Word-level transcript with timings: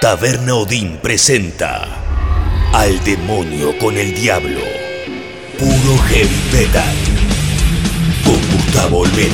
Taberna 0.00 0.54
Odín 0.54 0.98
presenta 0.98 1.88
Al 2.74 3.02
demonio 3.02 3.76
con 3.78 3.96
el 3.96 4.14
diablo. 4.14 4.60
Puro 5.58 5.98
heavy 6.08 6.42
metal. 6.52 6.94
Con 8.22 8.38
Gustavo 8.52 8.98
Olmedo. 8.98 9.32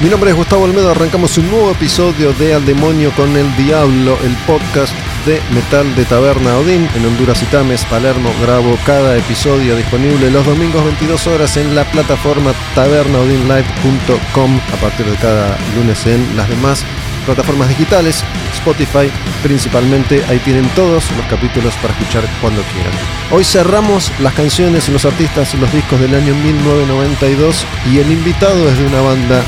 Mi 0.00 0.08
nombre 0.08 0.30
es 0.30 0.36
Gustavo 0.36 0.62
Olmedo, 0.62 0.92
arrancamos 0.92 1.36
un 1.38 1.50
nuevo 1.50 1.72
episodio 1.72 2.32
de 2.34 2.54
Al 2.54 2.64
Demonio 2.64 3.10
con 3.16 3.36
el 3.36 3.56
Diablo, 3.56 4.16
el 4.24 4.34
podcast 4.46 4.94
de 5.26 5.40
metal 5.54 5.94
de 5.94 6.04
Taberna 6.04 6.56
Odín 6.58 6.88
en 6.94 7.06
Honduras 7.06 7.42
y 7.42 7.46
Tames, 7.46 7.84
Palermo. 7.84 8.30
Grabo 8.42 8.76
cada 8.84 9.16
episodio 9.16 9.76
disponible 9.76 10.30
los 10.30 10.44
domingos 10.44 10.84
22 10.84 11.26
horas 11.26 11.56
en 11.56 11.74
la 11.74 11.84
plataforma 11.84 12.52
tabernaodinlive.com 12.74 14.60
a 14.72 14.76
partir 14.80 15.06
de 15.06 15.16
cada 15.16 15.56
lunes 15.76 16.06
en 16.06 16.36
las 16.36 16.48
demás 16.48 16.84
plataformas 17.22 17.68
digitales, 17.68 18.24
Spotify 18.52 19.10
principalmente, 19.42 20.24
ahí 20.28 20.38
tienen 20.40 20.68
todos 20.70 21.10
los 21.12 21.26
capítulos 21.26 21.74
para 21.76 21.94
escuchar 21.94 22.24
cuando 22.40 22.62
quieran. 22.62 22.92
Hoy 23.30 23.44
cerramos 23.44 24.12
las 24.20 24.34
canciones, 24.34 24.88
los 24.88 25.04
artistas 25.04 25.54
y 25.54 25.56
los 25.56 25.72
discos 25.72 26.00
del 26.00 26.14
año 26.14 26.34
1992 26.34 27.66
y 27.92 27.98
el 27.98 28.10
invitado 28.10 28.68
es 28.68 28.78
de 28.78 28.86
una 28.86 29.00
banda 29.00 29.42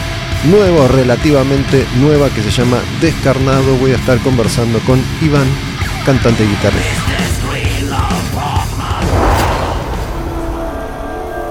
nueva, 0.44 0.88
relativamente 0.88 1.86
nueva, 1.96 2.30
que 2.30 2.42
se 2.42 2.50
llama 2.50 2.78
Descarnado. 3.00 3.76
Voy 3.76 3.92
a 3.92 3.96
estar 3.96 4.18
conversando 4.18 4.78
con 4.80 5.02
Iván, 5.20 5.46
cantante 6.04 6.44
y 6.44 6.48
guitarrista. 6.48 7.02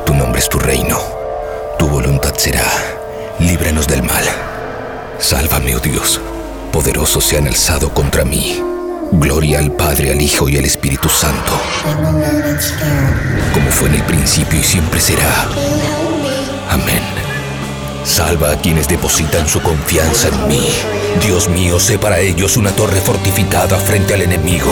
Tu 0.06 0.14
nombre 0.14 0.40
es 0.40 0.50
tu 0.50 0.60
reino. 0.60 1.00
Tu 1.80 1.88
voluntad 1.88 2.34
será. 2.36 2.66
Líbranos 3.40 3.88
del 3.88 4.04
mal. 4.04 4.24
Sálvame, 5.20 5.76
oh 5.76 5.80
Dios. 5.80 6.22
Poderosos 6.72 7.24
se 7.24 7.38
han 7.38 7.48
alzado 7.48 7.94
contra 7.94 8.24
mí. 8.24 8.62
Gloria 9.12 9.60
al 9.60 9.72
Padre, 9.72 10.12
al 10.12 10.22
Hijo 10.22 10.50
y 10.50 10.58
al 10.58 10.66
Espíritu 10.66 11.08
Santo. 11.08 11.52
Como 13.54 13.70
fue 13.70 13.90
en 13.90 13.96
el 13.96 14.04
principio 14.04 14.60
y 14.60 14.64
siempre 14.64 15.00
será. 15.00 15.48
Amén. 16.70 17.33
Salva 18.04 18.52
a 18.52 18.58
quienes 18.58 18.88
depositan 18.88 19.48
su 19.48 19.62
confianza 19.62 20.28
en 20.28 20.48
mí. 20.48 20.68
Dios 21.22 21.48
mío, 21.48 21.80
sé 21.80 21.98
para 21.98 22.20
ellos 22.20 22.58
una 22.58 22.72
torre 22.72 23.00
fortificada 23.00 23.78
frente 23.78 24.14
al 24.14 24.22
enemigo. 24.22 24.72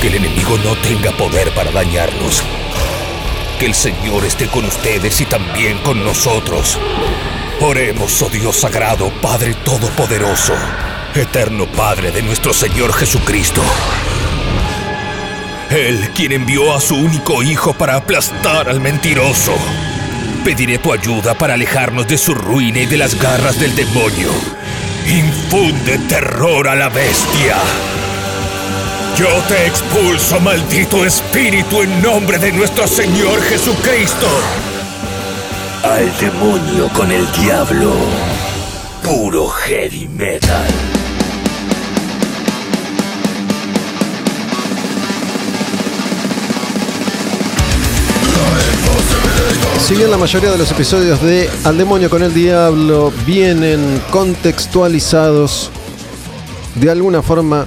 Que 0.00 0.08
el 0.08 0.16
enemigo 0.16 0.58
no 0.58 0.76
tenga 0.76 1.10
poder 1.12 1.52
para 1.54 1.70
dañarlos. 1.70 2.42
Que 3.58 3.66
el 3.66 3.74
Señor 3.74 4.24
esté 4.24 4.48
con 4.48 4.64
ustedes 4.66 5.20
y 5.20 5.24
también 5.24 5.78
con 5.78 6.04
nosotros. 6.04 6.78
Oremos, 7.60 8.20
oh 8.20 8.28
Dios 8.28 8.56
sagrado, 8.56 9.10
Padre 9.22 9.54
Todopoderoso, 9.64 10.54
eterno 11.14 11.66
Padre 11.66 12.10
de 12.10 12.22
nuestro 12.22 12.52
Señor 12.52 12.92
Jesucristo. 12.92 13.62
Él 15.70 16.10
quien 16.14 16.32
envió 16.32 16.74
a 16.74 16.80
su 16.80 16.96
único 16.96 17.42
Hijo 17.42 17.72
para 17.72 17.96
aplastar 17.96 18.68
al 18.68 18.80
mentiroso. 18.80 19.54
Pediré 20.44 20.78
tu 20.78 20.92
ayuda 20.92 21.34
para 21.34 21.54
alejarnos 21.54 22.08
de 22.08 22.18
su 22.18 22.34
ruina 22.34 22.80
y 22.80 22.86
de 22.86 22.96
las 22.96 23.14
garras 23.14 23.60
del 23.60 23.76
demonio. 23.76 24.30
Infunde 25.06 25.98
terror 26.08 26.66
a 26.68 26.74
la 26.74 26.88
bestia. 26.88 27.56
Yo 29.16 29.28
te 29.46 29.66
expulso, 29.66 30.40
maldito 30.40 31.04
espíritu, 31.04 31.82
en 31.82 32.02
nombre 32.02 32.38
de 32.38 32.50
nuestro 32.50 32.88
Señor 32.88 33.40
Jesucristo. 33.42 34.26
Al 35.84 36.10
demonio 36.18 36.88
con 36.88 37.12
el 37.12 37.30
diablo. 37.32 37.94
Puro 39.04 39.48
heavy 39.48 40.08
metal. 40.08 41.01
Si 49.92 49.98
bien 49.98 50.10
la 50.10 50.16
mayoría 50.16 50.50
de 50.50 50.56
los 50.56 50.72
episodios 50.72 51.20
de 51.20 51.50
Al 51.64 51.76
demonio 51.76 52.08
con 52.08 52.22
el 52.22 52.32
diablo. 52.32 53.12
Vienen 53.26 54.00
contextualizados 54.10 55.70
de 56.76 56.90
alguna 56.90 57.20
forma 57.20 57.66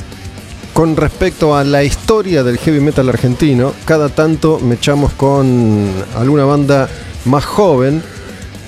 con 0.74 0.98
respecto 0.98 1.56
a 1.56 1.64
la 1.64 1.84
historia 1.84 2.44
del 2.44 2.58
heavy 2.58 2.80
metal 2.80 3.10
argentino, 3.10 3.74
cada 3.86 4.10
tanto 4.10 4.60
me 4.60 4.74
echamos 4.74 5.14
con 5.14 5.88
alguna 6.18 6.46
banda 6.46 6.90
más 7.26 7.46
joven. 7.46 8.02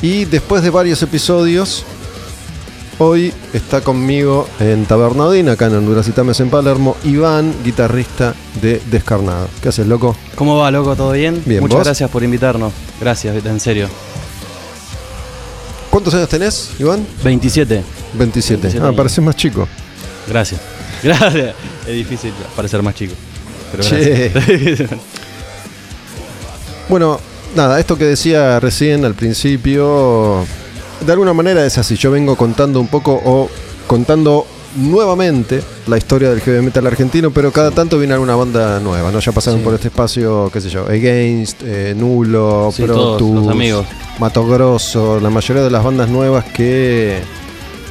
Y 0.04 0.26
después 0.26 0.62
de 0.62 0.70
varios 0.70 1.02
episodios, 1.02 1.84
hoy 3.00 3.34
está 3.54 3.82
conmigo 3.82 4.48
en 4.60 4.86
Tabernadín, 4.86 5.50
acá 5.50 5.68
en 5.68 5.76
Honduras 5.76 6.08
y 6.08 6.12
Tames 6.12 6.40
en 6.40 6.50
Palermo, 6.50 6.96
Iván, 7.04 7.54
guitarrista 7.64 8.34
de 8.62 8.82
Descarnado. 8.90 9.48
¿Qué 9.62 9.70
haces, 9.70 9.88
loco? 9.88 10.16
¿Cómo 10.36 10.58
va, 10.58 10.72
loco? 10.72 10.96
¿Todo 10.96 11.12
bien? 11.12 11.42
Bien, 11.46 11.62
Muchas 11.62 11.78
¿vos? 11.80 11.86
gracias 11.86 12.10
por 12.10 12.24
invitarnos. 12.24 12.74
Gracias, 13.00 13.46
en 13.46 13.60
serio. 13.60 13.88
¿Cuántos 15.90 16.14
años 16.14 16.30
tenés, 16.30 16.72
Iván? 16.80 17.06
27. 17.24 17.84
27. 18.14 18.62
27 18.62 18.88
Ah, 18.88 18.96
pareces 18.96 19.24
más 19.24 19.36
chico. 19.36 19.68
Gracias. 20.28 20.60
Gracias. 21.04 21.56
Es 21.88 21.94
difícil 21.94 22.34
parecer 22.56 22.82
más 22.82 22.96
chico. 22.96 23.14
Pero 23.72 23.84
Che. 23.84 24.30
gracias. 24.34 24.90
Bueno, 26.90 27.20
nada, 27.54 27.80
esto 27.82 27.98
que 27.98 28.06
decía 28.06 28.62
recién 28.62 29.04
al 29.04 29.14
principio, 29.14 30.46
de 31.06 31.12
alguna 31.12 31.34
manera 31.34 31.66
es 31.66 31.78
así. 31.78 31.96
Yo 31.96 32.12
vengo 32.12 32.36
contando 32.36 32.80
un 32.80 32.88
poco 32.88 33.20
o 33.24 33.50
contando 33.88 34.46
nuevamente 34.76 35.62
la 35.88 35.98
historia 35.98 36.30
del 36.30 36.42
heavy 36.42 36.62
metal 36.64 36.86
argentino, 36.86 37.32
pero 37.32 37.52
cada 37.52 37.72
tanto 37.72 37.98
viene 37.98 38.14
alguna 38.14 38.36
banda 38.36 38.80
nueva, 38.80 39.12
¿no? 39.12 39.20
Ya 39.20 39.32
pasaron 39.32 39.60
Sí. 39.62 39.64
por 39.66 39.74
este 39.74 39.88
espacio, 39.88 40.50
qué 40.52 40.62
sé 40.62 40.70
yo, 40.70 40.86
Against, 40.88 41.62
eh, 41.64 41.96
Nulo, 41.98 42.70
Sí, 42.76 42.84
Pro 42.84 42.94
todos 42.94 43.18
Tools, 43.18 43.46
los 43.46 43.48
amigos. 43.52 43.86
Mato 44.20 44.46
Grosso, 44.46 45.20
la 45.20 45.30
mayoría 45.30 45.64
de 45.64 45.72
las 45.72 45.84
bandas 45.84 46.10
nuevas 46.10 46.46
que 46.46 47.20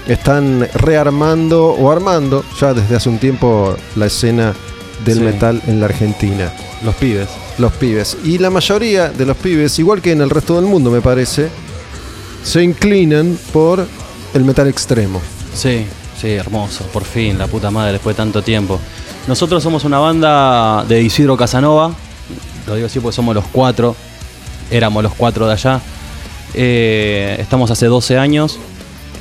están 0.06 0.68
rearmando 0.74 1.66
o 1.70 1.90
armando 1.90 2.44
ya 2.60 2.72
desde 2.74 2.94
hace 2.96 3.08
un 3.08 3.18
tiempo 3.18 3.74
la 3.96 4.06
escena 4.06 4.54
del 5.04 5.18
Sí. 5.18 5.24
metal 5.24 5.60
en 5.66 5.80
la 5.80 5.86
Argentina 5.86 6.52
Los 6.84 6.94
pibes. 6.96 7.28
los 7.58 7.72
pibes. 7.72 8.16
Y 8.24 8.38
la 8.38 8.50
mayoría 8.50 9.08
de 9.08 9.26
los 9.26 9.36
pibes, 9.36 9.78
igual 9.78 10.00
que 10.02 10.12
en 10.12 10.20
el 10.20 10.30
resto 10.30 10.54
del 10.56 10.66
mundo 10.66 10.90
me 10.90 11.00
parece, 11.00 11.48
se 12.46 12.62
inclinan 12.62 13.36
por 13.52 13.84
el 14.32 14.44
metal 14.44 14.68
extremo. 14.68 15.20
Sí, 15.52 15.84
sí, 16.18 16.30
hermoso. 16.30 16.84
Por 16.92 17.02
fin, 17.02 17.36
la 17.36 17.48
puta 17.48 17.72
madre, 17.72 17.94
después 17.94 18.14
de 18.14 18.22
tanto 18.22 18.40
tiempo. 18.40 18.78
Nosotros 19.26 19.60
somos 19.62 19.84
una 19.84 19.98
banda 19.98 20.84
de 20.84 21.02
Isidro 21.02 21.36
Casanova. 21.36 21.92
Lo 22.68 22.76
digo 22.76 22.86
así 22.86 23.00
porque 23.00 23.16
somos 23.16 23.34
los 23.34 23.46
cuatro. 23.46 23.96
Éramos 24.70 25.02
los 25.02 25.12
cuatro 25.14 25.48
de 25.48 25.54
allá. 25.54 25.80
Eh, 26.54 27.36
estamos 27.40 27.72
hace 27.72 27.86
12 27.86 28.16
años 28.16 28.60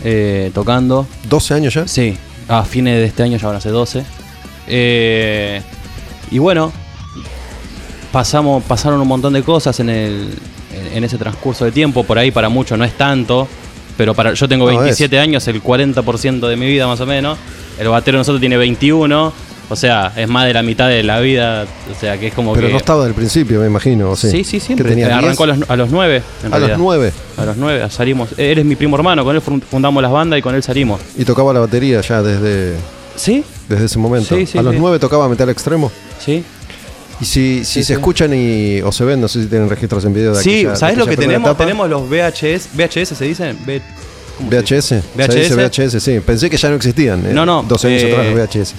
eh, 0.03 0.51
tocando. 0.53 1.07
12 1.27 1.53
años 1.55 1.73
ya. 1.73 1.87
Sí, 1.87 2.15
a 2.47 2.63
fines 2.63 2.99
de 2.99 3.05
este 3.05 3.23
año 3.23 3.37
ya 3.37 3.47
van 3.47 3.55
a 3.55 3.61
ser 3.61 3.71
12. 3.71 4.05
Eh, 4.67 5.63
y 6.29 6.37
bueno, 6.37 6.71
pasamos, 8.11 8.63
pasaron 8.65 9.01
un 9.01 9.07
montón 9.07 9.33
de 9.33 9.41
cosas 9.41 9.79
en, 9.79 9.89
el, 9.89 10.29
en, 10.75 10.97
en 10.97 11.03
ese 11.03 11.17
transcurso 11.17 11.65
de 11.65 11.71
tiempo. 11.71 12.03
Por 12.03 12.17
ahí 12.19 12.31
para 12.31 12.49
muchos 12.49 12.77
no 12.77 12.83
es 12.85 12.93
tanto, 12.97 13.47
pero 13.97 14.13
para 14.13 14.33
yo 14.33 14.47
tengo 14.47 14.65
No, 14.65 14.71
es. 14.73 14.79
27 14.79 15.19
años, 15.19 15.47
el 15.47 15.61
40% 15.63 16.47
de 16.47 16.55
mi 16.55 16.67
vida 16.67 16.87
más 16.87 16.99
o 17.01 17.05
menos. 17.05 17.37
El 17.79 17.87
batero 17.89 18.17
de 18.17 18.21
nosotros 18.21 18.39
tiene 18.39 18.55
21, 18.57 19.33
o 19.67 19.75
sea, 19.75 20.13
es 20.15 20.27
más 20.29 20.45
de 20.45 20.53
la 20.53 20.61
mitad 20.63 20.87
de 20.87 21.03
la 21.03 21.19
vida. 21.19 21.65
O 21.91 21.99
sea, 21.99 22.17
que 22.17 22.27
es 22.27 22.33
como 22.33 22.53
Pero 22.53 22.67
que... 22.67 22.73
no 22.73 22.79
estaba 22.79 23.03
del 23.03 23.13
principio, 23.13 23.59
me 23.59 23.67
imagino. 23.67 24.11
¿o 24.11 24.15
Sí, 24.15 24.29
Sí, 24.31 24.43
sí, 24.43 24.59
siempre. 24.59 24.87
tenía 24.89 25.17
Arrancó 25.17 25.43
a 25.43 25.47
los, 25.47 25.69
a 25.69 25.75
los 25.75 25.89
9. 25.89 26.21
En 26.45 26.53
a 26.53 26.59
los. 26.59 26.77
9 26.77 27.11
A 27.37 27.45
los 27.45 27.57
9 27.57 27.89
salimos. 27.89 28.29
Él 28.37 28.59
es 28.59 28.65
mi 28.65 28.75
primo 28.75 28.95
hermano, 28.95 29.23
con 29.25 29.35
él 29.35 29.41
fun- 29.41 29.61
fundamos 29.61 30.01
las 30.01 30.11
bandas 30.11 30.39
y 30.39 30.41
con 30.41 30.55
él 30.55 30.63
salimos. 30.63 31.01
y 31.17 31.25
tocaba 31.25 31.51
la 31.53 31.59
batería 31.59 31.99
ya 32.01 32.21
desde, 32.21 32.75
¿Sí? 33.17 33.43
desde 33.67 33.85
ese 33.85 33.97
momento. 33.99 34.35
Sí, 34.35 34.45
sí, 34.45 34.57
a 34.57 34.61
los 34.61 34.73
sí. 34.73 34.79
9 34.79 34.99
tocaba 34.99 35.27
metal 35.27 35.49
extremo. 35.49 35.91
¿Sí? 36.23 36.43
Y 37.21 37.25
si, 37.25 37.59
si 37.59 37.65
Sí, 37.65 37.79
se 37.81 37.83
sí. 37.85 37.93
escuchan 37.93 38.33
y, 38.33 38.81
o 38.81 38.91
se 38.91 39.05
ven, 39.05 39.21
no 39.21 39.27
sé 39.27 39.41
si 39.43 39.47
tienen 39.47 39.69
registros 39.69 40.03
en 40.05 40.13
video 40.13 40.33
de 40.35 40.43
Sí, 40.43 40.49
aquella- 40.59 40.69
de 40.71 40.75
¿sabés 40.75 40.97
lo 40.97 41.05
que 41.05 41.15
tenemos? 41.15 41.49
etapa. 41.49 41.63
Tenemos 41.63 41.89
los 41.89 42.09
VHS. 42.09 42.69
¿VHS 42.73 43.15
se 43.15 43.25
dicen? 43.25 43.57
V- 43.65 43.81
¿cómo 44.37 44.49
se 44.51 44.57
VHS. 44.57 44.95
dice? 44.95 45.01
Se 45.31 45.39
dice 45.39 45.55
VHS. 45.55 45.87
VHS, 45.95 45.99
sí. 46.03 46.19
Pensé 46.19 46.49
que 46.49 46.57
ya 46.57 46.69
no 46.69 46.75
existían. 46.75 47.25
eh, 47.25 47.29
No, 47.33 47.45
no, 47.45 47.63
12 47.63 47.87
años 47.87 48.03
eh, 48.03 48.11
atrás 48.11 48.25
los 48.27 48.35
VHS. 48.35 48.73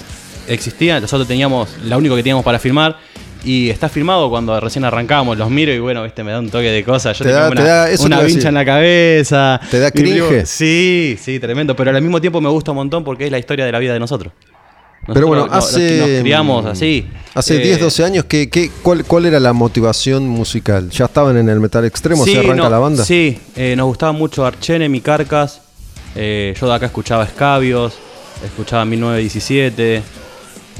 Existía, 0.47 0.99
nosotros 0.99 1.27
teníamos, 1.27 1.67
la 1.83 1.97
único 1.97 2.15
que 2.15 2.21
teníamos 2.23 2.45
para 2.45 2.59
filmar. 2.59 2.97
Y 3.43 3.69
está 3.69 3.87
filmado 3.87 4.29
cuando 4.29 4.59
recién 4.59 4.83
arrancamos, 4.83 5.37
los 5.37 5.49
miro 5.49 5.71
y 5.71 5.79
bueno, 5.79 6.03
viste, 6.03 6.23
me 6.23 6.31
da 6.31 6.39
un 6.39 6.49
toque 6.49 6.69
de 6.71 6.83
cosas. 6.83 7.17
Yo 7.17 7.23
Te 7.23 7.29
tenía 7.29 7.43
da- 7.43 7.49
una, 7.51 7.61
te 7.61 7.67
da- 7.67 7.89
eso 7.91 8.03
una 8.05 8.19
vincha 8.21 8.49
en 8.49 8.53
la 8.55 8.65
cabeza. 8.65 9.61
¿Te 9.71 9.79
da 9.79 9.89
digo, 9.91 10.27
cringe? 10.27 10.45
sí, 10.47 11.17
sí, 11.21 11.39
tremendo. 11.39 11.75
Pero 11.75 11.91
al 11.95 12.01
mismo 12.01 12.19
tiempo 12.19 12.41
me 12.41 12.49
gusta 12.49 12.71
un 12.71 12.77
montón 12.77 13.03
porque 13.03 13.25
es 13.25 13.31
la 13.31 13.37
historia 13.39 13.65
de 13.65 13.71
la 13.71 13.79
vida 13.79 13.93
de 13.93 13.99
nosotros. 13.99 14.33
Pero 15.13 15.27
bueno, 15.27 15.47
hace. 15.49 15.97
Nos 15.99 16.21
criamos 16.21 16.65
así. 16.65 17.05
Hace 17.33 17.57
Eh, 17.57 17.59
10, 17.65 17.79
12 17.81 18.03
años, 18.03 18.25
¿qué, 18.27 18.49
qué, 18.49 18.71
cuál, 18.81 19.05
¿cuál 19.05 19.25
era 19.27 19.39
la 19.39 19.53
motivación 19.53 20.27
musical? 20.27 20.89
¿Ya 20.89 21.05
estaban 21.05 21.37
en 21.37 21.47
el 21.49 21.59
metal 21.59 21.85
extremo? 21.85 22.25
Sí, 22.25 22.31
¿Se 22.33 22.39
arranca 22.39 22.63
no, 22.63 22.69
la 22.69 22.79
banda? 22.79 23.05
Sí, 23.05 23.37
eh, 23.55 23.75
nos 23.77 23.85
gustaba 23.87 24.11
mucho 24.11 24.43
Archenemy, 24.45 25.01
Carcas. 25.01 25.61
eh, 26.15 26.55
yo 26.59 26.67
de 26.67 26.73
acá 26.73 26.87
escuchaba 26.87 27.23
Escabios, 27.25 27.93
escuchaba 28.43 28.85
1917. 28.85 30.01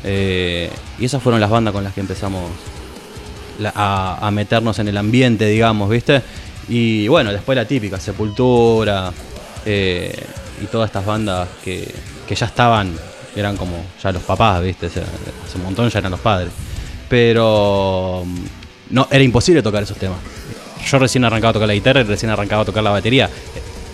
eh, 0.04 0.70
y 1.00 1.06
esas 1.06 1.22
fueron 1.22 1.40
las 1.42 1.50
bandas 1.50 1.74
con 1.74 1.84
las 1.84 1.94
que 1.94 2.02
empezamos 2.02 2.50
la- 3.60 3.74
a, 3.76 4.28
a 4.28 4.32
meternos 4.32 4.80
en 4.80 4.88
el 4.88 4.98
ambiente, 4.98 5.46
digamos, 5.48 5.90
¿viste? 5.90 6.22
Y 6.70 7.08
bueno, 7.08 7.32
después 7.32 7.56
la 7.56 7.66
típica, 7.66 8.00
Sepultura 8.00 9.12
y 9.66 10.66
todas 10.72 10.88
estas 10.90 11.06
bandas 11.06 11.48
que, 11.64 11.88
que 12.28 12.36
ya 12.36 12.46
estaban, 12.48 12.94
eran 13.40 13.58
como 13.58 13.84
ya 14.02 14.12
los 14.12 14.24
papás, 14.24 14.62
¿viste? 14.64 14.88
O 14.88 14.90
sea, 14.90 15.04
hace 15.46 15.58
un 15.58 15.64
montón 15.64 15.90
ya 15.90 16.00
eran 16.00 16.12
los 16.12 16.20
padres. 16.20 16.52
Pero 17.10 18.24
mm, 18.26 18.38
no, 18.92 19.08
era 19.12 19.24
imposible 19.24 19.62
tocar 19.62 19.84
esos 19.84 19.98
temas. 19.98 20.18
Yo 20.86 21.00
recién 21.00 21.24
arrancaba 21.26 21.50
a 21.52 21.54
tocar 21.54 21.68
la 21.68 21.74
guitarra 21.74 22.02
y 22.02 22.04
recién 22.04 22.32
arrancaba 22.32 22.62
a 22.62 22.66
tocar 22.66 22.84
la 22.84 22.92
batería. 22.92 23.30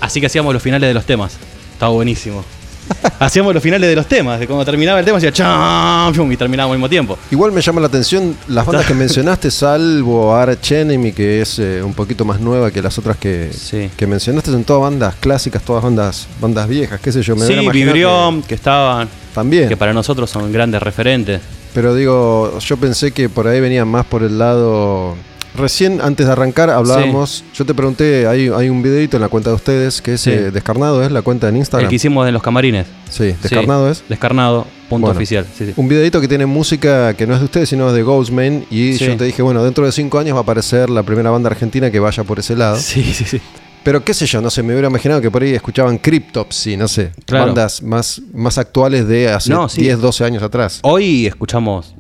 Así 0.02 0.20
que 0.20 0.28
hacíamos 0.28 0.54
los 0.54 0.62
finales 0.62 0.88
de 0.90 0.94
los 0.94 1.06
temas. 1.06 1.38
Estaba 1.74 1.92
buenísimo. 1.92 2.44
hacíamos 3.20 3.54
los 3.54 3.64
finales 3.64 3.90
de 3.90 3.96
los 3.96 4.06
temas. 4.08 4.40
De 4.40 4.48
cuando 4.48 4.66
terminaba 4.66 5.00
el 5.00 5.06
tema, 5.06 5.18
hacía 5.18 5.32
cham, 5.32 6.32
y 6.32 6.38
terminábamos 6.38 6.74
al 6.74 6.78
mismo 6.80 6.90
tiempo. 6.90 7.18
Igual 7.32 7.52
me 7.52 7.62
llama 7.62 7.82
la 7.82 7.88
atención 7.88 8.36
las 8.48 8.66
bandas 8.66 8.86
que 8.86 8.94
mencionaste, 8.96 9.50
salvo 9.50 10.36
Arch 10.36 10.72
Enemy, 10.72 11.14
que 11.14 11.42
es 11.42 11.60
eh, 11.60 11.82
un 11.82 11.94
poquito 11.94 12.26
más 12.26 12.40
nueva 12.40 12.72
que 12.72 12.82
las 12.82 12.98
otras 12.98 13.18
que, 13.18 13.52
Sí. 13.54 13.90
que 13.96 14.06
mencionaste, 14.08 14.52
son 14.52 14.64
todas 14.64 14.84
bandas 14.92 15.16
clásicas, 15.16 15.64
todas 15.64 15.84
bandas 15.84 16.28
bandas 16.42 16.68
viejas, 16.68 17.00
qué 17.00 17.12
sé 17.12 17.22
yo. 17.22 17.36
Me 17.36 17.46
sí, 17.48 17.56
Vibrión, 17.72 18.42
que- 18.42 18.50
que, 18.50 18.56
estaban. 18.56 19.08
También. 19.34 19.68
Que 19.70 19.78
para 19.78 19.94
nosotros 19.94 20.30
son 20.30 20.52
grandes 20.52 20.82
referentes. 20.82 21.42
Pero 21.74 21.96
digo, 21.96 22.58
yo 22.60 22.78
pensé 22.78 23.12
que 23.12 23.30
por 23.30 23.48
ahí 23.48 23.60
venían 23.60 23.88
más 23.88 24.06
por 24.06 24.24
el 24.24 24.38
lado... 24.38 25.16
Recién, 25.56 26.02
antes 26.02 26.26
de 26.26 26.32
arrancar, 26.32 26.72
hablábamos... 26.72 27.44
Yo 27.54 27.64
te 27.64 27.76
pregunté, 27.76 28.26
hay, 28.26 28.50
hay 28.50 28.70
un 28.70 28.82
videito 28.82 29.18
en 29.18 29.22
la 29.22 29.30
cuenta 29.30 29.52
de 29.52 29.56
ustedes 29.56 30.02
que 30.02 30.16
es 30.16 30.22
Sí. 30.22 30.32
eh, 30.32 30.50
Descarnado, 30.52 31.04
¿es 31.04 31.12
la 31.12 31.22
cuenta 31.22 31.48
en 31.48 31.58
Instagram? 31.58 31.86
El 31.86 31.90
que 31.90 31.96
hicimos 31.98 32.28
en 32.28 32.34
los 32.34 32.42
camarines. 32.42 32.88
Sí, 33.12 33.36
Descarnado 33.40 33.86
Sí, 33.94 34.02
es. 34.02 34.10
Descarnado, 34.10 34.66
punto 34.90 35.06
Bueno. 35.08 35.18
oficial. 35.18 35.46
Un 35.76 35.88
videito 35.88 36.20
que 36.20 36.28
tiene 36.28 36.48
música 36.48 37.14
que 37.14 37.28
no 37.28 37.36
es 37.36 37.40
de 37.40 37.46
ustedes, 37.46 37.70
sino 37.70 37.88
es 37.90 37.94
de 37.94 38.02
Ghostman. 38.02 38.66
Y 38.72 38.94
yo 38.98 39.16
te 39.16 39.26
dije, 39.26 39.44
bueno, 39.44 39.64
dentro 39.64 39.86
de 39.86 39.92
cinco 39.92 40.18
años 40.18 40.34
va 40.34 40.40
a 40.40 40.42
aparecer 40.44 40.90
la 40.90 41.04
primera 41.04 41.30
banda 41.30 41.50
argentina 41.52 41.92
que 41.92 42.00
vaya 42.00 42.24
por 42.24 42.40
ese 42.40 42.56
lado. 42.56 42.78
Sí, 42.78 43.04
sí, 43.14 43.24
sí. 43.24 43.40
Pero 43.84 44.04
qué 44.04 44.14
sé 44.14 44.26
yo, 44.26 44.42
no 44.42 44.50
sé, 44.50 44.64
me 44.64 44.72
hubiera 44.74 44.88
imaginado 44.88 45.20
que 45.22 45.30
por 45.30 45.44
ahí 45.44 45.54
escuchaban 45.54 45.98
Cryptopsy, 45.98 46.78
no 46.78 46.88
sé. 46.88 47.12
Claro. 47.26 47.48
Bandas 47.48 47.82
más, 47.84 48.22
más 48.34 48.58
actuales 48.58 49.08
de 49.08 49.30
hace 49.30 49.50
No, 49.52 49.68
sí. 49.68 49.82
10, 49.82 50.00
12 50.00 50.24
años 50.24 50.42
atrás. 50.44 50.80
Hoy 50.84 51.26
escuchamos. 51.28 51.94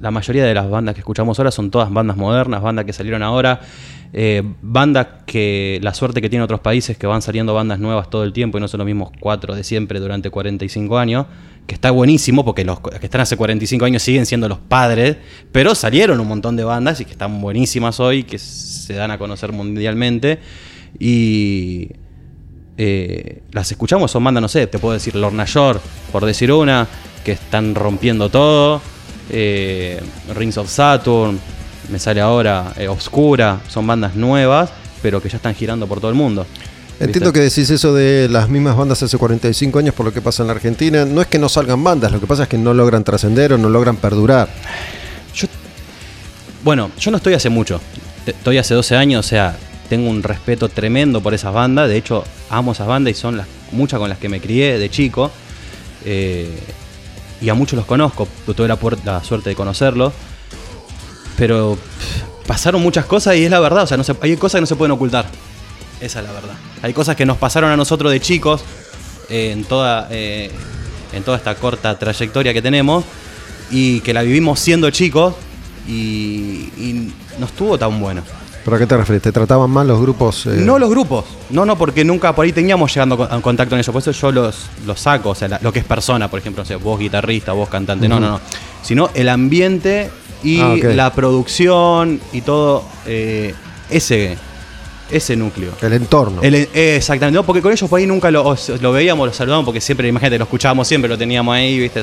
La 0.00 0.10
mayoría 0.10 0.44
de 0.44 0.54
las 0.54 0.68
bandas 0.68 0.94
que 0.94 1.00
escuchamos 1.00 1.38
ahora 1.38 1.50
son 1.50 1.70
todas 1.70 1.92
bandas 1.92 2.16
modernas, 2.16 2.62
bandas 2.62 2.84
que 2.84 2.92
salieron 2.92 3.22
ahora. 3.22 3.60
eh, 4.14 4.42
bandas 4.60 5.06
que 5.26 5.78
la 5.82 5.94
suerte 5.94 6.20
que 6.20 6.28
tienen 6.28 6.44
otros 6.44 6.60
países 6.60 6.98
que 6.98 7.06
van 7.06 7.22
saliendo 7.22 7.54
bandas 7.54 7.78
nuevas 7.78 8.10
todo 8.10 8.24
el 8.24 8.32
tiempo 8.34 8.58
y 8.58 8.60
no 8.60 8.68
son 8.68 8.78
los 8.78 8.86
mismos 8.86 9.10
cuatro 9.20 9.54
de 9.54 9.64
siempre 9.64 10.00
durante 10.00 10.28
45 10.30 10.98
años. 10.98 11.26
Que 11.66 11.74
está 11.74 11.90
buenísimo 11.90 12.44
porque 12.44 12.64
los 12.64 12.80
que 12.80 13.06
están 13.06 13.20
hace 13.20 13.36
45 13.36 13.84
años 13.84 14.02
siguen 14.02 14.26
siendo 14.26 14.48
los 14.48 14.58
padres, 14.58 15.16
pero 15.52 15.74
salieron 15.74 16.20
un 16.20 16.28
montón 16.28 16.56
de 16.56 16.64
bandas 16.64 17.00
y 17.00 17.04
que 17.04 17.12
están 17.12 17.40
buenísimas 17.40 18.00
hoy, 18.00 18.24
que 18.24 18.38
se 18.38 18.94
dan 18.94 19.10
a 19.10 19.18
conocer 19.18 19.52
mundialmente. 19.52 20.40
Y 20.98 21.88
eh, 22.76 23.42
las 23.52 23.70
escuchamos, 23.70 24.10
son 24.10 24.24
bandas, 24.24 24.42
no 24.42 24.48
sé, 24.48 24.66
te 24.66 24.78
puedo 24.78 24.94
decir 24.94 25.14
Lorna 25.14 25.44
Shore, 25.46 25.78
por 26.10 26.24
decir 26.24 26.52
una, 26.52 26.86
que 27.24 27.32
están 27.32 27.74
rompiendo 27.74 28.28
todo. 28.28 28.80
eh, 29.30 30.00
Rings 30.34 30.58
of 30.58 30.68
Saturn, 30.68 31.38
me 31.90 31.98
sale 31.98 32.20
ahora 32.20 32.72
eh, 32.76 32.88
Obscura, 32.88 33.60
son 33.68 33.86
bandas 33.86 34.14
nuevas, 34.16 34.70
pero 35.00 35.22
que 35.22 35.28
ya 35.28 35.36
están 35.36 35.54
girando 35.54 35.86
por 35.86 36.00
todo 36.00 36.10
el 36.10 36.16
mundo. 36.16 36.46
Entiendo 37.06 37.32
¿Viste? 37.32 37.40
que 37.40 37.44
decís 37.44 37.70
eso 37.70 37.94
de 37.94 38.28
las 38.30 38.48
mismas 38.48 38.76
bandas 38.76 39.02
hace 39.02 39.18
45 39.18 39.78
años 39.78 39.94
por 39.94 40.06
lo 40.06 40.12
que 40.12 40.20
pasa 40.20 40.42
en 40.42 40.46
la 40.48 40.52
Argentina. 40.54 41.04
No 41.04 41.20
es 41.20 41.26
que 41.26 41.38
no 41.38 41.48
salgan 41.48 41.82
bandas, 41.82 42.12
lo 42.12 42.20
que 42.20 42.26
pasa 42.26 42.44
es 42.44 42.48
que 42.48 42.58
no 42.58 42.74
logran 42.74 43.02
trascender 43.04 43.52
o 43.52 43.58
no 43.58 43.68
logran 43.68 43.96
perdurar. 43.96 44.48
Yo, 45.34 45.48
bueno, 46.64 46.90
yo 46.98 47.10
no 47.10 47.16
estoy 47.16 47.34
hace 47.34 47.48
mucho. 47.50 47.80
Estoy 48.26 48.58
hace 48.58 48.74
12 48.74 48.96
años, 48.96 49.26
o 49.26 49.28
sea, 49.28 49.56
tengo 49.88 50.08
un 50.08 50.22
respeto 50.22 50.68
tremendo 50.68 51.20
por 51.20 51.34
esas 51.34 51.52
bandas. 51.52 51.88
De 51.88 51.96
hecho, 51.96 52.24
amo 52.50 52.72
esas 52.72 52.86
bandas 52.86 53.10
y 53.10 53.14
son 53.14 53.36
las, 53.36 53.46
muchas 53.72 53.98
con 53.98 54.08
las 54.08 54.18
que 54.18 54.28
me 54.28 54.40
crié 54.40 54.78
de 54.78 54.88
chico. 54.90 55.30
Eh, 56.04 56.48
y 57.40 57.48
a 57.48 57.54
muchos 57.54 57.76
los 57.76 57.86
conozco, 57.86 58.28
tuve 58.54 58.68
la, 58.68 58.78
la 59.04 59.24
suerte 59.24 59.50
de 59.50 59.56
conocerlos. 59.56 60.12
Pero 61.36 61.76
pasaron 62.46 62.80
muchas 62.82 63.06
cosas 63.06 63.34
y 63.36 63.44
es 63.44 63.50
la 63.50 63.58
verdad, 63.58 63.82
o 63.84 63.86
sea, 63.86 63.96
no 63.96 64.04
se- 64.04 64.14
hay 64.20 64.36
cosas 64.36 64.58
que 64.58 64.60
no 64.62 64.66
se 64.66 64.76
pueden 64.76 64.92
ocultar. 64.92 65.26
Esa 66.02 66.18
es 66.20 66.24
la 66.26 66.32
verdad. 66.32 66.54
Hay 66.82 66.92
cosas 66.92 67.14
que 67.16 67.24
nos 67.24 67.36
pasaron 67.38 67.70
a 67.70 67.76
nosotros 67.76 68.10
de 68.10 68.20
chicos 68.20 68.62
eh, 69.30 69.52
en, 69.52 69.64
toda, 69.64 70.08
eh, 70.10 70.50
en 71.12 71.22
toda 71.22 71.36
esta 71.36 71.54
corta 71.54 71.96
trayectoria 71.98 72.52
que 72.52 72.60
tenemos 72.60 73.04
y 73.70 74.00
que 74.00 74.12
la 74.12 74.22
vivimos 74.22 74.58
siendo 74.58 74.90
chicos 74.90 75.34
y, 75.88 75.92
y 76.76 77.12
no 77.38 77.46
estuvo 77.46 77.78
tan 77.78 78.00
bueno. 78.00 78.22
¿Pero 78.64 78.76
a 78.76 78.78
qué 78.78 78.86
te 78.86 78.96
refieres? 78.96 79.22
¿Te 79.22 79.32
trataban 79.32 79.70
mal 79.70 79.88
los 79.88 80.00
grupos? 80.00 80.46
eh? 80.46 80.50
No 80.56 80.78
los 80.78 80.88
grupos, 80.90 81.24
no, 81.50 81.64
no, 81.66 81.76
porque 81.76 82.04
nunca 82.04 82.32
por 82.34 82.44
ahí 82.44 82.52
teníamos 82.52 82.92
llegando 82.94 83.16
con- 83.16 83.32
en 83.32 83.40
contacto 83.40 83.74
en 83.74 83.80
eso, 83.80 83.92
por 83.92 84.02
eso 84.02 84.12
yo 84.12 84.30
los, 84.30 84.56
los 84.86 85.00
saco, 85.00 85.30
o 85.30 85.34
sea, 85.34 85.48
la- 85.48 85.58
lo 85.62 85.72
que 85.72 85.80
es 85.80 85.84
persona, 85.84 86.28
por 86.30 86.38
ejemplo, 86.38 86.62
o 86.62 86.66
sea, 86.66 86.76
vos 86.76 86.98
guitarrista, 86.98 87.52
vos 87.52 87.68
cantante, 87.68 88.08
no, 88.08 88.20
no, 88.20 88.28
no, 88.30 88.40
sino 88.82 89.10
el 89.14 89.28
ambiente 89.28 90.10
y 90.44 90.60
Ah, 90.60 90.74
la 90.94 91.12
producción 91.12 92.20
y 92.32 92.42
todo 92.42 92.84
eh, 93.06 93.52
ese, 93.90 94.38
ese 95.12 95.36
núcleo. 95.36 95.72
El 95.80 95.92
entorno. 95.92 96.42
El- 96.42 96.54
eh, 96.54 96.96
exactamente, 96.96 97.36
no, 97.36 97.44
porque 97.44 97.62
con 97.62 97.70
ellos 97.72 97.88
por 97.88 97.98
ahí 98.00 98.06
nunca 98.06 98.30
lo, 98.30 98.56
lo 98.80 98.92
veíamos, 98.92 99.26
lo 99.26 99.32
saludábamos, 99.32 99.66
porque 99.66 99.80
siempre, 99.80 100.08
imagínate, 100.08 100.38
lo 100.38 100.44
escuchábamos 100.44 100.88
siempre, 100.88 101.08
lo 101.08 101.18
teníamos 101.18 101.54
ahí, 101.54 101.78
¿viste? 101.78 102.00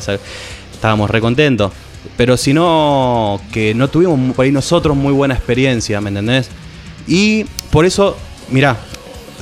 Estábamos 0.73 1.09
recontentos. 1.09 1.71
Pero 2.15 2.37
si 2.37 2.53
no, 2.53 3.41
que 3.51 3.73
no 3.73 3.89
tuvimos 3.89 4.35
por 4.35 4.45
ahí 4.45 4.51
nosotros 4.51 4.95
muy 4.95 5.11
buena 5.11 5.33
experiencia, 5.33 5.99
¿me 5.99 6.09
entendés? 6.09 6.49
Y 7.07 7.43
por 7.71 7.85
eso, 7.85 8.15
mirá, 8.49 8.77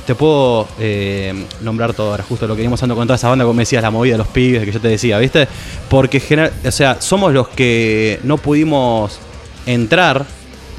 te 0.06 0.14
puedo 0.14 0.66
eh, 0.80 1.44
nombrar 1.60 1.92
todo 1.94 2.10
ahora, 2.12 2.24
justo 2.26 2.46
lo 2.48 2.56
que 2.56 2.62
íbamos 2.62 2.82
hablando 2.82 2.96
con 2.98 3.06
toda 3.06 3.16
esa 3.16 3.28
banda, 3.28 3.44
como 3.44 3.60
decías, 3.60 3.82
la 3.82 3.90
movida 3.90 4.14
de 4.14 4.18
los 4.18 4.26
pibes 4.28 4.64
que 4.64 4.72
yo 4.72 4.80
te 4.80 4.88
decía, 4.88 5.18
¿viste? 5.18 5.46
Porque, 5.88 6.18
general, 6.18 6.52
o 6.64 6.70
sea, 6.72 7.00
somos 7.00 7.32
los 7.32 7.48
que 7.48 8.18
no 8.24 8.38
pudimos 8.38 9.18
entrar 9.66 10.24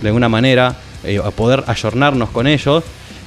de 0.02 0.08
alguna 0.08 0.28
manera, 0.30 0.76
eh, 1.04 1.20
a 1.24 1.32
poder 1.32 1.64
ayornarnos 1.68 2.30
con 2.30 2.48
ellos 2.48 2.84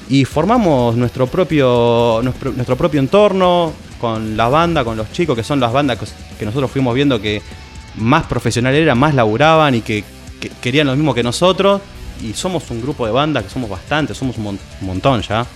y 0.09 0.25
formamos 0.25 0.97
nuestro 0.97 1.27
propio, 1.27 2.21
nuestro, 2.23 2.77
propio 2.77 3.01
entorno 3.01 3.73
con 4.01 4.37
la 4.37 4.49
banda, 4.49 4.85
con 4.85 4.97
los 4.97 5.11
chicos, 5.13 5.37
que 5.37 5.43
son 5.43 5.61
las 5.61 5.73
bandas 5.73 5.99
que, 6.39 6.45
nosotros 6.45 6.71
fuimos 6.71 6.95
viendo 6.95 7.21
que 7.21 7.41
más 7.97 8.25
profesionales 8.25 8.83
eran, 8.83 8.99
más 8.99 9.15
laburaban 9.15 9.75
y 9.75 9.81
que, 9.81 10.05
que 10.41 10.51
querían 10.61 10.89
lo 10.89 10.97
mismo 10.97 11.15
que 11.15 11.23
nosotros. 11.23 11.81
Y 12.23 12.35
somos 12.35 12.71
un 12.71 12.83
grupo 12.83 13.07
de 13.07 13.13
bandas 13.13 13.45
que 13.45 13.51
somos 13.51 13.71
bastantes, 13.71 14.17
somos 14.17 14.37
un, 14.37 14.47
un 14.47 14.59
montón 14.81 15.23
ya. 15.23 15.47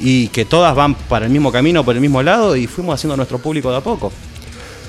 Y 0.00 0.28
que 0.28 0.44
todas 0.44 0.74
van 0.74 0.94
para 0.94 1.26
el 1.26 1.32
mismo 1.32 1.50
camino, 1.50 1.84
por 1.84 1.94
el 1.94 2.00
mismo 2.00 2.22
lado, 2.22 2.54
y 2.54 2.66
fuimos 2.66 2.94
haciendo 2.94 3.16
nuestro 3.16 3.38
público 3.38 3.70
de 3.70 3.78
a 3.78 3.80
poco. 3.80 4.12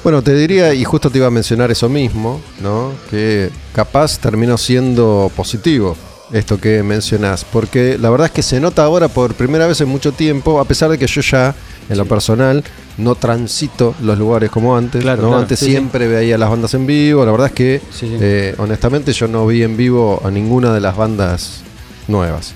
Bueno, 0.04 0.22
te 0.22 0.36
diría, 0.36 0.74
y 0.74 0.84
justo 0.84 1.10
te 1.10 1.20
iba 1.20 1.28
a 1.28 1.32
mencionar 1.32 1.72
eso 1.72 1.88
mismo, 1.88 2.42
¿no? 2.62 2.92
Que 3.10 3.50
capaz 3.74 4.20
terminó 4.20 4.58
siendo 4.58 5.32
positivo 5.34 5.96
esto 6.32 6.60
que 6.60 6.82
mencionás, 6.84 7.46
porque 7.46 7.98
la 8.00 8.10
verdad 8.10 8.26
es 8.28 8.32
que 8.32 8.44
se 8.44 8.60
nota 8.60 8.84
ahora 8.84 9.08
por 9.08 9.34
primera 9.36 9.68
vez 9.68 9.82
en 9.82 9.90
mucho 9.90 10.12
tiempo, 10.12 10.60
a 10.60 10.66
pesar 10.66 10.90
de 10.90 10.98
que 10.98 11.06
yo 11.08 11.22
ya, 11.22 11.54
en 11.90 11.98
lo 11.98 12.06
personal, 12.06 12.64
no 12.98 13.16
transito 13.16 13.94
los 14.02 14.18
lugares 14.18 14.50
como 14.50 14.76
antes, 14.78 15.02
Claro, 15.02 15.22
¿no? 15.24 15.28
claro, 15.30 15.42
Antes 15.44 15.60
sí, 15.60 15.66
sí. 15.66 15.72
siempre 15.72 16.08
veía 16.08 16.38
las 16.38 16.50
bandas 16.50 16.74
en 16.74 16.86
vivo, 16.88 17.26
la 17.26 17.32
verdad 17.32 17.48
es 17.48 17.54
que, 17.54 17.82
Sí, 17.92 18.16
eh, 18.20 18.56
honestamente, 18.58 19.12
yo 19.14 19.28
no 19.28 19.46
vi 19.46 19.64
en 19.64 19.76
vivo 19.78 20.22
a 20.24 20.32
ninguna 20.32 20.74
de 20.74 20.80
las 20.80 20.96
bandas 20.96 21.62
nuevas. 22.08 22.54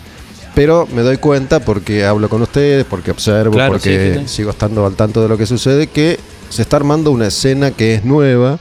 Pero 0.56 0.88
me 0.92 1.04
doy 1.04 1.18
cuenta 1.18 1.60
porque 1.60 2.04
hablo 2.04 2.30
con 2.30 2.42
ustedes, 2.42 2.84
porque 2.86 3.12
observo, 3.12 3.54
Claro, 3.54 3.74
porque 3.74 4.24
sigo 4.26 4.50
estando 4.50 4.86
al 4.88 4.96
tanto 4.96 5.22
de 5.22 5.28
lo 5.30 5.38
que 5.38 5.46
sucede, 5.46 5.86
que 5.88 6.20
se 6.50 6.64
está 6.64 6.78
armando 6.78 7.12
una 7.12 7.28
escena 7.28 7.70
que 7.72 7.94
es 7.96 8.04
nueva 8.06 8.58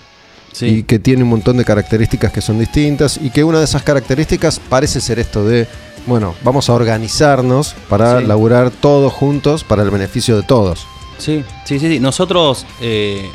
Sí. 0.53 0.67
y 0.67 0.83
que 0.85 0.99
tiene 0.99 1.23
un 1.23 1.29
montón 1.29 1.57
de 1.59 1.65
características 1.67 2.33
que 2.33 2.41
son 2.41 2.59
distintas 2.59 3.19
y 3.23 3.29
que 3.31 3.45
una 3.45 3.59
de 3.59 3.65
esas 3.65 3.83
características 3.83 4.59
parece 4.59 5.01
ser 5.03 5.19
esto 5.19 5.45
de, 5.45 5.67
bueno, 6.07 6.35
vamos 6.43 6.71
a 6.71 6.73
organizarnos 6.73 7.75
para 7.89 8.21
Sí. 8.21 8.27
laburar 8.27 8.71
todos 8.71 9.13
juntos 9.13 9.65
para 9.65 9.83
el 9.83 9.91
beneficio 9.91 10.37
de 10.37 10.43
todos. 10.43 10.87
Sí, 11.19 11.45
sí, 11.65 11.79
sí, 11.79 11.89
sí. 11.89 12.01
Nosotros 12.01 12.65
eh, 12.81 13.29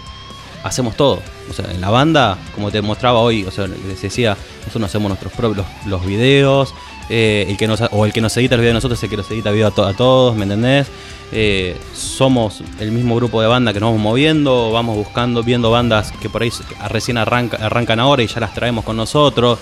hacemos 0.64 0.96
todo. 0.96 1.20
O 1.50 1.54
sea, 1.54 1.70
en 1.72 1.82
la 1.82 1.90
banda, 1.90 2.38
como 2.56 2.72
te 2.72 2.82
mostraba 2.82 3.20
hoy, 3.20 3.44
o 3.44 3.52
sea, 3.52 3.68
les 3.68 4.02
decía, 4.02 4.38
nosotros 4.66 4.86
hacemos 4.90 5.10
nuestros 5.10 5.34
propios 5.34 5.66
los, 5.86 5.88
los 5.88 6.06
videos, 6.06 6.74
eh, 7.12 7.46
el 7.50 7.58
que 7.58 7.68
nos, 7.68 7.82
o 7.92 8.06
el 8.06 8.14
que 8.14 8.22
nos 8.22 8.36
edita 8.38 8.56
el 8.56 8.62
video 8.62 8.70
de 8.70 8.76
nosotros 8.76 9.04
el 9.04 9.10
que 9.10 9.18
nos 9.18 9.30
edita 9.30 9.52
video 9.52 9.68
a, 9.68 9.90
a 9.90 9.94
todos, 9.94 10.36
¿me 10.36 10.44
entendés? 10.44 10.88
Eh, 11.34 11.78
somos 11.94 12.62
el 12.80 12.92
mismo 12.92 13.16
grupo 13.16 13.42
de 13.42 13.48
banda 13.48 13.74
que 13.74 13.80
nos 13.80 13.90
vamos 13.90 14.02
moviendo, 14.02 14.72
vamos 14.72 14.96
buscando, 14.96 15.44
viendo 15.44 15.70
bandas 15.72 16.12
que 16.22 16.30
por 16.30 16.42
ahí 16.42 16.52
recién 16.90 17.18
arranca- 17.18 17.58
arrancan 17.58 18.00
ahora 18.00 18.24
y 18.24 18.28
ya 18.28 18.40
las 18.40 18.54
traemos 18.54 18.84
con 18.84 18.98
nosotros. 18.98 19.60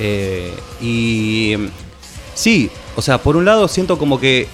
Eh, 0.00 0.52
y 0.80 1.54
sí, 2.34 2.70
o 2.96 3.02
sea, 3.02 3.18
por 3.18 3.36
un 3.36 3.44
lado 3.44 3.68
siento 3.68 3.98
como 3.98 4.18
que 4.18 4.48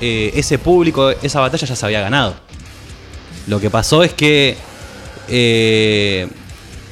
ese 0.00 0.58
público, 0.58 1.10
esa 1.10 1.38
batalla 1.40 1.64
ya 1.66 1.76
se 1.76 1.86
había 1.86 2.00
ganado. 2.00 2.34
Lo 3.46 3.60
que 3.60 3.70
pasó 3.70 4.02
es 4.02 4.12
que 4.12 4.56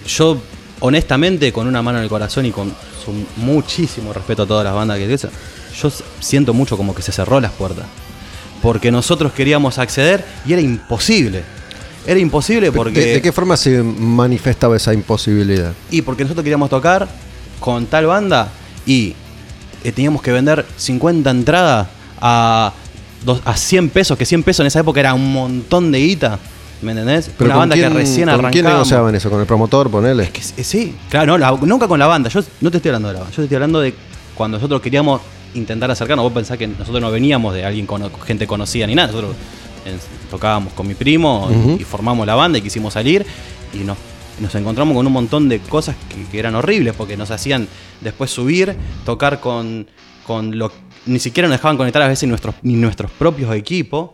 yo, 0.06 0.38
honestamente, 0.80 1.52
con 1.52 1.66
una 1.66 1.82
mano 1.82 1.98
en 1.98 2.04
el 2.04 2.10
corazón 2.10 2.46
y 2.46 2.50
con 2.52 2.72
su 3.04 3.12
muchísimo 3.36 4.12
respeto 4.12 4.42
a 4.42 4.46
todas 4.46 4.64
las 4.64 4.74
bandas 4.74 4.98
que 4.98 5.08
dicen, 5.08 5.30
yo 5.80 5.90
siento 6.20 6.54
mucho 6.54 6.76
como 6.76 6.94
que 6.94 7.02
se 7.02 7.12
cerró 7.12 7.40
las 7.40 7.52
puertas. 7.52 7.86
Porque 8.62 8.90
nosotros 8.90 9.32
queríamos 9.32 9.78
acceder 9.78 10.24
y 10.46 10.52
era 10.52 10.62
imposible. 10.62 11.42
Era 12.06 12.20
imposible 12.20 12.72
porque. 12.72 13.00
¿De, 13.00 13.12
de 13.14 13.22
qué 13.22 13.32
forma 13.32 13.56
se 13.56 13.82
manifestaba 13.82 14.76
esa 14.76 14.92
imposibilidad? 14.92 15.72
Y 15.90 16.02
porque 16.02 16.24
nosotros 16.24 16.44
queríamos 16.44 16.70
tocar 16.70 17.08
con 17.58 17.86
tal 17.86 18.06
banda 18.06 18.50
y 18.86 19.14
eh, 19.84 19.92
teníamos 19.92 20.22
que 20.22 20.32
vender 20.32 20.66
50 20.76 21.30
entradas 21.30 21.88
a, 22.20 22.72
a 23.44 23.56
100 23.56 23.90
pesos, 23.90 24.18
que 24.18 24.26
100 24.26 24.42
pesos 24.42 24.60
en 24.60 24.66
esa 24.66 24.80
época 24.80 25.00
era 25.00 25.14
un 25.14 25.32
montón 25.32 25.92
de 25.92 26.00
guita. 26.00 26.38
¿Me 26.82 26.92
entendés? 26.92 27.30
Una 27.38 27.48
¿con 27.50 27.58
banda 27.58 27.74
quién- 27.74 27.88
que 27.92 27.98
recién 27.98 28.28
¿Con 28.28 28.36
quién 28.38 28.46
arrancaba. 28.46 28.70
negociaban 28.74 29.14
eso? 29.14 29.28
¿Con 29.30 29.40
el 29.40 29.46
promotor? 29.46 29.90
Ponele. 29.90 30.22
Es 30.24 30.30
que 30.30 30.40
eh, 30.60 30.64
sí, 30.64 30.94
claro, 31.10 31.26
no, 31.32 31.38
la- 31.38 31.52
nunca 31.52 31.86
con 31.86 31.98
la 31.98 32.06
banda. 32.06 32.30
Yo 32.30 32.40
no 32.60 32.70
te 32.70 32.78
estoy 32.78 32.88
hablando 32.90 33.08
de 33.08 33.14
la 33.14 33.20
banda, 33.20 33.30
yo 33.32 33.36
te 33.36 33.42
estoy 33.44 33.56
hablando 33.56 33.80
de 33.80 33.94
cuando 34.34 34.56
nosotros 34.56 34.80
queríamos 34.80 35.20
intentar 35.54 35.90
acercarnos. 35.90 36.22
Vos 36.24 36.32
pensás 36.32 36.56
que 36.56 36.66
nosotros 36.66 37.00
no 37.00 37.10
veníamos 37.10 37.52
de 37.54 37.64
alguien 37.64 37.86
con 37.86 38.02
gente 38.24 38.46
conocida 38.46 38.86
ni 38.86 38.94
nada. 38.94 39.08
Nosotros 39.08 39.34
tocábamos 40.30 40.72
con 40.74 40.86
mi 40.86 40.94
primo 40.94 41.50
y, 41.78 41.84
formamos 41.84 42.26
la 42.26 42.34
banda 42.34 42.58
y 42.58 42.62
quisimos 42.62 42.92
salir 42.94 43.26
y 43.74 43.78
nos, 43.78 43.96
nos 44.40 44.54
encontramos 44.54 44.94
con 44.94 45.06
un 45.06 45.12
montón 45.12 45.48
de 45.48 45.58
cosas 45.60 45.96
que, 46.08 46.24
que 46.30 46.38
eran 46.38 46.54
horribles 46.54 46.94
porque 46.96 47.16
nos 47.16 47.30
hacían 47.30 47.66
después 48.00 48.30
subir, 48.30 48.74
tocar 49.04 49.40
con, 49.40 49.86
con 50.26 50.56
lo 50.58 50.70
ni 51.06 51.18
siquiera 51.18 51.48
nos 51.48 51.56
dejaban 51.58 51.76
conectar 51.76 52.02
a 52.02 52.08
veces 52.08 52.28
nuestros, 52.28 52.54
ni 52.62 52.74
nuestros 52.74 53.10
propios 53.10 53.54
equipos. 53.54 54.10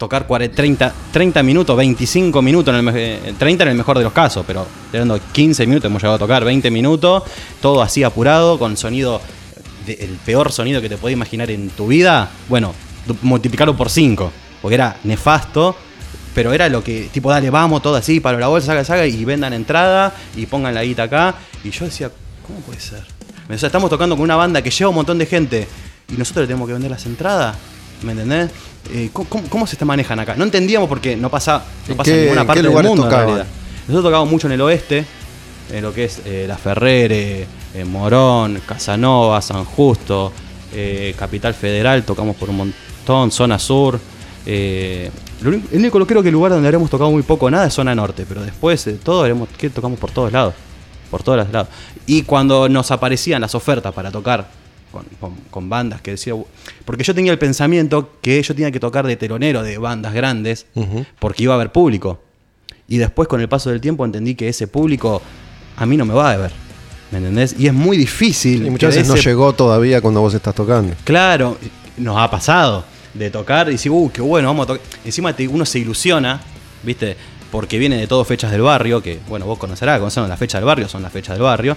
Tocar 0.00 0.26
40, 0.26 0.56
30, 0.56 0.94
30 1.12 1.42
minutos, 1.42 1.76
25 1.76 2.40
minutos, 2.40 2.72
en 2.72 2.76
el, 2.78 2.82
me- 2.82 3.14
eh, 3.16 3.34
30 3.38 3.64
en 3.64 3.68
el 3.72 3.76
mejor 3.76 3.98
de 3.98 4.04
los 4.04 4.14
casos, 4.14 4.44
pero 4.46 4.66
teniendo 4.90 5.20
15 5.32 5.66
minutos 5.66 5.90
hemos 5.90 6.00
llegado 6.00 6.16
a 6.16 6.18
tocar, 6.18 6.42
20 6.42 6.70
minutos, 6.70 7.22
todo 7.60 7.82
así 7.82 8.02
apurado, 8.02 8.58
con 8.58 8.78
sonido, 8.78 9.20
el 9.86 10.18
peor 10.24 10.52
sonido 10.52 10.80
que 10.80 10.88
te 10.88 10.96
podés 10.96 11.12
imaginar 11.12 11.50
en 11.50 11.68
tu 11.68 11.86
vida, 11.88 12.30
bueno, 12.48 12.72
multiplicarlo 13.20 13.76
por 13.76 13.90
5, 13.90 14.32
porque 14.62 14.74
era 14.76 14.96
nefasto, 15.04 15.76
pero 16.34 16.54
era 16.54 16.70
lo 16.70 16.82
que, 16.82 17.10
tipo, 17.12 17.30
dale, 17.30 17.50
vamos, 17.50 17.82
todo 17.82 17.96
así, 17.96 18.20
para 18.20 18.38
la 18.38 18.46
bolsa, 18.48 18.68
saca, 18.68 18.84
saca, 18.86 19.06
y 19.06 19.22
vendan 19.26 19.52
entrada, 19.52 20.14
y 20.34 20.46
pongan 20.46 20.74
la 20.74 20.82
guita 20.82 21.02
acá, 21.02 21.34
y 21.62 21.70
yo 21.72 21.84
decía, 21.84 22.10
¿cómo 22.46 22.60
puede 22.60 22.80
ser? 22.80 23.04
O 23.52 23.58
sea, 23.58 23.66
estamos 23.66 23.90
tocando 23.90 24.16
con 24.16 24.22
una 24.24 24.36
banda 24.36 24.62
que 24.62 24.70
lleva 24.70 24.88
un 24.88 24.96
montón 24.96 25.18
de 25.18 25.26
gente, 25.26 25.68
y 26.08 26.14
nosotros 26.14 26.44
le 26.44 26.46
tenemos 26.46 26.66
que 26.66 26.72
vender 26.72 26.90
las 26.90 27.04
entradas, 27.04 27.54
¿me 28.02 28.12
entendés? 28.12 28.50
Eh, 28.92 29.10
¿cómo, 29.12 29.28
cómo- 29.48 29.66
se 29.66 29.76
te 29.76 29.84
manejan 29.84 30.18
acá? 30.20 30.34
No 30.36 30.44
entendíamos 30.44 30.88
porque 30.88 31.16
no 31.16 31.30
pasa, 31.30 31.62
no 31.86 31.92
¿En 31.92 31.96
pasa 31.96 32.10
en 32.10 32.20
ninguna 32.22 32.46
parte 32.46 32.62
del 32.62 32.72
mundo, 32.72 33.04
en 33.04 33.10
realidad. 33.10 33.46
Nosotros 33.88 34.04
tocamos 34.12 34.30
mucho 34.30 34.46
en 34.46 34.52
el 34.54 34.60
oeste, 34.62 35.04
en 35.72 35.82
lo 35.82 35.92
que 35.92 36.04
es 36.04 36.20
eh, 36.24 36.44
La 36.48 36.56
Ferrere, 36.56 37.46
eh, 37.74 37.84
Morón, 37.84 38.60
Casanova, 38.66 39.40
San 39.42 39.64
Justo, 39.64 40.32
eh, 40.72 41.14
Capital 41.18 41.54
Federal, 41.54 42.02
tocamos 42.04 42.36
por 42.36 42.50
un 42.50 42.56
montón, 42.56 43.30
Zona 43.30 43.58
Sur. 43.58 43.98
lo 45.42 45.48
único- 45.50 45.68
el 45.72 45.78
único 45.78 46.06
creo 46.06 46.22
que 46.22 46.28
el 46.28 46.34
lugar 46.34 46.52
donde 46.52 46.66
habremos 46.68 46.88
tocado 46.90 47.10
muy 47.10 47.22
poco 47.22 47.50
nada 47.50 47.66
es 47.66 47.74
Zona 47.74 47.94
Norte, 47.94 48.24
pero 48.28 48.42
después 48.42 48.84
de 48.84 48.94
todo 48.94 49.22
haremos, 49.24 49.48
que 49.56 49.70
tocamos 49.70 49.98
por 49.98 50.10
todos 50.10 50.32
lados. 50.32 50.54
Por 51.10 51.22
todos 51.24 51.38
los 51.38 51.50
lados. 51.50 51.68
Y 52.06 52.22
cuando 52.22 52.68
nos 52.68 52.90
aparecían 52.92 53.40
las 53.40 53.54
ofertas 53.56 53.92
para 53.92 54.10
tocar 54.12 54.46
con, 54.92 55.04
con- 55.20 55.36
con 55.50 55.68
bandas 55.68 56.00
que 56.00 56.12
decía. 56.12 56.34
Porque 56.84 57.04
yo 57.04 57.14
tenía 57.14 57.32
el 57.32 57.38
pensamiento 57.38 58.14
que 58.20 58.42
yo 58.42 58.54
tenía 58.54 58.70
que 58.70 58.80
tocar 58.80 59.06
de 59.06 59.16
telonero 59.16 59.62
de 59.62 59.78
bandas 59.78 60.12
grandes, 60.14 60.66
Ujú. 60.74 61.04
porque 61.18 61.44
iba 61.44 61.54
a 61.54 61.56
haber 61.56 61.72
público. 61.72 62.20
Y 62.88 62.98
después, 62.98 63.28
con 63.28 63.40
el 63.40 63.48
paso 63.48 63.70
del 63.70 63.80
tiempo, 63.80 64.04
entendí 64.04 64.34
que 64.34 64.48
ese 64.48 64.66
público 64.66 65.22
a 65.76 65.86
mí 65.86 65.96
no 65.96 66.04
me 66.04 66.14
va 66.14 66.32
a 66.32 66.36
ver. 66.36 66.50
¿Me 67.12 67.18
entendés? 67.18 67.54
Y 67.58 67.66
es 67.66 67.72
muy 67.74 67.96
difícil. 67.96 68.66
Y 68.66 68.70
muchas 68.70 68.94
veces 68.94 69.08
no 69.08 69.14
ese- 69.14 69.28
llegó 69.28 69.52
todavía 69.52 70.00
cuando 70.00 70.20
vos 70.20 70.34
estás 70.34 70.54
tocando. 70.54 70.94
Claro, 71.04 71.56
nos 71.96 72.16
ha 72.18 72.30
pasado 72.30 72.84
de 73.14 73.30
tocar 73.30 73.68
y 73.68 73.72
decir, 73.72 73.90
uh, 73.92 74.10
qué 74.12 74.20
bueno, 74.22 74.48
vamos 74.48 74.64
a 74.64 74.66
tocar. 74.68 74.82
Encima 75.04 75.34
te- 75.34 75.46
uno 75.48 75.64
se 75.66 75.78
ilusiona, 75.80 76.40
¿viste? 76.82 77.16
Porque 77.50 77.78
viene 77.78 77.96
de 77.96 78.06
todo 78.06 78.24
fechas 78.24 78.52
del 78.52 78.62
barrio, 78.62 79.02
que 79.02 79.18
bueno, 79.28 79.44
vos 79.46 79.58
conocerás, 79.58 79.98
conocemos 79.98 80.28
las 80.28 80.38
fechas 80.38 80.60
del 80.60 80.66
barrio, 80.66 80.88
son 80.88 81.02
las 81.02 81.12
fechas 81.12 81.34
del 81.34 81.42
barrio. 81.42 81.76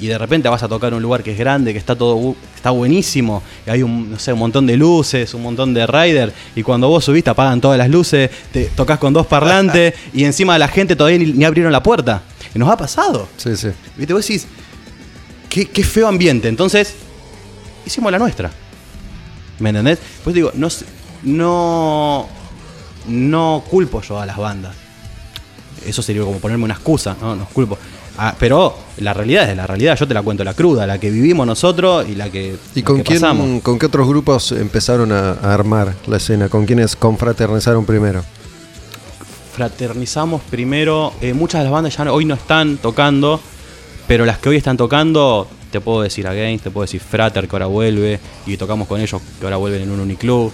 Y 0.00 0.08
de 0.08 0.18
repente 0.18 0.48
vas 0.48 0.62
a 0.62 0.68
tocar 0.68 0.92
un 0.92 1.02
lugar 1.02 1.22
que 1.22 1.32
es 1.32 1.38
grande, 1.38 1.72
que 1.72 1.78
está 1.78 1.94
todo 1.94 2.34
está 2.56 2.70
buenísimo, 2.70 3.42
y 3.66 3.70
hay 3.70 3.82
un, 3.82 4.10
no 4.10 4.18
sé, 4.18 4.32
un 4.32 4.38
montón 4.38 4.66
de 4.66 4.76
luces, 4.76 5.34
un 5.34 5.42
montón 5.42 5.72
de 5.72 5.86
rider, 5.86 6.32
y 6.56 6.62
cuando 6.62 6.88
vos 6.88 7.04
subís 7.04 7.22
te 7.22 7.30
apagan 7.30 7.60
todas 7.60 7.78
las 7.78 7.88
luces, 7.88 8.30
te 8.52 8.64
tocas 8.66 8.98
con 8.98 9.12
dos 9.12 9.26
parlantes, 9.26 9.94
y 10.12 10.24
encima 10.24 10.58
la 10.58 10.68
gente 10.68 10.96
todavía 10.96 11.18
ni, 11.18 11.32
ni 11.32 11.44
abrieron 11.44 11.70
la 11.70 11.82
puerta. 11.82 12.22
Y 12.54 12.58
nos 12.58 12.68
ha 12.68 12.76
pasado. 12.76 13.28
Sí, 13.36 13.56
sí. 13.56 13.68
¿Viste? 13.96 14.14
Vos 14.14 14.26
decís, 14.26 14.46
qué, 15.48 15.66
qué 15.66 15.84
feo 15.84 16.08
ambiente. 16.08 16.48
Entonces, 16.48 16.94
hicimos 17.84 18.10
la 18.10 18.18
nuestra. 18.18 18.50
¿Me 19.58 19.70
entendés? 19.70 19.98
Pues 20.22 20.34
digo, 20.34 20.50
no, 20.54 20.68
no, 21.22 22.28
no 23.06 23.64
culpo 23.68 24.02
yo 24.02 24.18
a 24.18 24.26
las 24.26 24.36
bandas. 24.36 24.74
Eso 25.84 26.02
sería 26.02 26.22
como 26.22 26.38
ponerme 26.38 26.64
una 26.64 26.74
excusa, 26.74 27.16
no, 27.20 27.36
no 27.36 27.46
culpo. 27.46 27.78
Ah, 28.16 28.34
pero 28.38 28.76
la 28.98 29.12
realidad 29.12 29.50
es 29.50 29.56
la 29.56 29.66
realidad, 29.66 29.96
yo 29.98 30.06
te 30.06 30.14
la 30.14 30.22
cuento 30.22 30.44
la 30.44 30.54
cruda, 30.54 30.86
la 30.86 30.98
que 30.98 31.10
vivimos 31.10 31.46
nosotros 31.46 32.06
y 32.08 32.14
la 32.14 32.30
que, 32.30 32.56
¿Y 32.74 32.80
la 32.80 32.84
con 32.86 32.98
que 32.98 33.02
quién, 33.02 33.20
pasamos. 33.20 33.62
con 33.62 33.78
qué 33.78 33.86
otros 33.86 34.06
grupos 34.08 34.52
empezaron 34.52 35.10
a, 35.10 35.32
a 35.32 35.52
armar 35.52 35.94
la 36.06 36.18
escena? 36.18 36.48
¿Con 36.48 36.64
quiénes 36.64 36.94
confraternizaron 36.96 37.84
primero? 37.84 38.22
fraternizamos 39.54 40.42
primero. 40.50 41.12
eh, 41.20 41.32
muchas 41.32 41.60
de 41.60 41.64
las 41.64 41.72
bandas 41.72 41.96
ya 41.96 42.04
no- 42.04 42.12
hoy 42.12 42.24
no 42.24 42.34
están 42.34 42.76
tocando, 42.78 43.40
pero 44.08 44.24
las 44.24 44.38
que 44.38 44.48
hoy 44.48 44.56
están 44.56 44.76
tocando, 44.76 45.46
te 45.70 45.80
puedo 45.80 46.02
decir 46.02 46.26
Against, 46.26 46.64
te 46.64 46.70
puedo 46.70 46.84
decir 46.84 47.00
Frater, 47.00 47.46
que 47.48 47.54
ahora 47.54 47.66
vuelve, 47.66 48.18
y 48.46 48.56
tocamos 48.56 48.88
con 48.88 49.00
ellos, 49.00 49.22
que 49.38 49.46
ahora 49.46 49.56
vuelven 49.56 49.82
en 49.82 49.90
un 49.90 50.00
uniclub. 50.00 50.52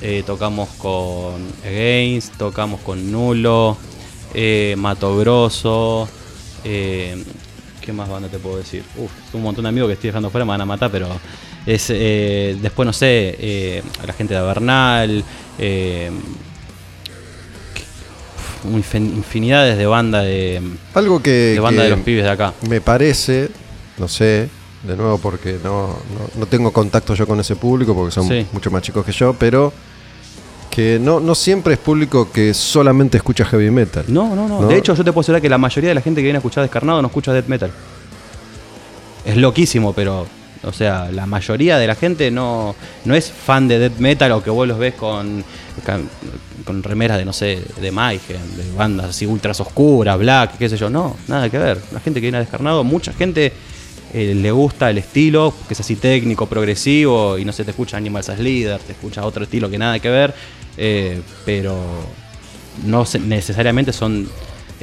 Eh, 0.00 0.22
tocamos 0.24 0.68
con 0.78 1.34
Against, 1.66 2.36
tocamos 2.36 2.80
con 2.82 3.10
Nulo, 3.10 3.76
eh, 4.34 4.76
Mato 4.78 5.16
Grosso. 5.16 6.08
Eh, 6.68 7.24
¿Qué 7.80 7.92
más 7.92 8.08
banda 8.08 8.28
te 8.28 8.38
puedo 8.38 8.58
decir? 8.58 8.82
Uf, 8.98 9.10
un 9.34 9.42
montón 9.42 9.62
de 9.64 9.70
amigos 9.70 9.88
que 9.88 9.94
estoy 9.94 10.08
dejando 10.08 10.28
fuera, 10.30 10.44
me 10.44 10.50
van 10.50 10.60
a 10.60 10.66
matar, 10.66 10.90
pero 10.90 11.08
es 11.64 11.86
eh, 11.88 12.56
después 12.60 12.84
no 12.84 12.92
sé, 12.92 13.34
eh, 13.38 13.82
a 14.02 14.06
la 14.06 14.12
gente 14.12 14.34
de 14.34 14.40
Bernal, 14.42 15.24
eh, 15.58 16.10
infinidades 18.94 19.78
de 19.78 19.86
bandas 19.86 20.24
de, 20.24 20.60
Algo 20.94 21.22
que, 21.22 21.30
de 21.30 21.60
banda 21.60 21.82
que 21.82 21.88
de 21.90 21.96
los 21.96 22.04
pibes 22.04 22.24
de 22.24 22.30
acá. 22.30 22.52
me 22.68 22.80
parece, 22.80 23.48
no 23.98 24.08
sé, 24.08 24.48
de 24.82 24.96
nuevo 24.96 25.18
porque 25.18 25.58
no, 25.62 25.86
no, 25.88 26.30
no 26.40 26.46
tengo 26.46 26.72
contacto 26.72 27.14
yo 27.14 27.26
con 27.26 27.40
ese 27.40 27.56
público 27.56 27.94
porque 27.94 28.12
son 28.12 28.28
Sí. 28.28 28.46
mucho 28.52 28.70
más 28.70 28.82
chicos 28.82 29.04
que 29.04 29.12
yo, 29.12 29.32
pero 29.34 29.72
que 30.70 30.98
no, 31.00 31.20
no 31.20 31.34
siempre 31.34 31.74
es 31.74 31.78
público 31.78 32.30
que 32.30 32.54
solamente 32.54 33.16
escucha 33.16 33.44
heavy 33.44 33.70
metal. 33.70 34.04
No, 34.08 34.34
no, 34.34 34.48
no, 34.48 34.62
¿No? 34.62 34.68
De 34.68 34.76
hecho, 34.76 34.94
yo 34.94 35.04
te 35.04 35.12
puedo 35.12 35.22
asegurar 35.22 35.42
que 35.42 35.48
la 35.48 35.58
mayoría 35.58 35.88
de 35.88 35.94
la 35.94 36.00
gente 36.00 36.20
que 36.20 36.24
viene 36.24 36.36
a 36.36 36.40
escuchar 36.40 36.62
Descarnado 36.62 37.02
no 37.02 37.08
escucha 37.08 37.32
death 37.32 37.48
metal. 37.48 37.70
Es 39.24 39.36
loquísimo, 39.36 39.92
pero. 39.92 40.26
O 40.64 40.72
sea, 40.72 41.08
la 41.12 41.24
mayoría 41.24 41.78
de 41.78 41.86
la 41.86 41.94
gente 41.94 42.32
no, 42.32 42.74
no 43.04 43.14
es 43.14 43.30
fan 43.30 43.68
de 43.68 43.78
death 43.78 43.98
metal 43.98 44.32
o 44.32 44.42
que 44.42 44.50
vos 44.50 44.66
los 44.66 44.76
ves 44.76 44.94
con, 44.94 45.44
con, 45.86 46.08
con 46.64 46.82
remeras 46.82 47.16
de, 47.16 47.24
no 47.24 47.32
sé, 47.32 47.62
de 47.80 47.92
Mayhem, 47.92 48.20
de 48.56 48.72
bandas 48.76 49.10
así 49.10 49.24
ultras 49.24 49.60
oscuras, 49.60 50.18
black, 50.18 50.58
qué 50.58 50.68
sé 50.68 50.76
yo. 50.76 50.90
No, 50.90 51.16
nada 51.28 51.48
que 51.48 51.58
ver. 51.58 51.80
La 51.92 52.00
gente 52.00 52.20
que 52.20 52.24
viene 52.24 52.38
a 52.38 52.40
Descarnado, 52.40 52.82
mucha 52.82 53.12
gente 53.12 53.52
eh, 54.12 54.34
le 54.34 54.50
gusta 54.50 54.88
el 54.88 54.98
estilo, 54.98 55.52
que 55.66 55.74
es 55.74 55.80
así 55.80 55.96
técnico, 55.96 56.46
progresivo, 56.46 57.36
y 57.36 57.44
no 57.44 57.52
sé, 57.52 57.64
te 57.64 57.72
escucha 57.72 57.98
Animals 57.98 58.30
as 58.30 58.38
Leader, 58.38 58.80
te 58.80 58.92
escucha 58.92 59.24
otro 59.24 59.44
estilo 59.44 59.68
que 59.68 59.76
nada 59.76 59.98
que 59.98 60.08
ver, 60.08 60.34
eh, 60.78 61.20
pero 61.44 61.76
no 62.84 63.04
necesariamente 63.24 63.92
son. 63.92 64.28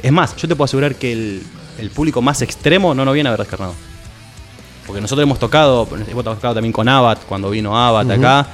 Es 0.02 0.12
más, 0.12 0.36
yo 0.36 0.46
te 0.46 0.54
puedo 0.54 0.66
asegurar 0.66 0.94
que 0.94 1.12
el, 1.12 1.42
el 1.78 1.90
público 1.90 2.20
más 2.22 2.42
extremo 2.42 2.94
no 2.94 3.04
nos 3.04 3.14
viene 3.14 3.28
a 3.28 3.32
ver 3.32 3.40
descarnado. 3.40 3.74
Porque 4.86 5.00
nosotros 5.00 5.24
hemos 5.24 5.38
tocado, 5.40 5.88
hemos 6.08 6.22
tocado 6.24 6.54
también 6.54 6.72
con 6.72 6.88
Abat, 6.88 7.24
cuando 7.24 7.50
vino 7.50 7.76
Abat 7.76 8.08
acá, 8.10 8.46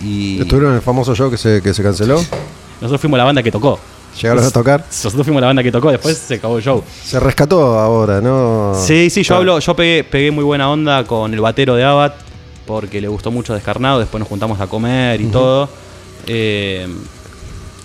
y 0.00 0.40
¿Estuvieron 0.40 0.70
en 0.70 0.76
el 0.76 0.82
famoso 0.82 1.14
show 1.16 1.30
que 1.30 1.36
se, 1.36 1.60
que 1.60 1.74
se 1.74 1.82
canceló? 1.82 2.22
nosotros 2.80 3.00
fuimos 3.00 3.18
la 3.18 3.24
banda 3.24 3.42
que 3.42 3.50
tocó. 3.50 3.78
¿Llegaron 4.20 4.44
a 4.44 4.50
tocar? 4.50 4.84
Nosotros 4.88 5.24
fuimos 5.24 5.40
la 5.40 5.48
banda 5.48 5.62
que 5.62 5.72
tocó, 5.72 5.90
después 5.90 6.16
se 6.16 6.34
acabó 6.34 6.58
el 6.58 6.62
show. 6.64 6.82
Se 7.04 7.18
rescató 7.18 7.78
ahora, 7.78 8.20
¿no? 8.20 8.74
Sí, 8.74 9.10
sí, 9.10 9.22
yo 9.22 9.28
Claro. 9.28 9.40
hablo, 9.40 9.58
yo 9.58 9.74
pegué, 9.74 10.04
pegué 10.04 10.30
muy 10.30 10.44
buena 10.44 10.70
onda 10.70 11.04
con 11.04 11.32
el 11.34 11.40
batero 11.40 11.74
de 11.74 11.84
Abat, 11.84 12.14
porque 12.66 13.00
le 13.00 13.08
gustó 13.08 13.30
mucho 13.30 13.52
Descarnado, 13.54 13.98
después 14.00 14.18
nos 14.20 14.28
juntamos 14.28 14.60
a 14.60 14.66
comer 14.68 15.20
y 15.20 15.26
todo. 15.26 15.68
Eh, 16.26 16.86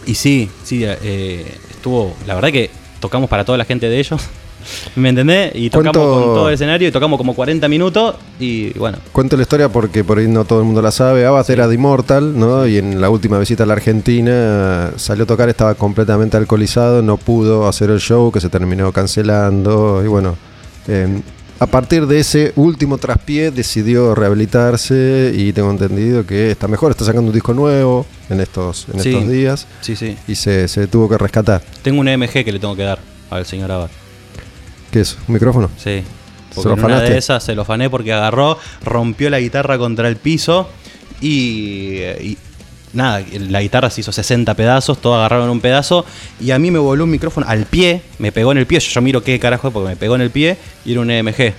y 0.06 0.16
sí, 0.16 0.50
sí, 0.64 0.84
eh, 0.86 1.58
estuvo, 1.72 2.16
la 2.28 2.36
verdad 2.36 2.52
que 2.52 2.70
tocamos 3.00 3.30
para 3.30 3.44
toda 3.46 3.58
la 3.58 3.66
gente 3.66 3.90
de 3.90 4.00
ellos. 4.00 4.22
¿Me 4.96 5.10
entendés? 5.10 5.52
Y 5.54 5.70
tocamos 5.70 5.94
¿Cuánto- 5.96 6.14
con 6.14 6.24
todo 6.36 6.48
el 6.50 6.56
escenario 6.56 6.88
y 6.88 6.92
tocamos 6.92 7.18
como 7.18 7.36
40 7.36 7.68
minutos 7.68 8.16
y 8.40 8.74
bueno. 8.78 8.98
Cuento 9.12 9.36
la 9.36 9.44
historia 9.44 9.70
porque 9.70 10.04
por 10.04 10.18
ahí 10.18 10.28
no 10.28 10.44
todo 10.46 10.60
el 10.60 10.66
mundo 10.66 10.82
la 10.82 10.92
sabe. 10.92 11.24
Abbas 11.26 11.48
era 11.52 11.68
de 11.68 11.76
Immortal, 11.76 12.38
¿no? 12.38 12.66
Y 12.68 12.78
en 12.78 13.00
la 13.00 13.10
última 13.12 13.38
visita 13.38 13.64
a 13.64 13.66
la 13.68 13.74
Argentina 13.74 14.92
salió 14.96 15.26
a 15.26 15.28
tocar, 15.28 15.50
estaba 15.50 15.76
completamente 15.76 16.38
alcoholizado, 16.38 17.02
no 17.04 17.18
pudo 17.18 17.68
hacer 17.68 17.92
el 17.92 18.00
show, 18.00 18.32
que 18.32 18.42
se 18.42 18.50
terminó 18.50 18.92
cancelando. 18.92 20.04
Y 20.04 20.08
bueno, 20.08 20.36
eh, 20.88 21.22
a 21.60 21.66
partir 21.68 22.06
de 22.08 22.20
ese 22.20 22.52
último 22.56 22.98
traspié 22.98 23.52
decidió 23.52 24.14
rehabilitarse 24.16 25.32
y 25.36 25.54
tengo 25.54 25.72
entendido 25.72 26.26
que 26.26 26.52
está 26.52 26.68
mejor, 26.68 26.92
está 26.92 27.06
sacando 27.06 27.28
un 27.30 27.34
disco 27.34 27.54
nuevo 27.54 28.06
en 28.30 28.42
estos, 28.42 28.88
en 28.94 29.00
Sí. 29.00 29.10
estos 29.14 29.30
días 29.30 29.68
Sí, 29.82 29.96
sí. 29.96 30.18
y 30.28 30.36
se, 30.36 30.68
se 30.68 30.88
tuvo 30.88 31.08
que 31.10 31.18
rescatar. 31.18 31.62
Tengo 31.82 32.00
un 32.02 32.08
EMG 32.08 32.44
que 32.44 32.52
le 32.52 32.60
tengo 32.60 32.76
que 32.76 32.84
dar 32.84 33.00
al 33.30 33.46
señor 33.46 33.72
Abad. 33.72 33.90
¿Qué 34.92 35.02
es? 35.02 35.18
¿Un 35.28 35.34
micrófono? 35.34 35.70
Sí. 35.78 36.04
¿Se 36.04 36.56
Porque 36.56 36.70
lo 36.70 36.76
en 36.76 36.86
una 36.86 37.02
de 37.02 37.18
esas 37.18 37.44
se 37.44 37.54
lo 37.56 37.64
afané 37.64 37.90
porque 37.90 38.14
agarró, 38.14 38.58
rompió 38.84 39.30
la 39.30 39.40
guitarra 39.40 39.78
contra 39.78 40.08
el 40.08 40.16
piso 40.16 40.70
y, 41.22 42.00
y 42.22 42.38
nada, 42.96 43.24
la 43.50 43.62
guitarra 43.62 43.90
se 43.90 44.02
hizo 44.02 44.12
60 44.12 44.54
pedazos, 44.56 45.00
todos 45.00 45.18
agarraron 45.18 45.50
un 45.50 45.62
pedazo 45.62 46.06
y 46.40 46.52
a 46.52 46.60
mí 46.60 46.72
me 46.72 46.80
voló 46.80 47.04
un 47.04 47.12
micrófono 47.12 47.46
al 47.48 47.66
pie, 47.66 48.02
me 48.18 48.32
pegó 48.32 48.52
en 48.52 48.58
el 48.58 48.66
pie, 48.66 48.80
yo, 48.80 48.90
yo 48.90 49.02
miro 49.02 49.24
qué 49.24 49.40
carajo 49.40 49.68
es 49.68 49.74
porque 49.74 49.90
me 49.90 49.96
pegó 49.96 50.16
en 50.16 50.22
el 50.22 50.32
pie 50.32 50.58
y 50.86 50.94
era 50.94 51.02
un 51.02 51.12
EMG. 51.12 51.54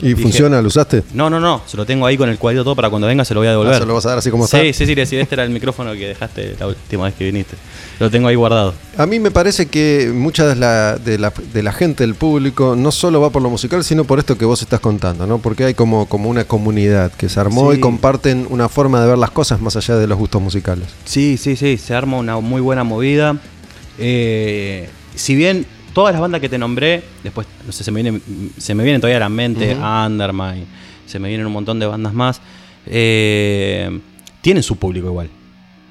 ¿Y 0.00 0.08
Dije, 0.08 0.22
funciona? 0.22 0.60
¿Lo 0.60 0.68
usaste? 0.68 1.02
No, 1.14 1.30
no, 1.30 1.40
no, 1.40 1.62
se 1.66 1.76
lo 1.76 1.86
tengo 1.86 2.04
ahí 2.06 2.16
con 2.16 2.28
el 2.28 2.38
cuadrito 2.38 2.64
todo 2.64 2.76
para 2.76 2.90
cuando 2.90 3.06
venga 3.06 3.24
se 3.24 3.32
lo 3.32 3.40
voy 3.40 3.48
a 3.48 3.52
devolver. 3.52 3.74
Ah, 3.74 3.78
¿se 3.78 3.86
lo 3.86 3.94
vas 3.94 4.06
a 4.06 4.10
dar 4.10 4.18
así 4.18 4.30
como 4.30 4.46
sí, 4.46 4.56
está? 4.56 4.84
Sí, 4.84 4.86
sí, 4.86 5.06
sí, 5.06 5.16
este 5.16 5.34
era 5.34 5.44
el 5.44 5.50
micrófono 5.50 5.92
que 5.92 6.08
dejaste 6.08 6.54
la 6.58 6.66
última 6.66 7.04
vez 7.04 7.14
que 7.14 7.24
viniste. 7.24 7.56
Lo 7.98 8.10
tengo 8.10 8.28
ahí 8.28 8.34
guardado. 8.34 8.74
A 8.98 9.06
mí 9.06 9.18
me 9.18 9.30
parece 9.30 9.66
que 9.66 10.12
mucha 10.14 10.46
de 10.46 10.54
la, 10.56 10.96
de, 10.98 11.18
la, 11.18 11.32
de 11.54 11.62
la 11.62 11.72
gente, 11.72 12.04
del 12.04 12.14
público, 12.14 12.76
no 12.76 12.92
solo 12.92 13.22
va 13.22 13.30
por 13.30 13.40
lo 13.40 13.48
musical, 13.48 13.84
sino 13.84 14.04
por 14.04 14.18
esto 14.18 14.36
que 14.36 14.44
vos 14.44 14.60
estás 14.60 14.80
contando, 14.80 15.26
¿no? 15.26 15.38
Porque 15.38 15.64
hay 15.64 15.72
como, 15.74 16.06
como 16.06 16.28
una 16.28 16.44
comunidad 16.44 17.10
que 17.12 17.30
se 17.30 17.40
armó 17.40 17.72
Sí. 17.72 17.78
y 17.78 17.80
comparten 17.80 18.46
una 18.50 18.68
forma 18.68 19.00
de 19.00 19.06
ver 19.08 19.16
las 19.18 19.30
cosas 19.30 19.62
más 19.62 19.76
allá 19.76 19.96
de 19.96 20.06
los 20.06 20.18
gustos 20.18 20.42
musicales. 20.42 20.86
Sí, 21.06 21.38
sí, 21.38 21.56
sí, 21.56 21.78
se 21.78 21.94
arma 21.94 22.18
una 22.18 22.38
muy 22.38 22.60
buena 22.60 22.84
movida. 22.84 23.38
Eh, 23.98 24.90
si 25.14 25.34
bien 25.34 25.64
todas 25.94 26.12
las 26.12 26.20
bandas 26.20 26.42
que 26.42 26.50
te 26.50 26.58
nombré, 26.58 27.02
después, 27.24 27.46
no 27.64 27.72
sé, 27.72 27.82
se 27.82 27.90
me 27.90 28.02
vienen, 28.02 28.22
se 28.58 28.74
me 28.74 28.84
vienen 28.84 29.00
todavía 29.00 29.16
a 29.16 29.20
la 29.20 29.28
mente, 29.30 29.74
Ujú. 29.74 29.82
Undermine, 29.82 30.66
se 31.06 31.18
me 31.18 31.28
vienen 31.28 31.46
un 31.46 31.52
montón 31.54 31.78
de 31.78 31.86
bandas 31.86 32.12
más, 32.12 32.42
eh, 32.84 34.00
tienen 34.42 34.62
su 34.62 34.76
público 34.76 35.06
igual. 35.06 35.30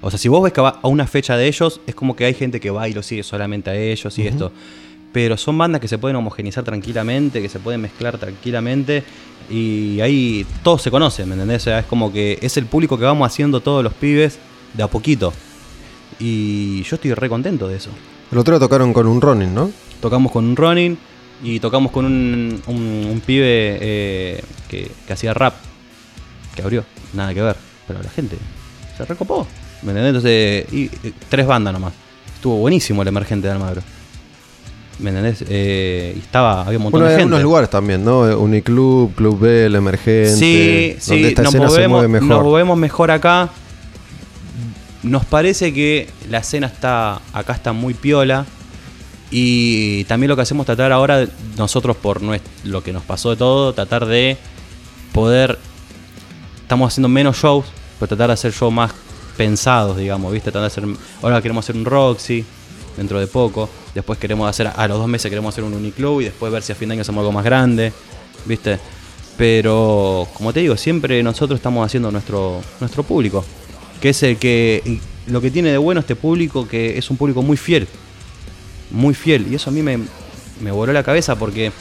O 0.05 0.11
sea, 0.11 0.19
si 0.19 0.27
vos 0.27 0.43
ves 0.43 0.53
que 0.53 0.61
va 0.61 0.79
a 0.83 0.87
una 0.87 1.07
fecha 1.07 1.35
de 1.35 1.47
ellos, 1.47 1.81
es 1.87 1.95
como 1.95 2.15
que 2.15 2.25
hay 2.25 2.35
gente 2.35 2.59
que 2.59 2.69
va 2.69 2.87
y 2.87 2.93
lo 2.93 3.01
sigue 3.01 3.23
solamente 3.23 3.71
a 3.71 3.75
ellos 3.75 4.17
y 4.19 4.27
esto. 4.27 4.51
Pero 5.11 5.35
son 5.35 5.57
bandas 5.57 5.81
que 5.81 5.87
se 5.87 5.97
pueden 5.97 6.15
homogenizar 6.15 6.63
tranquilamente, 6.63 7.41
que 7.41 7.49
se 7.49 7.57
pueden 7.57 7.81
mezclar 7.81 8.17
tranquilamente 8.19 9.03
y 9.49 9.99
ahí 10.01 10.45
todos 10.63 10.83
se 10.83 10.91
conocen, 10.91 11.27
¿me 11.29 11.33
entendés? 11.33 11.63
O 11.63 11.65
sea, 11.65 11.79
es 11.79 11.85
como 11.85 12.11
que 12.13 12.37
es 12.41 12.55
el 12.57 12.65
público 12.67 12.97
que 12.99 13.05
vamos 13.05 13.25
haciendo 13.25 13.61
todos 13.61 13.83
los 13.83 13.93
pibes 13.93 14.37
de 14.75 14.83
a 14.83 14.87
poquito. 14.87 15.33
Y 16.19 16.83
yo 16.83 16.95
estoy 16.97 17.13
re 17.13 17.27
contento 17.29 17.67
de 17.67 17.77
eso. 17.77 17.89
El 18.31 18.37
otro 18.37 18.53
día 18.53 18.59
tocaron 18.59 18.93
con 18.93 19.07
un 19.07 19.21
Ronin, 19.21 19.53
¿no? 19.55 19.71
Tocamos 20.01 20.31
con 20.31 20.45
un 20.45 20.55
Ronin 20.55 20.97
y 21.43 21.59
tocamos 21.59 21.91
con 21.91 22.05
un, 22.05 22.61
un- 22.67 23.07
un 23.11 23.21
pibe 23.25 23.77
eh, 23.81 24.43
que, 24.69 24.91
que 25.07 25.13
hacía 25.13 25.33
rap, 25.33 25.55
que 26.55 26.61
abrió, 26.61 26.85
nada 27.13 27.33
que 27.33 27.41
ver. 27.41 27.55
Pero 27.87 28.01
la 28.03 28.09
gente 28.09 28.37
se 28.97 29.05
recopó, 29.05 29.47
¿me 29.85 29.91
entendés? 29.91 30.09
Entonces, 30.15 30.73
y, 30.73 31.07
y 31.07 31.13
tres 31.29 31.45
bandas 31.47 31.71
nomás. 31.73 31.93
Estuvo 32.35 32.57
buenísimo 32.57 33.01
el 33.01 33.07
emergente 33.07 33.47
de 33.47 33.53
Almagro. 33.53 33.81
¿Me 34.99 35.09
entendés? 35.09 35.43
Eh, 35.49 36.13
y 36.15 36.19
estaba, 36.19 36.61
había 36.61 36.77
un 36.77 36.83
montón 36.83 37.01
Bueno, 37.01 37.05
de 37.07 37.11
hay 37.15 37.19
gente. 37.19 37.23
algunos 37.35 37.43
lugares 37.43 37.69
también, 37.69 38.03
¿no? 38.05 38.21
Uniclub, 38.39 39.13
Club 39.15 39.39
B, 39.39 39.65
El 39.65 39.75
Emergente. 39.75 40.35
Sí, 40.35 40.95
donde 41.07 41.23
sí, 41.23 41.25
esta 41.25 41.43
nos 41.43 41.51
se 41.51 41.59
movemos, 41.59 41.89
mueve 41.97 42.07
mejor. 42.07 42.27
nos 42.29 42.43
movemos 42.43 42.77
mejor 42.77 43.11
acá. 43.11 43.49
Nos 45.03 45.25
parece 45.25 45.73
que 45.73 46.09
la 46.29 46.39
escena 46.39 46.67
está 46.67 47.19
acá 47.33 47.53
está 47.53 47.73
muy 47.73 47.93
piola. 47.93 48.45
Y 49.31 50.05
también 50.05 50.29
lo 50.29 50.35
que 50.35 50.43
hacemos 50.43 50.65
tratar 50.65 50.91
ahora, 50.91 51.27
nosotros 51.57 51.97
por 51.97 52.21
lo 52.63 52.83
que 52.83 52.93
nos 52.93 53.03
pasó 53.03 53.31
de 53.31 53.35
todo, 53.35 53.73
tratar 53.73 54.05
de 54.05 54.37
poder. 55.11 55.59
Estamos 56.61 56.93
haciendo 56.93 57.09
menos 57.09 57.35
shows, 57.37 57.65
pero 57.99 58.07
tratar 58.07 58.27
de 58.27 58.33
hacer 58.33 58.53
shows 58.53 58.73
más 58.73 58.91
pensados, 59.37 59.97
digamos, 59.97 60.31
¿viste? 60.31 60.51
Tratar 60.51 60.61
de 60.61 60.67
hacer, 60.67 60.97
ahora 61.21 61.41
queremos 61.41 61.65
hacer 61.65 61.75
un 61.75 61.85
Roxy 61.85 62.45
dentro 62.97 63.19
de 63.19 63.27
poco. 63.27 63.69
Después 63.93 64.19
queremos 64.19 64.49
hacer, 64.49 64.71
a 64.73 64.87
los 64.87 64.97
dos 64.97 65.07
meses 65.07 65.29
queremos 65.29 65.53
hacer 65.53 65.63
un 65.63 65.73
Uniclub 65.73 66.21
y 66.21 66.25
después 66.25 66.51
ver 66.51 66.63
si 66.63 66.71
a 66.71 66.75
fin 66.75 66.89
de 66.89 66.93
año 66.93 67.01
hacemos 67.01 67.21
algo 67.21 67.31
más 67.31 67.45
grande, 67.45 67.93
¿viste? 68.45 68.79
Pero, 69.37 70.27
como 70.33 70.53
te 70.53 70.61
digo, 70.61 70.77
siempre 70.77 71.21
nosotros 71.21 71.59
estamos 71.59 71.85
haciendo 71.85 72.11
nuestro, 72.11 72.61
nuestro 72.79 73.03
público. 73.03 73.43
Que 74.01 74.09
es 74.09 74.23
el 74.23 74.37
que. 74.37 74.99
Lo 75.27 75.41
que 75.41 75.49
tiene 75.49 75.71
de 75.71 75.77
bueno 75.77 75.99
este 75.99 76.15
público, 76.15 76.67
que 76.67 76.97
es 76.97 77.09
un 77.09 77.17
público 77.17 77.41
muy 77.41 77.57
fiel. 77.57 77.87
Muy 78.91 79.13
fiel. 79.13 79.47
Y 79.51 79.55
eso 79.55 79.71
a 79.71 79.73
mí 79.73 79.81
me, 79.81 79.97
me 80.61 80.71
voló 80.71 80.93
la 80.93 81.03
cabeza 81.03 81.35
porque 81.35 81.71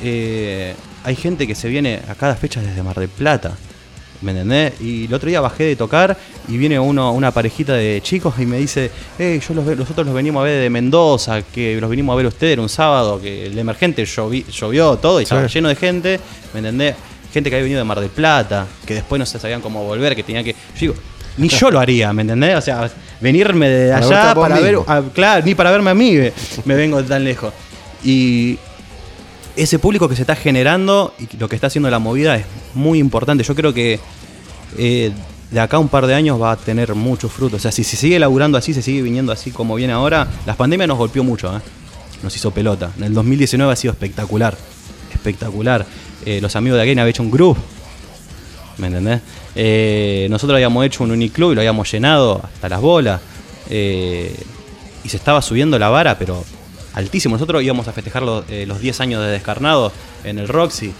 eh, 0.00 0.74
hay 1.04 1.16
gente 1.16 1.46
que 1.46 1.54
se 1.54 1.68
viene 1.68 2.00
a 2.08 2.14
cada 2.14 2.36
fecha 2.36 2.60
desde 2.60 2.82
Mar 2.82 2.98
del 2.98 3.08
Plata. 3.08 3.56
¿Me 4.20 4.32
entendés? 4.32 4.72
Y 4.80 5.04
el 5.04 5.14
otro 5.14 5.28
día 5.28 5.40
bajé 5.40 5.62
de 5.64 5.76
tocar 5.76 6.16
y 6.48 6.56
viene 6.56 6.78
uno, 6.80 7.12
una 7.12 7.30
parejita 7.30 7.74
de 7.74 8.00
chicos 8.02 8.34
y 8.38 8.46
me 8.46 8.56
dice, 8.58 8.90
hey, 9.16 9.40
yo 9.46 9.54
los, 9.54 9.64
ve- 9.64 9.76
nosotros 9.76 10.04
los 10.04 10.14
venimos 10.14 10.40
a 10.40 10.44
ver 10.44 10.60
de 10.60 10.68
Mendoza, 10.70 11.42
que 11.42 11.80
los 11.80 11.88
venimos 11.88 12.14
a 12.14 12.16
ver 12.16 12.26
ustedes 12.26 12.58
un 12.58 12.68
sábado, 12.68 13.20
que 13.20 13.46
el 13.46 13.56
emergente 13.56 14.02
llovi- 14.04 14.44
llovió 14.48 14.96
todo 14.96 15.20
y 15.20 15.22
estaba 15.22 15.46
lleno 15.46 15.68
de 15.68 15.76
gente, 15.76 16.18
¿me 16.52 16.58
entendés? 16.58 16.96
Gente 17.32 17.48
que 17.48 17.56
había 17.56 17.62
venido 17.64 17.78
de 17.78 17.84
Mar 17.84 18.00
del 18.00 18.10
Plata, 18.10 18.66
que 18.84 18.94
después 18.94 19.20
no 19.20 19.26
se 19.26 19.38
sabían 19.38 19.60
cómo 19.60 19.84
volver, 19.84 20.16
que 20.16 20.22
tenía 20.24 20.42
que... 20.42 20.52
Yo 20.52 20.80
digo, 20.80 20.94
ni 21.36 21.48
yo 21.48 21.70
lo 21.70 21.78
haría, 21.78 22.12
¿me 22.12 22.22
entendés? 22.22 22.56
O 22.56 22.60
sea, 22.60 22.90
venirme 23.20 23.68
de 23.68 23.92
allá 23.92 24.34
para 24.34 24.56
ver... 24.62 24.74
a- 24.88 25.02
claro, 25.14 25.44
ni 25.46 25.54
para 25.54 25.70
verme 25.70 25.90
a 25.90 25.94
mí 25.94 26.16
me, 26.64 26.74
vengo 26.74 27.04
tan 27.04 27.22
lejos. 27.22 27.52
Y 28.02 28.58
ese 29.54 29.78
público 29.78 30.08
que 30.08 30.16
se 30.16 30.22
está 30.22 30.34
generando 30.36 31.14
y 31.18 31.36
lo 31.36 31.48
que 31.48 31.54
está 31.54 31.66
haciendo 31.68 31.90
la 31.90 31.98
movida 31.98 32.36
es 32.36 32.44
muy 32.74 32.98
importante. 32.98 33.44
Yo 33.44 33.54
creo 33.54 33.72
que 33.72 34.00
eh, 34.76 35.12
de 35.50 35.60
acá 35.60 35.76
a 35.78 35.80
un 35.80 35.88
par 35.88 36.06
de 36.06 36.14
años 36.14 36.40
va 36.40 36.52
a 36.52 36.56
tener 36.56 36.94
mucho 36.94 37.28
fruto. 37.28 37.56
O 37.56 37.58
sea, 37.58 37.72
si 37.72 37.84
se 37.84 37.96
sigue 37.96 38.18
laburando 38.18 38.58
así, 38.58 38.74
se 38.74 38.82
sigue 38.82 39.02
viniendo 39.02 39.32
así 39.32 39.50
como 39.50 39.74
viene 39.74 39.92
ahora, 39.92 40.28
la 40.46 40.54
pandemia 40.54 40.86
nos 40.86 40.98
golpeó 40.98 41.24
mucho, 41.24 41.56
¿eh? 41.56 41.60
nos 42.22 42.34
hizo 42.34 42.50
pelota. 42.50 42.90
En 42.98 43.04
el 43.04 43.14
2019 43.14 43.72
ha 43.72 43.76
sido 43.76 43.92
espectacular, 43.92 44.56
espectacular. 45.12 45.86
Eh, 46.26 46.40
los 46.40 46.54
amigos 46.56 46.76
de 46.76 46.82
Again 46.82 46.98
habían 46.98 47.10
hecho 47.10 47.22
un 47.22 47.30
grupo, 47.30 47.60
¿me 48.78 48.88
entendés? 48.88 49.20
Nosotros 50.30 50.54
habíamos 50.54 50.84
hecho 50.84 51.02
un 51.02 51.10
uniclub 51.10 51.52
y 51.52 51.54
lo 51.54 51.60
habíamos 51.60 51.90
llenado 51.90 52.40
hasta 52.44 52.68
las 52.68 52.80
bolas. 52.80 53.20
y 53.68 55.08
se 55.08 55.16
estaba 55.16 55.40
subiendo 55.40 55.78
la 55.78 55.88
vara, 55.88 56.18
pero 56.18 56.44
altísimo. 56.94 57.36
Nosotros 57.36 57.62
íbamos 57.62 57.88
a 57.88 57.92
festejar 57.92 58.22
los, 58.22 58.44
los 58.66 58.80
10 58.80 59.00
años 59.00 59.22
de 59.22 59.30
Descarnado 59.30 59.92
en 60.24 60.38
el 60.38 60.48
Roxy. 60.48 60.92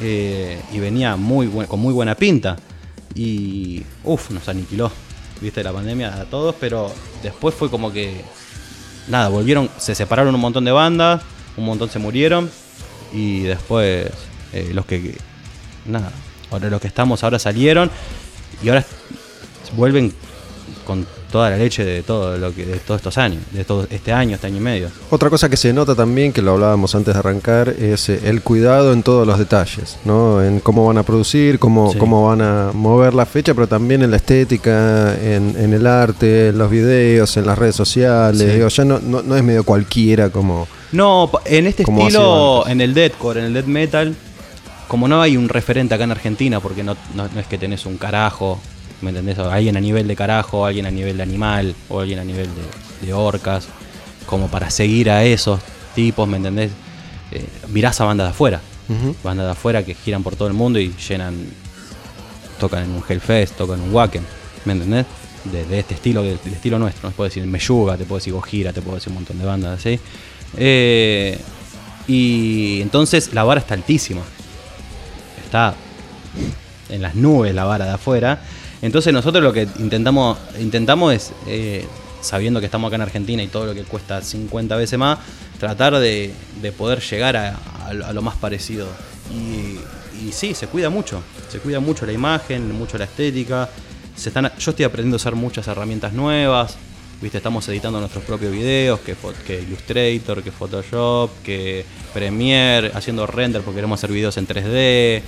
Eh, 0.00 0.60
y 0.72 0.78
venía 0.78 1.16
muy 1.16 1.48
con 1.66 1.80
muy 1.80 1.92
buena 1.92 2.14
pinta. 2.14 2.56
Y 3.14 3.82
uff, 4.02 4.30
nos 4.30 4.48
aniquiló, 4.48 4.90
viste, 5.40 5.62
la 5.62 5.72
pandemia 5.72 6.14
a 6.20 6.24
todos, 6.24 6.54
pero 6.58 6.92
después 7.22 7.54
fue 7.54 7.70
como 7.70 7.92
que. 7.92 8.22
Nada, 9.08 9.28
volvieron, 9.28 9.68
se 9.76 9.94
separaron 9.94 10.34
un 10.34 10.40
montón 10.40 10.64
de 10.64 10.72
bandas, 10.72 11.22
un 11.56 11.64
montón 11.64 11.90
se 11.90 11.98
murieron. 11.98 12.50
Y 13.12 13.42
después 13.42 14.10
eh, 14.52 14.70
los 14.72 14.86
que. 14.86 15.16
Nada, 15.86 16.10
ahora 16.50 16.70
los 16.70 16.80
que 16.80 16.88
estamos 16.88 17.22
ahora 17.22 17.38
salieron. 17.38 17.90
Y 18.62 18.68
ahora 18.68 18.84
vuelven 19.76 20.12
con 20.86 21.06
toda 21.34 21.50
la 21.50 21.56
leche 21.56 21.84
de 21.84 22.04
todo 22.04 22.38
lo 22.38 22.54
que 22.54 22.64
de 22.64 22.76
todos 22.78 23.00
estos 23.00 23.18
años, 23.18 23.42
de 23.50 23.64
todo 23.64 23.88
este 23.90 24.12
año, 24.12 24.36
este 24.36 24.46
año 24.46 24.58
y 24.58 24.60
medio. 24.60 24.88
Otra 25.10 25.28
cosa 25.30 25.48
que 25.48 25.56
se 25.56 25.72
nota 25.72 25.96
también, 25.96 26.32
que 26.32 26.40
lo 26.42 26.52
hablábamos 26.52 26.94
antes 26.94 27.12
de 27.12 27.18
arrancar, 27.18 27.70
es 27.70 28.08
eh, 28.08 28.20
el 28.24 28.40
cuidado 28.40 28.92
en 28.92 29.02
todos 29.02 29.26
los 29.26 29.36
detalles, 29.36 29.96
¿no? 30.04 30.40
En 30.44 30.60
cómo 30.60 30.86
van 30.86 30.98
a 30.98 31.02
producir, 31.02 31.58
cómo, 31.58 31.90
Sí. 31.92 31.98
cómo 31.98 32.28
van 32.28 32.40
a 32.40 32.70
mover 32.72 33.14
la 33.14 33.26
fecha, 33.26 33.52
pero 33.52 33.66
también 33.66 34.02
en 34.02 34.12
la 34.12 34.16
estética, 34.18 35.16
en, 35.20 35.56
en 35.58 35.74
el 35.74 35.88
arte, 35.88 36.50
en 36.50 36.58
los 36.58 36.70
videos, 36.70 37.36
en 37.36 37.46
las 37.46 37.58
redes 37.58 37.74
sociales. 37.74 38.40
Sí. 38.40 38.46
Digo, 38.54 38.68
ya 38.68 38.84
no, 38.84 39.00
no, 39.00 39.20
no 39.22 39.36
es 39.36 39.42
medio 39.42 39.64
cualquiera 39.64 40.30
como... 40.30 40.68
No, 40.92 41.28
en 41.46 41.66
este 41.66 41.82
estilo, 41.82 42.64
en 42.68 42.80
el 42.80 42.94
deathcore, 42.94 43.40
en 43.40 43.46
el 43.46 43.54
death 43.54 43.66
metal, 43.66 44.14
como 44.86 45.08
no 45.08 45.20
hay 45.20 45.36
un 45.36 45.48
referente 45.48 45.96
acá 45.96 46.04
en 46.04 46.12
Argentina, 46.12 46.60
porque 46.60 46.84
no, 46.84 46.94
no- 47.16 47.26
no 47.34 47.40
es 47.40 47.46
que 47.48 47.58
tenés 47.58 47.86
un 47.86 47.96
carajo, 47.96 48.60
¿me 49.04 49.10
entendés? 49.10 49.38
O 49.38 49.50
Alguien 49.50 49.76
a 49.76 49.80
nivel 49.80 50.08
de 50.08 50.16
carajo, 50.16 50.66
alguien 50.66 50.86
a 50.86 50.90
nivel 50.90 51.16
de 51.18 51.22
animal, 51.22 51.74
o 51.88 52.00
alguien 52.00 52.18
a 52.18 52.24
nivel 52.24 52.48
de, 53.00 53.06
de 53.06 53.12
orcas, 53.12 53.66
como 54.26 54.48
para 54.48 54.70
seguir 54.70 55.10
a 55.10 55.22
esos 55.24 55.60
tipos, 55.94 56.26
¿me 56.26 56.38
entendés? 56.38 56.72
Eh, 57.30 57.44
mirás 57.68 58.00
a 58.00 58.04
bandas 58.04 58.26
de 58.26 58.30
afuera, 58.30 58.60
bandas 59.22 59.46
de 59.46 59.52
afuera 59.52 59.84
que 59.84 59.94
giran 59.94 60.22
por 60.22 60.36
todo 60.36 60.48
el 60.48 60.54
mundo 60.54 60.78
y 60.78 60.94
llenan 61.08 61.34
tocan 62.58 62.84
en 62.84 62.90
un 62.90 63.02
Hellfest, 63.06 63.56
tocan 63.56 63.80
en 63.80 63.88
un 63.88 63.94
Wacken, 63.94 64.24
¿me 64.64 64.72
entendés? 64.72 65.06
De, 65.44 65.64
de 65.66 65.80
este 65.80 65.94
estilo, 65.94 66.22
del, 66.22 66.38
del 66.42 66.54
estilo 66.54 66.78
nuestro. 66.78 67.08
Te 67.10 67.14
puedo 67.14 67.28
decir 67.28 67.44
Meyuga, 67.46 67.96
te 67.96 68.04
puedo 68.04 68.18
decir 68.18 68.32
Gojira, 68.32 68.72
te 68.72 68.80
puedo 68.80 68.94
decir 68.94 69.10
un 69.10 69.16
montón 69.16 69.38
de 69.38 69.44
bandas 69.44 69.78
así. 69.80 69.98
Eh, 70.56 71.38
y 72.06 72.80
entonces 72.80 73.34
la 73.34 73.44
vara 73.44 73.60
está 73.60 73.74
altísima. 73.74 74.22
Está 75.44 75.74
en 76.88 77.02
las 77.02 77.14
nubes 77.14 77.54
la 77.54 77.64
vara 77.64 77.84
de 77.84 77.92
afuera. 77.92 78.40
Entonces 78.84 79.12
nosotros 79.14 79.42
lo 79.42 79.52
que 79.52 79.66
intentamos, 79.78 80.36
intentamos 80.60 81.14
es, 81.14 81.32
eh, 81.46 81.86
sabiendo 82.20 82.60
que 82.60 82.66
estamos 82.66 82.88
acá 82.88 82.96
en 82.96 83.02
Argentina 83.02 83.42
y 83.42 83.46
todo 83.48 83.64
lo 83.66 83.74
que 83.74 83.82
cuesta 83.84 84.20
50 84.20 84.76
veces 84.76 84.98
más, 84.98 85.18
tratar 85.58 85.96
de, 85.98 86.32
de 86.60 86.72
poder 86.72 87.00
llegar 87.00 87.34
a, 87.36 87.56
lo- 87.94 88.20
más 88.22 88.36
parecido. 88.36 88.86
Y, 89.32 89.78
y 90.26 90.32
sí, 90.32 90.52
se 90.54 90.66
cuida 90.66 90.90
mucho. 90.90 91.22
Se 91.48 91.60
cuida 91.60 91.80
mucho 91.80 92.04
la 92.04 92.12
imagen, 92.12 92.72
mucho 92.76 92.98
la 92.98 93.04
estética. 93.04 93.70
Se 94.14 94.28
están, 94.28 94.52
yo 94.58 94.70
estoy 94.70 94.84
aprendiendo 94.84 95.14
a 95.14 95.16
usar 95.16 95.34
muchas 95.34 95.66
herramientas 95.66 96.12
nuevas. 96.12 96.76
Viste, 97.22 97.38
estamos 97.38 97.66
editando 97.68 97.98
nuestros 98.00 98.22
propios 98.24 98.52
videos, 98.52 99.00
que, 99.00 99.16
que 99.46 99.62
Illustrator, 99.62 100.42
que 100.42 100.50
Photoshop, 100.52 101.30
que 101.42 101.86
Premiere, 102.12 102.90
haciendo 102.94 103.26
render 103.26 103.62
porque 103.62 103.76
queremos 103.76 103.98
hacer 103.98 104.10
videos 104.12 104.36
en 104.36 104.46
3D. 104.46 105.22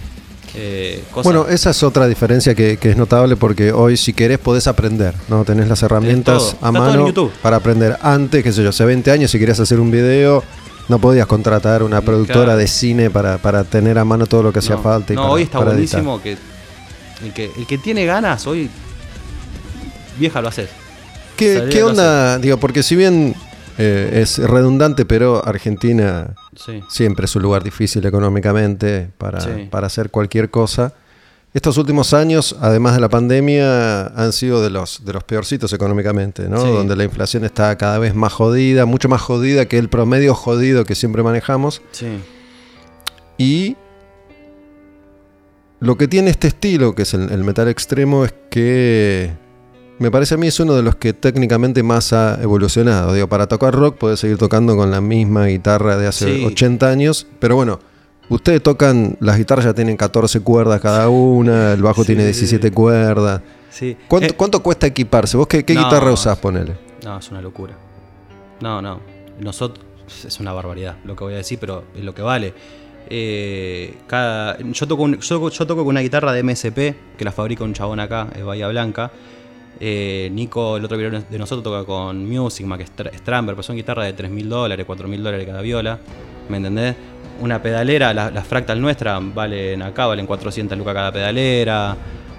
Eh, 0.56 1.04
cosas- 1.12 1.24
Bueno, 1.24 1.46
esa 1.48 1.70
es 1.70 1.82
otra 1.82 2.06
diferencia 2.08 2.54
que, 2.54 2.76
que 2.78 2.90
es 2.90 2.96
notable 2.96 3.36
porque 3.36 3.72
hoy 3.72 3.96
si 3.96 4.12
querés 4.12 4.38
podés 4.38 4.66
aprender, 4.66 5.14
¿no? 5.28 5.44
Tenés 5.44 5.68
las 5.68 5.82
herramientas 5.82 6.56
a 6.60 6.72
mano 6.72 7.12
para 7.42 7.56
aprender. 7.58 7.96
Antes, 8.02 8.42
qué 8.42 8.52
sé 8.52 8.62
yo, 8.62 8.70
hace 8.70 8.84
20 8.84 9.10
años 9.10 9.30
si 9.30 9.38
querías 9.38 9.60
hacer 9.60 9.78
un 9.80 9.90
video 9.90 10.42
no 10.88 11.00
podías 11.00 11.26
contratar 11.26 11.82
una 11.82 12.00
productora 12.00 12.54
de 12.56 12.68
cine 12.68 13.10
para, 13.10 13.38
para 13.38 13.64
tener 13.64 13.98
a 13.98 14.04
mano 14.04 14.26
todo 14.26 14.44
lo 14.44 14.52
que 14.52 14.60
hacía 14.60 14.76
no, 14.76 14.82
falta. 14.82 15.12
Y 15.12 15.16
no, 15.16 15.22
para- 15.22 15.32
hoy 15.34 15.42
está 15.42 15.58
buenísimo 15.58 16.22
que 16.22 16.36
el, 17.24 17.32
que 17.34 17.50
el 17.56 17.66
que 17.66 17.78
tiene 17.78 18.06
ganas 18.06 18.46
hoy, 18.46 18.70
vieja 20.18 20.40
lo 20.40 20.48
haces. 20.48 20.68
¿Qué, 21.36 21.68
qué 21.70 21.82
onda? 21.82 22.38
Digo, 22.38 22.56
porque 22.58 22.82
si 22.82 22.96
bien 22.96 23.34
eh, 23.78 24.20
es 24.22 24.38
redundante, 24.38 25.04
pero 25.04 25.46
Argentina 25.46 26.34
Sí. 26.54 26.80
siempre 26.88 27.26
es 27.26 27.36
un 27.36 27.42
lugar 27.42 27.62
difícil 27.62 28.04
económicamente 28.06 29.10
para, 29.18 29.40
Sí. 29.40 29.68
para 29.70 29.86
hacer 29.86 30.10
cualquier 30.10 30.50
cosa. 30.50 30.94
Estos 31.54 31.78
últimos 31.78 32.12
años, 32.12 32.54
además 32.60 32.94
de 32.94 33.00
la 33.00 33.08
pandemia, 33.08 34.06
han 34.08 34.32
sido 34.34 34.62
de 34.62 34.68
los, 34.68 35.04
de 35.06 35.12
los 35.14 35.24
peorcitos 35.24 35.72
económicamente, 35.72 36.48
¿no? 36.50 36.60
Sí. 36.60 36.66
Donde 36.68 36.96
la 36.96 37.04
inflación 37.04 37.44
está 37.44 37.76
cada 37.78 37.98
vez 37.98 38.14
más 38.14 38.32
jodida, 38.32 38.84
mucho 38.84 39.08
más 39.08 39.22
jodida 39.22 39.64
que 39.66 39.78
el 39.78 39.88
promedio 39.88 40.34
jodido 40.34 40.84
que 40.84 40.94
siempre 40.94 41.22
manejamos. 41.22 41.80
Sí. 41.92 42.08
Y 43.38 43.76
lo 45.80 45.96
que 45.96 46.08
tiene 46.08 46.30
este 46.30 46.48
estilo, 46.48 46.94
que 46.94 47.02
es 47.02 47.14
el, 47.14 47.30
el 47.30 47.44
metal 47.44 47.68
extremo, 47.68 48.24
es 48.24 48.34
que 48.50 49.30
me 49.98 50.10
parece 50.10 50.34
a 50.34 50.36
mí 50.38 50.46
es 50.46 50.60
uno 50.60 50.74
de 50.74 50.82
los 50.82 50.96
que 50.96 51.12
técnicamente 51.12 51.82
más 51.82 52.12
ha 52.12 52.40
evolucionado. 52.42 53.12
Digo, 53.14 53.28
para 53.28 53.46
tocar 53.46 53.74
rock 53.74 53.96
puedes 53.96 54.20
seguir 54.20 54.36
tocando 54.38 54.76
con 54.76 54.90
la 54.90 55.00
misma 55.00 55.46
guitarra 55.46 55.96
de 55.96 56.06
hace 56.06 56.36
Sí. 56.36 56.44
80 56.44 56.88
años, 56.90 57.26
pero 57.38 57.56
bueno, 57.56 57.80
ustedes 58.28 58.62
tocan, 58.62 59.16
las 59.20 59.38
guitarras 59.38 59.64
ya 59.64 59.74
tienen 59.74 59.96
14 59.96 60.40
cuerdas 60.40 60.80
cada 60.80 61.08
una, 61.08 61.72
el 61.72 61.82
bajo 61.82 62.02
Sí. 62.02 62.08
tiene 62.08 62.24
17 62.24 62.70
cuerdas. 62.72 63.40
Sí. 63.70 63.96
¿Cuánto, 64.08 64.28
Eh, 64.28 64.36
cuánto 64.36 64.62
cuesta 64.62 64.86
equiparse? 64.86 65.36
¿Vos 65.36 65.46
qué, 65.46 65.64
qué 65.64 65.74
No. 65.74 65.84
guitarra 65.84 66.10
usás, 66.12 66.38
ponele? 66.38 66.74
No, 67.04 67.18
es 67.18 67.30
una 67.30 67.40
locura. 67.42 67.74
No, 68.60 68.80
no. 68.82 69.00
Nosotros 69.40 69.84
es 70.26 70.40
una 70.40 70.52
barbaridad 70.52 70.96
lo 71.04 71.14
que 71.14 71.24
voy 71.24 71.34
a 71.34 71.38
decir, 71.38 71.58
pero 71.60 71.84
es 71.94 72.02
lo 72.04 72.14
que 72.14 72.22
vale. 72.22 72.54
Eh, 73.08 73.94
cada, 74.06 74.58
yo, 74.58 74.86
toco 74.88 75.02
un- 75.04 75.20
yo, 75.20 75.48
yo 75.50 75.66
toco 75.66 75.82
con 75.84 75.88
una 75.88 76.00
guitarra 76.00 76.32
de 76.32 76.40
MSP 76.42 76.94
que 77.16 77.24
la 77.24 77.32
fabrica 77.32 77.64
un 77.64 77.72
chabón 77.72 78.00
acá, 78.00 78.28
es 78.34 78.44
Bahía 78.44 78.66
Blanca. 78.68 79.10
Eh, 79.78 80.30
Nico, 80.32 80.76
el 80.76 80.84
otro 80.84 80.96
video 80.96 81.10
de 81.10 81.38
nosotros, 81.38 81.62
toca 81.62 81.84
con 81.84 82.28
Music, 82.28 82.66
que 82.76 82.82
es 82.84 82.90
Str- 82.96 83.14
Stramber, 83.18 83.54
pero 83.54 83.62
son 83.62 83.76
guitarras 83.76 84.06
de 84.06 84.12
3 84.14 84.30
mil 84.30 84.48
dólares, 84.48 84.84
4 84.86 85.06
mil 85.08 85.22
dólares 85.22 85.46
cada 85.46 85.60
viola. 85.60 85.98
¿Me 86.48 86.56
entendés? 86.58 86.94
Una 87.40 87.60
pedalera, 87.60 88.14
la- 88.14 88.30
las 88.30 88.46
fractal 88.46 88.80
nuestras 88.80 89.20
valen 89.34 89.82
acá, 89.82 90.06
valen 90.06 90.26
400 90.26 90.78
lucas 90.78 90.94
cada 90.94 91.12
pedalera. 91.12 91.96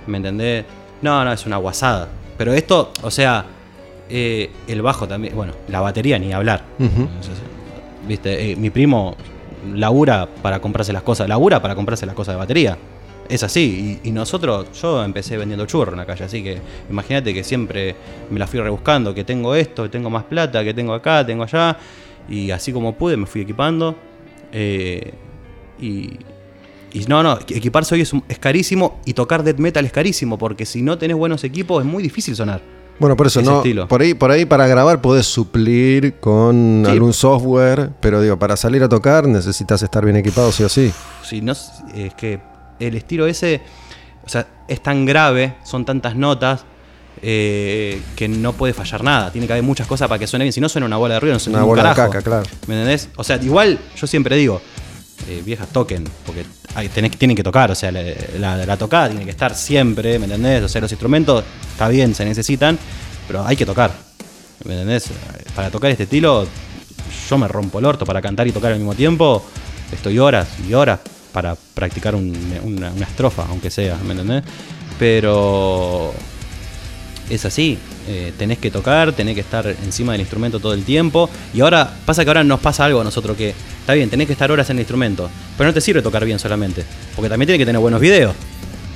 ¿Me 0.08 0.18
entendés? 0.18 0.66
No, 1.02 1.24
no, 1.24 1.32
es 1.32 1.46
una 1.46 1.58
guasada. 1.58 2.08
Pero 2.38 2.54
esto, 2.54 2.92
o 3.04 3.12
sea, 3.12 3.46
eh, 4.10 4.50
el 4.68 4.82
bajo 4.82 5.08
también, 5.08 5.36
bueno, 5.36 5.54
la 5.68 5.82
batería 5.82 6.18
ni 6.18 6.34
hablar. 6.34 6.64
Viste, 8.08 8.52
Eh, 8.52 8.56
mi 8.56 8.70
primo 8.72 9.16
labura 9.74 10.28
para 10.42 10.60
comprarse 10.60 10.94
las 10.94 11.04
cosas, 11.04 11.28
labura 11.28 11.62
para 11.62 11.76
comprarse 11.76 12.06
las 12.06 12.16
cosas 12.16 12.34
de 12.36 12.40
batería. 12.40 12.78
Es 13.30 13.44
así, 13.44 14.00
y, 14.04 14.08
y 14.10 14.12
nosotros, 14.12 14.68
yo 14.82 15.04
empecé 15.04 15.38
vendiendo 15.38 15.66
churro 15.66 15.92
en 15.92 15.98
la 15.98 16.06
calle, 16.06 16.24
así 16.24 16.42
que 16.44 16.60
imagínate 16.90 17.34
que 17.34 17.44
siempre 17.44 17.96
me 18.30 18.40
la 18.40 18.48
fui 18.48 18.60
rebuscando, 18.60 19.14
que 19.14 19.24
tengo 19.26 19.54
esto, 19.54 19.84
que 19.84 19.90
tengo 19.90 20.10
más 20.10 20.24
plata, 20.24 20.64
que 20.64 20.74
tengo 20.74 20.94
acá, 20.94 21.26
tengo 21.26 21.44
allá, 21.44 21.78
y 22.30 22.52
así 22.52 22.72
como 22.72 22.94
pude 22.96 23.18
me 23.18 23.26
fui 23.26 23.42
equipando. 23.42 23.96
eh, 24.52 25.14
y, 25.80 26.18
y 26.94 27.06
no, 27.08 27.22
no, 27.22 27.38
equiparse 27.50 27.94
hoy 27.96 28.02
es, 28.02 28.12
carísimo 28.40 29.00
y 29.06 29.14
tocar 29.14 29.44
death 29.44 29.58
metal 29.60 29.86
es 29.86 29.92
carísimo, 29.92 30.38
porque 30.38 30.66
si 30.66 30.82
no 30.82 30.98
tenés 30.98 31.18
buenos 31.18 31.44
equipos 31.44 31.84
es 31.84 31.90
muy 31.90 32.02
difícil 32.02 32.36
sonar. 32.36 32.62
Bueno, 33.00 33.16
por 33.16 33.28
eso 33.28 33.42
no. 33.44 33.58
estilo. 33.58 33.88
Por 33.88 34.02
ahí, 34.02 34.16
por 34.16 34.32
ahí 34.32 34.46
para 34.46 34.66
grabar 34.68 35.02
podés 35.02 35.28
suplir 35.28 36.16
con 36.16 36.82
Sí. 36.86 36.92
algún 36.92 37.14
software, 37.14 37.92
pero 38.00 38.22
digo, 38.22 38.40
para 38.40 38.58
salir 38.58 38.82
a 38.82 38.90
tocar 38.90 39.28
necesitas 39.28 39.84
estar 39.84 40.04
bien 40.04 40.16
equipado, 40.18 40.52
sí 40.52 40.64
o 40.64 40.70
sí. 40.70 40.92
Si 41.24 41.42
no, 41.42 41.52
es 41.52 42.14
que 42.16 42.40
el 42.80 42.96
estilo 42.96 43.28
ese, 43.28 43.62
o 44.26 44.30
sea, 44.30 44.48
es 44.68 44.82
tan 44.84 45.06
grave, 45.06 45.56
son 45.64 45.86
tantas 45.86 46.16
notas, 46.16 46.66
eh, 47.22 48.02
que 48.16 48.28
no 48.28 48.54
puede 48.54 48.74
fallar 48.74 49.04
nada. 49.04 49.32
Tiene 49.32 49.48
que 49.48 49.54
haber 49.54 49.64
muchas 49.64 49.88
cosas 49.88 50.08
para 50.08 50.20
que 50.20 50.28
suene 50.28 50.44
bien. 50.46 50.54
Si 50.54 50.62
no 50.62 50.70
suena 50.70 50.86
una 50.86 50.98
bola 50.98 51.16
de 51.16 51.20
ruido, 51.20 51.34
no 51.34 51.40
suena 51.40 51.58
Una 51.60 51.66
un 51.66 51.70
bola 51.72 51.84
de 51.84 51.90
carajo. 51.96 52.12
caca, 52.12 52.24
claro. 52.24 52.44
¿Me 52.68 52.76
entendés? 52.76 53.10
O 53.16 53.24
sea, 53.24 53.38
igual 53.38 53.80
yo 53.96 54.06
siempre 54.08 54.36
digo, 54.36 54.62
eh, 55.28 55.42
viejas 55.44 55.68
toquen, 55.70 56.04
porque 56.26 56.46
hay- 56.76 56.90
tenés, 56.90 57.12
tienen 57.18 57.36
que 57.36 57.44
tocar, 57.44 57.72
o 57.72 57.76
sea, 57.76 57.92
la, 57.92 58.02
la- 58.40 58.66
la 58.66 58.78
tocada 58.78 59.10
tiene 59.10 59.26
que 59.26 59.32
estar 59.32 59.56
siempre, 59.56 60.20
¿me 60.20 60.26
entendés? 60.26 60.64
O 60.64 60.68
sea, 60.68 60.80
los 60.82 60.92
instrumentos, 60.92 61.44
está 61.72 61.88
bien, 61.88 62.14
se 62.14 62.24
necesitan, 62.24 62.78
pero 63.28 63.44
hay 63.46 63.56
que 63.56 63.66
tocar, 63.66 63.92
¿me 64.66 64.74
entendés? 64.74 65.10
Para 65.56 65.72
tocar 65.72 65.90
este 65.90 66.04
estilo, 66.04 66.46
yo 67.30 67.38
me 67.40 67.48
rompo 67.48 67.80
el 67.80 67.86
orto 67.86 68.06
para 68.06 68.22
cantar 68.22 68.48
y 68.48 68.52
tocar 68.52 68.72
al 68.74 68.78
mismo 68.78 68.94
tiempo, 68.94 69.44
estoy 69.92 70.20
horas 70.20 70.48
y 70.70 70.74
horas 70.76 71.00
para 71.38 71.56
practicar 71.76 72.16
un- 72.16 72.34
una, 72.64 72.92
estrofa, 73.06 73.46
aunque 73.48 73.70
sea, 73.70 73.96
¿me 74.04 74.14
entendés? 74.14 74.42
Pero 74.98 76.12
es 77.30 77.46
así. 77.46 77.78
eh, 78.10 78.32
tenés 78.38 78.58
que 78.58 78.72
tocar, 78.72 79.12
tenés 79.12 79.36
que 79.36 79.42
estar 79.42 79.68
encima 79.68 80.14
del 80.14 80.22
instrumento 80.22 80.60
todo 80.60 80.74
el 80.74 80.84
tiempo. 80.84 81.30
Y 81.54 81.60
ahora 81.62 81.94
pasa 82.08 82.24
que 82.24 82.30
ahora 82.32 82.44
nos 82.44 82.60
pasa 82.60 82.86
algo 82.86 83.02
a 83.02 83.04
nosotros 83.04 83.38
que 83.38 83.50
está 83.82 83.94
bien, 83.94 84.10
tenés 84.10 84.26
que 84.26 84.34
estar 84.34 84.50
horas 84.52 84.68
en 84.72 84.78
el 84.78 84.82
instrumento, 84.82 85.30
pero 85.58 85.68
no 85.70 85.74
te 85.76 85.82
sirve 85.82 86.02
tocar 86.02 86.26
bien 86.26 86.40
solamente, 86.40 86.84
porque 87.16 87.30
también 87.30 87.46
tenés 87.48 87.60
que 87.60 87.66
tener 87.68 87.82
buenos 87.82 88.00
videos. 88.02 88.34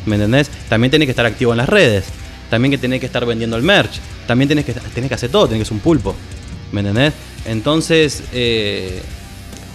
¿Me 0.07 0.15
entendés? 0.15 0.49
También 0.67 0.89
tenés 0.89 1.05
que 1.05 1.11
estar 1.11 1.25
activo 1.27 1.51
en 1.51 1.57
las 1.57 1.69
redes. 1.69 2.05
También 2.49 2.71
que 2.71 2.79
tenés 2.79 3.01
que 3.01 3.05
estar 3.05 3.23
vendiendo 3.23 3.55
el 3.55 3.61
merch. 3.63 3.99
También 4.25 4.47
tenés 4.49 4.65
que, 4.65 4.73
tenés 4.73 5.09
que 5.09 5.15
hacer 5.15 5.29
todo, 5.29 5.45
tenés 5.47 5.61
que 5.61 5.65
ser 5.65 5.73
un 5.73 5.81
pulpo. 5.81 6.15
¿Me 6.71 6.79
entendés? 6.79 7.13
Entonces, 7.45 8.23
eh, 8.33 8.99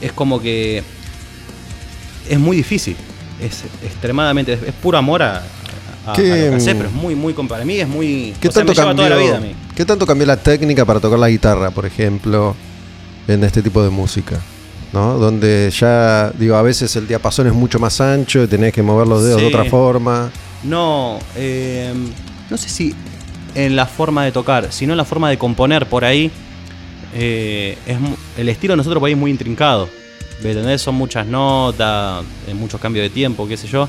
es 0.01 0.13
como 0.13 0.41
que 0.43 0.83
es 2.29 2.39
muy 2.39 2.57
difícil. 2.57 2.97
Es 3.41 3.65
extremadamente, 3.85 4.55
es, 4.55 4.63
es 4.63 4.73
puro 4.75 4.97
amor 4.97 5.23
a, 5.23 5.43
a, 6.07 6.13
a 6.13 6.13
¿Qué, 6.15 6.23
lo 6.29 6.35
que 6.51 6.57
hacés, 6.57 6.75
mm, 6.75 6.79
pero 6.79 6.89
es 6.89 6.95
muy, 6.95 7.15
muy, 7.15 7.33
para 7.35 7.65
mí 7.65 7.79
es 7.79 7.89
muy, 7.89 8.35
¿Qué 8.41 8.49
o 8.49 8.53
sea, 8.53 8.65
tanto, 8.65 8.73
me 8.73 8.87
cambió, 8.87 9.05
toda 9.05 9.11
la 9.11 9.23
vida 9.23 9.37
a 9.37 9.41
mí. 9.41 9.55
¿Qué 9.75 9.85
tanto 9.85 10.07
cambió 10.07 10.27
la 10.27 10.37
técnica 10.39 10.85
para 10.85 11.01
tocar 11.01 11.19
la 11.19 11.29
guitarra, 11.29 11.71
por 11.71 11.85
ejemplo, 11.85 12.55
en 13.29 13.45
este 13.45 13.63
tipo 13.63 13.83
de 13.83 13.91
música? 13.91 14.41
¿No? 14.93 15.19
Donde 15.19 15.71
ya, 15.77 16.31
digo, 16.39 16.57
a 16.57 16.63
veces 16.63 16.95
el 16.97 17.07
diapasón 17.07 17.47
es 17.49 17.53
mucho 17.53 17.79
más 17.79 18.01
ancho 18.01 18.43
y 18.45 18.47
tenés 18.47 18.73
que 18.73 18.83
mover 18.83 19.07
los 19.07 19.23
dedos 19.23 19.41
de 19.43 19.49
otra 19.49 19.65
forma. 19.67 20.31
No, 20.63 21.19
eh, 21.37 21.93
no 22.49 22.57
sé 22.57 22.69
si 22.71 22.95
en 23.55 23.77
la 23.77 23.85
forma 23.87 24.25
de 24.25 24.33
tocar, 24.33 24.69
sino 24.71 24.93
en 24.95 24.97
la 24.97 25.05
forma 25.05 25.29
de 25.29 25.37
componer 25.37 25.87
por 25.87 26.05
ahí. 26.05 26.31
eh, 27.15 27.77
es, 27.87 27.99
el 28.39 28.49
estilo 28.49 28.73
de 28.73 28.77
nosotros 28.79 29.01
por 29.01 29.09
ahí 29.09 29.13
es 29.13 29.19
muy 29.19 29.31
intrincado. 29.31 29.89
¿Me 30.43 30.51
entendés? 30.51 30.83
Son 30.83 30.95
muchas 30.95 31.27
notas, 31.27 32.25
muchos 32.55 32.81
cambios 32.81 33.05
de 33.05 33.11
tiempo, 33.11 33.47
qué 33.49 33.57
sé 33.57 33.67
yo. 33.69 33.89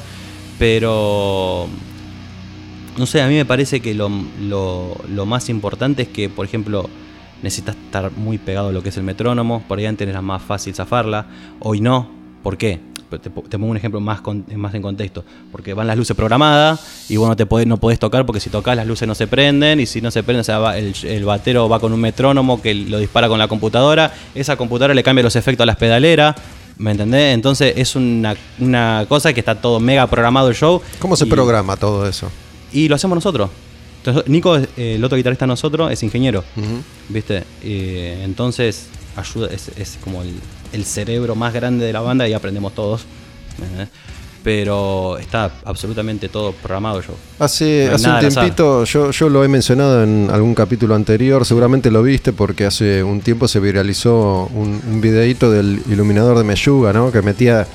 Pero, 0.60 1.67
no 2.97 3.05
sé, 3.05 3.21
a 3.21 3.27
mí 3.27 3.36
me 3.36 3.45
parece 3.45 3.79
que 3.79 3.93
lo, 3.93 4.10
lo- 4.41 4.97
lo 5.10 5.25
más 5.25 5.49
importante 5.49 6.03
es 6.03 6.07
que, 6.07 6.29
por 6.29 6.45
ejemplo, 6.45 6.89
necesitas 7.43 7.75
estar 7.75 8.12
muy 8.13 8.38
pegado 8.39 8.69
a 8.69 8.71
lo 8.71 8.81
que 8.81 8.89
es 8.89 8.97
el 8.97 9.03
metrónomo. 9.03 9.63
Por 9.67 9.77
ahí 9.79 9.86
antes 9.86 10.07
era 10.07 10.21
más 10.21 10.41
fácil 10.41 10.73
zafarla. 10.73 11.27
Hoy 11.60 11.79
no. 11.81 12.10
¿Por 12.43 12.57
qué? 12.57 12.79
Te, 13.10 13.17
te 13.20 13.30
pongo 13.30 13.67
un 13.72 13.78
ejemplo 13.78 14.00
más, 14.02 14.22
con- 14.22 14.46
más 14.56 14.74
en 14.74 14.82
contexto. 14.82 15.24
Porque 15.52 15.74
van 15.74 15.88
las 15.88 15.96
luces 15.98 16.15
programadas 16.15 16.80
y 17.10 17.17
vos 17.17 17.28
no, 17.30 17.36
te 17.36 17.46
podés, 17.46 17.65
no 17.67 17.78
podés 17.78 18.00
tocar 18.00 18.26
porque 18.26 18.39
si 18.39 18.50
tocas 18.50 18.76
las 18.76 18.86
luces 18.88 19.08
no 19.08 19.15
se 19.15 19.28
prenden. 19.28 19.80
Y 19.80 19.86
si 19.86 20.02
no 20.02 20.12
se 20.12 20.24
prenden, 20.24 20.41
o 20.41 20.43
sea, 20.43 20.60
va- 20.60 20.78
el, 20.78 20.93
el 21.04 21.26
batero 21.26 21.70
va 21.70 21.80
con 21.80 21.93
un 21.93 22.00
metrónomo 22.02 22.62
que 22.62 22.74
lo 22.76 23.00
dispara 23.00 23.28
con 23.28 23.39
la 23.39 23.48
computadora. 23.48 24.13
Esa 24.36 24.56
computadora 24.58 24.93
le 24.93 25.04
cambia 25.04 25.24
los 25.24 25.36
efectos 25.36 25.63
a 25.63 25.67
las 25.67 25.78
pedaleras. 25.78 26.36
¿Me 26.78 26.91
entendés? 26.91 27.34
Entonces 27.34 27.74
es 27.76 27.96
una, 27.96 28.36
una 28.60 29.06
cosa 29.10 29.34
que 29.34 29.39
está 29.39 29.56
todo 29.56 29.80
mega 29.80 30.06
programado 30.08 30.50
el 30.50 30.56
show. 30.56 30.82
¿Cómo 31.00 31.15
se 31.15 31.26
y- 31.26 31.30
programa 31.30 31.76
todo 31.78 32.08
eso? 32.08 32.30
Y 32.72 32.88
lo 32.88 32.96
hacemos 32.96 33.15
nosotros. 33.15 33.50
Entonces, 34.06 34.30
Nico, 34.30 34.56
eh, 34.58 34.67
el 34.96 35.04
otro 35.04 35.17
guitarrista 35.17 35.46
de 35.46 35.48
nosotros, 35.48 35.91
es 35.91 36.04
ingeniero. 36.04 36.43
¿Viste? 37.10 37.43
Eh, 37.63 38.22
entonces, 38.24 38.88
ayuda, 39.15 39.50
es, 39.52 39.70
es 39.78 39.98
como 40.04 40.22
el, 40.22 40.36
el 40.73 40.86
cerebro 40.86 41.36
más 41.36 41.53
grande 41.53 41.86
de 41.86 41.93
la 41.93 42.01
banda 42.01 42.27
y 42.27 42.34
aprendemos 42.34 42.73
todos. 42.73 43.06
¿me 43.60 43.65
entendés? 43.65 43.89
Pero 44.43 45.17
está 45.17 45.51
absolutamente 45.65 46.30
todo 46.30 46.53
programado 46.53 47.01
yo. 47.01 47.15
Hace, 47.39 47.88
No 47.89 47.95
hace 47.95 48.10
un 48.10 48.19
tiempito, 48.34 48.84
yo, 48.86 49.12
yo 49.12 49.27
lo 49.30 49.43
he 49.43 49.47
mencionado 49.49 50.03
en 50.03 50.30
algún 50.32 50.56
capítulo 50.56 50.95
anterior, 50.95 51.45
seguramente 51.45 51.91
lo 51.91 52.01
viste 52.01 52.32
porque 52.32 52.65
hace 52.65 53.03
un 53.03 53.19
tiempo 53.19 53.47
se 53.49 53.60
viralizó 53.60 54.49
un, 54.53 54.80
un 54.88 55.01
videíto 55.01 55.51
del 55.51 55.82
iluminador 55.89 56.38
de 56.38 56.45
Meyuga, 56.45 56.93
¿no? 56.93 57.12
Que 57.12 57.21
metía, 57.21 57.67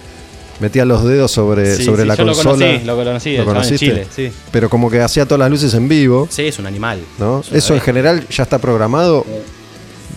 metía 0.60 0.86
los 0.86 1.04
dedos 1.04 1.30
sobre, 1.32 1.76
Sí, 1.76 1.84
sobre 1.84 2.02
sí, 2.02 2.08
la 2.08 2.14
yo 2.14 2.24
lo 2.24 2.32
consola. 2.32 2.66
conocí, 2.66 3.36
lo 3.36 3.44
conocí, 3.44 3.74
en 3.74 3.78
Chile, 3.78 4.06
sí. 4.10 4.32
Pero 4.50 4.70
como 4.70 4.88
que 4.90 5.02
hacía 5.02 5.26
todas 5.26 5.40
las 5.40 5.50
luces 5.50 5.74
en 5.74 5.88
vivo, 5.88 6.26
Sí, 6.30 6.42
es 6.46 6.58
un 6.58 6.66
animal. 6.66 7.00
¿no? 7.18 7.40
Es 7.40 7.52
Eso 7.52 7.74
en 7.74 7.80
general 7.80 8.26
ya 8.30 8.44
está 8.44 8.58
programado, 8.58 9.26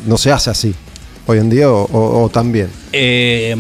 no 0.06 0.18
se 0.18 0.32
hace 0.32 0.52
así. 0.52 0.74
Hoy 1.28 1.40
en 1.40 1.50
día 1.50 1.70
o, 1.72 1.84
o- 1.84 2.24
o 2.24 2.30
también. 2.30 2.70
Eh, 2.94 3.56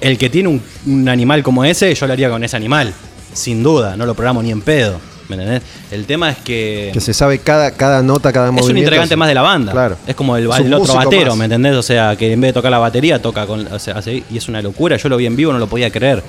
el 0.00 0.16
que 0.18 0.30
tiene 0.30 0.48
un, 0.48 0.62
un 0.86 1.08
animal 1.08 1.42
como 1.42 1.64
ese, 1.64 1.94
yo 1.94 2.06
lo 2.06 2.12
haría 2.12 2.30
con 2.30 2.42
ese 2.44 2.56
animal. 2.56 2.92
Sin 3.32 3.62
duda, 3.62 3.96
no 3.96 4.06
lo 4.06 4.14
programo 4.14 4.42
ni 4.42 4.50
en 4.50 4.60
pedo. 4.62 4.98
¿Me 5.28 5.36
entendés? 5.36 5.62
El 5.92 6.06
tema 6.06 6.30
es 6.30 6.38
que. 6.38 6.90
Que 6.92 7.00
se 7.00 7.14
sabe 7.14 7.38
cada, 7.38 7.70
cada 7.72 8.02
nota, 8.02 8.32
cada 8.32 8.46
es 8.46 8.50
un 8.50 8.56
movimiento. 8.56 8.80
integrante 8.88 9.14
más 9.16 9.28
de 9.28 9.34
la 9.34 9.42
banda. 9.42 9.70
Claro. 9.72 9.96
Es 10.06 10.14
como 10.16 10.36
el, 10.36 10.50
Es 10.50 10.56
el 10.58 10.66
un 10.66 10.74
otro 10.74 10.94
batero, 10.94 11.30
más. 11.30 11.38
¿me 11.38 11.44
entendés? 11.44 11.74
O 11.76 11.82
sea, 11.82 12.16
que 12.16 12.32
en 12.32 12.40
vez 12.40 12.48
de 12.48 12.52
tocar 12.54 12.70
la 12.72 12.78
batería, 12.78 13.20
toca 13.22 13.46
con. 13.46 13.66
O 13.72 13.78
sea, 13.78 14.00
y 14.08 14.24
es 14.36 14.48
una 14.48 14.60
locura. 14.62 14.96
Yo 14.96 15.08
lo 15.08 15.16
vi 15.16 15.26
en 15.26 15.36
vivo, 15.36 15.52
no 15.52 15.58
lo 15.60 15.68
podía 15.68 15.90
creer. 15.90 16.22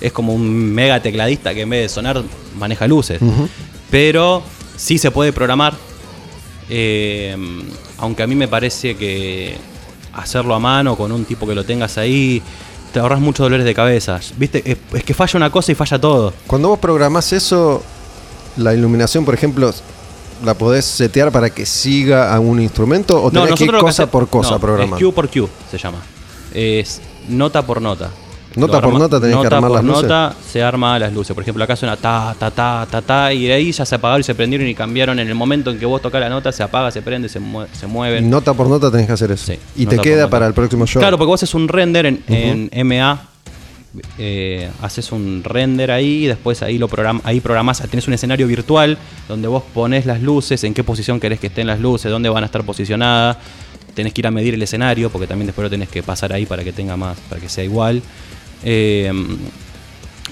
Es 0.00 0.10
como 0.12 0.32
un 0.34 0.48
mega 0.74 1.00
tecladista 1.00 1.54
que 1.54 1.60
en 1.62 1.70
vez 1.70 1.82
de 1.82 1.88
sonar, 1.88 2.22
maneja 2.58 2.86
luces. 2.88 3.20
Pero 3.90 4.42
sí 4.76 4.98
se 4.98 5.10
puede 5.12 5.32
programar. 5.32 5.74
eh, 6.70 7.36
aunque 7.98 8.22
a 8.22 8.26
mí 8.26 8.34
me 8.34 8.48
parece 8.48 8.96
que 8.96 9.56
hacerlo 10.20 10.54
a 10.54 10.58
mano 10.58 10.96
con 10.96 11.12
un 11.12 11.24
tipo 11.24 11.46
que 11.46 11.54
lo 11.54 11.64
tengas 11.64 11.98
ahí, 11.98 12.42
te 12.92 13.00
ahorras 13.00 13.20
muchos 13.20 13.44
dolores 13.44 13.64
de 13.66 13.74
cabeza. 13.74 14.18
¿Viste? 14.36 14.62
Es, 14.70 14.78
es 14.94 15.04
que 15.04 15.14
falla 15.14 15.32
una 15.36 15.50
cosa 15.50 15.72
y 15.72 15.74
falla 15.74 16.00
todo. 16.00 16.32
Cuando 16.46 16.68
vos 16.68 16.78
programás 16.78 17.32
eso, 17.32 17.82
la 18.56 18.74
iluminación, 18.74 19.24
por 19.24 19.34
ejemplo, 19.34 19.72
¿la 20.44 20.54
podés 20.54 20.84
setear 20.84 21.30
para 21.32 21.50
que 21.50 21.66
siga 21.66 22.34
a 22.34 22.40
un 22.40 22.60
instrumento 22.60 23.22
o 23.22 23.30
tenés 23.30 23.54
que 23.54 23.64
ir 23.64 23.72
lo 23.72 23.78
que 23.78 23.82
cosa 23.84 24.02
hace- 24.04 24.12
por 24.12 24.28
cosa 24.28 24.52
no, 24.52 24.60
programar? 24.60 24.98
Es 25.00 25.04
Q 25.06 25.12
por 25.12 25.28
Q 25.28 25.48
se 25.70 25.78
llama. 25.78 25.98
Es 26.54 27.00
nota 27.28 27.64
por 27.66 27.82
nota. 27.82 28.10
Nota 28.58 28.80
por 28.80 28.98
nota 28.98 29.20
tenés 29.20 29.36
que 29.38 29.46
armar 29.46 29.68
por 29.70 29.76
las 29.76 29.84
luces. 29.84 30.02
nota 30.02 30.34
se 30.50 30.62
arma 30.62 30.98
las 30.98 31.12
luces. 31.12 31.34
Por 31.34 31.42
ejemplo, 31.42 31.64
acá 31.64 31.76
suena 31.76 31.96
ta, 31.96 32.34
ta, 32.38 32.50
ta, 32.50 32.86
ta, 32.90 33.00
ta, 33.02 33.32
y 33.32 33.46
de 33.46 33.52
ahí 33.52 33.72
ya 33.72 33.84
se 33.86 33.94
apagaron 33.94 34.20
y 34.20 34.24
se 34.24 34.34
prendieron 34.34 34.66
y 34.68 34.74
cambiaron. 34.74 35.18
En 35.18 35.28
el 35.28 35.34
momento 35.34 35.70
en 35.70 35.78
que 35.78 35.86
vos 35.86 36.02
tocas 36.02 36.20
la 36.20 36.28
nota, 36.28 36.50
se 36.52 36.62
apaga, 36.62 36.90
se 36.90 37.02
prende, 37.02 37.28
se, 37.28 37.40
mue- 37.40 37.66
se 37.72 37.86
mueven. 37.86 38.28
Nota 38.28 38.54
por 38.54 38.68
nota 38.68 38.90
tenés 38.90 39.06
que 39.06 39.12
hacer 39.12 39.30
eso. 39.32 39.46
Sí, 39.52 39.58
y 39.76 39.86
te 39.86 39.98
queda 39.98 40.28
para 40.28 40.46
el 40.46 40.54
próximo 40.54 40.86
show. 40.86 41.00
Claro, 41.00 41.16
porque 41.18 41.28
vos 41.28 41.42
haces 41.42 41.54
un 41.54 41.68
render 41.68 42.06
en, 42.06 42.22
en 42.28 42.86
MA. 42.86 43.20
eh, 44.18 44.70
haces 44.82 45.10
un 45.12 45.42
render 45.44 45.90
ahí 45.90 46.24
y 46.24 46.26
después 46.26 46.62
ahí 46.62 46.78
lo 46.78 46.88
program 46.88 47.20
ahí 47.24 47.40
programás, 47.40 47.80
tenés 47.90 48.06
un 48.06 48.14
escenario 48.14 48.46
virtual 48.46 48.98
donde 49.28 49.48
vos 49.48 49.62
pones 49.74 50.04
las 50.06 50.20
luces, 50.22 50.62
en 50.64 50.74
qué 50.74 50.84
posición 50.84 51.18
querés 51.18 51.40
que 51.40 51.46
estén 51.48 51.66
las 51.66 51.80
luces, 51.80 52.10
dónde 52.10 52.28
van 52.28 52.42
a 52.42 52.46
estar 52.46 52.62
posicionadas, 52.64 53.38
tenés 53.94 54.12
que 54.12 54.20
ir 54.20 54.26
a 54.26 54.30
medir 54.30 54.54
el 54.54 54.62
escenario, 54.62 55.10
porque 55.10 55.26
también 55.26 55.46
después 55.46 55.64
lo 55.64 55.70
tenés 55.70 55.88
que 55.88 56.02
pasar 56.02 56.32
ahí 56.32 56.44
para 56.46 56.62
que 56.62 56.72
tenga 56.72 56.96
más, 56.96 57.18
para 57.28 57.40
que 57.40 57.48
sea 57.48 57.64
igual. 57.64 58.02
Eh, 58.64 59.12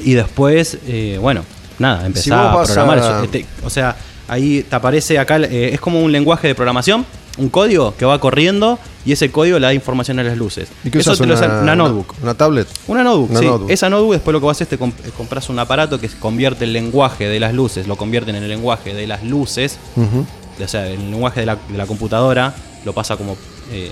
y 0.05 0.15
después, 0.15 0.79
eh, 0.87 1.19
bueno, 1.21 1.43
nada, 1.79 2.09
Si 2.15 2.31
vos 2.31 2.39
a 2.39 2.62
programar 2.65 2.99
a- 2.99 3.21
eso. 3.23 3.29
Te- 3.31 3.47
o 3.65 3.71
sea, 3.71 3.97
ahí 4.29 4.62
te 4.69 4.77
aparece 4.77 5.19
acá, 5.19 5.39
eh, 5.39 5.71
es 5.73 5.81
como 5.81 6.03
un 6.03 6.12
lenguaje 6.12 6.49
de 6.49 6.55
programación, 6.55 7.07
un 7.39 7.49
código 7.51 7.95
que 7.97 8.05
va 8.05 8.19
corriendo 8.19 8.79
y 9.05 9.12
ese 9.12 9.31
código 9.31 9.59
le 9.59 9.67
da 9.67 9.75
información 9.75 10.19
a 10.19 10.23
las 10.23 10.37
luces. 10.39 10.69
¿Y 10.85 10.91
qué 10.91 10.99
Eso 10.99 11.12
usas? 11.12 11.21
te 11.21 11.27
lo 11.47 11.62
una, 11.62 11.77
notebook. 11.77 12.15
Una, 12.23 12.35
tablet. 12.35 12.67
Una 12.87 13.03
notebook, 13.05 13.31
Una 13.31 13.41
sí. 13.41 13.47
notebook. 13.47 13.71
Esa 13.71 13.89
notebook 13.91 14.12
después 14.15 14.33
lo 14.33 14.41
que 14.41 14.47
vas 14.47 14.55
a 14.61 14.65
hacer 14.65 14.75
es 14.75 14.79
te 14.79 14.85
comp- 14.85 15.12
compras 15.17 15.49
un 15.49 15.59
aparato 15.59 16.01
que 16.01 16.09
convierte 16.09 16.65
el 16.65 16.73
lenguaje 16.73 17.29
de 17.29 17.39
las 17.41 17.53
luces, 17.55 17.87
lo 17.87 17.97
convierten 17.97 18.37
en 18.37 18.43
el 18.43 18.49
lenguaje 18.49 18.95
de 18.95 19.07
las 19.07 19.23
luces, 19.23 19.79
o 19.97 20.69
sea, 20.69 20.87
el 20.89 21.11
lenguaje 21.11 21.41
de 21.41 21.47
la, 21.47 21.57
de 21.69 21.77
la 21.79 21.87
computadora 21.87 22.55
lo 22.85 22.93
pasa 22.95 23.17
como 23.17 23.37
eh, 23.71 23.91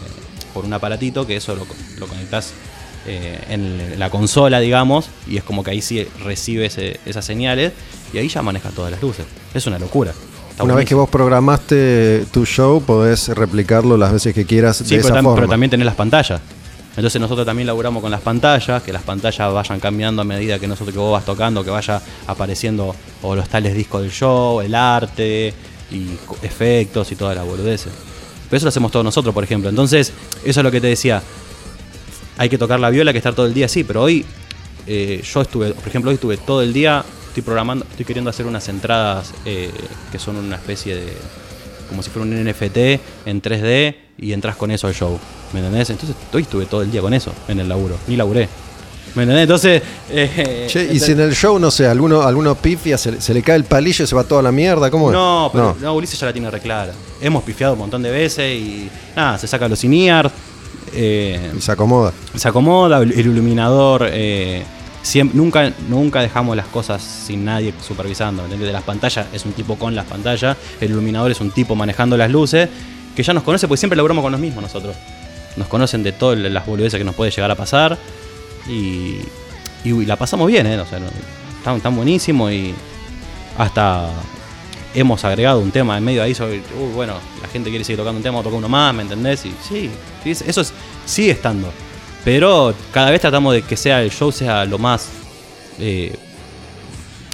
por 0.55 0.64
un 0.64 0.73
aparatito 0.73 1.27
que 1.27 1.37
eso 1.37 1.55
lo, 1.55 1.66
lo 1.99 2.07
conectas 2.07 2.53
eh, 3.06 3.38
en 3.50 3.98
la 3.98 4.10
consola, 4.10 4.60
digamos, 4.60 5.06
y 5.26 5.36
es 5.36 5.44
como 5.44 5.62
que 5.64 5.70
ahí 5.72 5.82
sí 5.82 6.06
recibe 6.24 6.66
ese- 6.66 7.00
esas 7.06 7.24
señales 7.24 7.72
y 8.12 8.18
ahí 8.18 8.28
ya 8.28 8.42
maneja 8.42 8.70
todas 8.70 8.90
las 8.90 9.02
luces. 9.02 9.26
Es 9.52 9.66
una 9.66 9.78
locura. 9.78 10.12
Está 10.50 10.62
Una 10.64 10.74
vez 10.74 10.86
que 10.86 10.94
vos 10.94 11.08
programaste 11.08 12.24
tu 12.32 12.46
show, 12.46 12.80
podés 12.82 13.28
replicarlo 13.28 13.96
las 13.96 14.12
veces 14.12 14.34
que 14.34 14.44
quieras 14.44 14.76
Sí, 14.78 14.84
de 14.84 14.96
pero, 15.02 15.08
esa 15.08 15.14
forma. 15.22 15.34
pero 15.34 15.48
también 15.48 15.70
tenés 15.70 15.86
las 15.86 15.96
pantallas. 15.96 16.40
Entonces 16.96 17.20
nosotros 17.20 17.44
también 17.44 17.66
laburamos 17.66 18.00
con 18.00 18.10
las 18.12 18.20
pantallas, 18.20 18.80
que 18.82 18.92
las 18.92 19.02
pantallas 19.02 19.52
vayan 19.52 19.80
cambiando 19.80 20.22
a 20.22 20.24
medida 20.24 20.60
que 20.60 20.68
nosotros 20.68 20.92
que 20.94 20.98
vos 21.00 21.10
vas 21.12 21.24
tocando, 21.24 21.64
que 21.64 21.70
vaya 21.70 22.00
apareciendo 22.28 22.94
o 23.22 23.34
los 23.34 23.48
tales 23.48 23.74
discos 23.74 24.02
del 24.02 24.12
show, 24.12 24.60
el 24.60 24.74
arte 24.76 25.52
y 25.90 26.10
efectos 26.42 27.10
y 27.10 27.16
toda 27.16 27.34
la 27.34 27.42
boludeces. 27.42 27.92
Pero 28.48 28.56
eso 28.58 28.66
lo 28.66 28.68
hacemos 28.68 28.92
todos 28.92 29.04
nosotros, 29.04 29.34
por 29.34 29.42
ejemplo. 29.42 29.68
Entonces, 29.70 30.12
eso 30.44 30.60
es 30.60 30.64
lo 30.64 30.70
que 30.70 30.80
te 30.80 30.86
decía. 30.86 31.20
Hay 32.37 32.49
que 32.49 32.59
tocar 32.59 32.81
la 32.81 32.90
viola, 32.90 33.11
hay 33.11 33.14
que 33.14 33.18
estar 33.18 33.35
todo 33.35 33.47
el 33.47 33.55
día 33.55 33.66
así, 33.66 33.85
pero 33.85 34.03
hoy 34.03 34.25
eh, 34.87 35.23
yo 35.25 35.40
estuve, 35.42 35.73
por 35.73 35.87
ejemplo, 35.88 36.11
hoy 36.11 36.14
estuve 36.16 36.37
todo 36.37 36.62
el 36.62 36.73
día, 36.73 37.05
estoy 37.29 37.42
programando, 37.42 37.87
estoy 37.90 38.05
queriendo 38.05 38.31
hacer 38.31 38.47
unas 38.47 38.68
entradas 38.68 39.33
eh, 39.44 39.70
que 40.11 40.18
son 40.18 40.37
una 40.37 40.57
especie 40.57 40.97
de, 40.97 41.12
como 41.88 42.03
si 42.03 42.11
fuera 42.11 42.27
un 42.29 42.44
NFT 42.44 42.77
en 43.27 43.40
3D 43.42 43.94
y 44.18 44.33
entras 44.33 44.57
con 44.57 44.70
eso 44.70 44.87
al 44.87 44.94
show, 44.94 45.18
¿me 45.53 45.61
entendés? 45.61 45.90
Entonces 45.90 46.16
hoy 46.33 46.42
estuve 46.42 46.66
todo 46.66 46.83
el 46.83 46.90
día 46.90 47.01
con 47.01 47.14
eso 47.14 47.33
en 47.49 47.61
el 47.61 47.68
laburo, 47.68 47.97
ni 48.09 48.16
laburé, 48.16 48.49
¿me 49.14 49.23
entendés? 49.23 49.42
Entonces, 49.44 49.83
eh, 50.11 50.66
Che, 50.68 50.92
y 50.92 50.99
si 51.01 51.12
en 51.12 51.20
el 51.20 51.35
show, 51.35 51.59
no 51.59 51.70
sé, 51.70 51.87
alguno, 51.87 52.23
alguno 52.23 52.55
pifia, 52.57 52.99
se, 52.99 53.12
le- 53.12 53.20
se 53.20 53.33
le 53.33 53.42
cae 53.42 53.57
el 53.57 53.64
palillo 53.64 54.05
y 54.05 54.07
se 54.09 54.14
va 54.14 54.25
toda 54.25 54.42
la 54.42 54.51
mierda, 54.53 54.90
¿cómo 54.90 55.09
es? 55.11 55.14
No, 55.14 55.51
pero 55.53 55.77
no. 55.81 55.94
Ulises 55.94 56.18
ya 56.18 56.27
la 56.27 56.33
tiene 56.33 56.51
reclara. 56.51 56.92
Hemos 57.20 57.42
pifiado 57.44 57.73
un 57.75 57.79
montón 57.79 58.03
de 58.03 58.11
veces 58.11 58.61
y 58.61 58.88
nada, 59.16 59.38
se 59.38 59.47
saca 59.47 59.68
los 59.68 59.83
in 59.85 59.92
eh, 60.94 61.52
Y 61.57 61.61
se 61.61 61.72
acomoda. 61.72 62.12
se 62.35 62.48
acomoda, 62.48 62.98
el 63.02 63.12
iluminador. 63.18 64.09
eh, 64.11 64.62
siem- 65.02 65.30
nunca, 65.35 65.70
nunca 65.88 66.20
dejamos 66.22 66.57
las 66.57 66.66
cosas 66.66 67.02
sin 67.02 67.44
nadie 67.44 67.74
supervisando. 67.87 68.46
De 68.48 68.72
las 68.72 68.83
pantallas 68.83 69.26
es 69.33 69.44
un 69.44 69.52
tipo 69.52 69.76
con 69.76 69.94
las 69.94 70.07
pantallas, 70.07 70.57
el 70.80 70.90
iluminador 70.90 71.30
es 71.30 71.40
un 71.40 71.50
tipo 71.50 71.74
manejando 71.74 72.16
las 72.16 72.30
luces, 72.30 72.68
que 73.14 73.22
ya 73.22 73.33
nos 73.35 73.42
conoce 73.42 73.68
porque 73.68 73.78
siempre 73.78 73.96
laburamos 73.96 74.22
con 74.22 74.33
los 74.33 74.40
mismos 74.40 74.62
nosotros. 74.62 74.96
Nos 75.57 75.68
conocen 75.68 76.02
de 76.02 76.12
todas 76.12 76.38
las 76.38 76.66
boludeces 76.66 76.98
que 76.98 77.04
nos 77.04 77.14
puede 77.14 77.30
llegar 77.30 77.50
a 77.50 77.54
pasar 77.54 77.96
y, 78.68 79.18
y 79.85 80.04
la 80.07 80.16
pasamos 80.16 80.48
bien, 80.48 80.66
¿eh? 80.66 80.80
O 80.80 80.87
sea, 80.87 80.98
están 81.76 81.94
buenísimos 81.96 82.50
y 82.50 82.74
hasta 83.57 84.09
hemos 84.94 85.24
agregado 85.24 85.61
un 85.61 85.70
tema 85.70 85.98
en 85.98 86.04
medio 86.04 86.22
ahí 86.22 86.35
sobre, 86.35 86.59
uy, 86.59 86.92
bueno, 86.94 87.14
la 87.42 87.48
gente 87.48 87.70
quiere 87.70 87.85
seguir 87.85 87.98
tocando 87.98 88.18
un 88.18 88.22
tema, 88.22 88.42
toca 88.42 88.57
uno 88.57 88.68
más, 88.68 88.94
¿me 88.94 89.02
entendés? 89.02 89.44
Y 89.46 89.54
sí, 89.68 89.90
sí, 90.22 90.30
es- 90.30 90.42
eso 90.42 90.61
es- 90.61 90.72
sigue 91.04 91.33
estando. 91.33 91.68
Pero 92.24 92.72
cada 92.92 93.11
vez 93.11 93.20
tratamos 93.20 93.52
de 93.54 93.62
que 93.62 93.76
sea 93.76 94.02
el 94.02 94.11
show 94.11 94.33
sea 94.33 94.64
lo 94.64 94.78
más 94.78 95.09
eh, 95.78 96.14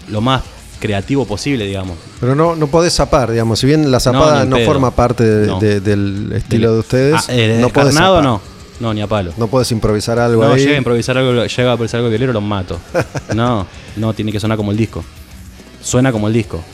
lo 0.09 0.21
más 0.21 0.43
creativo 0.81 1.27
posible, 1.27 1.67
digamos. 1.67 1.97
Pero 2.19 2.35
no, 2.35 2.57
no 2.57 2.67
podés 2.69 2.95
zapar, 2.95 3.31
digamos. 3.31 3.59
Si 3.59 3.67
bien 3.67 3.91
la 3.91 4.01
zapada 4.01 4.45
no, 4.47 4.59
forma 4.61 4.91
parte 4.91 5.23
de- 5.25 5.47
No. 5.47 5.61
de- 5.61 5.81
del 5.81 6.33
estilo 6.35 6.73
de 6.73 6.79
ustedes, 6.81 7.15
Ah, 7.17 7.25
eh, 7.29 7.59
no 7.61 7.69
podés 7.69 7.95
zapar. 7.95 8.25
no. 8.25 8.41
No, 8.81 8.95
ni 8.95 9.03
a 9.03 9.07
palo. 9.07 9.35
No 9.37 9.47
podés 9.47 9.71
improvisar 9.73 10.19
algo 10.19 10.43
No, 10.43 10.55
ahí. 10.55 10.61
llega 10.63 10.75
a 10.75 10.79
improvisar 10.79 11.19
algo, 11.19 11.33
llega 11.33 11.45
a 11.69 11.73
improvisar 11.75 11.99
algo 11.99 12.09
violero, 12.09 12.33
los 12.33 12.43
mato. 12.43 12.79
No, 13.35 13.67
no, 13.97 14.15
tiene 14.15 14.33
que 14.33 14.41
sonar 14.41 14.57
como 14.57 14.71
el 14.71 14.79
disco. 14.79 15.05
Suena 15.83 16.11
como 16.13 16.29
el 16.29 16.33
disco. 16.33 16.65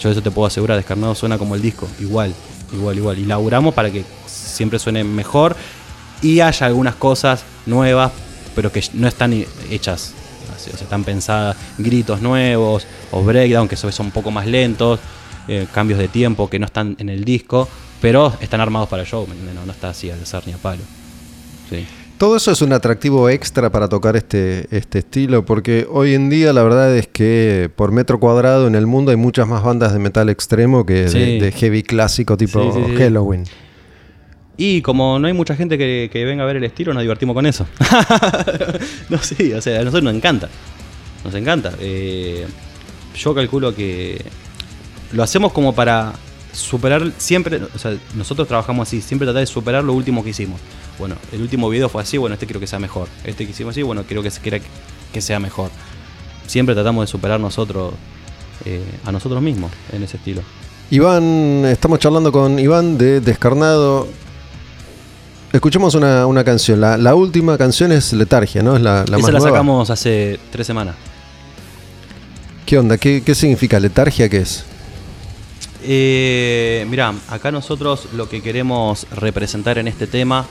Yo 0.00 0.10
eso 0.10 0.22
te 0.22 0.30
puedo 0.30 0.46
asegurar, 0.46 0.76
Descarnado 0.76 1.14
suena 1.14 1.38
como 1.38 1.54
el 1.54 1.62
disco. 1.62 1.88
Igual, 2.00 2.34
igual, 2.72 2.96
igual. 2.96 3.18
Y 3.18 3.24
laburamos 3.24 3.74
para 3.74 3.90
que 3.90 4.04
siempre 4.26 4.78
suene 4.78 5.04
mejor 5.04 5.56
y 6.22 6.40
haya 6.40 6.66
algunas 6.66 6.94
cosas 6.94 7.44
nuevas, 7.66 8.12
pero 8.54 8.70
que 8.70 8.82
no 8.94 9.08
están 9.08 9.32
hechas. 9.70 10.14
así, 10.54 10.70
O 10.70 10.76
sea, 10.76 10.84
están 10.84 11.04
pensadas 11.04 11.56
gritos 11.78 12.20
nuevos 12.20 12.86
o 13.10 13.22
breakdown, 13.22 13.68
que 13.68 13.76
son 13.76 13.92
un 14.06 14.12
poco 14.12 14.30
más 14.30 14.46
lentos, 14.46 15.00
eh, 15.48 15.66
cambios 15.72 15.98
de 15.98 16.08
tiempo 16.08 16.48
que 16.48 16.58
no 16.58 16.66
están 16.66 16.96
en 16.98 17.08
el 17.08 17.24
disco, 17.24 17.68
pero 18.00 18.32
están 18.40 18.60
armados 18.60 18.88
para 18.88 19.02
el 19.02 19.08
show. 19.08 19.26
No, 19.54 19.66
no 19.66 19.72
está 19.72 19.90
así 19.90 20.10
al 20.10 20.22
azar 20.22 20.42
ni 20.46 20.52
a 20.52 20.58
palo. 20.58 20.82
Sí. 21.70 21.86
Todo 22.18 22.36
eso 22.36 22.50
es 22.50 22.62
un 22.62 22.72
atractivo 22.72 23.28
extra 23.30 23.70
para 23.70 23.88
tocar 23.88 24.16
este, 24.16 24.66
este 24.76 24.98
estilo, 24.98 25.44
porque 25.44 25.86
hoy 25.88 26.14
en 26.14 26.28
día 26.30 26.52
la 26.52 26.64
verdad 26.64 26.96
es 26.96 27.06
que 27.06 27.70
por 27.76 27.92
metro 27.92 28.18
cuadrado 28.18 28.66
en 28.66 28.74
el 28.74 28.88
mundo 28.88 29.12
hay 29.12 29.16
muchas 29.16 29.46
más 29.46 29.62
bandas 29.62 29.92
de 29.92 30.00
metal 30.00 30.28
extremo 30.28 30.84
que 30.84 31.04
de- 31.04 31.08
Sí. 31.08 31.38
de, 31.38 31.52
heavy 31.52 31.84
clásico 31.84 32.36
tipo 32.36 32.60
Sí, 32.72 32.80
sí, 32.80 32.84
sí. 32.90 32.96
Halloween. 32.96 33.44
Y 34.56 34.82
como 34.82 35.20
no 35.20 35.28
hay 35.28 35.32
mucha 35.32 35.54
gente 35.54 35.78
que, 35.78 36.10
que 36.12 36.24
venga 36.24 36.42
a 36.42 36.46
ver 36.46 36.56
el 36.56 36.64
estilo, 36.64 36.92
nos 36.92 37.02
divertimos 37.02 37.34
con 37.34 37.46
eso. 37.46 37.66
no, 39.08 39.18
sí, 39.18 39.52
o 39.52 39.62
sea, 39.62 39.76
a 39.76 39.84
nosotros 39.84 40.02
nos 40.02 40.14
encanta. 40.14 40.48
Nos 41.24 41.32
encanta. 41.36 41.72
Eh, 41.78 42.44
yo 43.16 43.32
calculo 43.32 43.72
que 43.76 44.20
lo 45.12 45.22
hacemos 45.22 45.52
como 45.52 45.72
para 45.72 46.12
superar 46.58 47.12
siempre, 47.18 47.60
o 47.74 47.78
sea, 47.78 47.96
nosotros 48.14 48.46
trabajamos 48.48 48.88
así, 48.88 49.00
siempre 49.00 49.26
tratar 49.26 49.40
de 49.40 49.46
superar 49.46 49.84
lo 49.84 49.92
último 49.92 50.22
que 50.22 50.30
hicimos. 50.30 50.60
Bueno, 50.98 51.16
el 51.32 51.40
último 51.40 51.68
video 51.68 51.88
fue 51.88 52.02
así, 52.02 52.18
bueno, 52.18 52.34
este 52.34 52.46
quiero 52.46 52.60
que 52.60 52.66
sea 52.66 52.78
mejor. 52.78 53.08
Este 53.24 53.44
que 53.44 53.52
hicimos 53.52 53.72
así, 53.72 53.82
bueno, 53.82 54.04
quiero 54.06 54.22
que, 54.22 54.30
quiera 54.30 54.58
que 55.12 55.20
sea 55.20 55.38
mejor. 55.40 55.70
Siempre 56.46 56.74
tratamos 56.74 57.04
de 57.04 57.06
superar 57.06 57.40
nosotros 57.40 57.94
eh, 58.64 58.84
a 59.04 59.12
nosotros 59.12 59.40
mismos 59.42 59.70
en 59.92 60.02
ese 60.02 60.16
estilo. 60.16 60.42
Iván, 60.90 61.64
estamos 61.66 61.98
charlando 61.98 62.32
con 62.32 62.58
Iván 62.58 62.98
de 62.98 63.20
Descarnado. 63.20 64.08
Escuchemos 65.52 65.94
una, 65.94 66.26
una 66.26 66.44
canción. 66.44 66.80
La, 66.80 66.96
la 66.96 67.14
última 67.14 67.56
canción 67.58 67.92
es 67.92 68.12
Letargia, 68.12 68.62
¿no? 68.62 68.76
Es 68.76 68.82
la, 68.82 69.04
la 69.08 69.18
Esa 69.18 69.18
más 69.18 69.32
la 69.32 69.38
nueva. 69.38 69.50
sacamos 69.50 69.90
hace 69.90 70.38
tres 70.50 70.66
semanas. 70.66 70.96
¿Qué 72.66 72.78
onda? 72.78 72.98
¿Qué, 72.98 73.22
qué 73.24 73.34
significa 73.34 73.80
letargia? 73.80 74.28
¿Qué 74.28 74.38
es? 74.38 74.64
Eh, 75.82 76.86
mirá, 76.88 77.14
acá 77.28 77.50
nosotros 77.52 78.08
lo 78.14 78.28
que 78.28 78.42
queremos 78.42 79.06
representar 79.10 79.78
en 79.78 79.88
este 79.88 80.06
tema, 80.06 80.46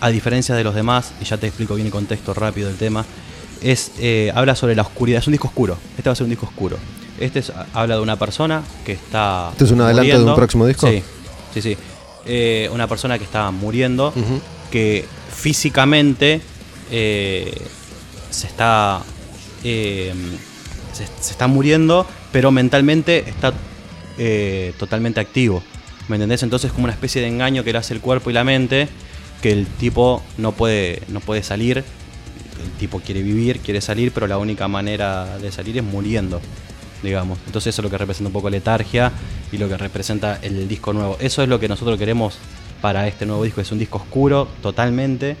a 0.00 0.08
diferencia 0.10 0.54
de 0.54 0.64
los 0.64 0.74
demás, 0.74 1.12
y 1.20 1.24
ya 1.24 1.36
te 1.36 1.46
explico 1.48 1.74
bien 1.74 1.86
el 1.86 1.92
contexto 1.92 2.32
rápido 2.34 2.68
del 2.68 2.76
tema, 2.76 3.04
es 3.60 3.90
eh, 3.98 4.30
habla 4.34 4.54
sobre 4.54 4.74
la 4.76 4.82
oscuridad. 4.82 5.18
Es 5.20 5.26
un 5.26 5.32
disco 5.32 5.48
oscuro. 5.48 5.76
Este 5.96 6.08
va 6.08 6.12
a 6.12 6.16
ser 6.16 6.24
un 6.24 6.30
disco 6.30 6.46
oscuro. 6.46 6.78
Este 7.18 7.40
es- 7.40 7.52
habla 7.74 7.96
de 7.96 8.00
una 8.00 8.16
persona 8.16 8.62
que 8.86 8.92
está. 8.92 9.48
¿Este 9.52 9.64
es 9.64 9.70
un 9.72 9.80
adelanto 9.80 10.02
de 10.06 10.12
un 10.12 10.20
muriendo. 10.20 10.36
próximo 10.36 10.66
disco? 10.66 10.88
Sí, 10.88 11.02
sí, 11.54 11.62
sí. 11.62 11.76
Eh, 12.26 12.70
una 12.72 12.86
persona 12.86 13.18
que 13.18 13.24
está 13.24 13.50
muriendo, 13.50 14.12
que 14.70 15.04
físicamente 15.34 16.40
eh, 16.90 17.52
se 18.30 18.46
está. 18.46 19.00
eh, 19.64 20.14
se, 20.92 21.06
se 21.20 21.32
está 21.32 21.46
muriendo, 21.48 22.06
pero 22.32 22.50
mentalmente 22.50 23.28
está 23.28 23.52
eh, 24.18 24.72
totalmente 24.78 25.20
activo. 25.20 25.62
¿Me 26.08 26.16
entendés? 26.16 26.42
Entonces 26.42 26.68
es 26.68 26.72
como 26.72 26.84
una 26.84 26.92
especie 26.92 27.20
de 27.20 27.28
engaño 27.28 27.64
que 27.64 27.72
le 27.72 27.78
hace 27.78 27.94
el 27.94 28.00
cuerpo 28.00 28.30
y 28.30 28.32
la 28.32 28.44
mente, 28.44 28.88
que 29.42 29.52
el 29.52 29.66
tipo 29.66 30.22
no 30.38 30.52
puede, 30.52 31.02
no 31.08 31.20
puede 31.20 31.42
salir. 31.42 31.78
El 31.78 32.70
tipo 32.78 33.00
quiere 33.00 33.22
vivir, 33.22 33.60
quiere 33.60 33.80
salir, 33.80 34.12
pero 34.12 34.26
la 34.26 34.38
única 34.38 34.66
manera 34.68 35.38
de 35.38 35.52
salir 35.52 35.76
es 35.78 35.84
muriendo, 35.84 36.40
digamos. 37.02 37.38
Entonces 37.46 37.74
eso 37.74 37.82
es 37.82 37.84
lo 37.84 37.90
que 37.90 37.98
representa 37.98 38.28
un 38.28 38.32
poco 38.32 38.50
letargia 38.50 39.12
y 39.52 39.58
lo 39.58 39.68
que 39.68 39.76
representa 39.76 40.38
el, 40.42 40.66
disco 40.66 40.92
nuevo. 40.92 41.16
Eso 41.20 41.42
es 41.42 41.48
lo 41.48 41.60
que 41.60 41.68
nosotros 41.68 41.98
queremos 41.98 42.38
para 42.80 43.06
este 43.06 43.26
nuevo 43.26 43.44
disco. 43.44 43.60
Es 43.60 43.70
un 43.70 43.78
disco 43.78 43.98
oscuro, 43.98 44.48
totalmente, 44.62 45.36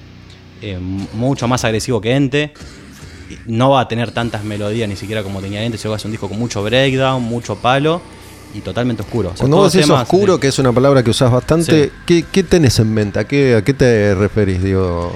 eh, 0.60 0.78
mucho 0.78 1.48
más 1.48 1.64
agresivo 1.64 2.00
que 2.00 2.14
Ente. 2.14 2.52
No 3.46 3.70
va 3.70 3.80
a 3.82 3.88
tener 3.88 4.10
tantas 4.12 4.44
melodías 4.44 4.88
ni 4.88 4.96
siquiera 4.96 5.22
como 5.22 5.40
tenía 5.40 5.62
Ente, 5.64 5.78
sino 5.78 5.94
a 5.94 5.98
ser 5.98 6.06
un 6.06 6.12
disco 6.12 6.28
con 6.28 6.38
mucho 6.38 6.62
breakdown, 6.62 7.22
mucho 7.22 7.56
palo 7.56 8.00
y 8.54 8.60
totalmente 8.60 9.02
oscuro. 9.02 9.28
O 9.28 9.32
sea, 9.32 9.38
Cuando 9.40 9.58
vos 9.58 9.72
decís 9.72 9.90
oscuro, 9.90 10.34
de- 10.34 10.40
que 10.40 10.48
es 10.48 10.58
una 10.58 10.72
palabra 10.72 11.02
que 11.02 11.10
usás 11.10 11.30
bastante, 11.30 11.84
Sí. 11.86 11.90
¿qué, 12.06 12.24
qué 12.30 12.42
tenés 12.42 12.78
en 12.78 12.92
mente? 12.94 13.18
¿A 13.18 13.24
qué, 13.24 13.56
a 13.56 13.62
qué 13.62 13.74
te 13.74 14.14
referís? 14.14 14.62
Digo, 14.62 15.12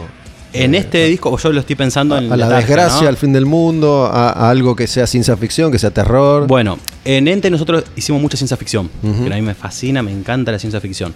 En 0.53 0.75
eh, 0.75 0.79
este 0.79 1.07
disco, 1.07 1.35
yo 1.38 1.51
lo 1.51 1.61
estoy 1.61 1.77
pensando 1.77 2.14
a, 2.14 2.18
en 2.18 2.31
a 2.31 2.37
la 2.37 2.48
desgracia, 2.51 3.03
¿no? 3.05 3.09
al 3.09 3.16
fin 3.16 3.33
del 3.33 3.46
mundo, 3.46 4.05
a, 4.12 4.51
algo 4.51 4.77
que 4.77 4.87
sea 4.87 5.07
ciencia 5.07 5.35
ficción, 5.38 5.72
que 5.72 5.79
sea 5.79 5.90
terror. 5.90 6.46
Bueno, 6.46 6.79
en 7.07 7.27
Ente 7.27 7.51
nosotros 7.51 7.85
hicimos 7.96 8.20
mucha 8.20 8.37
ciencia 8.37 8.57
ficción, 8.59 8.90
Ujú. 9.03 9.25
que 9.25 9.33
a 9.33 9.37
mí 9.37 9.42
me 9.42 9.55
fascina, 9.55 10.03
me 10.03 10.12
encanta 10.12 10.53
la 10.53 10.59
ciencia 10.59 10.79
ficción. 10.81 11.14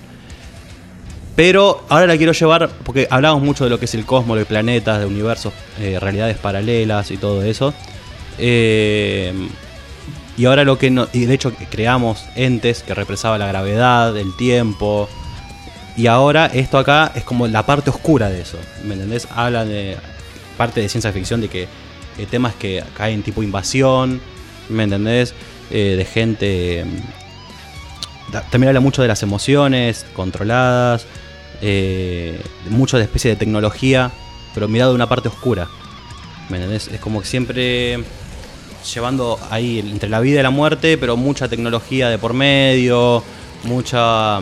Pero 1.36 1.84
ahora 1.90 2.06
la 2.06 2.16
quiero 2.16 2.32
llevar, 2.32 2.70
porque 2.82 3.06
hablamos 3.10 3.42
mucho 3.42 3.64
de 3.64 3.70
lo 3.70 3.78
que 3.78 3.84
es 3.84 3.94
el 3.94 4.06
cosmos, 4.06 4.38
de 4.38 4.46
planetas, 4.46 4.98
de 5.00 5.04
universos, 5.06 5.52
eh, 5.78 5.98
realidades 6.00 6.38
paralelas 6.38 7.10
y 7.10 7.18
todo 7.18 7.42
eso. 7.42 7.74
Eh, 8.38 9.32
y 10.38 10.44
ahora 10.46 10.64
lo 10.64 10.78
que 10.78 10.90
no, 10.90 11.08
y 11.12 11.26
de 11.26 11.34
hecho 11.34 11.52
creamos 11.70 12.24
entes 12.36 12.82
que 12.82 12.94
represaba 12.94 13.36
la 13.38 13.46
gravedad, 13.46 14.16
el 14.16 14.34
tiempo. 14.36 15.08
Y 15.96 16.06
ahora 16.08 16.46
esto 16.46 16.78
acá 16.78 17.12
es 17.14 17.24
como 17.24 17.46
la 17.48 17.64
parte 17.66 17.90
oscura 17.90 18.28
de 18.30 18.40
eso. 18.42 18.58
¿Me 18.84 18.94
entendés? 18.94 19.28
Habla 19.34 19.64
de 19.64 19.96
parte 20.56 20.80
de 20.80 20.88
ciencia 20.88 21.12
ficción 21.12 21.40
de 21.42 21.48
que 21.48 21.62
eh, 22.18 22.26
temas 22.30 22.54
que 22.54 22.82
caen 22.96 23.22
tipo 23.22 23.42
invasión, 23.42 24.20
¿me 24.70 24.84
entendés? 24.84 25.34
Eh, 25.70 25.94
de 25.98 26.04
gente. 26.06 26.84
mm, 26.84 28.32
ta- 28.32 28.42
También 28.50 28.68
habla 28.68 28.80
mucho 28.80 29.00
de 29.02 29.08
las 29.08 29.22
emociones 29.22 30.04
controladas, 30.14 31.06
eh, 31.62 32.40
mucho 32.70 32.96
de 32.98 33.04
especie 33.04 33.30
de 33.30 33.36
tecnología, 33.36 34.10
pero 34.54 34.68
mirado 34.68 34.90
de 34.92 34.96
una 34.96 35.08
parte 35.08 35.28
oscura. 35.28 35.68
¿Me 36.48 36.56
entendés? 36.58 36.88
Es 36.88 37.00
como 37.00 37.20
que 37.20 37.26
siempre 37.26 37.98
llevando 38.94 39.38
ahí 39.50 39.80
entre 39.80 40.08
la 40.08 40.20
vida 40.20 40.40
y 40.40 40.42
la 40.42 40.50
muerte, 40.50 40.96
pero 40.96 41.16
mucha 41.16 41.48
tecnología 41.48 42.08
de 42.08 42.18
por 42.18 42.34
medio, 42.34 43.22
mucha... 43.64 44.40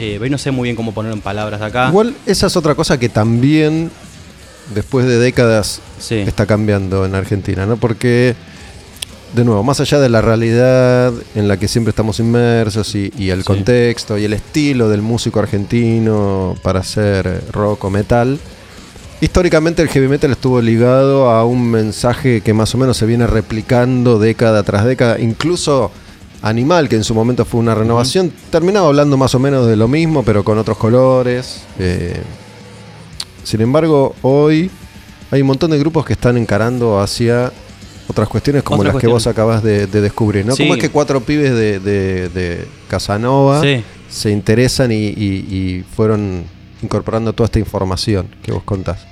Eh, 0.00 0.20
no 0.30 0.38
sé 0.38 0.50
muy 0.52 0.66
bien 0.68 0.76
cómo 0.76 0.92
ponerlo 0.92 1.16
en 1.16 1.22
palabras 1.22 1.60
acá. 1.60 1.88
Igual 1.88 2.14
esa 2.26 2.46
es 2.46 2.56
otra 2.56 2.74
cosa 2.76 2.98
que 3.00 3.08
también, 3.08 3.90
después 4.74 5.06
de 5.06 5.18
décadas, 5.18 5.80
Sí. 5.98 6.16
está 6.16 6.46
cambiando 6.46 7.04
en 7.04 7.16
Argentina, 7.16 7.66
¿no? 7.66 7.76
Porque, 7.78 8.36
de 9.34 9.44
nuevo, 9.44 9.62
más 9.62 9.78
allá 9.80 9.98
de 10.00 10.08
la 10.08 10.20
realidad 10.22 11.12
en 11.34 11.48
la 11.48 11.58
que 11.58 11.68
siempre 11.68 11.90
estamos 11.90 12.18
inmersos 12.18 12.94
y, 12.94 13.12
y 13.18 13.30
el 13.30 13.40
Sí. 13.40 13.44
contexto 13.46 14.16
y 14.18 14.24
el 14.24 14.32
estilo 14.32 14.88
del 14.88 15.02
músico 15.02 15.38
argentino 15.38 16.54
para 16.62 16.80
hacer 16.80 17.42
rock 17.52 17.84
o 17.84 17.90
metal, 17.90 18.38
históricamente 19.20 19.82
el 19.82 19.88
heavy 19.88 20.08
metal 20.08 20.30
estuvo 20.30 20.60
ligado 20.62 21.28
a 21.30 21.44
un 21.44 21.70
mensaje 21.70 22.40
que 22.40 22.54
más 22.54 22.74
o 22.74 22.78
menos 22.78 22.96
se 22.96 23.04
viene 23.06 23.26
replicando 23.26 24.18
década 24.18 24.62
tras 24.62 24.84
década, 24.84 25.18
incluso 25.18 25.90
Animal, 26.40 26.88
que 26.88 26.94
en 26.94 27.02
su 27.02 27.14
momento 27.16 27.44
fue 27.44 27.58
una 27.58 27.74
renovación, 27.74 28.32
terminaba 28.50 28.86
hablando 28.86 29.16
más 29.16 29.34
o 29.34 29.40
menos 29.40 29.66
de 29.66 29.74
lo 29.74 29.88
mismo, 29.88 30.22
pero 30.22 30.44
con 30.44 30.56
otros 30.56 30.78
colores. 30.78 31.62
eh, 31.80 32.22
sin 33.42 33.60
embargo, 33.60 34.14
hoy 34.22 34.70
hay 35.32 35.40
un 35.40 35.48
montón 35.48 35.72
de 35.72 35.78
grupos 35.80 36.06
que 36.06 36.12
están 36.12 36.36
encarando 36.36 37.00
hacia 37.00 37.50
otras 38.08 38.28
cuestiones 38.28 38.62
como 38.62 38.80
Otras 38.80 38.94
las 38.94 39.00
que 39.00 39.06
vos 39.06 39.26
acabas 39.26 39.62
de, 39.62 39.86
de 39.86 40.00
descubrir, 40.00 40.44
¿no? 40.46 40.54
Sí. 40.56 40.62
¿Cómo 40.64 40.74
es 40.74 40.80
que 40.80 40.90
cuatro 40.90 41.20
pibes 41.20 41.52
de, 41.52 41.78
de- 41.78 42.28
de 42.30 42.66
Casanova 42.88 43.60
Sí. 43.62 43.82
se 44.08 44.30
interesan 44.30 44.90
y, 44.92 45.08
y- 45.08 45.46
y 45.48 45.84
fueron 45.94 46.44
incorporando 46.82 47.32
toda 47.32 47.46
esta 47.46 47.58
información 47.58 48.28
que 48.42 48.50
vos 48.52 48.62
contás? 48.64 49.06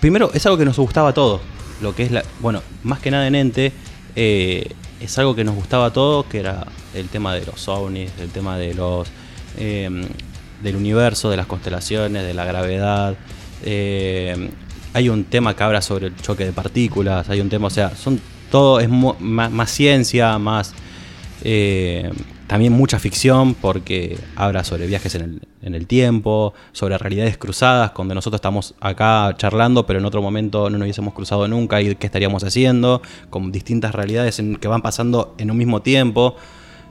Primero, 0.00 0.30
es 0.34 0.44
algo 0.46 0.58
que 0.58 0.64
nos 0.64 0.76
gustaba 0.78 1.10
a 1.10 1.14
todos. 1.14 1.40
Lo 1.80 1.94
que 1.94 2.02
es 2.04 2.10
la. 2.10 2.22
Bueno, 2.40 2.60
más 2.82 2.98
que 3.00 3.10
nada 3.10 3.26
en 3.26 3.34
Ente, 3.34 3.72
eh, 4.16 4.68
es 5.00 5.18
algo 5.18 5.34
que 5.34 5.44
nos 5.44 5.54
gustaba 5.54 5.86
a 5.86 5.92
todos, 5.92 6.26
que 6.26 6.38
era 6.40 6.66
el 6.94 7.08
tema 7.08 7.34
de 7.34 7.44
los 7.46 7.68
ovnis, 7.68 8.10
el 8.20 8.30
tema 8.30 8.58
de 8.58 8.74
los. 8.74 9.08
eh, 9.58 9.88
del 10.62 10.76
universo, 10.76 11.28
de 11.30 11.36
las 11.36 11.46
constelaciones, 11.46 12.24
de 12.24 12.32
la 12.34 12.44
gravedad. 12.44 13.14
eh, 13.62 14.50
hay 14.94 15.08
un 15.10 15.24
tema 15.24 15.54
que 15.54 15.62
habla 15.62 15.82
sobre 15.82 16.06
el 16.06 16.16
choque 16.16 16.46
de 16.46 16.52
partículas, 16.52 17.28
hay 17.28 17.40
un 17.42 17.50
tema, 17.50 17.66
o 17.66 17.70
sea, 17.70 17.94
son 17.94 18.18
todo, 18.50 18.80
es 18.80 18.88
más, 18.88 19.50
más 19.50 19.70
ciencia, 19.70 20.38
más. 20.38 20.72
eh, 21.42 22.10
también 22.46 22.74
mucha 22.74 22.98
ficción 22.98 23.54
porque 23.54 24.18
habla 24.36 24.64
sobre 24.64 24.86
viajes 24.86 25.14
en 25.14 25.22
el, 25.22 25.40
en 25.62 25.74
el 25.74 25.86
tiempo, 25.86 26.52
sobre 26.72 26.96
realidades 26.98 27.38
cruzadas, 27.38 27.90
donde 27.96 28.14
nosotros 28.14 28.36
estamos 28.38 28.74
acá 28.80 29.34
charlando, 29.38 29.86
pero 29.86 29.98
en 29.98 30.04
otro 30.04 30.20
momento 30.20 30.68
no 30.68 30.76
nos 30.76 30.84
hubiésemos 30.84 31.14
cruzado 31.14 31.48
nunca 31.48 31.80
y 31.80 31.94
qué 31.96 32.06
estaríamos 32.06 32.44
haciendo, 32.44 33.00
con 33.30 33.50
distintas 33.50 33.94
realidades 33.94 34.38
en- 34.40 34.56
que 34.56 34.68
van 34.68 34.82
pasando 34.82 35.34
en 35.38 35.50
un 35.50 35.56
mismo 35.56 35.80
tiempo. 35.80 36.36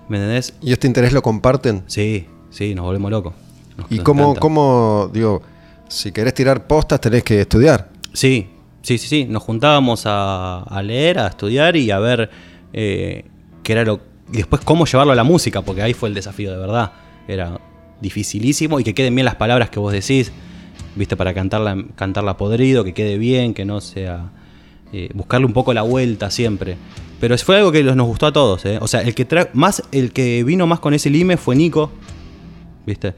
¿Me 0.10 0.18
entendés? 0.18 0.56
¿Y 0.60 0.74
este 0.74 0.88
interés 0.88 1.14
lo 1.14 1.22
comparten? 1.22 1.84
Sí, 1.86 2.26
sí, 2.50 2.74
nos 2.74 2.86
volvemos 2.86 3.12
locos. 3.12 3.34
Nos- 3.78 3.92
¿Y 3.92 3.96
nos 3.98 4.04
cómo, 4.06 4.36
cómo, 4.36 5.12
digo, 5.14 5.44
si 5.88 6.12
querés 6.12 6.34
tirar 6.34 6.66
postas 6.66 7.00
tenés 7.00 7.24
que 7.24 7.42
estudiar? 7.42 7.90
Sí, 8.14 8.48
sí, 8.82 8.98
sí, 8.98 9.08
sí. 9.08 9.26
Nos 9.26 9.44
juntábamos 9.44 10.04
a, 10.06 10.60
a 10.64 10.82
leer, 10.84 11.20
a 11.20 11.28
estudiar 11.28 11.76
y 11.76 11.92
a 11.92 12.00
ver 12.00 12.30
eh, 12.74 13.26
qué 13.64 13.74
era 13.74 13.84
lo. 13.84 14.00
Y 14.32 14.38
después 14.38 14.62
cómo 14.64 14.86
llevarlo 14.86 15.12
a 15.14 15.16
la 15.16 15.24
música, 15.24 15.62
porque 15.62 15.82
ahí 15.82 15.94
fue 15.94 16.10
el 16.10 16.16
desafío 16.16 16.52
de 16.52 16.58
verdad. 16.58 16.92
Era 17.28 17.60
dificilísimo 18.02 18.80
y 18.80 18.84
que 18.84 18.94
queden 18.94 19.16
bien 19.16 19.26
las 19.26 19.36
palabras 19.36 19.70
que 19.70 19.80
vos 19.80 19.92
decís, 19.94 20.32
viste, 20.96 21.16
para 21.18 21.34
cantarla, 21.34 21.76
cantarla 21.96 22.38
podrido, 22.38 22.84
que 22.84 22.94
quede 22.94 23.18
bien, 23.18 23.54
que 23.54 23.66
no 23.66 23.82
sea. 23.82 24.32
eh, 24.92 25.10
buscarle 25.14 25.46
un 25.48 25.54
poco 25.54 25.74
la 25.74 25.82
vuelta 25.82 26.30
siempre. 26.32 26.78
Pero 27.20 27.38
fue 27.38 27.58
algo 27.58 27.72
que 27.72 27.84
nos 27.84 28.06
gustó 28.08 28.28
a 28.28 28.34
todos, 28.34 28.66
¿eh? 28.66 28.78
O 28.82 28.88
sea, 28.88 29.02
el 29.02 29.16
que 29.16 29.28
tra- 29.28 29.50
más, 29.54 29.82
el 29.92 30.12
que 30.12 30.44
vino 30.44 30.68
más 30.68 30.80
con 30.80 30.94
ese 30.94 31.10
lime 31.10 31.38
fue 31.38 31.56
Nico. 31.56 31.92
¿Viste? 32.86 33.14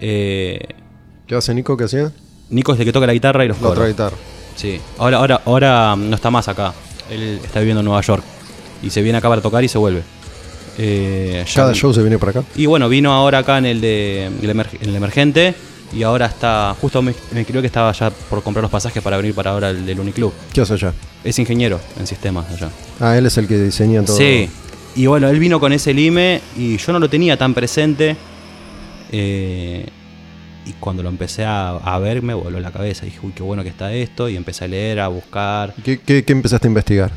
Eh, 0.00 0.60
¿Qué 1.26 1.34
hace 1.34 1.52
Nico 1.54 1.76
que 1.76 1.84
hacía? 1.84 2.12
Nico 2.50 2.72
es 2.72 2.78
el 2.80 2.86
que 2.86 2.92
toca 2.92 3.06
la 3.06 3.12
guitarra 3.12 3.44
y 3.44 3.48
los 3.48 3.56
La 3.58 3.62
coros. 3.62 3.78
otra 3.78 3.88
guitarra. 3.88 4.16
Sí, 4.58 4.78
ahora, 4.98 5.16
ahora, 5.18 5.40
ahora 5.46 5.96
no 5.96 6.14
está 6.14 6.30
más 6.30 6.48
acá. 6.48 6.74
Él 7.10 7.40
está 7.42 7.60
viviendo 7.60 7.80
en 7.80 7.86
Nueva 7.86 8.00
York. 8.02 8.22
Y 8.82 8.90
se 8.90 9.00
viene 9.02 9.16
acá 9.18 9.28
para 9.28 9.40
tocar 9.40 9.64
y 9.64 9.68
se 9.68 9.78
vuelve. 9.78 10.02
Eh, 10.78 11.44
ya- 11.46 11.54
Cada 11.54 11.72
show 11.74 11.92
se 11.94 12.00
viene 12.02 12.18
para 12.18 12.30
acá. 12.30 12.42
Y 12.56 12.66
bueno, 12.66 12.88
vino 12.88 13.12
ahora 13.12 13.38
acá 13.38 13.58
en 13.58 13.66
el 13.66 13.80
de 13.80 14.26
el, 14.26 14.50
en 14.50 14.88
el 14.90 14.96
emergente 14.96 15.54
y 15.92 16.02
ahora 16.02 16.26
está, 16.26 16.76
justo 16.80 17.00
me, 17.02 17.14
me 17.32 17.40
escribió 17.40 17.60
que 17.62 17.66
estaba 17.66 17.90
ya 17.92 18.10
por 18.10 18.42
comprar 18.42 18.62
los 18.62 18.70
pasajes 18.70 19.02
para 19.02 19.16
venir 19.16 19.34
para 19.34 19.52
ahora 19.52 19.70
el 19.70 19.86
del 19.86 19.98
Uniclub. 19.98 20.32
¿Qué 20.52 20.60
hace 20.60 20.74
allá? 20.74 20.92
Es 21.24 21.38
ingeniero 21.38 21.80
en 21.98 22.06
sistemas 22.06 22.46
allá. 22.50 22.68
Ah, 23.00 23.16
él 23.16 23.26
es 23.26 23.36
el 23.38 23.48
que 23.48 23.56
diseña 23.58 24.04
todo. 24.04 24.16
Sí. 24.16 24.48
Y 24.96 25.06
bueno, 25.06 25.28
él 25.28 25.38
vino 25.38 25.58
con 25.60 25.72
ese 25.72 25.94
lime 25.94 26.40
y 26.56 26.76
yo 26.76 26.92
no 26.92 26.98
lo 26.98 27.08
tenía 27.08 27.36
tan 27.36 27.54
presente. 27.54 28.16
eh, 29.12 29.86
y 30.68 30.72
cuando 30.80 31.02
lo 31.02 31.08
empecé 31.08 31.44
a, 31.44 31.70
a 31.70 31.98
ver 31.98 32.22
me 32.22 32.34
voló 32.34 32.60
la 32.60 32.70
cabeza. 32.70 33.04
Dije, 33.06 33.18
uy, 33.22 33.32
qué 33.32 33.42
bueno 33.42 33.62
que 33.62 33.68
está 33.70 33.92
esto. 33.92 34.28
Y 34.28 34.36
empecé 34.36 34.64
a 34.64 34.68
leer, 34.68 35.00
a 35.00 35.08
buscar. 35.08 35.74
¿Qué, 35.84 35.98
qué- 36.00 36.24
qué 36.24 36.32
empezaste 36.32 36.66
a 36.66 36.70
investigar? 36.70 37.10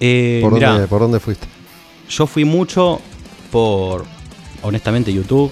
Eh, 0.00 0.40
¿Por, 0.42 0.52
mirá, 0.52 0.72
dónde, 0.72 0.88
¿Por 0.88 1.00
dónde 1.00 1.20
fuiste? 1.20 1.46
yo 2.10 2.26
fui 2.26 2.44
mucho 2.44 3.00
por, 3.50 4.04
honestamente, 4.62 5.12
YouTube, 5.12 5.50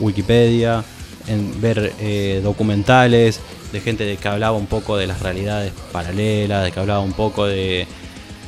Wikipedia, 0.00 0.84
en 1.26 1.60
ver 1.60 1.92
eh, 2.00 2.40
documentales 2.42 3.40
de 3.72 3.80
gente 3.80 4.04
de 4.04 4.16
que 4.16 4.28
hablaba 4.28 4.56
un 4.56 4.66
poco 4.66 4.96
de 4.96 5.06
las 5.06 5.20
realidades 5.20 5.72
paralelas, 5.92 6.64
de 6.64 6.72
que 6.72 6.80
hablaba 6.80 7.00
un 7.00 7.12
poco 7.12 7.46
de 7.46 7.86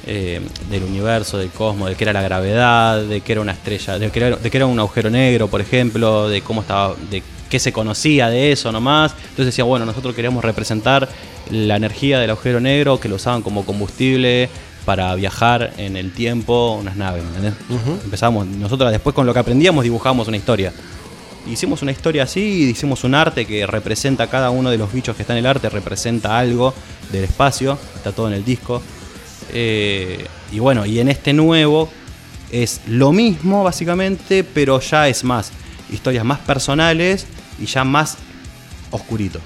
eh, 0.07 0.41
del 0.71 0.83
universo, 0.85 1.37
del 1.39 1.51
cosmos, 1.51 1.91
de 1.91 1.95
qué 1.95 2.05
era 2.05 2.13
la 2.15 2.23
gravedad, 2.23 3.03
de 3.05 3.21
qué 3.21 3.33
era 3.33 3.41
una 3.43 3.53
estrella, 3.53 3.99
de 3.99 4.11
qué 4.11 4.19
era, 4.19 4.37
de 4.37 4.51
qué 4.51 4.57
era 4.57 4.67
un 4.67 4.79
agujero 4.79 5.11
negro, 5.11 5.49
por 5.49 5.61
ejemplo, 5.61 6.29
de 6.29 6.41
cómo 6.41 6.63
estaba, 6.63 6.95
de 7.11 7.23
qué 7.51 7.59
se 7.59 7.73
conocía 7.73 8.31
de 8.31 8.53
eso 8.53 8.73
nomás. 8.73 9.13
Entonces 9.13 9.47
decía, 9.47 9.65
bueno, 9.65 9.85
nosotros 9.85 10.15
queremos 10.15 10.43
representar 10.43 11.09
la 11.51 11.77
energía 11.77 12.19
del 12.19 12.31
agujero 12.31 12.61
negro 12.61 12.99
que 12.99 13.09
lo 13.09 13.17
usaban 13.17 13.43
como 13.43 13.67
combustible 13.67 14.49
para 14.87 15.15
viajar 15.17 15.75
en 15.77 15.97
el 15.97 16.13
tiempo 16.13 16.79
unas 16.81 16.97
naves. 16.97 17.23
¿me 17.23 17.29
¿entendés? 17.29 17.55
Empezamos, 18.05 18.47
nosotros 18.47 18.91
después 18.91 19.15
con 19.15 19.27
lo 19.27 19.35
que 19.35 19.41
aprendíamos 19.41 19.85
dibujamos 19.85 20.29
una 20.29 20.39
historia. 20.39 20.73
Hicimos 21.51 21.83
una 21.83 21.91
historia 21.91 22.25
así 22.25 22.69
hicimos 22.71 23.03
un 23.03 23.15
arte 23.15 23.47
que 23.47 23.67
representa 23.67 24.29
cada 24.29 24.51
uno 24.51 24.71
de 24.71 24.77
los 24.79 24.93
bichos 24.93 25.17
que 25.17 25.23
está 25.23 25.33
en 25.33 25.41
el 25.41 25.47
arte, 25.47 25.69
representa 25.71 26.39
algo 26.39 26.73
del 27.11 27.25
espacio, 27.25 27.79
está 27.97 28.13
todo 28.13 28.29
en 28.29 28.35
el 28.35 28.45
disco. 28.45 28.81
Eh, 29.53 30.25
y 30.53 30.59
bueno, 30.59 30.87
y 30.87 31.01
en 31.01 31.09
este 31.09 31.33
nuevo 31.33 31.89
es 32.53 32.83
lo 32.87 33.13
mismo 33.13 33.65
básicamente, 33.65 34.45
pero 34.45 34.81
ya 34.81 35.09
es 35.09 35.25
más 35.25 35.51
historias 35.91 36.25
más 36.25 36.39
personales 36.41 37.27
y 37.61 37.67
ya 37.67 37.85
más 37.85 38.17
oscurito. 38.91 39.41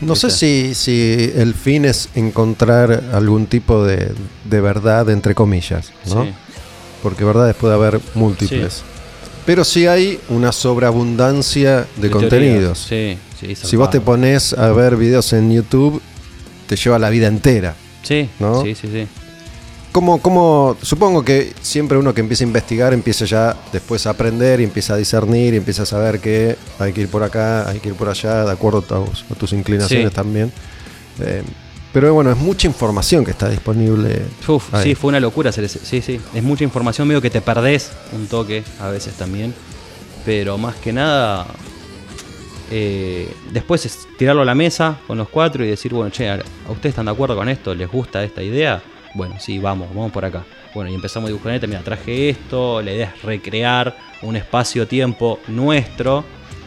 No 0.00 0.16
sé 0.16 0.26
¿Viste? 0.26 0.74
si, 0.74 0.74
si 0.74 1.32
el 1.36 1.54
fin 1.54 1.84
es 1.84 2.08
encontrar 2.14 3.04
algún 3.12 3.46
tipo 3.46 3.84
de, 3.84 4.12
de 4.44 4.60
verdad, 4.60 5.08
entre 5.10 5.34
comillas, 5.34 5.92
¿no? 6.06 6.24
Sí. 6.24 6.32
Porque 7.02 7.24
verdades 7.24 7.54
puede 7.54 7.74
haber 7.74 8.00
múltiples. 8.14 8.82
Pero 9.46 9.64
sí 9.64 9.86
hay 9.86 10.18
una 10.30 10.52
sobreabundancia 10.52 11.86
de, 11.96 12.10
contenidos. 12.10 12.86
teorías. 12.88 13.18
Sí, 13.38 13.54
sí, 13.54 13.66
Si 13.68 13.76
vos 13.76 13.90
te 13.90 14.00
pones 14.00 14.54
a 14.54 14.72
ver 14.72 14.96
videos 14.96 15.32
en 15.34 15.52
YouTube, 15.52 16.00
te 16.66 16.76
lleva 16.76 16.98
la 16.98 17.10
vida 17.10 17.26
entera. 17.26 17.74
Sí, 18.02 18.28
¿no? 18.38 18.62
sí, 18.62 18.74
sí, 18.74 18.88
sí. 18.90 19.06
¿Cómo, 19.94 20.20
cómo, 20.20 20.76
supongo 20.82 21.24
que 21.24 21.52
siempre 21.62 21.96
uno 21.96 22.12
que 22.12 22.20
empieza 22.20 22.42
a 22.42 22.48
investigar 22.48 22.92
empieza 22.92 23.26
ya 23.26 23.54
después 23.72 24.08
a 24.08 24.10
aprender 24.10 24.60
y 24.60 24.64
empieza 24.64 24.94
a 24.94 24.96
discernir 24.96 25.54
y 25.54 25.58
empieza 25.58 25.84
a 25.84 25.86
saber 25.86 26.18
que 26.18 26.56
hay 26.80 26.92
que 26.92 27.02
ir 27.02 27.08
por 27.08 27.22
acá, 27.22 27.68
hay 27.68 27.78
que 27.78 27.90
ir 27.90 27.94
por 27.94 28.08
allá, 28.08 28.44
de 28.44 28.50
acuerdo 28.50 28.78
a 28.78 28.82
tus, 28.82 29.24
a 29.30 29.34
tus 29.36 29.52
inclinaciones 29.52 30.08
Sí. 30.08 30.14
también. 30.16 30.52
Eh, 31.20 31.44
pero 31.92 32.12
bueno, 32.12 32.32
es 32.32 32.36
mucha 32.36 32.66
información 32.66 33.24
que 33.24 33.30
está 33.30 33.48
disponible. 33.48 34.22
Uf, 34.48 34.64
sí, 34.82 34.96
fue 34.96 35.10
una 35.10 35.20
locura 35.20 35.50
hacer 35.50 35.62
ese. 35.62 35.78
Sí, 35.78 36.02
sí. 36.02 36.20
Es 36.34 36.42
mucha 36.42 36.64
información, 36.64 37.06
medio 37.06 37.22
que 37.22 37.30
te 37.30 37.40
perdés 37.40 37.92
un 38.10 38.26
toque 38.26 38.64
a 38.80 38.88
veces 38.88 39.14
también. 39.14 39.54
Pero 40.24 40.58
más 40.58 40.74
que 40.74 40.92
nada, 40.92 41.46
eh, 42.72 43.32
después 43.52 43.86
es 43.86 44.08
tirarlo 44.18 44.42
a 44.42 44.44
la 44.44 44.56
mesa 44.56 44.98
con 45.06 45.18
los 45.18 45.28
cuatro 45.28 45.64
y 45.64 45.68
decir, 45.68 45.94
bueno, 45.94 46.10
che, 46.10 46.28
¿a 46.28 46.42
ustedes 46.68 46.86
están 46.94 47.04
de 47.04 47.12
acuerdo 47.12 47.36
con 47.36 47.48
esto? 47.48 47.72
¿Les 47.76 47.88
gusta 47.88 48.24
esta 48.24 48.42
idea? 48.42 48.82
Bueno, 49.14 49.36
sí, 49.38 49.58
vamos, 49.58 49.88
vamos 49.90 50.10
por 50.12 50.24
acá. 50.24 50.44
Bueno, 50.74 50.90
y 50.90 50.94
empezamos 50.94 51.28
a 51.28 51.32
dibujar, 51.32 51.66
mira, 51.68 51.80
traje 51.82 52.30
esto, 52.30 52.82
la 52.82 52.92
idea 52.92 53.12
es 53.16 53.22
recrear 53.22 53.96
un 54.22 54.34
espacio-tiempo 54.36 55.38
nuestro, 55.46 56.24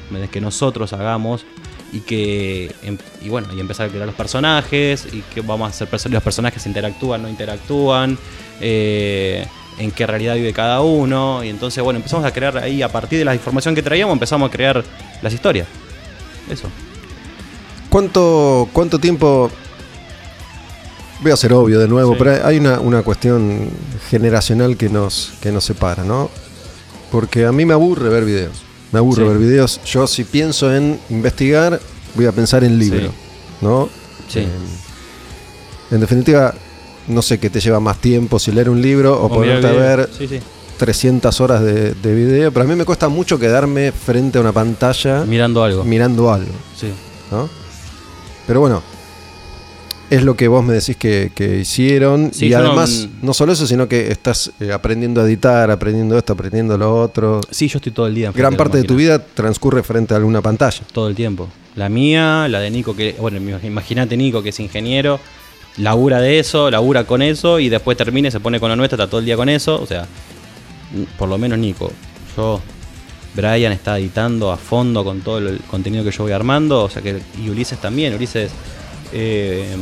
¿me- 0.09 0.29
que 0.29 0.39
nosotros 0.39 0.93
hagamos 0.93 1.45
y 1.91 2.01
que 2.01 2.73
em- 2.83 2.97
y 3.21 3.29
bueno 3.29 3.47
y 3.55 3.59
empezar 3.61 3.87
a 3.87 3.89
crear 3.89 4.05
los 4.05 4.15
personajes 4.15 5.07
y 5.13 5.21
que 5.33 5.39
vamos 5.41 5.67
a 5.67 5.69
hacer 5.69 5.87
perso- 5.89 6.09
los 6.09 6.21
personajes 6.21 6.65
interactúan 6.65 7.21
no 7.21 7.29
interactúan 7.29 8.17
eh, 8.59 9.47
en 9.79 9.91
qué 9.91 10.05
realidad 10.05 10.35
vive 10.35 10.51
cada 10.51 10.81
uno 10.81 11.45
y 11.45 11.49
entonces 11.49 11.81
bueno 11.81 11.97
empezamos 11.97 12.25
a 12.25 12.31
crear 12.33 12.57
ahí 12.57 12.81
a 12.81 12.89
partir 12.89 13.19
de 13.19 13.23
la 13.25 13.33
información 13.33 13.73
que 13.73 13.81
traíamos 13.81 14.11
empezamos 14.11 14.49
a 14.49 14.51
crear 14.51 14.83
las 15.21 15.33
historias 15.33 15.65
eso 16.51 16.67
¿Cuánto, 17.89 18.67
¿Cuánto 18.73 18.99
tiempo? 18.99 19.49
Voy 21.21 21.31
a 21.31 21.35
ser 21.37 21.53
obvio 21.53 21.79
de 21.79 21.87
nuevo, 21.87 22.13
Sí. 22.13 22.19
pero 22.19 22.45
hay 22.45 22.57
una, 22.59 22.79
una 22.79 23.01
cuestión 23.01 23.69
generacional 24.09 24.77
que 24.77 24.87
nos, 24.89 25.33
que 25.41 25.51
nos 25.51 25.63
separa, 25.63 26.03
¿no? 26.03 26.29
Porque 27.11 27.45
a 27.45 27.51
mí 27.51 27.65
me 27.65 27.73
aburre 27.73 28.09
ver 28.09 28.23
videos. 28.25 28.61
Me 28.91 28.99
aburre 28.99 29.23
Sí. 29.23 29.29
ver 29.29 29.37
videos. 29.39 29.81
Yo 29.85 30.05
si 30.07 30.23
pienso 30.23 30.73
en 30.73 30.99
investigar, 31.09 31.79
voy 32.15 32.25
a 32.25 32.31
pensar 32.31 32.63
en 32.63 32.77
libro, 32.77 33.07
Sí. 33.07 33.13
¿no? 33.61 33.89
Sí. 34.29 34.39
Eh, 34.39 34.47
en 35.91 35.99
definitiva, 36.01 36.53
no 37.07 37.21
sé 37.21 37.39
qué 37.39 37.49
te 37.49 37.59
lleva 37.61 37.79
más 37.79 37.97
tiempo, 37.99 38.37
si 38.39 38.51
leer 38.51 38.69
un 38.69 38.81
libro 38.81 39.19
o, 39.19 39.25
O 39.25 39.29
ponerte 39.29 39.67
a 39.67 39.71
ver 39.71 40.09
sí. 40.17 40.27
300 40.77 41.41
horas 41.41 41.63
de, 41.63 41.93
de 41.95 42.13
video, 42.15 42.51
pero 42.51 42.65
a 42.65 42.67
mí 42.67 42.75
me 42.75 42.85
cuesta 42.85 43.07
mucho 43.09 43.39
quedarme 43.39 43.91
frente 43.91 44.37
a 44.37 44.41
una 44.41 44.51
pantalla 44.51 45.23
mirando 45.25 45.63
algo 45.63 45.83
mirando 45.83 46.31
algo. 46.31 46.51
sí 46.79 46.91
¿no? 47.31 47.49
Pero 48.45 48.59
bueno, 48.59 48.83
es 50.09 50.23
lo 50.23 50.35
que 50.35 50.47
vos 50.47 50.63
me 50.63 50.73
decís 50.73 50.95
que, 50.95 51.31
que 51.35 51.59
hicieron. 51.59 52.31
Sí, 52.33 52.47
y 52.47 52.49
no- 52.51 52.57
además, 52.59 53.07
no, 53.21 53.33
solo 53.33 53.51
eso, 53.53 53.67
sino 53.67 53.87
que 53.87 54.11
estás 54.11 54.51
eh, 54.59 54.71
aprendiendo 54.71 55.21
a 55.21 55.25
editar, 55.25 55.69
aprendiendo 55.69 56.17
esto, 56.17 56.33
aprendiendo 56.33 56.77
lo 56.77 57.01
otro. 57.01 57.41
sí 57.51 57.67
yo 57.67 57.77
estoy 57.77 57.91
todo 57.91 58.07
el 58.07 58.15
día 58.15 58.31
Gran 58.33 58.53
la 58.53 58.57
parte 58.57 58.77
de 58.77 58.83
tu 58.83 58.95
vida 58.95 59.19
transcurre 59.19 59.83
frente 59.83 60.13
a 60.13 60.17
alguna 60.17 60.41
pantalla. 60.41 60.81
todo 60.91 61.07
el 61.09 61.15
tiempo. 61.15 61.49
La 61.75 61.89
mía, 61.89 62.47
la 62.47 62.59
de 62.59 62.71
Nico, 62.71 62.95
que, 62.95 63.15
bueno, 63.19 63.37
imagínate 63.63 64.17
Nico, 64.17 64.41
que 64.41 64.49
es 64.49 64.59
ingeniero, 64.59 65.19
labura 65.77 66.19
de 66.19 66.39
eso, 66.39 66.71
labura 66.71 67.03
con 67.03 67.21
eso, 67.21 67.59
y 67.59 67.69
después 67.69 67.95
termina 67.97 68.29
y 68.29 68.31
se 68.31 68.39
pone 68.39 68.59
con 68.59 68.69
lo 68.69 68.75
nuestro, 68.75 68.95
está 68.95 69.07
todo 69.09 69.19
el 69.19 69.25
día 69.25 69.35
con 69.35 69.47
eso. 69.49 69.79
O 69.81 69.85
sea, 69.85 70.07
por 71.19 71.29
lo 71.29 71.37
menos 71.37 71.59
Nico. 71.59 71.91
Yo, 72.35 72.61
Brian 73.35 73.71
está 73.73 73.99
editando 73.99 74.51
a 74.51 74.57
fondo 74.57 75.03
con 75.03 75.21
todo 75.21 75.37
el 75.37 75.59
contenido 75.69 76.03
que 76.03 76.11
yo 76.11 76.23
voy 76.23 76.31
armando, 76.31 76.83
o 76.85 76.89
sea 76.89 77.01
que, 77.03 77.19
y 77.43 77.49
Ulises 77.49 77.77
también, 77.79 78.15
Ulises, 78.15 78.49
eh, 79.13 79.75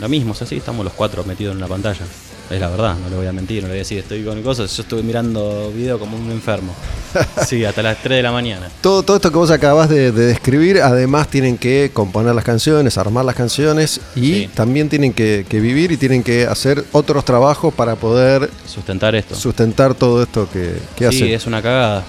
lo 0.00 0.08
mismo, 0.08 0.32
o 0.32 0.34
sea, 0.34 0.46
sí, 0.46 0.56
estamos 0.56 0.84
los 0.84 0.94
cuatro 0.94 1.24
metidos 1.24 1.54
en 1.54 1.60
la 1.60 1.66
pantalla. 1.68 2.04
Es 2.50 2.58
la 2.58 2.70
verdad, 2.70 2.96
no 2.96 3.10
le 3.10 3.16
voy 3.16 3.26
a 3.26 3.32
mentir, 3.32 3.62
no 3.62 3.68
le 3.68 3.72
voy 3.74 3.78
a 3.78 3.82
decir, 3.82 3.98
estoy 3.98 4.24
con 4.24 4.42
cosas, 4.42 4.74
yo 4.74 4.82
estuve 4.82 5.02
mirando 5.02 5.70
video 5.74 5.98
como 5.98 6.16
un 6.16 6.30
enfermo. 6.30 6.72
Sí, 7.46 7.62
hasta 7.64 7.82
las 7.82 8.02
3 8.02 8.16
de 8.18 8.22
la 8.22 8.32
mañana. 8.32 8.68
Todo, 8.80 9.02
todo 9.02 9.16
esto 9.16 9.30
que 9.30 9.36
vos 9.36 9.50
acabas 9.50 9.88
de, 9.90 10.12
de 10.12 10.26
describir, 10.26 10.80
además 10.80 11.28
tienen 11.28 11.58
que 11.58 11.90
componer 11.92 12.34
las 12.34 12.44
canciones, 12.44 12.96
armar 12.96 13.24
las 13.26 13.34
canciones 13.34 14.00
y 14.16 14.20
Sí. 14.44 14.50
también 14.54 14.88
tienen 14.88 15.12
que, 15.12 15.44
que 15.48 15.60
vivir 15.60 15.92
y 15.92 15.96
tienen 15.98 16.22
que 16.22 16.46
hacer 16.46 16.84
otros 16.92 17.24
trabajos 17.24 17.72
para 17.74 17.96
poder 17.96 18.50
Sustentar 18.66 19.14
esto. 19.14 19.34
sustentar 19.34 19.94
todo 19.94 20.22
esto 20.22 20.48
que, 20.50 20.74
que 20.96 21.10
sí, 21.12 21.24
hacen. 21.24 21.34
es 21.34 21.46
una 21.46 21.60
cagada. 21.60 22.04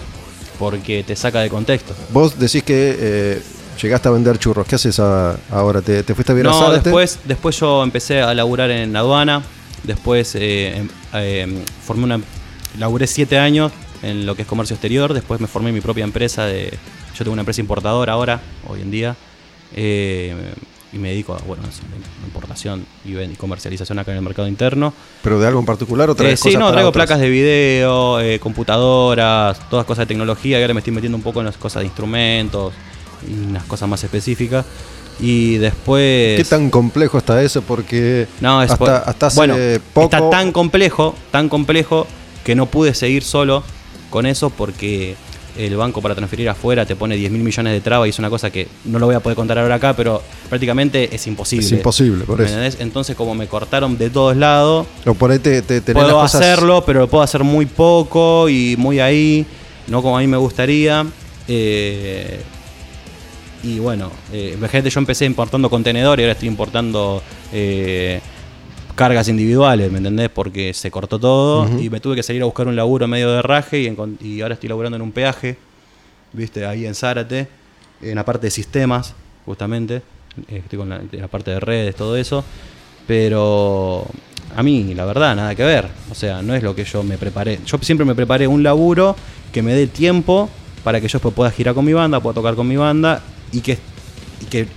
Porque 0.58 1.04
te 1.04 1.16
saca 1.16 1.40
de 1.42 1.50
contexto. 1.50 1.94
Vos 2.12 2.38
decís 2.38 2.64
que 2.64 2.96
eh, 3.00 3.42
llegaste 3.82 4.08
a 4.08 4.12
vender 4.12 4.38
churros. 4.40 4.66
¿Qué 4.68 4.76
haces 4.76 5.00
a- 5.00 5.36
ahora? 5.52 5.82
¿Te, 5.82 6.04
te 6.04 6.14
fuiste 6.16 6.32
a 6.32 6.36
vivir 6.36 6.48
a 6.48 6.52
No, 6.52 6.60
Zárate? 6.60 6.82
después, 6.90 7.20
después 7.26 7.60
yo 7.60 7.84
empecé 7.84 8.22
a 8.22 8.34
laburar 8.34 8.70
en 8.72 8.96
aduana. 8.96 9.42
Después 9.84 10.36
eh, 10.36 10.78
em- 10.78 10.90
eh, 11.14 11.64
formé 11.86 12.04
una. 12.04 12.20
Laburé 12.78 13.08
siete 13.08 13.38
años 13.38 13.72
en 14.04 14.26
lo 14.26 14.36
que 14.36 14.44
es 14.44 14.48
comercio 14.48 14.74
exterior. 14.76 15.14
Después 15.14 15.40
me 15.42 15.48
formé 15.48 15.72
mi 15.72 15.82
propia 15.82 16.04
empresa. 16.04 16.46
de 16.46 16.72
Yo 17.18 17.24
tengo 17.26 17.32
una 17.34 17.42
empresa 17.42 17.62
importadora 17.62 18.14
ahora, 18.14 18.40
hoy 18.68 18.82
en 18.82 18.92
día. 18.92 19.16
eh, 19.76 20.36
y 20.92 20.98
me 20.98 21.10
dedico 21.10 21.36
a 21.36 21.38
bueno, 21.46 21.62
importación 22.26 22.84
y 23.06 23.14
comercialización 23.36 24.00
acá 24.00 24.10
en 24.12 24.18
el 24.18 24.24
mercado 24.24 24.48
interno. 24.48 24.92
¿Pero 25.22 25.40
de 25.40 25.46
algo 25.48 25.60
en 25.60 25.66
particular 25.68 26.10
o 26.10 26.16
traes 26.16 26.34
Eh, 26.34 26.38
sí, 26.38 26.44
cosas 26.50 26.54
no, 26.60 26.66
para 26.66 26.72
traigo 26.74 26.90
otras? 26.90 27.06
placas 27.06 27.22
de 27.22 27.30
video, 27.30 28.20
eh, 28.20 28.40
computadoras, 28.40 29.70
todas 29.70 29.86
cosas 29.86 30.04
de 30.04 30.08
tecnología. 30.08 30.58
Y 30.58 30.62
ahora 30.64 30.74
me 30.74 30.80
estoy 30.80 30.94
metiendo 30.94 31.16
un 31.16 31.22
poco 31.24 31.42
en 31.42 31.46
las 31.46 31.58
cosas 31.58 31.82
de 31.82 31.86
instrumentos 31.86 32.74
y 33.28 33.48
unas 33.50 33.64
cosas 33.66 33.90
más 33.90 34.04
específicas. 34.04 34.66
Y 35.20 35.58
después. 35.58 36.38
¿Qué 36.38 36.46
tan 36.50 36.70
complejo 36.70 37.18
está 37.18 37.42
eso? 37.44 37.62
Porque 37.62 38.28
No, 38.40 38.64
es 38.64 38.72
hasta, 38.72 38.86
por- 38.86 39.10
hasta 39.10 39.28
hace 39.28 39.36
bueno, 39.36 39.56
poco... 39.94 40.06
está 40.16 40.30
tan 40.30 40.52
complejo, 40.52 41.14
tan 41.32 41.50
complejo 41.50 42.08
que 42.46 42.56
no 42.56 42.68
pude 42.68 42.94
seguir 42.94 43.24
solo 43.24 43.64
con 44.10 44.26
eso 44.26 44.50
porque 44.50 45.16
el 45.58 45.76
banco 45.76 46.02
para 46.02 46.16
transferir 46.16 46.48
afuera 46.48 46.86
te 46.86 46.96
pone 46.96 47.18
10 47.18 47.32
mil 47.34 47.44
millones 47.44 47.74
de 47.74 47.82
trabas 47.82 48.08
y 48.08 48.12
es 48.12 48.20
una 48.20 48.30
cosa 48.30 48.50
que 48.50 48.70
no 48.86 48.98
lo 48.98 49.08
voy 49.08 49.16
a 49.16 49.20
poder 49.20 49.36
contar 49.36 49.60
ahora 49.60 49.76
acá, 49.76 49.94
pero 49.94 50.22
prácticamente 50.48 51.14
es 51.14 51.28
imposible. 51.28 51.66
Es 51.66 51.72
imposible, 51.74 52.24
por 52.24 52.38
¿Me 52.40 52.46
eso. 52.46 52.54
entendés? 52.54 52.80
Entonces, 52.80 53.18
como 53.18 53.36
me 53.36 53.48
cortaron 53.48 53.98
de 53.98 54.10
todos 54.10 54.38
lados, 54.38 54.88
O 55.06 55.14
por 55.16 55.32
ahí 55.32 55.40
te, 55.40 55.62
te, 55.62 55.82
puedo 55.82 56.08
las 56.08 56.16
cosas- 56.16 56.42
hacerlo, 56.42 56.84
pero 56.86 57.02
lo 57.02 57.08
puedo 57.10 57.24
hacer 57.26 57.44
muy 57.44 57.66
poco 57.66 58.48
y 58.48 58.76
muy 58.78 59.02
ahí, 59.02 59.46
no 59.88 60.02
como 60.02 60.18
a 60.18 60.22
mí 60.22 60.28
me 60.28 60.38
gustaría. 60.38 61.06
Eh, 61.50 62.42
y 63.64 63.80
bueno, 63.80 64.12
eh, 64.32 64.54
imagínate, 64.56 64.90
yo 64.90 65.00
empecé 65.00 65.26
importando 65.26 65.70
contenedores 65.70 66.24
y 66.24 66.26
ahora 66.26 66.34
estoy 66.34 66.48
importando 66.48 67.22
eh, 67.52 68.22
cargas 68.96 69.28
individuales, 69.28 69.92
¿me 69.92 69.98
entendés? 69.98 70.30
Porque 70.30 70.74
se 70.74 70.90
cortó 70.90 71.20
todo 71.20 71.80
y 71.80 71.90
me 71.90 72.00
tuve 72.00 72.16
que 72.16 72.24
salir 72.24 72.42
a 72.42 72.46
buscar 72.46 72.68
un 72.68 72.76
laburo 72.76 73.08
medio 73.08 73.32
de 73.32 73.42
raje 73.42 73.82
y, 74.22 74.42
ahora 74.42 74.54
estoy 74.54 74.70
laburando 74.70 74.96
en 74.96 75.02
un 75.02 75.12
peaje, 75.12 75.58
¿viste? 76.32 76.66
Ahí 76.66 76.86
en 76.86 76.96
Zárate, 76.96 77.48
en 78.02 78.16
la 78.16 78.24
parte 78.24 78.48
de 78.48 78.52
sistemas, 78.52 79.14
justamente. 79.46 80.02
Eh, 80.48 80.62
Estoy 80.64 80.80
con 80.80 80.90
la, 80.90 80.98
en 80.98 81.22
la 81.22 81.28
parte 81.28 81.52
de 81.52 81.60
redes, 81.60 81.96
todo 81.96 82.16
eso. 82.16 82.46
Pero 83.08 84.06
a 84.56 84.64
mí, 84.64 84.94
la 84.94 85.04
verdad, 85.04 85.36
nada 85.36 85.54
que 85.56 85.64
ver. 85.64 85.88
O 86.12 86.16
sea, 86.16 86.42
no 86.42 86.56
es 86.56 86.64
lo 86.64 86.76
que 86.76 86.86
yo 86.86 87.04
me 87.04 87.18
preparé. 87.18 87.60
Yo 87.66 87.78
siempre 87.82 88.06
me 88.06 88.16
preparé 88.16 88.48
un 88.48 88.64
laburo 88.64 89.16
que 89.52 89.62
me 89.62 89.74
dé 89.74 89.88
tiempo 89.88 90.50
para 90.84 91.02
que 91.02 91.10
yo 91.10 91.20
pueda 91.20 91.52
girar 91.52 91.76
con 91.76 91.84
mi 91.84 91.94
banda, 91.94 92.22
pueda 92.22 92.36
tocar 92.36 92.56
con 92.56 92.68
mi 92.68 92.78
banda 92.78 93.22
y 93.52 93.62
que, 93.62 93.78
y 94.42 94.46
que 94.46 94.68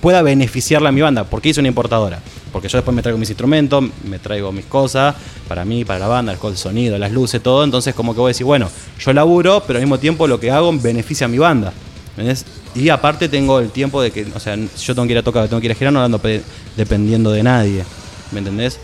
pueda 0.00 0.22
beneficiarla 0.22 0.88
a 0.90 0.92
mi 0.92 1.00
banda. 1.00 1.24
porque 1.24 1.48
hice 1.50 1.60
una 1.60 1.68
importadora? 1.68 2.20
Porque 2.52 2.68
yo 2.68 2.78
después 2.78 2.94
me 2.94 3.02
traigo 3.02 3.18
mis 3.18 3.28
instrumentos, 3.28 3.84
me 4.04 4.18
traigo 4.18 4.50
mis 4.52 4.64
cosas 4.64 5.14
para 5.48 5.64
mí, 5.64 5.84
para 5.84 5.98
la 5.98 6.08
banda, 6.08 6.32
el 6.32 6.56
sonido, 6.56 6.96
las 6.98 7.12
luces, 7.12 7.42
todo. 7.42 7.62
Entonces, 7.64 7.94
como 7.94 8.14
que 8.14 8.20
voy 8.20 8.28
a 8.28 8.32
decir, 8.32 8.46
bueno, 8.46 8.70
yo 8.98 9.12
laburo, 9.12 9.62
pero 9.66 9.78
al 9.78 9.82
mismo 9.84 9.98
tiempo 9.98 10.26
lo 10.26 10.40
que 10.40 10.50
hago 10.50 10.72
beneficia 10.78 11.26
a 11.26 11.28
mi 11.28 11.38
banda. 11.38 11.72
¿entendés? 12.10 12.44
Y 12.74 12.88
aparte 12.88 13.28
tengo 13.28 13.60
el 13.60 13.70
tiempo 13.70 14.00
de 14.02 14.10
que, 14.10 14.26
o 14.34 14.40
sea, 14.40 14.56
yo 14.56 14.94
tengo 14.94 15.06
que 15.06 15.12
ir 15.12 15.18
a 15.18 15.22
tocar, 15.22 15.46
tengo 15.48 15.60
que 15.60 15.66
ir 15.66 15.72
a 15.72 15.74
girar, 15.74 15.92
no 15.92 16.02
ando 16.02 16.18
pe- 16.18 16.42
dependiendo 16.76 17.30
de 17.30 17.42
nadie. 17.42 17.84
¿Me 18.32 18.38
entendés? 18.38 18.78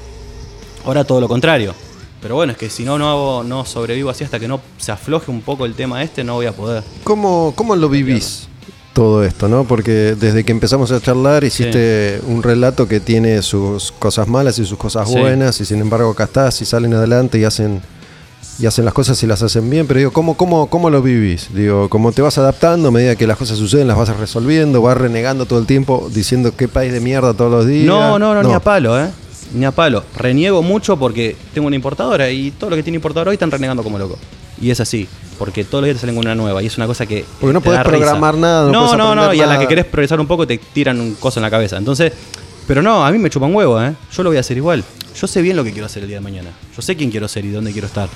Ahora 0.85 1.05
todo 1.05 1.21
lo 1.21 1.29
contrario. 1.29 1.75
Pero 2.21 2.37
bueno, 2.37 2.53
es 2.53 2.59
que 2.59 2.71
si 2.71 2.85
no, 2.85 2.99
no 2.99 3.09
hago, 3.11 3.45
no 3.45 3.65
sobrevivo 3.65 4.09
así 4.11 4.25
hasta 4.25 4.39
que 4.41 4.49
no 4.49 4.61
se 4.79 4.93
afloje 4.93 5.31
un 5.31 5.43
poco 5.43 5.65
el 5.67 5.75
tema 5.75 6.03
este, 6.03 6.23
no 6.25 6.35
voy 6.35 6.47
a 6.47 6.53
poder. 6.53 6.83
¿Cómo, 7.03 7.53
¿Cómo 7.57 7.77
lo 7.77 7.89
vivís 7.89 8.49
todo 8.95 9.25
esto, 9.25 9.49
no? 9.49 9.65
Porque 9.65 10.15
desde 10.19 10.45
que 10.45 10.53
empezamos 10.53 10.91
a 10.93 11.01
charlar 11.01 11.45
hiciste 11.45 12.21
un 12.27 12.43
relato 12.43 12.89
que 12.89 13.01
tiene 13.01 13.43
sus 13.43 13.93
cosas 13.93 14.29
malas 14.29 14.59
y 14.59 14.65
sus 14.65 14.79
cosas 14.79 15.11
Sí. 15.11 15.19
buenas, 15.19 15.61
y 15.61 15.67
sin 15.67 15.81
embargo 15.81 16.11
acá 16.11 16.25
estás 16.25 16.63
y 16.63 16.65
salen 16.65 16.95
adelante 16.95 17.39
y 17.39 17.45
hacen 17.45 17.83
y 18.57 18.67
hacen 18.67 18.85
las 18.85 18.95
cosas 18.95 19.21
y 19.25 19.27
las 19.27 19.43
hacen 19.43 19.69
bien, 19.69 19.85
pero 19.89 19.99
digo, 19.99 20.13
¿cómo, 20.13 20.37
cómo, 20.37 20.69
cómo 20.69 20.89
lo 20.89 21.03
vivís? 21.03 21.49
Digo, 21.53 21.89
¿cómo 21.89 22.13
te 22.13 22.23
vas 22.23 22.39
adaptando 22.39 22.87
a 22.89 22.91
medida 22.93 23.17
que 23.17 23.27
las 23.27 23.37
cosas 23.37 23.59
suceden, 23.59 23.89
las 23.89 23.97
vas 23.99 24.17
resolviendo, 24.17 24.81
vas 24.81 24.97
renegando 24.97 25.45
todo 25.45 25.59
el 25.59 25.67
tiempo, 25.67 26.09
diciendo 26.15 26.55
qué 26.57 26.69
país 26.69 26.93
de 26.93 27.01
mierda 27.01 27.35
todos 27.35 27.51
los 27.51 27.67
días? 27.67 27.87
No, 27.87 28.17
no, 28.17 28.33
no, 28.33 28.45
ni 28.45 28.53
a 28.53 28.61
palo, 28.61 28.97
¿eh? 29.01 29.09
Ni 29.55 29.65
a 29.65 29.73
palo. 29.73 30.05
Reniego 30.17 30.63
mucho 30.63 30.97
porque 30.97 31.37
tengo 31.53 31.67
una 31.67 31.75
importadora 31.75 32.31
y 32.31 32.53
todo 32.53 32.71
lo 32.71 32.77
que 32.77 32.85
tiene 32.85 32.97
importadora 32.97 33.31
hoy 33.31 33.35
están 33.35 33.51
renegando 33.51 33.83
como 33.83 33.99
loco. 33.99 34.17
Y 34.61 34.71
es 34.71 34.81
así, 34.81 35.09
porque 35.39 35.65
todos 35.65 35.83
los 35.83 35.87
días 35.87 35.97
te 35.97 36.01
salen 36.03 36.17
una 36.17 36.35
nueva 36.35 36.63
y 36.63 36.67
es 36.67 36.77
una 36.77 36.87
cosa 36.87 37.07
que. 37.07 37.25
Porque 37.41 37.53
no 37.53 37.61
risa. 37.61 37.83
programar 37.83 38.37
nada, 38.37 38.71
no 38.71 38.97
No, 38.97 39.15
no, 39.15 39.35
y 39.35 39.41
a 39.41 39.47
la 39.47 39.59
que 39.59 39.67
querés 39.67 39.85
progresar 39.85 40.21
un 40.21 40.27
poco 40.27 40.47
te 40.47 40.59
tiran 40.59 41.01
un 41.01 41.15
coso 41.15 41.41
en 41.41 41.43
la 41.43 41.51
cabeza. 41.51 41.77
Entonces, 41.77 42.13
pero 42.67 42.83
no, 42.83 43.05
a 43.05 43.11
mí 43.11 43.19
me 43.19 43.31
chupan 43.31 43.55
huevo, 43.55 43.81
¿eh? 43.83 43.95
Yo 44.13 44.23
lo 44.23 44.31
voy 44.31 44.37
a 44.37 44.41
hacer 44.41 44.57
igual. 44.57 44.85
Yo 45.15 45.27
sé 45.27 45.43
bien 45.43 45.57
lo 45.57 45.65
que 45.65 45.73
quiero 45.73 45.87
hacer 45.87 46.03
el 46.03 46.09
día 46.09 46.19
de 46.19 46.23
mañana. 46.23 46.51
Yo 46.75 46.83
sé 46.83 46.97
quién 46.97 47.11
quiero 47.11 47.29
ser 47.29 47.45
y 47.45 47.51
dónde 47.51 47.73
quiero 47.73 47.87
estar. 47.87 48.09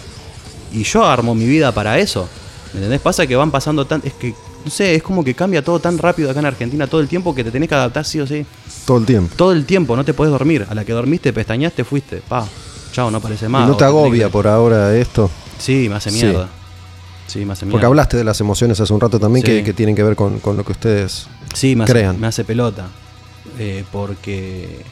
Y 0.73 0.83
yo 0.83 1.05
armo 1.05 1.35
mi 1.35 1.47
vida 1.47 1.73
para 1.73 1.99
eso. 1.99 2.29
¿Me 2.73 2.79
entendés? 2.79 3.01
Pasa 3.01 3.27
que 3.27 3.37
van 3.37 3.51
pasando 3.51 3.87
tan. 3.87 4.01
Es 4.05 4.15
que, 4.15 4.35
no 4.65 4.71
sé, 4.71 4.95
es 4.95 5.03
como 5.03 5.25
que 5.25 5.35
cambia 5.35 5.63
todo 5.63 5.79
tan 5.79 5.99
rápido 5.99 6.31
acá 6.31 6.41
en 6.41 6.47
Argentina 6.47 6.87
todo 6.87 7.01
el 7.01 7.09
tiempo 7.09 7.35
que 7.35 7.45
te 7.45 7.51
tenés 7.51 7.69
que 7.69 7.75
adaptar 7.75 8.05
sí 8.05 8.21
o 8.21 8.27
sí. 8.27 8.45
Todo 8.87 8.99
el 8.99 9.07
tiempo. 9.07 9.35
Todo 9.37 9.53
el 9.53 9.65
tiempo, 9.65 9.97
no 9.97 10.05
te 10.05 10.15
podés 10.15 10.33
dormir. 10.33 10.67
A 10.69 10.75
la 10.75 10.85
que 10.85 10.93
dormiste, 10.93 11.33
pestañaste, 11.33 11.85
fuiste. 11.85 12.23
Pa, 12.29 12.47
chao, 12.93 13.11
no 13.11 13.21
parece 13.21 13.49
más. 13.49 13.67
¿Y 13.67 13.71
no 13.71 13.77
te 13.77 13.85
agobia 13.85 14.29
por 14.29 14.47
ahora 14.47 14.97
esto? 14.97 15.31
Sí, 15.59 15.89
me 15.89 15.97
hace 15.97 16.11
mierda. 16.11 16.49
Sí, 17.27 17.45
me 17.45 17.53
hace 17.53 17.67
mierda. 17.67 17.73
Porque 17.73 17.87
hablaste 17.87 18.17
de 18.17 18.25
las 18.25 18.41
emociones 18.41 18.81
hace 18.81 18.93
un 18.93 19.01
rato 19.01 19.19
también 19.21 19.45
Sí. 19.45 19.53
que, 19.53 19.65
que 19.65 19.73
tienen 19.75 19.95
que 19.95 20.03
ver 20.03 20.17
con, 20.17 20.39
con 20.41 20.57
lo 20.57 20.65
que 20.65 20.73
ustedes... 20.73 21.27
Sí, 21.55 21.77
me 21.77 21.85
hace, 21.85 21.93
crean. 21.93 22.19
me 22.21 22.27
hace 22.27 22.45
pelota. 22.45 22.87
Eh, 23.59 23.85
porque. 23.91 24.85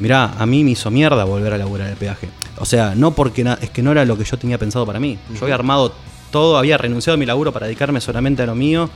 Mirá, 0.00 0.34
a 0.38 0.46
mí 0.46 0.62
me 0.62 0.70
hizo 0.72 0.90
mierda 0.90 1.24
volver 1.24 1.52
a 1.54 1.58
laburar 1.58 1.88
el 1.88 1.96
peaje. 1.96 2.28
O 2.58 2.64
sea, 2.64 2.94
no 2.94 3.12
porque 3.12 3.44
es 3.60 3.70
que 3.70 3.82
no 3.82 3.90
era 3.92 4.04
lo 4.04 4.16
que 4.16 4.24
yo 4.24 4.36
tenía 4.38 4.58
pensado 4.58 4.86
para 4.86 5.00
mí. 5.00 5.18
Yo 5.34 5.42
había 5.42 5.54
armado 5.56 5.92
todo, 6.30 6.56
había 6.58 6.78
renunciado 6.78 7.14
a 7.14 7.16
mi 7.18 7.26
laburo 7.26 7.52
para 7.52 7.66
dedicarme 7.66 8.00
solamente 8.00 8.42
a 8.42 8.46
lo 8.46 8.54
mío. 8.54 8.88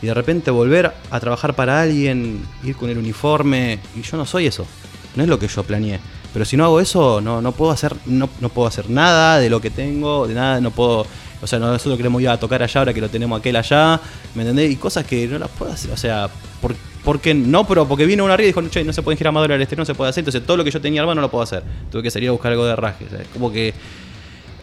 Y 0.00 0.06
de 0.06 0.14
repente 0.14 0.50
volver 0.50 0.92
a 1.10 1.20
trabajar 1.20 1.54
para 1.54 1.80
alguien, 1.82 2.40
ir 2.64 2.76
con 2.76 2.88
el 2.88 2.96
uniforme. 2.98 3.78
Y 3.96 4.02
yo 4.02 4.16
no 4.16 4.24
soy 4.24 4.46
eso. 4.46 4.66
No 5.14 5.22
es 5.24 5.28
lo 5.28 5.38
que 5.38 5.48
yo 5.48 5.62
planeé. 5.64 6.00
Pero 6.36 6.44
si 6.44 6.54
no 6.54 6.66
hago 6.66 6.80
eso, 6.80 7.22
no, 7.22 7.40
no 7.40 7.52
puedo 7.52 7.72
hacer, 7.72 7.96
no, 8.04 8.28
no 8.42 8.50
puedo 8.50 8.68
hacer 8.68 8.90
nada 8.90 9.38
de 9.38 9.48
lo 9.48 9.58
que 9.58 9.70
tengo, 9.70 10.28
de 10.28 10.34
nada, 10.34 10.60
no 10.60 10.70
puedo. 10.70 11.06
O 11.40 11.46
sea, 11.46 11.58
nosotros 11.58 11.96
queremos 11.96 12.20
ir 12.20 12.28
a 12.28 12.38
tocar 12.38 12.62
allá 12.62 12.78
ahora 12.78 12.92
que 12.92 13.00
lo 13.00 13.08
tenemos 13.08 13.40
aquel 13.40 13.56
allá, 13.56 13.98
¿me 14.34 14.42
entendés? 14.42 14.70
Y 14.70 14.76
cosas 14.76 15.06
que 15.06 15.26
no 15.28 15.38
las 15.38 15.48
puedo 15.48 15.72
hacer. 15.72 15.90
O 15.92 15.96
sea, 15.96 16.28
por, 16.60 16.76
porque 17.02 17.32
no, 17.32 17.66
pero 17.66 17.88
porque 17.88 18.04
vino 18.04 18.22
una 18.22 18.34
arriba 18.34 18.48
y 18.48 18.52
dijo, 18.52 18.60
che, 18.68 18.84
no 18.84 18.92
se 18.92 19.00
pueden 19.00 19.16
girar 19.16 19.30
Amador 19.30 19.52
al 19.52 19.62
este, 19.62 19.76
no 19.76 19.86
se 19.86 19.94
puede 19.94 20.10
hacer. 20.10 20.20
Entonces 20.20 20.44
todo 20.44 20.58
lo 20.58 20.64
que 20.64 20.70
yo 20.70 20.78
tenía 20.78 21.00
armado 21.00 21.14
no 21.14 21.22
lo 21.22 21.30
puedo 21.30 21.42
hacer. 21.42 21.62
Tuve 21.90 22.02
que 22.02 22.10
salir 22.10 22.28
a 22.28 22.32
buscar 22.32 22.52
algo 22.52 22.66
de 22.66 22.76
raje. 22.76 23.06
como 23.32 23.50
que 23.50 23.72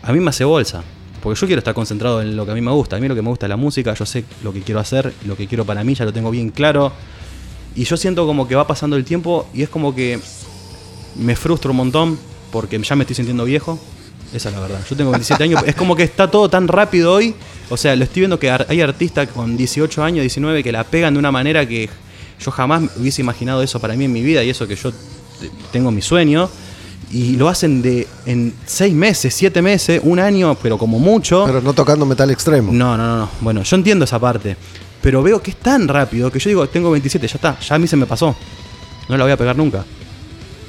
a 0.04 0.14
mí 0.14 0.20
me 0.20 0.30
hace 0.30 0.44
bolsa. 0.44 0.84
Porque 1.24 1.42
yo 1.42 1.48
quiero 1.48 1.58
estar 1.58 1.74
concentrado 1.74 2.22
en 2.22 2.36
lo 2.36 2.46
que 2.46 2.52
a 2.52 2.54
mí 2.54 2.62
me 2.62 2.70
gusta. 2.70 2.98
A 2.98 3.00
mí 3.00 3.08
lo 3.08 3.16
que 3.16 3.24
me 3.24 3.30
gusta 3.30 3.48
es 3.48 3.50
la 3.50 3.58
música, 3.58 3.96
yo 3.96 4.06
sé 4.06 4.26
lo 4.44 4.54
que 4.54 4.62
quiero 4.62 4.80
hacer, 4.80 5.12
lo 5.26 5.36
que 5.36 5.48
quiero 5.48 5.66
para 5.66 5.84
mí, 5.84 5.96
ya 5.96 6.06
lo 6.06 6.14
tengo 6.14 6.30
bien 6.30 6.52
claro. 6.52 6.92
Y 7.74 7.86
yo 7.86 7.98
siento 7.98 8.28
como 8.28 8.48
que 8.48 8.54
va 8.54 8.68
pasando 8.68 8.96
el 8.96 9.06
tiempo 9.06 9.48
y 9.56 9.64
es 9.64 9.70
como 9.70 9.96
que 9.96 10.20
me 11.16 11.36
frustro 11.36 11.72
un 11.72 11.78
montón 11.78 12.20
porque 12.52 12.80
ya 12.82 12.96
me 12.96 13.04
estoy 13.04 13.16
sintiendo 13.16 13.46
viejo. 13.46 13.80
Esa 14.34 14.50
es 14.50 14.56
la 14.56 14.62
verdad. 14.62 14.80
Yo 14.90 14.96
tengo 14.96 15.12
27 15.12 15.44
años. 15.44 15.64
Es 15.66 15.76
como 15.76 15.96
que 15.96 16.04
está 16.04 16.30
todo 16.30 16.50
tan 16.50 16.68
rápido 16.68 17.14
hoy. 17.14 17.36
O 17.70 17.78
sea, 17.78 17.96
lo 17.96 18.04
estoy 18.04 18.22
viendo 18.22 18.40
que 18.40 18.50
hay 18.50 18.82
artistas 18.82 19.30
con 19.30 19.56
18 19.58 20.04
años, 20.04 20.22
19 20.22 20.64
que 20.64 20.72
la 20.72 20.84
pegan 20.84 21.14
de 21.14 21.20
una 21.20 21.32
manera 21.32 21.68
que 21.68 21.88
yo 22.44 22.52
jamás 22.52 22.84
hubiese 22.98 23.22
imaginado 23.22 23.62
eso 23.62 23.80
para 23.80 23.94
mí 23.96 24.06
en 24.06 24.12
mi 24.12 24.22
vida 24.22 24.44
y 24.44 24.50
eso 24.50 24.68
que 24.68 24.76
yo 24.76 24.92
te- 24.92 24.98
tengo 25.72 25.92
mi 25.92 26.02
sueño. 26.02 26.50
Y 27.12 27.36
lo 27.36 27.48
hacen 27.48 27.84
de 27.84 28.08
en 28.26 28.54
6 28.66 28.94
meses, 28.96 29.36
7 29.36 29.62
meses, 29.62 30.02
un 30.04 30.18
año, 30.20 30.56
pero 30.62 30.80
como 30.80 30.98
mucho. 30.98 31.44
Pero 31.46 31.62
no 31.62 31.74
tocando 31.74 32.06
metal 32.08 32.32
extremo. 32.32 32.72
No, 32.74 32.98
no, 32.98 33.06
no, 33.08 33.18
no. 33.20 33.30
Bueno, 33.42 33.62
yo 33.62 33.76
entiendo 33.76 34.06
esa 34.06 34.18
parte. 34.20 34.58
Pero 35.02 35.22
veo 35.22 35.42
que 35.44 35.52
es 35.52 35.58
tan 35.58 35.88
rápido 35.88 36.32
que 36.32 36.40
yo 36.40 36.50
digo, 36.50 36.68
tengo 36.70 36.90
27, 36.90 37.28
ya 37.28 37.36
está, 37.36 37.60
ya 37.60 37.76
a 37.76 37.78
mí 37.80 37.88
se 37.88 37.98
me 37.98 38.08
pasó. 38.08 38.36
No 39.10 39.18
la 39.18 39.26
voy 39.26 39.34
a 39.34 39.38
pegar 39.38 39.56
nunca. 39.56 39.86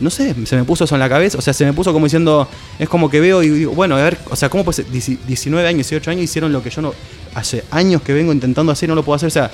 No 0.01 0.11
sé, 0.11 0.35
se 0.47 0.57
me 0.57 0.65
puso 0.65 0.85
eso 0.85 0.95
en 0.95 1.01
la 1.01 1.09
cabeza. 1.09 1.39
O 1.39 1.41
sea, 1.43 1.53
se 1.53 1.65
me 1.65 1.73
puso 1.73 1.93
como 1.93 2.07
diciendo, 2.07 2.49
es 2.79 2.89
como 2.89 3.09
que 3.11 3.21
veo 3.21 3.43
y 3.43 3.49
digo, 3.51 3.73
bueno, 3.73 3.97
a 3.97 4.03
ver, 4.03 4.19
o 4.31 4.37
sea, 4.37 4.49
¿cómo? 4.49 4.65
Dieci- 4.65 5.19
19 5.27 5.67
años, 5.67 5.89
18 5.89 6.11
años 6.11 6.25
hicieron 6.25 6.53
lo 6.53 6.63
que 6.63 6.71
yo 6.71 6.83
no. 6.83 6.93
Hace 7.35 7.65
años 7.71 8.03
que 8.03 8.13
vengo 8.13 8.33
intentando 8.33 8.73
hacer 8.73 8.89
y 8.89 8.91
no 8.91 8.95
lo 8.95 9.03
puedo 9.03 9.17
hacer. 9.17 9.29
O 9.29 9.31
sea, 9.31 9.51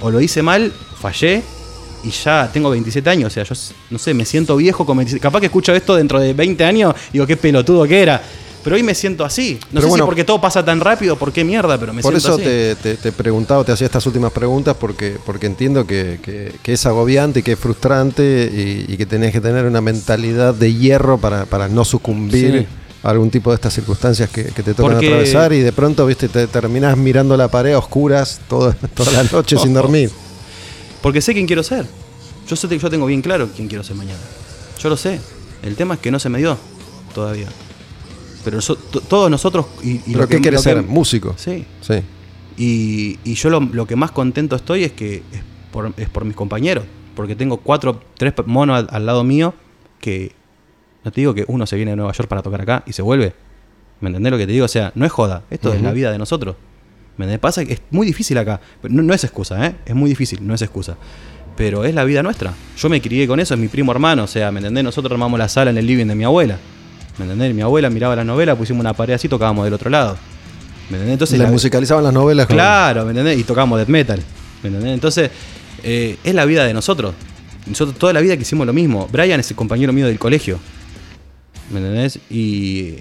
o 0.00 0.10
lo 0.10 0.20
hice 0.20 0.42
mal, 0.42 0.72
fallé 1.00 1.42
y 2.04 2.10
ya 2.10 2.50
tengo 2.52 2.68
27 2.70 3.08
años. 3.10 3.28
O 3.28 3.30
sea, 3.34 3.44
yo 3.44 3.54
no 3.90 3.98
sé, 3.98 4.12
me 4.14 4.24
siento 4.24 4.56
viejo 4.56 4.84
con 4.84 4.96
27. 4.96 5.20
Capaz 5.22 5.40
que 5.40 5.46
escucho 5.46 5.72
esto 5.74 5.94
dentro 5.94 6.18
de 6.20 6.34
20 6.34 6.64
años 6.64 6.94
y 7.10 7.12
digo, 7.14 7.26
qué 7.26 7.36
pelotudo 7.36 7.86
que 7.86 8.02
era. 8.02 8.22
Pero 8.64 8.76
hoy 8.76 8.82
me 8.82 8.94
siento 8.94 9.24
así. 9.24 9.58
No 9.60 9.68
Pero 9.70 9.80
sé 9.82 9.88
bueno, 9.88 10.04
si 10.04 10.06
porque 10.06 10.24
todo 10.24 10.40
pasa 10.40 10.64
tan 10.64 10.78
rápido, 10.80 11.16
por 11.16 11.32
qué 11.32 11.42
mierda, 11.42 11.78
pero 11.78 11.92
me 11.92 12.00
Por 12.02 12.12
siento 12.12 12.28
eso 12.28 12.34
así. 12.36 12.44
te, 12.44 12.76
te, 12.76 12.94
te 12.96 13.08
he 13.08 13.12
preguntado, 13.12 13.64
te 13.64 13.72
hacía 13.72 13.86
estas 13.86 14.06
últimas 14.06 14.30
preguntas 14.32 14.76
porque, 14.78 15.16
porque 15.26 15.46
entiendo 15.46 15.84
que, 15.86 16.20
que- 16.22 16.52
que 16.62 16.72
es 16.74 16.86
agobiante 16.86 17.40
y 17.40 17.42
que 17.42 17.52
es 17.52 17.58
frustrante 17.58 18.50
y, 18.88 18.92
y 18.92 18.96
que 18.96 19.04
tenés 19.06 19.32
que 19.32 19.40
tener 19.40 19.64
una 19.64 19.80
mentalidad 19.80 20.54
de 20.54 20.72
hierro 20.74 21.18
para, 21.18 21.44
para 21.46 21.68
no 21.68 21.84
sucumbir 21.84 22.60
Sí. 22.60 22.66
a 23.02 23.10
algún 23.10 23.30
tipo 23.30 23.50
de 23.50 23.56
estas 23.56 23.74
circunstancias 23.74 24.30
que, 24.30 24.44
que 24.44 24.62
te 24.62 24.74
tocan 24.74 24.92
Porque- 24.92 25.06
atravesar 25.08 25.52
y 25.52 25.60
de 25.60 25.72
pronto 25.72 26.06
viste 26.06 26.28
te 26.28 26.46
terminás 26.46 26.96
mirando 26.96 27.36
la 27.36 27.48
pared 27.48 27.72
a 27.72 27.78
oscuras 27.78 28.40
todo- 28.48 28.72
toda 28.94 29.10
la 29.10 29.24
noche 29.24 29.56
sin 29.58 29.74
dormir. 29.80 30.08
Porque 31.02 31.20
sé 31.20 31.32
quién 31.34 31.46
quiero 31.48 31.64
ser. 31.64 31.84
Yo 32.48 32.54
sé 32.54 32.68
que 32.68 32.78
yo 32.78 32.88
tengo 32.90 33.06
bien 33.06 33.22
claro 33.22 33.48
quién 33.56 33.66
quiero 33.66 33.82
ser 33.82 33.96
mañana. 33.96 34.20
Yo 34.80 34.88
lo 34.88 34.96
sé. 34.96 35.20
El 35.64 35.74
tema 35.74 35.94
es 35.94 36.00
que 36.00 36.12
no 36.12 36.20
se 36.20 36.28
me 36.28 36.38
dio 36.38 36.56
todavía. 37.12 37.48
Pero 38.44 38.60
so- 38.60 38.76
to- 38.76 39.00
todos 39.00 39.30
nosotros. 39.30 39.66
Y, 39.82 39.90
y 39.90 39.98
¿Pero 40.06 40.20
lo 40.20 40.28
qué 40.28 40.36
que- 40.36 40.42
quieres 40.42 40.60
que- 40.60 40.64
ser? 40.70 40.82
¿Músico? 40.82 41.34
Sí. 41.36 41.64
Sí. 41.80 41.94
Y, 42.56 43.18
y 43.24 43.34
yo 43.34 43.50
lo, 43.50 43.60
lo 43.60 43.86
que 43.86 43.96
más 43.96 44.10
contento 44.10 44.56
estoy 44.56 44.84
es 44.84 44.92
que 44.92 45.16
es 45.32 45.42
por, 45.70 45.92
es 45.96 46.08
por 46.08 46.24
mis 46.24 46.36
compañeros. 46.36 46.84
Porque 47.14 47.34
tengo 47.36 47.58
cuatro, 47.58 48.00
tres 48.16 48.32
monos 48.46 48.78
al, 48.78 48.88
al 48.90 49.06
lado 49.06 49.24
mío 49.24 49.54
que. 50.00 50.32
No 51.04 51.10
te 51.10 51.20
digo 51.20 51.34
que 51.34 51.44
uno 51.48 51.66
se 51.66 51.74
viene 51.76 51.90
de 51.92 51.96
Nueva 51.96 52.12
York 52.12 52.28
para 52.28 52.42
tocar 52.42 52.60
acá 52.60 52.84
y 52.86 52.92
se 52.92 53.02
vuelve. 53.02 53.34
¿Me 54.00 54.08
entendés 54.08 54.30
lo 54.30 54.38
que 54.38 54.46
te 54.46 54.52
digo? 54.52 54.64
O 54.64 54.68
sea, 54.68 54.92
no 54.94 55.04
es 55.04 55.10
joda. 55.12 55.42
Esto 55.50 55.72
es 55.72 55.80
la 55.82 55.92
vida 55.92 56.10
de 56.12 56.18
nosotros. 56.18 56.56
¿Me 57.16 57.24
entendés? 57.24 57.40
Pasa 57.40 57.64
que 57.64 57.72
es 57.74 57.82
muy 57.90 58.06
difícil 58.06 58.38
acá. 58.38 58.60
Pero 58.80 58.94
no, 58.94 59.02
no 59.02 59.12
es 59.14 59.22
excusa, 59.24 59.66
¿eh? 59.66 59.74
Es 59.84 59.94
muy 59.94 60.08
difícil, 60.10 60.46
no 60.46 60.54
es 60.54 60.62
excusa. 60.62 60.96
Pero 61.56 61.84
es 61.84 61.94
la 61.94 62.04
vida 62.04 62.22
nuestra. 62.22 62.54
Yo 62.78 62.88
me 62.88 63.00
crié 63.02 63.26
con 63.26 63.38
eso, 63.40 63.54
es 63.54 63.60
mi 63.60 63.68
primo 63.68 63.92
hermano. 63.92 64.24
O 64.24 64.26
sea, 64.26 64.50
¿me 64.52 64.60
entendés? 64.60 64.84
Nosotros 64.84 65.12
armamos 65.12 65.38
la 65.38 65.48
sala 65.48 65.70
en 65.70 65.78
el 65.78 65.86
living 65.86 66.06
de 66.06 66.14
mi 66.14 66.24
abuela. 66.24 66.56
¿Me 67.18 67.24
entendés? 67.24 67.54
Mi 67.54 67.62
abuela 67.62 67.90
miraba 67.90 68.16
la 68.16 68.24
novela, 68.24 68.56
pusimos 68.56 68.80
una 68.80 68.94
pared 68.94 69.14
así, 69.14 69.28
tocábamos 69.28 69.64
del 69.64 69.74
otro 69.74 69.90
lado. 69.90 70.16
¿Me 70.90 70.96
entendés? 70.96 71.12
Entonces, 71.14 71.38
Le 71.38 71.44
la- 71.44 71.50
musicalizaban 71.50 72.04
las 72.04 72.12
novelas. 72.12 72.46
Claro, 72.46 73.04
¿me 73.04 73.10
entendés? 73.10 73.38
Y 73.38 73.44
tocamos 73.44 73.78
death 73.78 73.88
metal. 73.88 74.20
¿Me 74.62 74.68
entendés? 74.68 74.94
Entonces, 74.94 75.30
eh, 75.82 76.16
es 76.24 76.34
la 76.34 76.44
vida 76.44 76.64
de 76.64 76.72
nosotros. 76.74 77.14
Nosotros 77.66 77.98
toda 77.98 78.12
la 78.12 78.20
vida 78.20 78.36
que 78.36 78.42
hicimos 78.42 78.66
lo 78.66 78.72
mismo. 78.72 79.08
Brian 79.12 79.38
es 79.40 79.50
el 79.50 79.56
compañero 79.56 79.92
mío 79.92 80.06
del 80.06 80.18
colegio. 80.18 80.58
¿Me 81.70 81.78
entendés? 81.78 82.18
Y, 82.30 82.96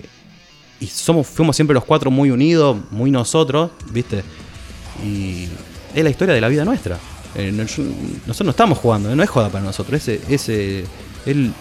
y 0.79 0.87
somos, 0.87 1.27
fuimos 1.27 1.55
siempre 1.55 1.73
los 1.73 1.83
cuatro 1.85 2.11
muy 2.11 2.31
unidos, 2.31 2.77
muy 2.91 3.11
nosotros, 3.11 3.71
¿viste? 3.91 4.23
Y 5.03 5.47
es 5.95 6.03
la 6.03 6.09
historia 6.09 6.33
de 6.35 6.41
la 6.41 6.47
vida 6.47 6.63
nuestra. 6.65 6.97
Eh, 7.35 7.51
nosotros 7.51 8.41
no 8.45 8.49
estamos 8.51 8.77
jugando, 8.77 9.11
eh, 9.11 9.15
no 9.15 9.23
es 9.23 9.29
joda 9.29 9.49
para 9.49 9.63
nosotros, 9.63 10.07
es, 10.07 10.19
es, 10.29 10.49
es 10.49 10.85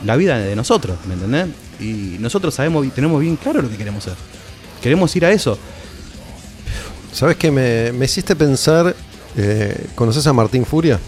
la 0.04 0.16
vida 0.16 0.38
de 0.38 0.54
nosotros, 0.56 0.98
¿me 1.06 1.14
entendés? 1.14 1.46
Y 1.80 2.16
nosotros 2.20 2.54
sabemos 2.54 2.86
y 2.86 2.90
tenemos 2.90 3.20
bien 3.20 3.36
claro 3.36 3.62
lo 3.62 3.70
que 3.70 3.76
queremos 3.76 4.06
hacer. 4.06 4.18
Queremos 4.82 5.14
ir 5.16 5.24
a 5.24 5.30
eso. 5.32 5.58
¿Sabes 7.12 7.36
qué? 7.36 7.50
Me, 7.50 7.92
me 7.92 8.04
hiciste 8.04 8.36
pensar. 8.36 8.94
eh, 9.36 9.86
¿Conoces 9.94 10.26
a 10.26 10.32
Martín 10.32 10.64
Furia? 10.64 10.98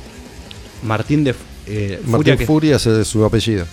Martín 0.83 1.25
de 1.25 1.35
eh, 1.66 2.01
Martín 2.05 2.11
Furia 2.16 2.37
que- 2.37 2.47
Furia 2.47 2.77
es 2.77 3.07
su 3.09 3.25
apellido. 3.25 3.64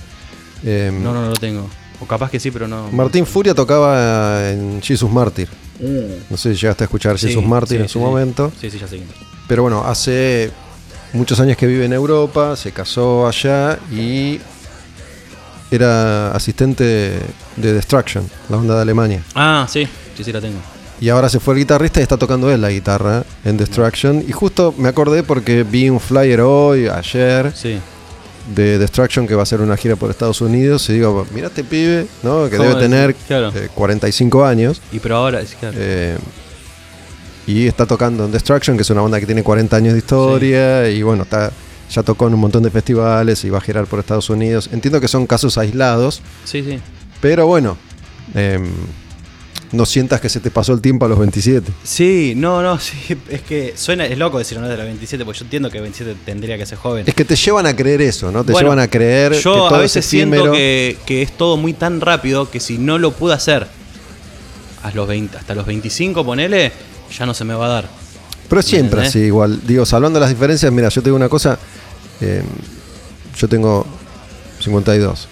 Eh, 0.63 0.91
No, 0.93 1.13
no, 1.13 1.21
no 1.21 1.29
lo 1.29 1.35
tengo. 1.35 1.67
O 2.01 2.05
capaz 2.05 2.29
que 2.31 2.39
sí, 2.39 2.51
pero 2.51 2.67
no. 2.67 2.89
Martín 2.91 3.25
Furia 3.25 3.53
tocaba 3.53 4.49
en 4.51 4.81
Jesus 4.81 5.09
Mártir. 5.11 5.47
Mm. 5.79 6.29
No 6.29 6.37
sé 6.37 6.53
si 6.53 6.61
llegaste 6.61 6.83
a 6.83 6.85
escuchar 6.85 7.17
Sí, 7.17 7.27
Jesus 7.27 7.43
Mártir 7.45 7.77
sí, 7.77 7.83
en 7.83 7.89
su 7.89 7.99
sí. 7.99 8.05
momento. 8.05 8.51
Sí, 8.59 8.69
sí, 8.69 8.77
ya 8.79 8.87
sé. 8.87 9.01
Pero 9.47 9.63
bueno, 9.63 9.83
hace 9.85 10.51
muchos 11.13 11.39
años 11.39 11.57
que 11.57 11.65
vive 11.67 11.85
en 11.85 11.93
Europa, 11.93 12.55
se 12.55 12.71
casó 12.71 13.27
allá 13.27 13.79
y 13.91 14.39
era 15.71 16.31
asistente 16.31 16.83
de 17.55 17.73
Destruction, 17.73 18.23
la 18.49 18.57
banda 18.57 18.75
de 18.75 18.81
Alemania. 18.81 19.23
Ah, 19.35 19.67
sí, 19.69 19.87
sí, 20.17 20.23
sí 20.23 20.31
la 20.31 20.41
tengo. 20.41 20.57
Y 21.01 21.09
ahora 21.09 21.29
se 21.29 21.39
fue 21.39 21.53
el 21.53 21.59
guitarrista 21.61 21.99
y 22.01 22.03
está 22.03 22.17
tocando 22.17 22.51
él 22.51 22.59
la 22.61 22.69
guitarra 22.71 23.23
en 23.45 23.55
Destruction. 23.55 24.23
Y 24.27 24.31
justo 24.33 24.73
me 24.77 24.89
acordé 24.89 25.23
porque 25.23 25.63
vi 25.63 25.89
un 25.89 25.99
flyer 25.99 26.41
hoy, 26.41 26.87
ayer, 26.87 27.53
Sí. 27.55 27.79
de 28.53 28.77
Destruction 28.79 29.25
que 29.27 29.33
va 29.35 29.41
a 29.41 29.43
hacer 29.43 29.61
una 29.61 29.77
gira 29.77 29.95
por 29.95 30.09
Estados 30.09 30.41
Unidos. 30.41 30.89
Y 30.89 30.93
digo, 30.93 31.25
mira 31.33 31.47
este 31.47 31.63
pibe, 31.63 32.05
¿no? 32.23 32.49
Que 32.49 32.57
debe 32.57 32.75
tener 32.75 33.15
claro. 33.15 33.49
eh, 33.55 33.69
45 33.73 34.43
años. 34.43 34.81
Y 34.91 34.99
pero 34.99 35.15
ahora, 35.17 35.39
es 35.39 35.55
claro. 35.55 35.77
Eh, 35.79 36.17
y 37.47 37.65
está 37.67 37.85
tocando 37.85 38.25
en 38.25 38.31
Destruction, 38.31 38.75
que 38.75 38.83
es 38.83 38.89
una 38.89 39.01
banda 39.01 39.19
que 39.21 39.25
tiene 39.25 39.41
40 39.41 39.77
años 39.77 39.93
de 39.93 39.99
historia. 39.99 40.89
Y 40.89 41.01
bueno, 41.01 41.23
está, 41.23 41.51
ya 41.89 42.03
tocó 42.03 42.27
en 42.27 42.33
un 42.33 42.39
montón 42.39 42.63
de 42.63 42.71
festivales 42.71 43.43
y 43.43 43.49
va 43.49 43.57
a 43.57 43.61
girar 43.61 43.87
por 43.87 43.99
Estados 43.99 44.29
Unidos. 44.29 44.69
Entiendo 44.71 45.01
que 45.01 45.07
son 45.07 45.25
casos 45.25 45.57
aislados, 45.57 46.21
sí, 46.45 46.63
sí. 46.63 46.79
pero 47.21 47.47
bueno, 47.47 47.77
em, 48.35 48.69
no 49.71 49.85
sientas 49.85 50.21
que 50.21 50.29
se 50.29 50.39
te 50.39 50.51
pasó 50.51 50.73
el 50.73 50.81
tiempo 50.81 51.05
a 51.05 51.09
los 51.09 51.19
27. 51.19 51.71
Sí, 51.83 52.33
no, 52.35 52.61
no, 52.61 52.79
sí. 52.79 53.17
Es 53.29 53.41
que 53.41 53.73
suena, 53.75 54.05
es 54.05 54.17
loco 54.17 54.37
decir 54.37 54.57
no 54.59 54.65
es 54.65 54.71
de 54.71 54.77
la 54.77 54.83
27, 54.83 55.25
porque 55.25 55.39
yo 55.39 55.45
entiendo 55.45 55.69
que 55.69 55.79
27 55.79 56.19
tendría 56.25 56.57
que 56.57 56.65
ser 56.65 56.77
joven. 56.77 57.05
Es 57.07 57.13
que 57.13 57.25
te 57.25 57.35
llevan 57.35 57.65
a 57.65 57.75
creer 57.75 58.01
eso, 58.01 58.31
¿no? 58.31 58.43
Te 58.43 58.51
Bueno, 58.51 58.67
llevan 58.67 58.79
a 58.79 58.87
creer 58.87 59.33
que 59.33 59.41
Yo 59.41 59.53
todo 59.53 59.75
a 59.75 59.79
veces 59.79 60.05
es 60.05 60.09
siento 60.09 60.51
que, 60.51 60.97
que 61.05 61.21
es 61.21 61.31
todo 61.31 61.57
muy 61.57 61.73
tan 61.73 62.01
rápido 62.01 62.49
que 62.49 62.59
si 62.59 62.77
no 62.77 62.97
lo 62.97 63.11
pude 63.11 63.33
hacer 63.33 63.67
a 64.83 64.91
los 64.91 65.07
20, 65.07 65.37
hasta 65.37 65.55
los 65.55 65.65
25, 65.65 66.25
ponele, 66.25 66.71
ya 67.17 67.25
no 67.25 67.33
se 67.33 67.43
me 67.43 67.53
va 67.53 67.65
a 67.65 67.69
dar. 67.69 67.98
Pero 68.49 68.59
es 68.61 68.65
siempre 68.65 69.01
¿Entendés? 69.01 69.09
así, 69.09 69.19
igual. 69.19 69.59
Digo, 69.65 69.85
salvando 69.85 70.19
las 70.19 70.29
diferencias, 70.29 70.71
mira, 70.71 70.89
yo 70.89 71.01
te 71.01 71.09
digo 71.09 71.15
una 71.17 71.29
cosa. 71.29 71.57
eh, 72.21 72.43
yo 73.37 73.47
tengo 73.47 73.85
52. 74.59 75.27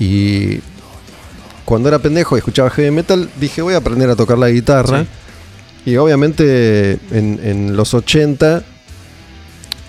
Y 0.00 0.58
cuando 1.64 1.88
era 1.88 1.98
pendejo 2.00 2.34
y 2.36 2.38
escuchaba 2.38 2.70
heavy 2.70 2.90
metal, 2.90 3.28
dije, 3.38 3.62
voy 3.62 3.74
a 3.74 3.76
aprender 3.76 4.10
a 4.10 4.16
tocar 4.16 4.38
la 4.38 4.48
guitarra. 4.50 5.06
Y 5.84 5.96
obviamente 5.96 6.98
en, 7.12 7.40
en 7.42 7.76
los 7.76 7.92
80, 7.94 8.62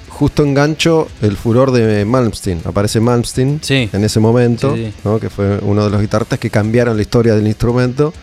justo 0.10 0.44
engancho 0.44 1.08
el 1.22 1.36
furor 1.38 1.72
de 1.72 2.06
Malmsteen. 2.06 2.62
Aparece 2.66 3.00
Malmsteen 3.00 3.60
Sí. 3.64 3.90
en 3.92 4.04
ese 4.04 4.20
momento, 4.20 4.76
sí. 4.76 4.94
¿no? 5.04 5.20
que 5.20 5.30
fue 5.30 5.60
uno 5.62 5.84
de 5.86 5.90
los 5.90 6.02
guitarristas 6.02 6.38
que 6.40 6.50
cambiaron 6.50 6.96
la 6.96 7.02
historia 7.02 7.36
del 7.36 7.48
instrumento. 7.48 8.14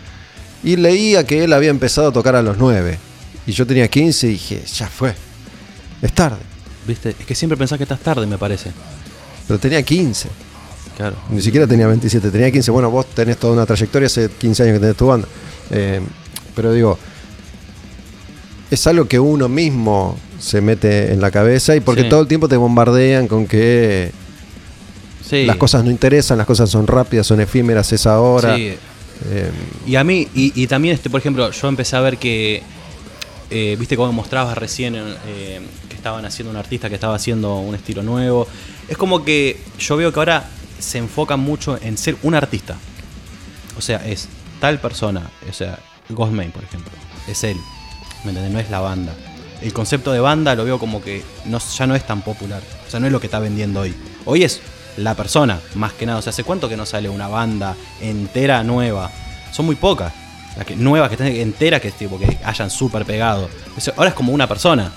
Y 0.62 0.76
leía 0.76 1.24
que 1.24 1.42
él 1.44 1.52
había 1.54 1.70
empezado 1.70 2.08
a 2.08 2.12
tocar 2.12 2.36
a 2.36 2.42
los 2.42 2.58
9. 2.58 2.98
Y 3.50 3.52
yo 3.52 3.66
tenía 3.66 3.88
15 3.88 4.28
y 4.28 4.30
dije, 4.30 4.62
ya 4.76 4.86
fue. 4.86 5.12
Es 6.00 6.12
tarde. 6.12 6.36
¿Viste? 6.86 7.16
Es 7.18 7.26
que 7.26 7.34
siempre 7.34 7.56
pensás 7.56 7.78
que 7.78 7.82
estás 7.82 7.98
tarde, 7.98 8.24
me 8.24 8.38
parece. 8.38 8.70
Pero 9.48 9.58
tenía 9.58 9.82
15. 9.82 10.28
Claro. 10.96 11.16
Ni 11.30 11.42
siquiera 11.42 11.66
tenía 11.66 11.88
27, 11.88 12.30
tenía 12.30 12.48
15. 12.52 12.70
Bueno, 12.70 12.92
vos 12.92 13.06
tenés 13.06 13.38
toda 13.38 13.54
una 13.54 13.66
trayectoria, 13.66 14.06
hace 14.06 14.30
15 14.30 14.62
años 14.62 14.74
que 14.74 14.78
tenés 14.80 14.96
tu 14.96 15.06
banda. 15.08 15.26
Eh, 15.72 16.00
pero 16.54 16.72
digo, 16.72 16.96
es 18.70 18.86
algo 18.86 19.06
que 19.08 19.18
uno 19.18 19.48
mismo 19.48 20.16
se 20.38 20.60
mete 20.60 21.12
en 21.12 21.20
la 21.20 21.32
cabeza 21.32 21.74
y 21.74 21.80
porque 21.80 22.02
Sí. 22.02 22.08
todo 22.08 22.20
el 22.20 22.28
tiempo 22.28 22.46
te 22.48 22.56
bombardean 22.56 23.26
con 23.26 23.48
que 23.48 24.12
Sí. 25.28 25.44
las 25.44 25.56
cosas 25.56 25.84
no 25.84 25.90
interesan, 25.90 26.38
las 26.38 26.46
cosas 26.46 26.70
son 26.70 26.86
rápidas, 26.86 27.26
son 27.26 27.40
efímeras, 27.40 27.92
es 27.92 28.06
ahora. 28.06 28.54
Sí. 28.54 28.74
Eh, 29.32 29.50
Y 29.88 29.96
a 29.96 30.04
mí, 30.04 30.28
y, 30.36 30.52
y 30.62 30.68
también, 30.68 30.94
este, 30.94 31.10
por 31.10 31.18
ejemplo, 31.18 31.50
yo 31.50 31.68
empecé 31.68 31.96
a 31.96 32.00
ver 32.00 32.16
que, 32.16 32.62
eh, 33.50 33.76
viste 33.78 33.96
cómo 33.96 34.12
mostrabas 34.12 34.56
recién 34.56 34.94
eh, 34.96 35.60
que 35.88 35.96
estaban 35.96 36.24
haciendo 36.24 36.50
un 36.50 36.56
artista 36.56 36.88
que 36.88 36.94
estaba 36.94 37.16
haciendo 37.16 37.56
un 37.56 37.74
estilo 37.74 38.02
nuevo. 38.02 38.46
Es 38.88 38.96
como 38.96 39.24
que 39.24 39.60
yo 39.78 39.96
veo 39.96 40.12
que 40.12 40.20
ahora 40.20 40.48
se 40.78 40.98
enfocan 40.98 41.40
mucho 41.40 41.78
en 41.82 41.98
ser 41.98 42.16
un 42.22 42.34
artista. 42.34 42.76
O 43.76 43.80
sea, 43.80 44.06
es 44.06 44.28
tal 44.60 44.78
persona, 44.78 45.30
o 45.48 45.52
sea, 45.52 45.78
Ghostman, 46.08 46.50
por 46.52 46.64
ejemplo, 46.64 46.92
es 47.28 47.44
él. 47.44 47.56
¿Me 48.24 48.30
entendés? 48.30 48.52
No 48.52 48.60
es 48.60 48.70
la 48.70 48.80
banda. 48.80 49.14
El 49.62 49.72
concepto 49.72 50.12
de 50.12 50.20
banda 50.20 50.54
lo 50.54 50.64
veo 50.64 50.78
como 50.78 51.02
que 51.02 51.22
no, 51.46 51.58
ya 51.58 51.86
no 51.86 51.94
es 51.94 52.06
tan 52.06 52.22
popular. 52.22 52.62
O 52.86 52.90
sea, 52.90 53.00
no 53.00 53.06
es 53.06 53.12
lo 53.12 53.20
que 53.20 53.26
está 53.26 53.38
vendiendo 53.38 53.80
hoy. 53.80 53.94
Hoy 54.24 54.44
es 54.44 54.60
la 54.96 55.14
persona, 55.14 55.60
más 55.74 55.92
que 55.94 56.06
nada. 56.06 56.18
O 56.18 56.22
sea, 56.22 56.30
¿hace 56.30 56.44
cuánto 56.44 56.68
que 56.68 56.76
no 56.76 56.86
sale 56.86 57.08
una 57.08 57.28
banda 57.28 57.76
entera 58.00 58.62
nueva? 58.62 59.10
Son 59.52 59.66
muy 59.66 59.76
pocas. 59.76 60.12
Las 60.56 60.66
que, 60.66 60.76
nuevas 60.76 61.08
que 61.08 61.14
están 61.14 61.28
enteras 61.28 61.80
que, 61.80 61.90
tipo, 61.92 62.18
que 62.18 62.38
hayan 62.44 62.70
súper 62.70 63.04
pegado. 63.04 63.48
Eso- 63.76 63.92
ahora 63.96 64.10
es 64.10 64.14
como 64.14 64.32
una 64.32 64.46
persona. 64.48 64.90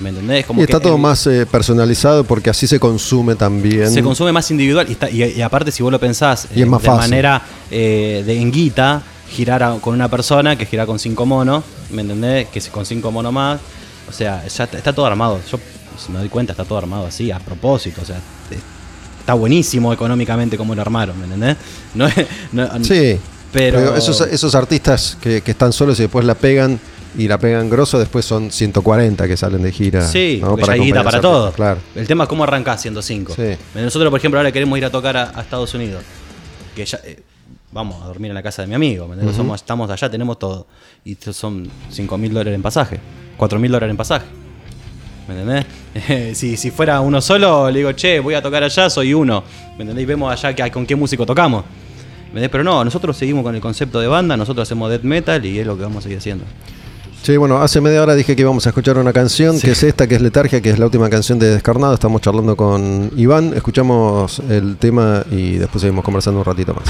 ¿Me 0.00 0.08
entendés? 0.08 0.44
Como 0.44 0.60
y 0.60 0.64
está 0.64 0.78
que 0.78 0.84
todo 0.84 0.98
más 0.98 1.24
eh, 1.28 1.46
personalizado 1.46 2.24
porque 2.24 2.50
así 2.50 2.66
se 2.66 2.80
consume 2.80 3.36
también. 3.36 3.88
se 3.92 4.02
consume 4.02 4.32
más 4.32 4.50
individual 4.50 4.86
y, 4.88 4.92
está- 4.92 5.08
y- 5.08 5.22
y 5.22 5.40
aparte 5.40 5.70
si 5.70 5.84
vos 5.84 5.92
lo 5.92 6.00
pensás 6.00 6.48
Y 6.54 6.62
es 6.62 6.66
más 6.66 6.82
de 6.82 6.86
fácil. 6.88 7.00
manera 7.10 7.42
eh, 7.70 8.24
de 8.26 8.40
enguita, 8.40 9.02
girar 9.30 9.62
a- 9.62 9.76
con 9.80 9.94
una 9.94 10.08
persona 10.08 10.56
que 10.58 10.66
girar 10.66 10.86
con 10.88 10.98
cinco 10.98 11.26
monos, 11.26 11.62
¿me 11.90 12.02
entendés? 12.02 12.48
Que 12.48 12.60
con 12.72 12.84
cinco 12.84 13.12
monos 13.12 13.32
más, 13.32 13.60
o 14.08 14.12
sea, 14.12 14.44
ya 14.48 14.64
está, 14.64 14.76
está 14.78 14.92
todo 14.92 15.06
armado. 15.06 15.38
Yo, 15.50 15.60
si 16.04 16.10
me 16.10 16.18
doy 16.18 16.28
cuenta, 16.28 16.54
está 16.54 16.64
todo 16.64 16.78
armado 16.78 17.06
así, 17.06 17.30
a 17.30 17.38
propósito, 17.38 18.02
o 18.02 18.04
sea, 18.04 18.16
es- 18.50 18.58
está 19.20 19.34
buenísimo 19.34 19.92
económicamente 19.92 20.56
como 20.56 20.74
lo 20.74 20.80
armaron, 20.82 21.16
¿me 21.18 21.24
entendés? 21.26 21.56
No, 21.94 22.06
es- 22.08 22.26
no- 22.50 22.68
Sí, 22.84 23.16
pero, 23.54 23.78
pero, 23.78 23.96
esos, 23.96 24.20
esos 24.20 24.54
artistas 24.54 25.16
que, 25.20 25.40
que 25.40 25.52
están 25.52 25.72
solos 25.72 25.98
y 26.00 26.02
después 26.02 26.24
la 26.26 26.34
pegan 26.34 26.78
y 27.16 27.28
la 27.28 27.38
pegan 27.38 27.70
grosso, 27.70 27.98
después 27.98 28.24
son 28.24 28.50
140 28.50 29.28
que 29.28 29.36
salen 29.36 29.62
de 29.62 29.70
gira. 29.70 30.06
Sí, 30.06 30.40
¿no? 30.42 30.58
ya 30.58 30.72
hay 30.72 30.92
para 30.92 31.20
todo. 31.20 31.52
Claro. 31.52 31.78
El 31.94 32.06
tema 32.06 32.24
es 32.24 32.28
cómo 32.28 32.44
arrancás 32.44 32.82
siendo 32.82 33.02
5. 33.02 33.34
Sí. 33.34 33.56
Nosotros, 33.74 34.10
por 34.10 34.18
ejemplo, 34.18 34.38
ahora 34.40 34.50
queremos 34.50 34.76
ir 34.78 34.84
a 34.84 34.90
tocar 34.90 35.16
a, 35.16 35.32
a 35.34 35.42
Estados 35.42 35.72
Unidos. 35.74 36.02
Que 36.74 36.84
ya 36.84 36.98
eh, 37.04 37.22
vamos 37.70 38.02
a 38.02 38.06
dormir 38.06 38.30
en 38.30 38.34
la 38.34 38.42
casa 38.42 38.62
de 38.62 38.68
mi 38.68 38.74
amigo. 38.74 39.06
¿me 39.06 39.14
entendés? 39.14 39.36
Somos- 39.36 39.60
estamos 39.60 39.88
allá, 39.90 40.10
tenemos 40.10 40.38
todo. 40.38 40.66
Y 41.04 41.16
son 41.32 41.70
5 41.90 42.18
mil 42.18 42.32
dólares 42.32 42.54
en 42.54 42.62
pasaje. 42.62 42.98
4 43.36 43.58
mil 43.60 43.70
dólares 43.70 43.92
en 43.92 43.96
pasaje. 43.96 44.26
¿Me 45.28 45.40
entendés? 45.40 46.36
si, 46.36 46.56
si 46.56 46.70
fuera 46.72 47.00
uno 47.00 47.20
solo, 47.20 47.70
le 47.70 47.78
digo, 47.78 47.92
che, 47.92 48.18
voy 48.18 48.34
a 48.34 48.42
tocar 48.42 48.64
allá, 48.64 48.90
soy 48.90 49.14
uno. 49.14 49.44
¿Me 49.76 49.82
entendés? 49.82 50.02
Y 50.02 50.06
vemos 50.06 50.32
allá 50.32 50.52
que, 50.52 50.68
con 50.72 50.84
qué 50.84 50.96
músico 50.96 51.24
tocamos. 51.24 51.64
Pero 52.34 52.64
no, 52.64 52.84
nosotros 52.84 53.16
seguimos 53.16 53.42
con 53.44 53.54
el 53.54 53.60
concepto 53.60 54.00
de 54.00 54.06
banda, 54.08 54.36
nosotros 54.36 54.66
hacemos 54.68 54.90
death 54.90 55.02
metal 55.02 55.44
y 55.46 55.58
es 55.60 55.66
lo 55.66 55.76
que 55.76 55.82
vamos 55.84 55.98
a 55.98 56.02
seguir 56.02 56.18
haciendo. 56.18 56.44
Sí, 57.22 57.38
bueno, 57.38 57.62
hace 57.62 57.80
media 57.80 58.02
hora 58.02 58.14
dije 58.14 58.36
que 58.36 58.42
íbamos 58.42 58.66
a 58.66 58.68
escuchar 58.68 58.98
una 58.98 59.12
canción, 59.12 59.56
Sí. 59.56 59.62
que 59.66 59.70
es 59.72 59.82
esta, 59.82 60.06
que 60.06 60.16
es 60.16 60.20
Letargia, 60.20 60.60
que 60.60 60.68
es 60.70 60.78
la 60.78 60.84
última 60.84 61.08
canción 61.08 61.38
de 61.38 61.48
Descarnado. 61.48 61.94
Estamos 61.94 62.20
charlando 62.20 62.54
con 62.54 63.10
Iván, 63.16 63.54
escuchamos 63.54 64.40
el 64.50 64.76
tema 64.76 65.24
y 65.30 65.52
después 65.56 65.80
seguimos 65.80 66.04
conversando 66.04 66.40
un 66.40 66.44
ratito 66.44 66.74
más. 66.74 66.84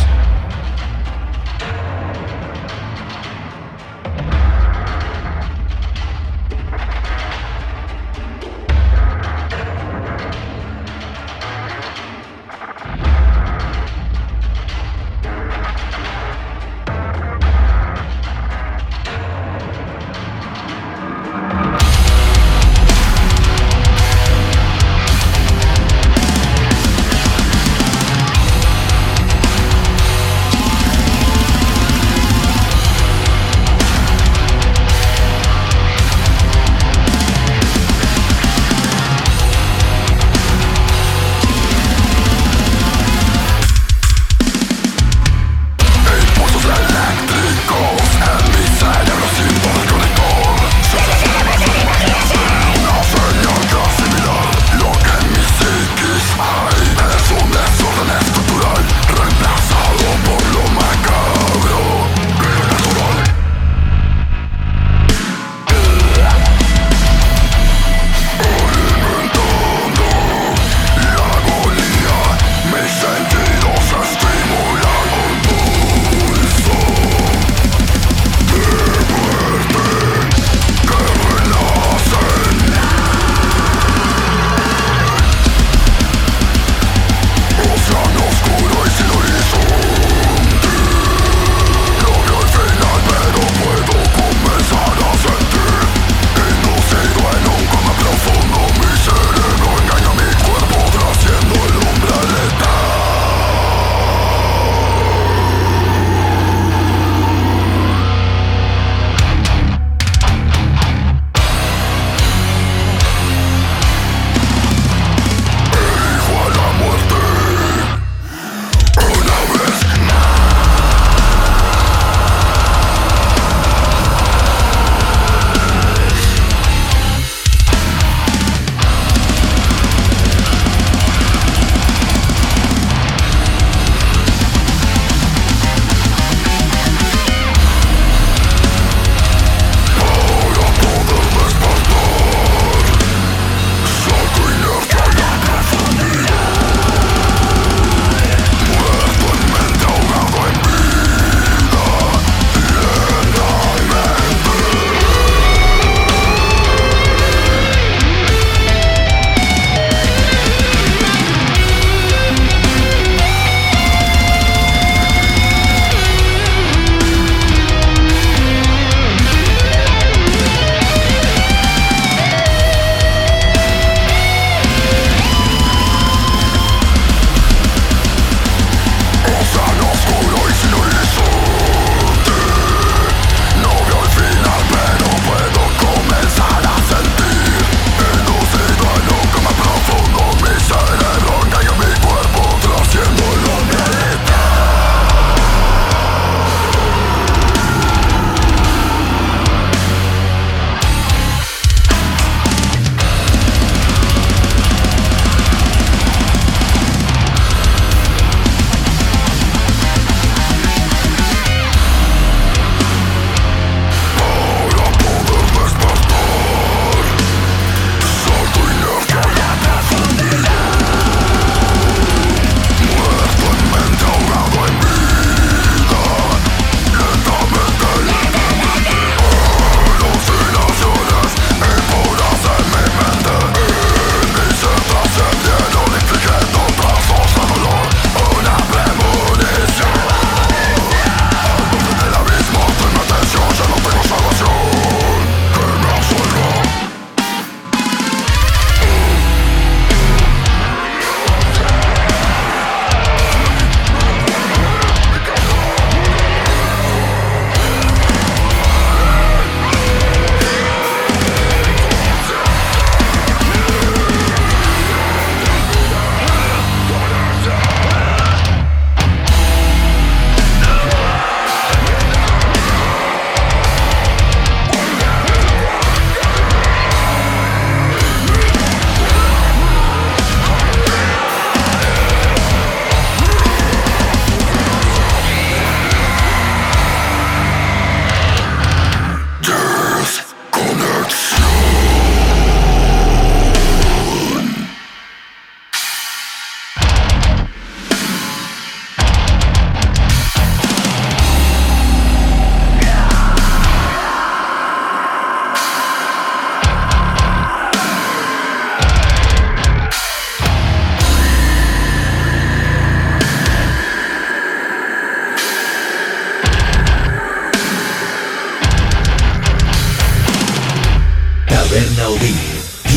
Odín. 321.75 322.37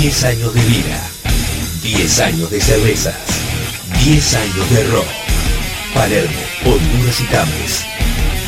10 0.02 0.24
años 0.26 0.54
de 0.54 0.62
vida. 0.62 1.02
10 1.82 2.20
años 2.20 2.52
de 2.52 2.62
cervezas. 2.62 3.16
10 4.04 4.36
años 4.36 4.70
de 4.70 4.84
rock. 4.92 5.08
Palermo, 5.96 6.38
Honduras 6.64 7.20
y 7.20 7.24
Tames. 7.24 7.86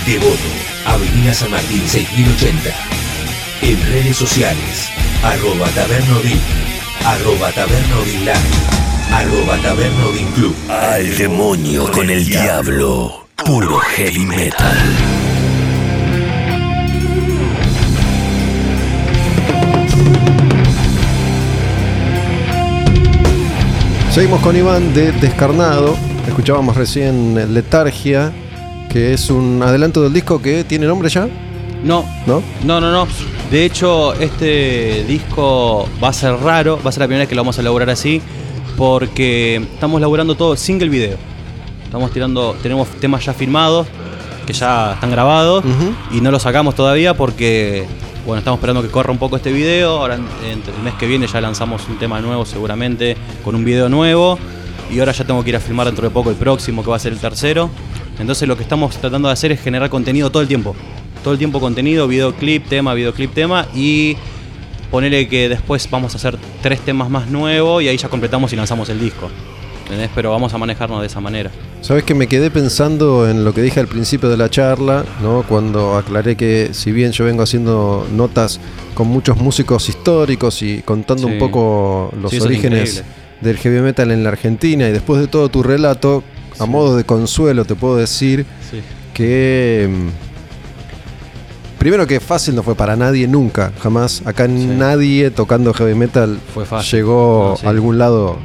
Devoto, 0.06 0.38
Avenida 0.86 1.34
San 1.34 1.50
Martín 1.50 1.82
6080. 1.88 2.70
En 3.64 3.82
redes 3.92 4.18
sociales, 4.18 4.90
arroba 5.24 5.68
tabernodin, 5.70 6.40
arroba 7.06 7.52
tabernodin 7.52 8.20
live, 8.20 9.12
arroba 9.12 9.58
tabernodin 9.64 10.32
club. 10.34 10.56
Al 10.70 11.18
demonio 11.18 11.92
con 11.92 12.08
el 12.08 12.24
diablo. 12.24 13.28
Puro 13.36 13.80
heavy 13.80 14.28
metal. 14.28 15.09
Seguimos 24.20 24.42
con 24.42 24.58
Iván 24.58 24.94
de 24.94 25.14
Descarnado. 25.14 25.96
Escuchábamos 26.28 26.76
recién 26.76 27.54
Letargia, 27.54 28.34
que 28.90 29.14
es 29.14 29.30
un 29.30 29.64
adelanto 29.64 30.02
del 30.02 30.12
disco 30.12 30.42
que 30.42 30.66
tiene 30.66 30.88
nombre 30.88 31.08
ya, 31.08 31.30
No, 31.86 32.04
¿no? 32.28 32.44
no, 32.66 32.82
no, 32.82 32.92
no. 32.92 33.08
De 33.50 33.64
hecho, 33.64 34.14
este 34.16 35.06
disco 35.08 35.88
va 36.04 36.10
a 36.10 36.14
ser 36.14 36.34
raro, 36.34 36.82
va 36.86 36.90
a 36.90 36.92
ser 36.92 37.00
la 37.00 37.08
primera 37.08 37.22
vez 37.22 37.30
que 37.30 37.36
lo 37.36 37.44
vamos 37.44 37.60
a 37.60 37.62
elaborar 37.62 37.90
así, 37.92 38.22
porque 38.76 39.56
estamos 39.56 40.00
elaborando 40.00 40.36
todo 40.36 40.58
single 40.58 40.90
video. 40.90 41.16
Estamos 41.86 42.12
tirando, 42.12 42.58
tenemos 42.62 42.90
temas 43.00 43.24
ya 43.24 43.34
filmados, 43.34 43.88
que 44.46 44.52
ya 44.52 44.96
están 44.96 45.12
grabados, 45.12 45.64
y 46.12 46.20
no 46.20 46.30
los 46.30 46.42
sacamos 46.42 46.76
todavía 46.76 47.14
porque, 47.14 47.86
bueno, 48.30 48.40
estamos 48.40 48.60
esperando 48.60 48.84
que 48.84 48.90
corra 48.90 49.12
un 49.12 49.18
poco 49.18 49.38
este 49.38 49.52
video. 49.52 49.98
Ahora, 49.98 50.14
el 50.14 50.84
mes 50.84 50.94
que 51.00 51.08
viene 51.08 51.26
ya 51.26 51.42
lanzamos 51.42 51.90
un 51.90 51.98
tema 51.98 52.22
nuevo 52.22 52.46
seguramente, 52.46 53.18
con 53.44 53.56
un 53.56 53.66
video 53.66 53.90
nuevo. 53.90 54.38
Y 54.92 55.00
ahora 55.00 55.14
ya 55.14 55.26
tengo 55.26 55.44
que 55.44 55.50
ir 55.50 55.56
a 55.56 55.60
filmar 55.60 55.88
dentro 55.88 56.08
de 56.08 56.14
poco 56.14 56.30
el 56.30 56.36
próximo, 56.36 56.84
que 56.84 56.92
va 56.92 56.96
a 56.96 57.00
ser 57.00 57.12
el 57.12 57.18
tercero. 57.18 57.72
Entonces 58.20 58.48
lo 58.48 58.56
que 58.56 58.62
estamos 58.62 58.96
tratando 58.98 59.30
de 59.30 59.34
hacer 59.34 59.52
es 59.52 59.60
generar 59.60 59.90
contenido 59.90 60.30
todo 60.30 60.44
el 60.44 60.48
tiempo. 60.48 60.76
Todo 61.24 61.34
el 61.34 61.40
tiempo 61.40 61.60
contenido, 61.60 62.08
videoclip, 62.08 62.68
tema, 62.68 62.94
videoclip, 62.94 63.34
tema. 63.34 63.66
Y 63.74 64.16
ponerle 64.92 65.28
que 65.28 65.50
después 65.50 65.90
vamos 65.90 66.14
a 66.14 66.18
hacer 66.18 66.38
tres 66.62 66.82
temas 66.82 67.10
más 67.10 67.30
nuevos 67.32 67.82
y 67.82 67.88
ahí 67.88 67.98
ya 67.98 68.10
completamos 68.10 68.54
y 68.54 68.56
lanzamos 68.56 68.90
el 68.90 69.00
disco. 69.00 69.32
¿Entendés? 69.90 70.12
Pero 70.14 70.30
vamos 70.30 70.54
a 70.54 70.58
manejarnos 70.60 71.02
de 71.02 71.08
esa 71.08 71.20
manera. 71.20 71.50
Sabes 71.82 72.04
que 72.04 72.14
me 72.14 72.28
quedé 72.28 72.52
pensando 72.52 73.28
en 73.28 73.44
lo 73.44 73.54
que 73.56 73.62
dije 73.64 73.80
al 73.80 73.88
principio 73.88 74.30
de 74.30 74.38
la 74.38 74.48
charla, 74.48 75.04
¿no? 75.24 75.44
Cuando 75.50 75.98
aclaré 75.98 76.36
que 76.38 76.70
si 76.74 76.92
bien 76.92 77.12
yo 77.12 77.26
vengo 77.26 77.42
haciendo 77.42 78.06
notas 78.14 78.60
con 78.94 79.08
muchos 79.08 79.38
músicos 79.38 79.90
históricos 79.90 80.62
y 80.62 80.84
contando 80.84 81.28
Sí. 81.28 81.34
un 81.34 81.40
poco 81.40 82.14
los 82.22 82.30
Sí, 82.32 82.40
orígenes 82.40 83.04
del 83.42 83.58
heavy 83.58 83.82
metal 83.82 84.12
en 84.12 84.24
la 84.24 84.30
Argentina 84.30 84.88
y 84.88 84.92
después 84.92 85.20
de 85.22 85.28
todo 85.28 85.50
tu 85.50 85.64
relato, 85.64 86.24
a 86.60 86.66
modo 86.68 86.96
de 86.96 87.04
consuelo 87.04 87.66
te 87.66 87.74
puedo 87.74 87.96
decir 87.96 88.46
que 89.14 89.90
mm, 89.90 91.80
primero 91.80 92.06
que 92.06 92.20
fácil 92.20 92.54
no 92.56 92.62
fue 92.62 92.76
para 92.76 92.96
nadie 92.96 93.28
nunca, 93.28 93.72
jamás. 93.82 94.22
Acá 94.26 94.48
nadie 94.48 95.32
tocando 95.32 95.74
heavy 95.74 95.96
metal 95.96 96.38
Fue 96.54 96.66
fácil. 96.66 97.00
llegó 97.00 97.52
No, 97.54 97.58
sí. 97.58 97.66
a 97.66 97.70
algún 97.70 97.98
lado 97.98 98.38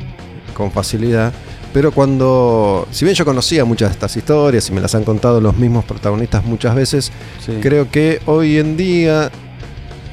con 0.54 0.70
facilidad. 0.70 1.32
Pero 1.72 1.90
cuando, 1.92 2.86
si 2.92 3.04
bien 3.04 3.16
yo 3.16 3.24
conocía 3.24 3.64
muchas 3.64 3.88
de 3.90 3.92
estas 3.94 4.16
historias 4.16 4.68
y 4.68 4.72
me 4.72 4.80
las 4.80 4.94
han 4.94 5.02
contado 5.04 5.40
los 5.40 5.56
mismos 5.56 5.84
protagonistas 5.84 6.44
muchas 6.44 6.74
veces, 6.74 7.10
Sí. 7.44 7.58
creo 7.60 7.90
que 7.90 8.20
hoy 8.26 8.58
en 8.58 8.76
día 8.76 9.30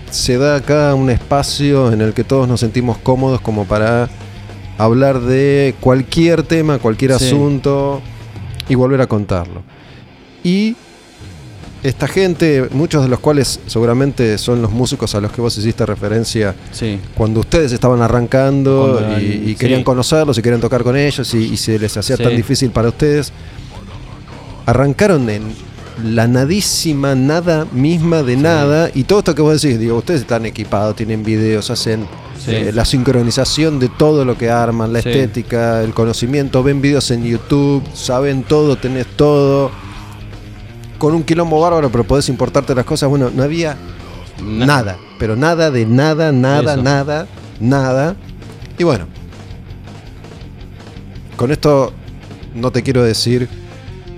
se 0.10 0.38
da 0.38 0.56
acá 0.56 0.94
un 0.96 1.10
espacio 1.10 1.94
en 1.94 2.02
el 2.02 2.14
que 2.14 2.24
todos 2.24 2.48
nos 2.48 2.60
sentimos 2.60 2.98
cómodos 2.98 3.40
como 3.42 3.66
para 3.66 4.10
hablar 4.78 5.22
de 5.22 5.76
cualquier 5.80 6.44
tema, 6.44 6.80
cualquier 6.80 7.14
Sí. 7.20 7.28
asunto 7.28 8.02
y 8.68 8.76
volver 8.76 9.00
a 9.02 9.08
contarlo. 9.08 9.62
Y 10.44 10.76
esta 11.84 12.08
gente, 12.08 12.68
muchos 12.72 13.02
de 13.04 13.10
los 13.10 13.20
cuales 13.20 13.60
seguramente 13.66 14.38
son 14.38 14.62
los 14.62 14.72
músicos 14.72 15.16
a 15.16 15.22
los 15.22 15.32
que 15.32 15.42
vos 15.42 15.58
hiciste 15.58 15.84
referencia 15.86 16.54
Sí. 16.72 17.00
cuando 17.16 17.40
ustedes 17.40 17.72
estaban 17.72 18.02
arrancando 18.04 19.00
Cuando 19.00 19.20
y, 19.20 19.56
querían 19.56 19.80
sí. 19.80 19.84
conocerlos 19.84 20.38
y 20.38 20.42
querían 20.44 20.62
tocar 20.62 20.84
con 20.84 20.96
ellos 20.96 21.34
y, 21.34 21.38
y 21.54 21.58
se 21.58 21.80
les 21.80 21.98
hacía 21.98 22.18
Sí. 22.18 22.24
tan 22.24 22.36
difícil 22.36 22.70
para 22.70 22.90
ustedes, 22.90 23.34
arrancaron 24.66 25.30
en 25.30 25.44
la 26.06 26.28
nadísima 26.28 27.16
nada 27.16 27.66
misma 27.72 28.24
de 28.24 28.36
nada 28.38 28.90
y 28.94 29.04
todo 29.04 29.20
esto 29.20 29.36
que 29.36 29.42
vos 29.42 29.62
decís, 29.62 29.80
digo, 29.80 29.98
ustedes 29.98 30.22
están 30.22 30.46
equipados, 30.46 30.96
tienen 30.96 31.24
videos, 31.24 31.70
hacen 31.70 32.08
eh, 32.48 32.72
la 32.74 32.86
sincronización 32.86 33.80
de 33.80 33.88
todo 33.90 34.26
lo 34.26 34.36
que 34.38 34.50
arman, 34.50 34.94
la 34.94 35.00
estética, 35.00 35.82
el 35.84 35.94
conocimiento, 35.94 36.64
ven 36.64 36.82
videos 36.82 37.12
en 37.12 37.24
YouTube, 37.24 37.84
saben 37.94 38.44
todo, 38.44 38.78
tenés 38.78 39.06
todo. 39.16 39.70
Con 41.02 41.16
un 41.16 41.24
quilombo 41.24 41.60
bárbaro, 41.60 41.90
pero 41.92 42.04
podés 42.04 42.30
importarte 42.30 42.76
las 42.76 42.86
cosas. 42.86 43.10
Bueno, 43.10 43.32
no 43.34 43.42
había 43.42 43.76
Na- 44.40 44.66
nada, 44.68 44.98
pero 45.18 45.36
nada 45.36 45.72
de 45.72 45.86
nada, 45.88 46.32
nada, 46.32 46.74
Eso. 46.74 46.84
nada, 46.84 47.28
nada. 47.60 48.16
Y 48.78 48.84
bueno, 48.84 49.08
con 51.36 51.52
esto 51.52 51.92
no 52.56 52.72
te 52.72 52.84
quiero 52.84 53.04
decir 53.04 53.48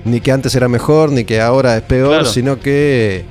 ni 0.06 0.20
que 0.20 0.32
antes 0.34 0.54
era 0.56 0.68
mejor, 0.68 1.12
ni 1.12 1.24
que 1.24 1.40
ahora 1.40 1.78
es 1.78 1.84
peor, 1.84 2.10
Claro. 2.10 2.26
sino 2.26 2.60
que 2.60 3.24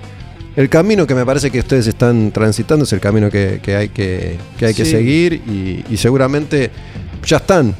el 0.56 0.68
camino 0.70 1.06
que 1.06 1.14
me 1.14 1.26
parece 1.26 1.50
que 1.50 1.58
ustedes 1.58 1.86
están 1.86 2.30
transitando 2.32 2.84
es 2.84 2.92
el 2.94 3.00
camino 3.00 3.30
que, 3.30 3.60
que 3.62 3.76
hay, 3.76 3.88
que, 3.90 4.38
que, 4.58 4.66
hay 4.66 4.74
que 4.74 4.84
seguir 4.86 5.34
y, 5.46 5.84
y 5.90 5.96
seguramente 5.98 6.70
ya 7.26 7.36
están 7.36 7.74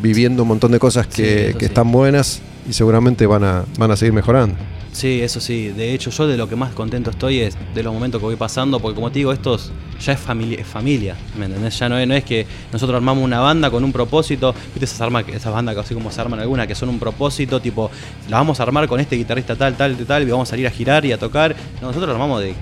viviendo 0.00 0.42
un 0.42 0.48
montón 0.48 0.70
de 0.70 0.78
cosas 0.78 1.08
que, 1.08 1.54
que 1.54 1.60
sí. 1.60 1.64
están 1.66 1.90
buenas 1.90 2.40
y 2.68 2.72
seguramente 2.72 3.26
van 3.26 3.42
a, 3.42 3.64
van 3.76 3.90
a 3.90 3.96
seguir 3.96 4.12
mejorando. 4.12 4.54
Sí, 4.98 5.20
eso 5.22 5.40
sí. 5.40 5.68
De 5.68 5.94
hecho, 5.94 6.10
yo 6.10 6.26
de 6.26 6.36
lo 6.36 6.48
que 6.48 6.56
más 6.56 6.72
contento 6.72 7.10
estoy 7.10 7.38
es 7.38 7.56
de 7.72 7.84
los 7.84 7.92
momentos 7.94 8.20
que 8.20 8.24
voy 8.26 8.34
pasando, 8.34 8.80
porque 8.80 8.96
como 8.96 9.12
te 9.12 9.20
digo, 9.20 9.32
estos 9.32 9.70
ya 10.04 10.12
es 10.14 10.18
familia, 10.18 10.58
es 10.60 10.66
familia, 10.66 11.14
¿me 11.38 11.44
entendés? 11.46 11.78
Ya 11.78 11.88
no 11.88 11.96
es, 11.96 12.08
no 12.08 12.14
es 12.14 12.24
que 12.24 12.44
nosotros 12.72 12.96
armamos 12.96 13.22
una 13.22 13.38
banda 13.38 13.70
con 13.70 13.84
un 13.84 13.92
propósito, 13.92 14.52
viste 14.74 14.86
esas 14.86 15.00
armas, 15.00 15.22
que- 15.22 15.36
esas 15.36 15.52
bandas 15.52 15.76
que 15.76 15.82
así 15.82 15.94
como 15.94 16.10
se 16.10 16.20
arman 16.20 16.40
algunas, 16.40 16.66
que 16.66 16.74
son 16.74 16.88
un 16.88 16.98
propósito, 16.98 17.60
tipo, 17.60 17.92
la 18.28 18.38
vamos 18.38 18.58
a 18.58 18.64
armar 18.64 18.88
con 18.88 18.98
este 18.98 19.14
guitarrista 19.14 19.54
tal, 19.54 19.76
tal, 19.76 19.96
tal, 19.98 20.22
y 20.24 20.30
vamos 20.32 20.48
a 20.48 20.50
salir 20.50 20.66
a 20.66 20.70
girar 20.70 21.04
y 21.06 21.12
a 21.12 21.18
tocar. 21.18 21.54
No, 21.80 21.86
nosotros 21.88 22.08
lo 22.08 22.14
armamos 22.14 22.40
de, 22.40 22.48
de 22.48 22.54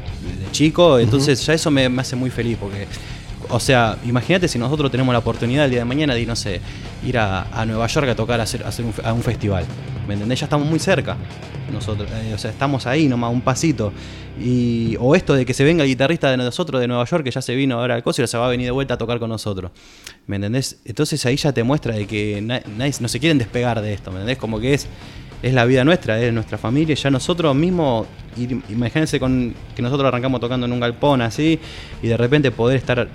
chico, 0.53 0.99
entonces 0.99 1.41
ya 1.47 1.55
eso 1.55 1.71
me, 1.71 1.89
me 1.89 2.03
hace 2.03 2.17
muy 2.17 2.29
feliz, 2.29 2.59
porque 2.61 2.87
o 3.49 3.61
sea, 3.61 3.97
imagínate 4.05 4.49
si 4.49 4.59
nosotros 4.59 4.91
tenemos 4.91 5.13
la 5.13 5.19
oportunidad 5.19 5.65
el 5.65 5.71
día 5.71 5.81
de 5.81 5.85
mañana 5.85 6.15
de, 6.15 6.27
no 6.27 6.37
sé, 6.37 6.61
ir 7.05 7.19
a, 7.19 7.65
Nueva 7.67 7.87
York 7.87 8.09
a 8.09 8.15
tocar, 8.15 8.41
a 8.41 8.45
hacer, 8.45 8.65
a 8.65 9.13
un, 9.13 9.23
festival. 9.23 9.65
¿Me 10.07 10.15
entendés? 10.15 10.41
Ya 10.41 10.47
estamos 10.47 10.69
muy 10.69 10.79
cerca. 10.79 11.17
Nosotros, 11.73 12.09
eh, 12.13 12.33
o 12.35 12.39
sea, 12.39 12.51
estamos 12.51 12.87
ahí 12.87 13.09
nomás, 13.09 13.33
un 13.33 13.41
pasito. 13.41 13.93
Y, 14.41 14.97
o 15.01 15.15
esto 15.15 15.35
de 15.35 15.45
que 15.45 15.55
se 15.55 15.65
venga 15.65 15.83
el 15.83 15.89
guitarrista 15.89 16.31
de 16.31 16.37
nosotros 16.37 16.81
de 16.81 16.87
Nueva 16.87 17.05
York, 17.05 17.25
que 17.25 17.31
ya 17.31 17.43
se 17.43 17.55
vino 17.55 17.79
ahora 17.79 17.95
al 17.95 18.03
ahora 18.05 18.27
se 18.27 18.39
va 18.39 18.47
a 18.47 18.51
venir 18.51 18.67
de 18.67 18.71
vuelta 18.71 18.95
a 18.95 18.99
tocar 18.99 19.19
con 19.19 19.31
nosotros. 19.31 19.71
¿Me 20.27 20.37
entendés? 20.37 20.81
Entonces 20.85 21.25
ahí 21.27 21.37
ya 21.37 21.53
te 21.53 21.63
muestra 21.63 21.95
de 21.95 22.07
que 22.07 22.41
na- 22.43 22.63
nadie, 22.77 22.93
no 23.01 23.09
se 23.09 23.19
quieren 23.19 23.39
despegar 23.39 23.81
de 23.81 23.95
esto, 23.95 24.11
¿me 24.11 24.19
entendés? 24.19 24.39
Como 24.39 24.61
que 24.61 24.75
es, 24.75 24.87
es 25.43 25.55
la 25.55 25.65
vida 25.65 25.85
nuestra, 25.85 26.21
es 26.21 26.33
nuestra 26.33 26.59
familia. 26.59 26.95
Ya 26.95 27.11
nosotros 27.11 27.55
mismos, 27.55 28.07
imagínense 28.69 29.19
con, 29.19 29.55
que 29.75 29.83
nosotros 29.83 30.09
arrancamos 30.09 30.41
tocando 30.41 30.67
en 30.67 30.73
un 30.73 30.81
galpón 30.81 31.23
así 31.23 31.59
y 32.03 32.09
de 32.09 32.17
repente 32.17 32.51
poder 32.51 32.77
estar 32.77 33.09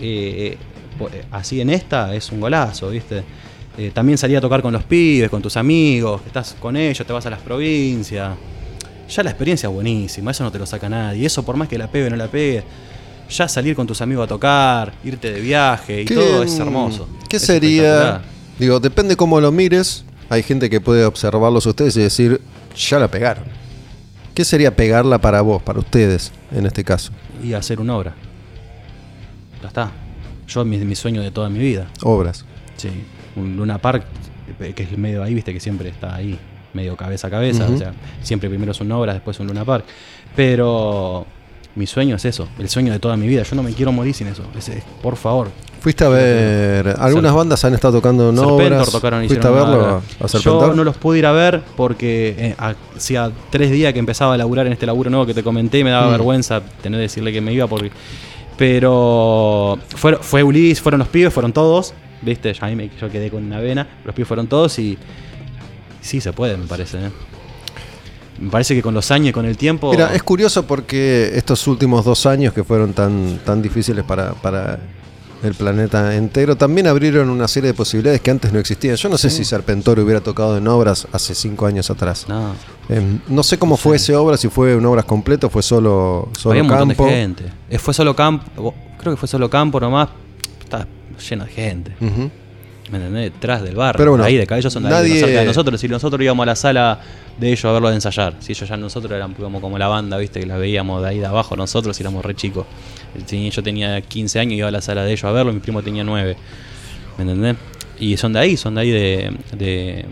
eh, 0.00 0.56
po- 0.98 1.08
eh, 1.12 1.24
así 1.30 1.60
en 1.60 1.70
esta 1.70 2.14
es 2.14 2.30
un 2.32 2.40
golazo, 2.40 2.90
¿viste? 2.90 3.22
Eh, 3.76 3.90
también 3.94 4.18
salir 4.18 4.36
a 4.36 4.40
tocar 4.40 4.60
con 4.62 4.72
los 4.72 4.82
pibes, 4.84 5.30
con 5.30 5.40
tus 5.40 5.56
amigos, 5.56 6.22
estás 6.26 6.56
con 6.58 6.76
ellos, 6.76 7.06
te 7.06 7.12
vas 7.12 7.24
a 7.26 7.30
las 7.30 7.40
provincias. 7.40 8.36
Ya 9.08 9.22
la 9.22 9.30
experiencia 9.30 9.68
es 9.68 9.72
buenísima, 9.74 10.32
eso 10.32 10.44
no 10.44 10.50
te 10.52 10.58
lo 10.58 10.66
saca 10.66 10.88
nadie. 10.88 11.24
Eso 11.26 11.42
por 11.44 11.56
más 11.56 11.68
que 11.68 11.78
la 11.78 11.90
pegue 11.90 12.08
o 12.08 12.10
no 12.10 12.16
la 12.16 12.26
pegue, 12.28 12.62
ya 13.30 13.48
salir 13.48 13.74
con 13.76 13.86
tus 13.86 14.00
amigos 14.02 14.24
a 14.24 14.28
tocar, 14.28 14.92
irte 15.04 15.30
de 15.32 15.40
viaje 15.40 16.02
y 16.02 16.04
¿Qué- 16.04 16.14
todo 16.14 16.42
es 16.42 16.58
hermoso. 16.58 17.08
¿Qué 17.28 17.36
Es 17.36 17.42
sería? 17.44 18.20
Digo, 18.58 18.80
depende 18.80 19.16
cómo 19.16 19.40
lo 19.40 19.52
mires. 19.52 20.04
Hay 20.28 20.42
gente 20.42 20.68
que 20.68 20.80
puede 20.80 21.04
observarlos 21.04 21.64
ustedes 21.64 21.96
y 21.96 22.00
decir, 22.00 22.40
ya 22.76 22.98
la 22.98 23.08
pegaron. 23.08 23.44
¿Qué 24.34 24.44
sería 24.44 24.74
pegarla 24.76 25.18
para 25.18 25.40
vos, 25.40 25.62
para 25.62 25.78
ustedes, 25.78 26.32
en 26.52 26.66
este 26.66 26.84
caso? 26.84 27.12
Y 27.42 27.52
hacer 27.54 27.80
una 27.80 27.96
obra. 27.96 28.14
Ya 29.62 29.68
está. 29.68 29.90
Yo, 30.46 30.64
mi, 30.64 30.78
mi 30.78 30.94
sueño 30.94 31.20
de 31.22 31.30
toda 31.30 31.48
mi 31.48 31.58
vida. 31.58 31.86
Obras. 32.02 32.44
Sí, 32.76 32.88
un 33.36 33.56
Luna 33.56 33.78
Park, 33.78 34.04
eh, 34.60 34.72
que 34.74 34.84
es 34.84 34.96
medio 34.96 35.22
ahí, 35.22 35.34
viste, 35.34 35.52
que 35.52 35.60
siempre 35.60 35.88
está 35.88 36.14
ahí, 36.14 36.38
medio 36.72 36.96
cabeza 36.96 37.26
a 37.26 37.30
cabeza. 37.30 37.66
O 37.68 37.76
sea, 37.76 37.92
siempre 38.22 38.48
primero 38.48 38.72
es 38.72 38.80
una 38.80 38.96
obra, 38.98 39.12
después 39.14 39.38
un 39.40 39.46
Luna 39.48 39.64
Park. 39.64 39.84
Pero 40.36 41.26
mi 41.74 41.86
sueño 41.86 42.16
es 42.16 42.24
eso, 42.24 42.48
el 42.58 42.68
sueño 42.68 42.92
de 42.92 42.98
toda 42.98 43.16
mi 43.16 43.26
vida. 43.26 43.42
Yo 43.42 43.54
no 43.56 43.62
me 43.62 43.72
quiero 43.72 43.92
morir 43.92 44.14
sin 44.14 44.28
eso. 44.28 44.42
Es- 44.56 44.68
es- 44.68 44.84
por 45.02 45.16
favor. 45.16 45.48
Fuiste 45.80 46.04
a 46.04 46.08
ver. 46.08 46.94
Algunas 46.98 47.32
bandas 47.34 47.64
han 47.64 47.74
estado 47.74 47.98
tocando 47.98 48.30
en 48.30 48.36
Serpentor 48.36 48.72
obras. 48.72 48.90
tocaron 48.90 49.26
¿Fuiste 49.28 49.46
a 49.46 49.50
verlo? 49.50 50.02
¿A 50.20 50.26
Yo 50.38 50.74
no 50.74 50.82
los 50.84 50.96
pude 50.96 51.18
ir 51.20 51.26
a 51.26 51.32
ver 51.32 51.62
porque 51.76 52.34
eh, 52.38 52.54
hacía 52.96 53.30
tres 53.50 53.70
días 53.70 53.92
que 53.92 53.98
empezaba 54.00 54.34
a 54.34 54.36
laburar 54.36 54.66
en 54.66 54.72
este 54.72 54.86
laburo 54.86 55.08
nuevo 55.10 55.24
que 55.26 55.34
te 55.34 55.42
comenté 55.44 55.78
y 55.80 55.84
me 55.84 55.90
daba 55.90 56.08
Mm. 56.08 56.12
vergüenza 56.12 56.60
tener 56.82 56.98
que 56.98 57.02
decirle 57.02 57.32
que 57.32 57.40
me 57.40 57.52
iba 57.52 57.66
porque 57.68 57.92
Pero 58.58 59.78
fue, 59.96 60.16
fue 60.16 60.42
Ulises, 60.42 60.82
fueron 60.82 60.98
los 60.98 61.08
pibes, 61.08 61.32
fueron 61.32 61.52
todos. 61.52 61.94
¿Viste? 62.20 62.52
Me- 62.74 62.90
yo 63.00 63.08
quedé 63.08 63.30
con 63.30 63.44
una 63.44 63.60
vena. 63.60 63.86
Los 64.04 64.14
pibes 64.14 64.28
fueron 64.28 64.46
todos 64.48 64.78
y. 64.78 64.98
Sí, 66.00 66.20
se 66.20 66.32
puede, 66.32 66.56
me 66.56 66.66
parece. 66.66 66.98
¿eh? 67.06 67.10
Me 68.40 68.50
parece 68.50 68.74
que 68.74 68.82
con 68.82 68.94
los 68.94 69.10
años 69.10 69.28
y 69.28 69.32
con 69.32 69.46
el 69.46 69.56
tiempo. 69.56 69.90
Mira, 69.90 70.12
es 70.14 70.22
curioso 70.22 70.66
porque 70.66 71.30
estos 71.34 71.66
últimos 71.68 72.04
dos 72.04 72.26
años 72.26 72.52
que 72.52 72.62
fueron 72.64 72.92
tan, 72.92 73.38
tan 73.44 73.62
difíciles 73.62 74.04
para 74.04 74.78
el 75.42 75.54
planeta 75.54 76.14
entero, 76.16 76.56
también 76.56 76.86
abrieron 76.86 77.30
una 77.30 77.46
serie 77.48 77.68
de 77.68 77.74
posibilidades 77.74 78.20
que 78.20 78.30
antes 78.30 78.52
no 78.52 78.58
existían. 78.58 78.96
Yo 78.96 79.08
no 79.08 79.16
sé 79.18 79.30
si 79.30 79.44
Serpentor 79.44 79.98
hubiera 80.00 80.20
tocado 80.20 80.56
en 80.58 80.66
obras 80.68 81.06
hace 81.12 81.34
cinco 81.34 81.66
años 81.66 81.90
atrás. 81.90 82.26
No, 82.28 82.54
Em, 82.88 83.20
no 83.28 83.42
sé 83.42 83.58
cómo 83.58 83.76
fue 83.76 83.96
ese 83.96 84.16
obra, 84.16 84.36
si 84.38 84.48
fue 84.48 84.72
en 84.72 84.84
obras 84.86 85.04
completas, 85.04 85.52
fue 85.52 85.62
solo, 85.62 86.30
solo 86.38 86.52
había 86.52 86.62
un 86.62 86.68
montón 86.68 86.88
campo. 86.88 87.04
de 87.04 87.10
gente. 87.10 87.44
Eh, 87.68 87.78
Fue 87.78 87.92
solo 87.92 88.16
campo. 88.16 88.74
Creo 88.98 89.12
que 89.12 89.18
fue 89.18 89.28
solo 89.28 89.50
campo 89.50 89.78
nomás. 89.78 90.08
Está 90.60 90.86
lleno 91.28 91.44
de 91.44 91.50
gente. 91.50 91.92
¿Me 92.90 92.96
entendés? 92.98 93.32
Detrás 93.32 93.62
del 93.62 93.74
bar. 93.76 93.96
Pero 93.96 94.12
bueno, 94.12 94.24
ahí 94.24 94.36
de 94.36 94.44
acá. 94.44 94.56
Ellos 94.56 94.72
son 94.72 94.82
de 94.84 94.88
ahí, 94.88 94.94
nadie- 94.94 95.20
cerca 95.20 95.40
de 95.40 95.46
nosotros. 95.46 95.80
Si 95.80 95.88
nosotros 95.88 96.22
íbamos 96.22 96.42
a 96.44 96.46
la 96.46 96.56
sala 96.56 97.00
de 97.38 97.48
ellos 97.48 97.64
a 97.66 97.72
verlo 97.72 97.88
de 97.90 97.96
ensayar. 97.96 98.34
Si 98.40 98.52
ellos 98.52 98.68
ya 98.68 98.76
nosotros 98.76 99.12
éramos 99.12 99.36
como, 99.38 99.60
como 99.60 99.76
la 99.78 99.88
banda, 99.88 100.16
viste, 100.16 100.40
que 100.40 100.46
la 100.46 100.56
veíamos 100.56 101.02
de 101.02 101.08
ahí 101.08 101.18
de 101.18 101.26
abajo 101.26 101.54
nosotros 101.56 101.98
y 102.00 102.02
éramos 102.02 102.24
re 102.24 102.34
chicos. 102.34 102.66
Yo 103.30 103.62
tenía 103.62 104.00
15 104.00 104.40
años 104.40 104.52
y 104.54 104.56
iba 104.56 104.68
a 104.68 104.70
la 104.70 104.80
sala 104.80 105.04
de 105.04 105.12
ellos 105.12 105.24
a 105.24 105.32
verlo, 105.32 105.52
mi 105.52 105.60
primo 105.60 105.82
tenía 105.82 106.02
9. 106.04 106.36
¿Me 107.18 107.22
entendés? 107.24 107.56
Y 108.00 108.16
son 108.16 108.32
de 108.32 108.38
ahí, 108.40 108.56
son 108.56 108.74
de 108.76 108.80
ahí 108.80 108.90
de, 108.90 109.36
de, 109.56 110.06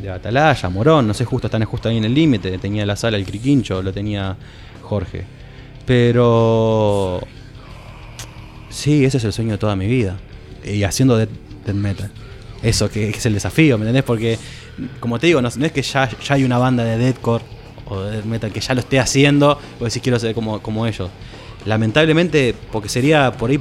de 0.00 0.10
Atalaya, 0.10 0.68
Morón, 0.70 1.06
no 1.06 1.12
sé, 1.14 1.24
justo 1.24 1.48
están 1.48 1.64
justo 1.64 1.88
ahí 1.88 1.96
en 1.98 2.04
el 2.04 2.14
límite. 2.14 2.56
Tenía 2.58 2.86
la 2.86 2.96
sala 2.96 3.16
el 3.16 3.24
Criquincho, 3.26 3.82
lo 3.82 3.92
tenía 3.92 4.36
Jorge. 4.82 5.24
Pero 5.84 7.20
Sí, 8.70 9.04
ese 9.04 9.18
es 9.18 9.24
el 9.24 9.32
sueño 9.32 9.52
de 9.52 9.58
toda 9.58 9.76
mi 9.76 9.86
vida. 9.86 10.16
Y 10.64 10.82
haciendo 10.82 11.16
death, 11.16 11.28
death 11.64 11.76
metal. 11.76 12.10
Eso 12.62 12.90
que, 12.90 13.10
que 13.10 13.18
es 13.18 13.26
el 13.26 13.34
desafío, 13.34 13.76
¿me 13.76 13.84
entendés? 13.84 14.04
Porque, 14.04 14.38
como 15.00 15.18
te 15.18 15.26
digo, 15.26 15.42
no, 15.42 15.48
no 15.54 15.66
es 15.66 15.72
que 15.72 15.82
ya, 15.82 16.08
ya 16.08 16.34
hay 16.34 16.44
una 16.44 16.58
banda 16.58 16.84
de 16.84 16.96
deathcore 16.96 17.44
o 17.86 18.00
de 18.00 18.12
death 18.12 18.24
metal 18.24 18.52
que 18.52 18.60
ya 18.60 18.74
lo 18.74 18.80
esté 18.80 18.98
haciendo, 18.98 19.58
o 19.78 19.84
decís 19.84 20.00
quiero 20.02 20.18
ser 20.18 20.34
como, 20.34 20.60
como 20.62 20.86
ellos. 20.86 21.10
Lamentablemente, 21.66 22.54
porque 22.72 22.88
sería 22.88 23.32
por 23.32 23.50
ahí, 23.50 23.60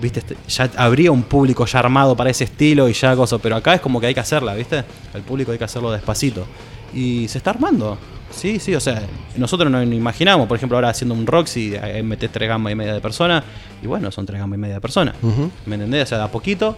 viste, 0.00 0.20
este, 0.20 0.36
ya 0.48 0.70
habría 0.76 1.10
un 1.12 1.22
público 1.22 1.66
ya 1.66 1.78
armado 1.78 2.16
para 2.16 2.30
ese 2.30 2.44
estilo 2.44 2.88
y 2.88 2.92
ya 2.92 3.14
cosas, 3.14 3.40
pero 3.42 3.56
acá 3.56 3.74
es 3.74 3.80
como 3.80 4.00
que 4.00 4.06
hay 4.06 4.14
que 4.14 4.20
hacerla, 4.20 4.54
¿viste? 4.54 4.84
El 5.12 5.22
público 5.22 5.52
hay 5.52 5.58
que 5.58 5.64
hacerlo 5.64 5.92
despacito. 5.92 6.46
Y 6.94 7.28
se 7.28 7.38
está 7.38 7.50
armando. 7.50 7.98
Sí, 8.30 8.58
sí, 8.58 8.74
o 8.74 8.80
sea, 8.80 9.02
nosotros 9.36 9.70
no 9.70 9.82
imaginamos, 9.82 10.48
por 10.48 10.56
ejemplo, 10.56 10.76
ahora 10.76 10.88
haciendo 10.88 11.14
un 11.14 11.26
Roxy, 11.26 11.76
ahí 11.76 12.02
metés 12.02 12.32
tres 12.32 12.48
gamas 12.48 12.72
y 12.72 12.74
media 12.74 12.92
de 12.92 13.00
personas, 13.00 13.44
y 13.82 13.86
bueno, 13.86 14.10
son 14.10 14.26
tres 14.26 14.40
gamas 14.40 14.56
y 14.56 14.60
media 14.60 14.74
de 14.74 14.80
personas. 14.80 15.14
Ujú. 15.22 15.50
¿Me 15.66 15.76
entendés? 15.76 16.04
O 16.04 16.06
sea, 16.06 16.18
de 16.18 16.24
a 16.24 16.28
poquito, 16.28 16.76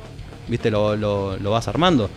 viste, 0.49 0.71
lo, 0.71 0.97
lo- 0.97 1.37
vas 1.51 1.69
armando. 1.69 2.11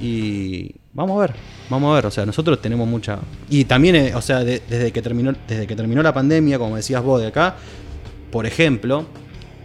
Y 0.00 0.72
vamos 0.92 1.16
a 1.18 1.20
ver, 1.22 1.34
vamos 1.70 1.90
a 1.92 1.94
ver. 1.96 2.06
O 2.06 2.10
sea, 2.10 2.24
nosotros 2.26 2.60
tenemos 2.62 2.86
mucha. 2.88 3.18
Y 3.50 3.64
también, 3.64 3.96
eh, 3.96 4.14
o 4.14 4.22
sea, 4.22 4.40
de- 4.44 4.62
desde, 4.68 4.92
que 4.92 5.02
terminó, 5.02 5.32
desde 5.46 5.66
que 5.66 5.74
terminó 5.76 6.02
la 6.02 6.12
pandemia, 6.14 6.58
como 6.58 6.76
decías 6.76 7.02
vos 7.02 7.20
de 7.20 7.28
acá, 7.28 7.56
por 8.30 8.46
ejemplo, 8.46 9.06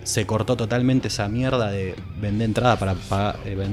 se 0.03 0.26
cortó 0.26 0.55
totalmente 0.57 1.07
esa 1.07 1.28
mierda 1.30 1.72
de 1.72 1.95
vender 2.20 2.45
entrada 2.49 2.78
para 2.78 2.93
pagar, 2.95 3.38
eh, 3.45 3.68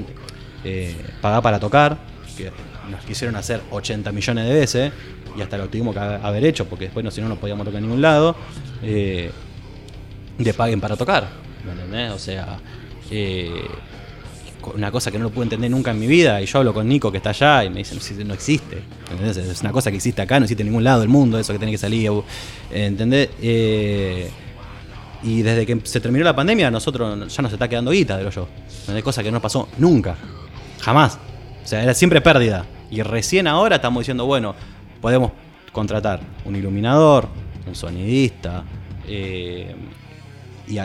eh, 0.63 0.95
pagar 1.21 1.41
para 1.41 1.59
tocar, 1.59 1.97
que 2.37 2.51
nos 2.89 3.03
quisieron 3.05 3.35
hacer 3.35 3.61
80 3.71 4.11
millones 4.11 4.45
de 4.47 4.53
veces, 4.53 4.91
y 5.37 5.41
hasta 5.41 5.57
lo 5.57 5.67
tuvimos 5.67 5.93
que 5.93 5.99
ha- 5.99 6.15
haber 6.17 6.45
hecho, 6.45 6.65
porque 6.67 6.85
después 6.85 7.03
no, 7.03 7.11
si 7.11 7.21
no, 7.21 7.27
no 7.29 7.35
podíamos 7.37 7.65
tocar 7.65 7.79
en 7.79 7.85
ningún 7.87 8.01
lado. 8.01 8.35
de 10.37 10.53
paguen 10.53 10.81
para 10.81 10.95
tocar. 10.95 11.27
¿Me 11.65 11.71
entendés? 11.73 12.11
O 12.11 12.17
sea, 12.19 12.57
una 14.75 14.91
cosa 14.91 15.11
que 15.11 15.17
no 15.17 15.25
lo 15.25 15.29
pude 15.31 15.43
entender 15.43 15.69
nunca 15.71 15.91
en 15.91 15.99
mi 15.99 16.07
vida. 16.07 16.41
Y 16.41 16.45
yo 16.45 16.59
hablo 16.59 16.73
con 16.73 16.87
Nico 16.87 17.11
que 17.11 17.17
está 17.17 17.31
allá 17.31 17.63
y 17.65 17.69
me 17.69 17.77
dicen, 17.79 17.99
"Sí, 18.01 18.15
no 18.23 18.33
existe. 18.33 18.81
Es 19.25 19.61
una 19.61 19.71
cosa 19.71 19.89
que 19.91 19.97
existe 19.97 20.21
acá, 20.21 20.39
no 20.39 20.45
existe 20.45 20.61
en 20.63 20.67
ningún 20.69 20.83
lado 20.83 21.01
del 21.01 21.09
mundo, 21.09 21.37
eso 21.39 21.53
que 21.53 21.59
tiene 21.59 21.71
que 21.71 21.77
salir. 21.77 22.09
eh, 22.71 22.85
¿Entendés? 22.85 23.29
Eh, 23.41 24.29
y 25.23 25.41
desde 25.41 25.65
que 25.65 25.79
se 25.83 25.99
terminó 25.99 26.25
la 26.25 26.35
pandemia, 26.35 26.71
nosotros 26.71 27.33
ya 27.33 27.41
nos 27.43 27.53
está 27.53 27.67
quedando 27.67 27.91
guita 27.91 28.17
de 28.17 28.23
lo 28.23 28.29
yo. 28.31 28.47
¿Entendés? 28.81 29.03
Cosa 29.03 29.21
que 29.21 29.31
no 29.31 29.41
pasó 29.41 29.67
nunca. 29.77 30.15
Jamás. 30.81 31.17
O 31.63 31.67
sea, 31.67 31.83
era 31.83 31.93
siempre 31.93 32.21
pérdida. 32.21 32.65
Y 32.89 33.01
recién 33.03 33.47
ahora 33.47 33.75
estamos 33.77 34.01
diciendo, 34.01 34.25
bueno, 34.25 34.55
podemos 34.99 35.31
contratar 35.71 36.19
un 36.45 36.55
iluminador, 36.55 37.27
un 37.67 37.75
sonidista, 37.75 38.63
eh, 39.07 39.75
y 40.67 40.77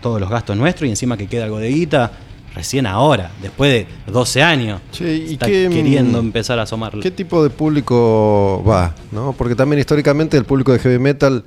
todos 0.00 0.20
los 0.20 0.28
gastos 0.28 0.56
nuestros 0.56 0.86
y 0.88 0.90
encima 0.90 1.16
que 1.16 1.26
queda 1.26 1.44
algo 1.44 1.58
de 1.58 1.68
guita 1.68 2.10
recién 2.54 2.86
ahora, 2.86 3.30
después 3.40 3.72
de 3.72 3.86
12 4.12 4.42
años. 4.42 4.80
¿y 5.00 5.32
está 5.34 5.46
qué, 5.46 5.68
mm, 5.68 5.72
queriendo 5.72 6.18
empezar 6.18 6.58
a 6.58 6.62
asomar. 6.62 6.98
¿Qué 7.00 7.10
tipo 7.10 7.42
de 7.42 7.50
público 7.50 8.62
va? 8.68 8.94
¿no? 9.10 9.32
Porque 9.36 9.54
también 9.54 9.80
históricamente 9.80 10.36
el 10.36 10.44
público 10.44 10.72
de 10.72 10.78
heavy 10.78 10.98
metal 10.98 11.44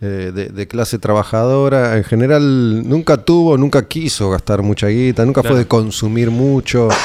eh, 0.00 0.30
de, 0.32 0.48
de 0.50 0.68
clase 0.68 0.98
trabajadora 0.98 1.96
en 1.96 2.04
general 2.04 2.88
nunca 2.88 3.16
tuvo, 3.16 3.56
nunca 3.58 3.88
quiso 3.88 4.30
gastar 4.30 4.62
mucha 4.62 4.86
guita, 4.86 5.24
nunca 5.24 5.40
Claro. 5.40 5.54
fue 5.56 5.58
de 5.64 5.66
consumir 5.68 6.30
mucho. 6.30 6.88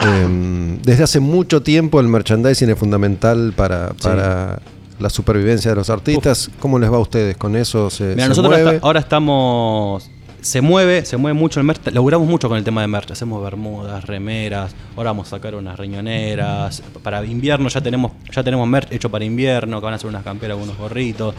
Em, 0.00 0.80
desde 0.82 1.04
hace 1.04 1.20
mucho 1.20 1.62
tiempo 1.62 2.00
el 2.00 2.08
merchandising 2.08 2.70
es 2.70 2.78
fundamental 2.78 3.52
para, 3.54 3.90
para 4.02 4.58
la 4.98 5.10
supervivencia 5.10 5.70
de 5.70 5.76
los 5.76 5.90
artistas. 5.90 6.50
¿Cómo 6.58 6.78
les 6.78 6.90
va 6.90 6.96
a 6.96 7.00
ustedes 7.00 7.36
con 7.36 7.54
eso? 7.54 7.90
¿Se, 7.90 8.04
Mira, 8.14 8.22
se 8.24 8.28
nosotros 8.30 8.54
mueve? 8.54 8.76
hasta- 8.76 8.86
ahora 8.86 9.00
estamos. 9.00 10.10
Se 10.42 10.60
mueve, 10.60 11.04
se 11.04 11.16
mueve 11.16 11.38
mucho 11.38 11.60
el 11.60 11.66
merch. 11.66 11.80
Laburamos 11.92 12.26
mucho 12.28 12.48
con 12.48 12.56
el 12.56 12.64
tema 12.64 12.80
de 12.80 12.86
merch. 12.86 13.10
Hacemos 13.10 13.42
bermudas, 13.42 14.04
remeras. 14.04 14.74
Ahora 14.96 15.10
vamos 15.10 15.26
a 15.26 15.30
sacar 15.30 15.54
unas 15.54 15.78
riñoneras. 15.78 16.82
Para 17.02 17.24
invierno 17.24 17.68
ya 17.68 17.80
tenemos, 17.80 18.12
ya 18.32 18.42
tenemos 18.42 18.66
merch 18.66 18.90
hecho 18.92 19.10
para 19.10 19.24
invierno, 19.24 19.80
que 19.80 19.84
van 19.84 19.92
a 19.92 19.96
hacer 19.96 20.08
unas 20.08 20.24
camperas, 20.24 20.56
unos 20.60 20.76
gorritos. 20.78 21.34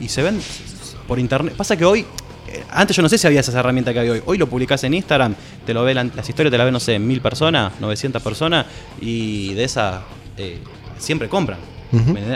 Y 0.00 0.08
se 0.08 0.22
ven 0.22 0.40
por 1.06 1.18
internet. 1.18 1.54
Pasa 1.56 1.76
que 1.76 1.84
hoy. 1.84 2.00
eh, 2.48 2.62
Antes 2.70 2.96
yo 2.96 3.02
no 3.02 3.08
sé 3.08 3.18
si 3.18 3.26
había 3.26 3.40
esas 3.40 3.54
herramientas 3.54 3.92
que 3.92 4.00
hay 4.00 4.08
hoy. 4.08 4.22
Hoy 4.24 4.38
lo 4.38 4.46
publicás 4.48 4.82
en 4.84 4.94
Instagram, 4.94 5.34
te 5.66 5.74
lo 5.74 5.82
ve 5.84 5.92
la- 5.94 6.04
las 6.04 6.28
historias 6.28 6.50
te 6.50 6.56
las 6.58 6.64
ven, 6.64 6.72
no 6.72 6.80
sé, 6.80 6.98
mil 6.98 7.20
personas, 7.20 7.72
900 7.80 8.22
personas, 8.22 8.66
y 9.00 9.52
de 9.54 9.64
esas 9.64 10.00
eh, 10.38 10.58
siempre 10.98 11.28
compran. 11.28 11.58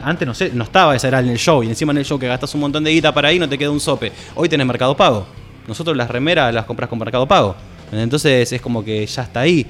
Antes 0.04 0.26
no 0.28 0.34
sé, 0.34 0.50
no 0.54 0.64
estaba 0.64 0.94
esa 0.96 1.08
era 1.08 1.20
en 1.20 1.28
el 1.28 1.38
show, 1.38 1.62
y 1.62 1.68
encima 1.68 1.92
en 1.92 1.98
el 1.98 2.04
show 2.04 2.18
que 2.18 2.26
gastas 2.28 2.54
un 2.54 2.60
montón 2.60 2.82
de 2.84 2.90
guita 2.92 3.12
para 3.14 3.28
ahí 3.28 3.38
no 3.38 3.48
te 3.48 3.56
queda 3.56 3.70
un 3.70 3.80
sope. 3.80 4.10
Hoy 4.34 4.48
tenés 4.48 4.66
Mercado 4.66 4.96
Pago. 4.96 5.26
Nosotros 5.70 5.96
las 5.96 6.10
remeras 6.10 6.52
las 6.52 6.64
compras 6.64 6.90
con 6.90 6.98
Mercado 6.98 7.28
Pago. 7.28 7.54
Entonces 7.92 8.52
es 8.52 8.60
como 8.60 8.84
que 8.84 9.06
ya 9.06 9.22
está 9.22 9.40
ahí. 9.40 9.64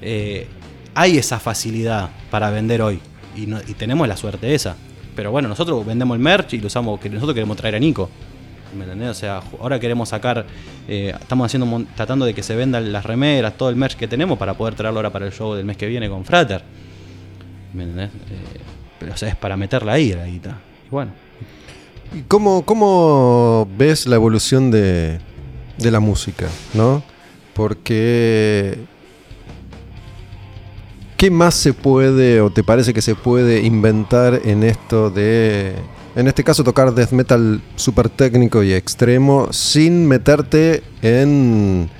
Eh, 0.00 0.46
hay 0.94 1.18
esa 1.18 1.40
facilidad 1.40 2.08
para 2.30 2.50
vender 2.50 2.80
hoy. 2.80 3.00
Y, 3.36 3.46
no- 3.48 3.60
y 3.66 3.74
tenemos 3.74 4.06
la 4.06 4.16
suerte 4.16 4.54
esa. 4.54 4.76
Pero 5.16 5.32
bueno, 5.32 5.48
nosotros 5.48 5.84
vendemos 5.84 6.14
el 6.16 6.22
merch 6.22 6.54
y 6.54 6.58
lo 6.60 6.68
usamos, 6.68 7.00
que 7.00 7.10
nosotros 7.10 7.34
queremos 7.34 7.56
traer 7.56 7.74
a 7.74 7.78
Nico. 7.80 8.08
¿Me 8.78 8.84
entendés? 8.84 9.08
O 9.10 9.14
sea, 9.14 9.40
ahora 9.60 9.80
queremos 9.80 10.08
sacar, 10.08 10.46
eh, 10.86 11.12
estamos 11.20 11.46
haciendo, 11.46 11.84
tratando 11.96 12.24
de 12.26 12.32
que 12.34 12.42
se 12.44 12.54
vendan 12.54 12.92
las 12.92 13.04
remeras, 13.04 13.56
todo 13.56 13.70
el 13.70 13.76
merch 13.76 13.96
que 13.96 14.06
tenemos 14.06 14.38
para 14.38 14.54
poder 14.54 14.74
traerlo 14.76 15.00
ahora 15.00 15.10
para 15.10 15.26
el 15.26 15.32
show 15.32 15.54
del 15.54 15.64
mes 15.64 15.76
que 15.76 15.86
viene 15.88 16.08
con 16.08 16.24
Frater. 16.24 16.62
¿Me 17.72 17.82
entendés? 17.84 18.10
Eh, 18.30 18.60
pero 19.00 19.14
o 19.14 19.16
sea, 19.16 19.28
es 19.30 19.36
para 19.36 19.56
meterla 19.56 19.92
ahí 19.94 20.12
la 20.12 20.26
guita. 20.26 20.58
Y 20.86 20.90
bueno, 20.90 21.12
¿Y 22.14 22.22
cómo, 22.22 22.64
cómo 22.64 23.68
ves 23.76 24.06
la 24.06 24.14
evolución 24.14 24.70
de, 24.70 25.18
de 25.78 25.90
la 25.90 26.00
música? 26.00 26.46
¿no? 26.72 27.02
Porque. 27.54 28.78
¿Qué 31.16 31.30
más 31.30 31.54
se 31.54 31.72
puede 31.72 32.40
o 32.40 32.50
te 32.50 32.62
parece 32.62 32.92
que 32.92 33.02
se 33.02 33.14
puede 33.14 33.62
inventar 33.62 34.40
en 34.44 34.62
esto 34.62 35.10
de. 35.10 35.74
En 36.14 36.28
este 36.28 36.44
caso, 36.44 36.62
tocar 36.62 36.94
death 36.94 37.10
metal 37.10 37.60
súper 37.74 38.08
técnico 38.08 38.62
y 38.62 38.72
extremo 38.72 39.52
sin 39.52 40.06
meterte 40.06 40.84
en 41.02 41.90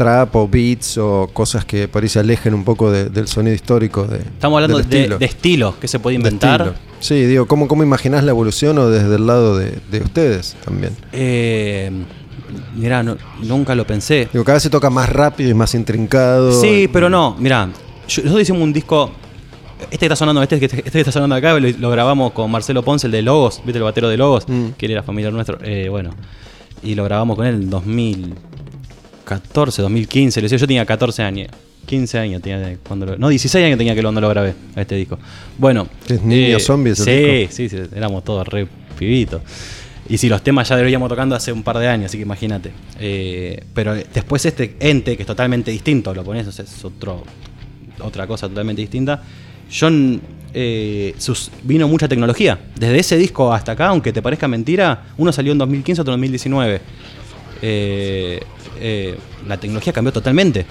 trap 0.00 0.34
o 0.36 0.48
beats 0.48 0.96
o 0.96 1.28
cosas 1.32 1.64
que 1.66 1.86
por 1.88 2.02
ahí 2.02 2.08
se 2.08 2.18
alejen 2.20 2.54
un 2.54 2.64
poco 2.64 2.90
de- 2.90 3.10
del 3.10 3.28
sonido 3.28 3.54
histórico. 3.54 4.04
De, 4.04 4.18
estamos 4.18 4.56
hablando 4.56 4.78
del 4.78 4.88
de, 4.88 4.96
estilo. 4.98 5.18
de 5.18 5.24
estilos 5.26 5.74
que 5.76 5.88
se 5.88 5.98
puede 5.98 6.14
De 6.14 6.20
inventar. 6.20 6.60
estilo. 6.62 6.78
Sí, 7.00 7.26
digo, 7.26 7.46
¿cómo, 7.46 7.68
cómo 7.68 7.82
imaginás 7.82 8.24
la 8.24 8.30
evolución 8.30 8.78
o 8.78 8.88
desde 8.88 9.14
el 9.16 9.26
lado 9.26 9.58
de, 9.58 9.78
de 9.90 9.98
ustedes 10.00 10.56
también? 10.64 10.96
Eh, 11.12 11.90
mirá, 12.76 13.02
no- 13.02 13.16
nunca 13.42 13.74
lo 13.74 13.86
pensé. 13.86 14.28
Digo, 14.32 14.42
cada 14.44 14.56
vez 14.56 14.62
se 14.62 14.70
toca 14.70 14.88
más 14.88 15.08
rápido 15.10 15.50
y 15.50 15.54
más 15.54 15.74
intrincado. 15.74 16.58
Sí, 16.60 16.88
pero 16.92 17.10
no, 17.10 17.36
mirá, 17.38 17.66
yo- 18.08 18.22
nosotros 18.22 18.40
hicimos 18.42 18.62
un 18.62 18.72
disco. 18.72 19.10
Este 19.82 19.98
que 19.98 20.06
está 20.06 20.16
sonando, 20.16 20.42
este 20.42 20.56
este 20.64 20.82
que 20.92 20.98
está 21.00 21.12
sonando 21.12 21.34
acá, 21.36 21.58
lo, 21.58 21.68
lo 21.78 21.90
grabamos 21.90 22.32
con 22.32 22.50
Marcelo 22.50 22.82
Ponce, 22.82 23.06
el 23.06 23.12
de 23.12 23.22
Logos, 23.22 23.60
¿viste 23.64 23.78
el 23.78 23.84
batero 23.84 24.08
de 24.08 24.16
Logos? 24.16 24.44
Mm. 24.46 24.70
Que 24.78 24.86
él 24.86 24.92
era 24.92 25.02
familiar 25.02 25.32
nuestro. 25.32 25.58
Eh, 25.62 25.88
bueno, 25.90 26.10
y 26.82 26.94
lo 26.94 27.04
grabamos 27.04 27.36
con 27.36 27.46
él 27.46 27.54
en 27.54 27.70
2014, 29.34 29.82
2015. 29.82 30.40
Le 30.40 30.44
decía, 30.44 30.58
yo 30.58 30.66
tenía 30.66 30.84
14 30.84 31.22
años. 31.22 31.48
15 31.86 32.18
años 32.18 32.42
tenía 32.42 32.76
cuando 32.86 33.06
lo- 33.06 33.16
No, 33.16 33.28
16 33.28 33.64
años 33.64 33.78
tenía 33.78 33.94
que 33.94 34.02
cuando 34.02 34.20
lo 34.20 34.28
grabé 34.28 34.54
a 34.76 34.80
este 34.80 34.94
disco. 34.96 35.18
Bueno. 35.58 35.88
¿Que 36.06 36.14
es 36.14 36.22
Niño 36.22 36.58
Zombie 36.60 36.92
ese 36.92 37.04
Sí, 37.04 37.38
disco? 37.38 37.54
sí, 37.56 37.68
sí, 37.68 37.76
éramos 37.96 38.24
todos 38.24 38.46
re 38.46 38.66
pibitos. 38.98 39.40
Y 40.08 40.18
si 40.18 40.28
los 40.28 40.42
temas 40.42 40.68
ya 40.68 40.76
deberíamos 40.76 41.08
tocando 41.08 41.36
hace 41.36 41.52
un 41.52 41.62
par 41.62 41.78
de 41.78 41.86
años, 41.88 42.06
así 42.06 42.16
que 42.18 42.22
imagínate. 42.22 42.70
Eh, 42.98 43.62
pero 43.74 43.94
después 43.94 44.44
este 44.44 44.76
ente, 44.80 45.16
que 45.16 45.22
es 45.22 45.26
totalmente 45.26 45.70
distinto, 45.70 46.12
lo 46.14 46.24
pones, 46.24 46.46
es 46.58 46.84
otro, 46.84 47.22
otra 48.00 48.26
cosa 48.26 48.48
totalmente 48.48 48.82
distinta. 48.82 49.22
John 49.72 50.20
eh, 50.52 51.14
sus, 51.18 51.50
vino 51.62 51.86
mucha 51.86 52.08
tecnología. 52.08 52.58
Desde 52.76 52.98
ese 52.98 53.16
disco 53.16 53.52
hasta 53.54 53.72
acá, 53.72 53.86
aunque 53.88 54.12
te 54.12 54.20
parezca 54.20 54.48
mentira, 54.48 55.04
uno 55.16 55.32
salió 55.32 55.52
en 55.52 55.58
2015, 55.58 56.02
otro 56.02 56.14
en 56.14 56.20
2019. 56.20 56.80
Eh, 57.62 58.40
eh, 58.78 59.18
la 59.46 59.56
tecnología 59.58 59.92
cambió 59.92 60.12
totalmente. 60.12 60.66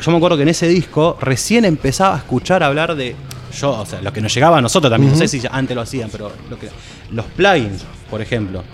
Yo 0.00 0.10
me 0.10 0.16
acuerdo 0.16 0.36
que 0.36 0.42
en 0.42 0.48
ese 0.48 0.68
disco 0.68 1.18
recién 1.20 1.64
empezaba 1.64 2.14
a 2.14 2.18
escuchar 2.18 2.62
hablar 2.62 2.94
de. 2.94 3.14
Yo, 3.58 3.70
o 3.72 3.86
sea, 3.86 4.00
lo 4.00 4.12
que 4.12 4.20
nos 4.22 4.32
llegaba 4.34 4.58
a 4.58 4.60
nosotros 4.62 4.90
también, 4.90 5.12
no 5.12 5.18
sé 5.18 5.28
si 5.28 5.42
antes 5.50 5.76
lo 5.76 5.82
hacían, 5.82 6.08
pero 6.10 6.32
lo 6.48 6.58
que, 6.58 6.68
los 7.10 7.26
plugins, 7.26 7.84
por 8.10 8.22
ejemplo. 8.22 8.64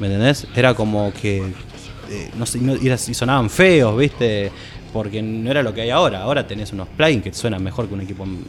¿Me 0.00 0.06
entendés? 0.06 0.46
Era 0.54 0.74
como 0.74 1.12
que. 1.12 1.38
eh, 2.10 2.30
no 2.36 2.46
sé, 2.46 2.58
y 2.58 3.14
sonaban 3.14 3.50
feos, 3.50 3.96
¿viste? 3.98 4.50
Porque 4.96 5.20
no 5.20 5.50
era 5.50 5.62
lo 5.62 5.74
que 5.74 5.82
hay 5.82 5.90
ahora. 5.90 6.22
Ahora 6.22 6.46
tenés 6.46 6.72
unos 6.72 6.88
plugins 6.88 7.22
que 7.22 7.32
suenan 7.34 7.62
mejor 7.62 7.86
que 7.86 7.92
un 7.94 8.00
equipo. 8.00 8.22
un- 8.22 8.44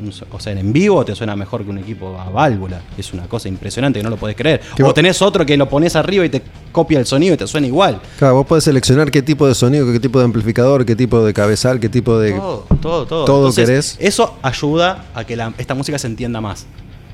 un- 0.00 0.12
o 0.30 0.38
sea, 0.38 0.52
en 0.52 0.72
vivo 0.72 1.04
te 1.04 1.14
suena 1.16 1.34
mejor 1.34 1.64
que 1.64 1.70
un 1.70 1.78
equipo 1.78 2.16
a 2.18 2.30
válvula. 2.30 2.80
Es 2.96 3.12
una 3.12 3.24
cosa 3.26 3.48
impresionante 3.48 3.98
que 3.98 4.04
no 4.04 4.10
lo 4.10 4.16
podés 4.16 4.36
creer. 4.36 4.60
Que 4.76 4.82
o 4.84 4.86
vos- 4.86 4.94
tenés 4.94 5.20
otro 5.22 5.44
que 5.44 5.56
lo 5.56 5.68
pones 5.68 5.96
arriba 5.96 6.24
y 6.24 6.28
te 6.28 6.40
copia 6.70 7.00
el 7.00 7.06
sonido 7.06 7.34
y 7.34 7.36
te 7.36 7.46
suena 7.48 7.66
igual. 7.66 8.00
Claro, 8.18 8.34
vos 8.36 8.46
podés 8.46 8.62
seleccionar 8.64 9.10
qué 9.10 9.22
tipo 9.22 9.46
de 9.48 9.54
sonido, 9.54 9.90
qué 9.92 9.98
tipo 9.98 10.20
de 10.20 10.26
amplificador, 10.26 10.86
qué 10.86 10.94
tipo 10.94 11.24
de 11.24 11.34
cabezal, 11.34 11.80
qué 11.80 11.88
tipo 11.88 12.18
de. 12.18 12.32
Todo, 12.32 12.64
todo, 12.80 13.06
todo. 13.06 13.24
todo 13.24 13.52
querés. 13.52 13.96
Eso 13.98 14.38
ayuda 14.42 15.06
a 15.14 15.24
que 15.24 15.34
la- 15.34 15.52
esta 15.58 15.74
música 15.74 15.98
se 15.98 16.06
entienda 16.06 16.40
más. 16.40 16.66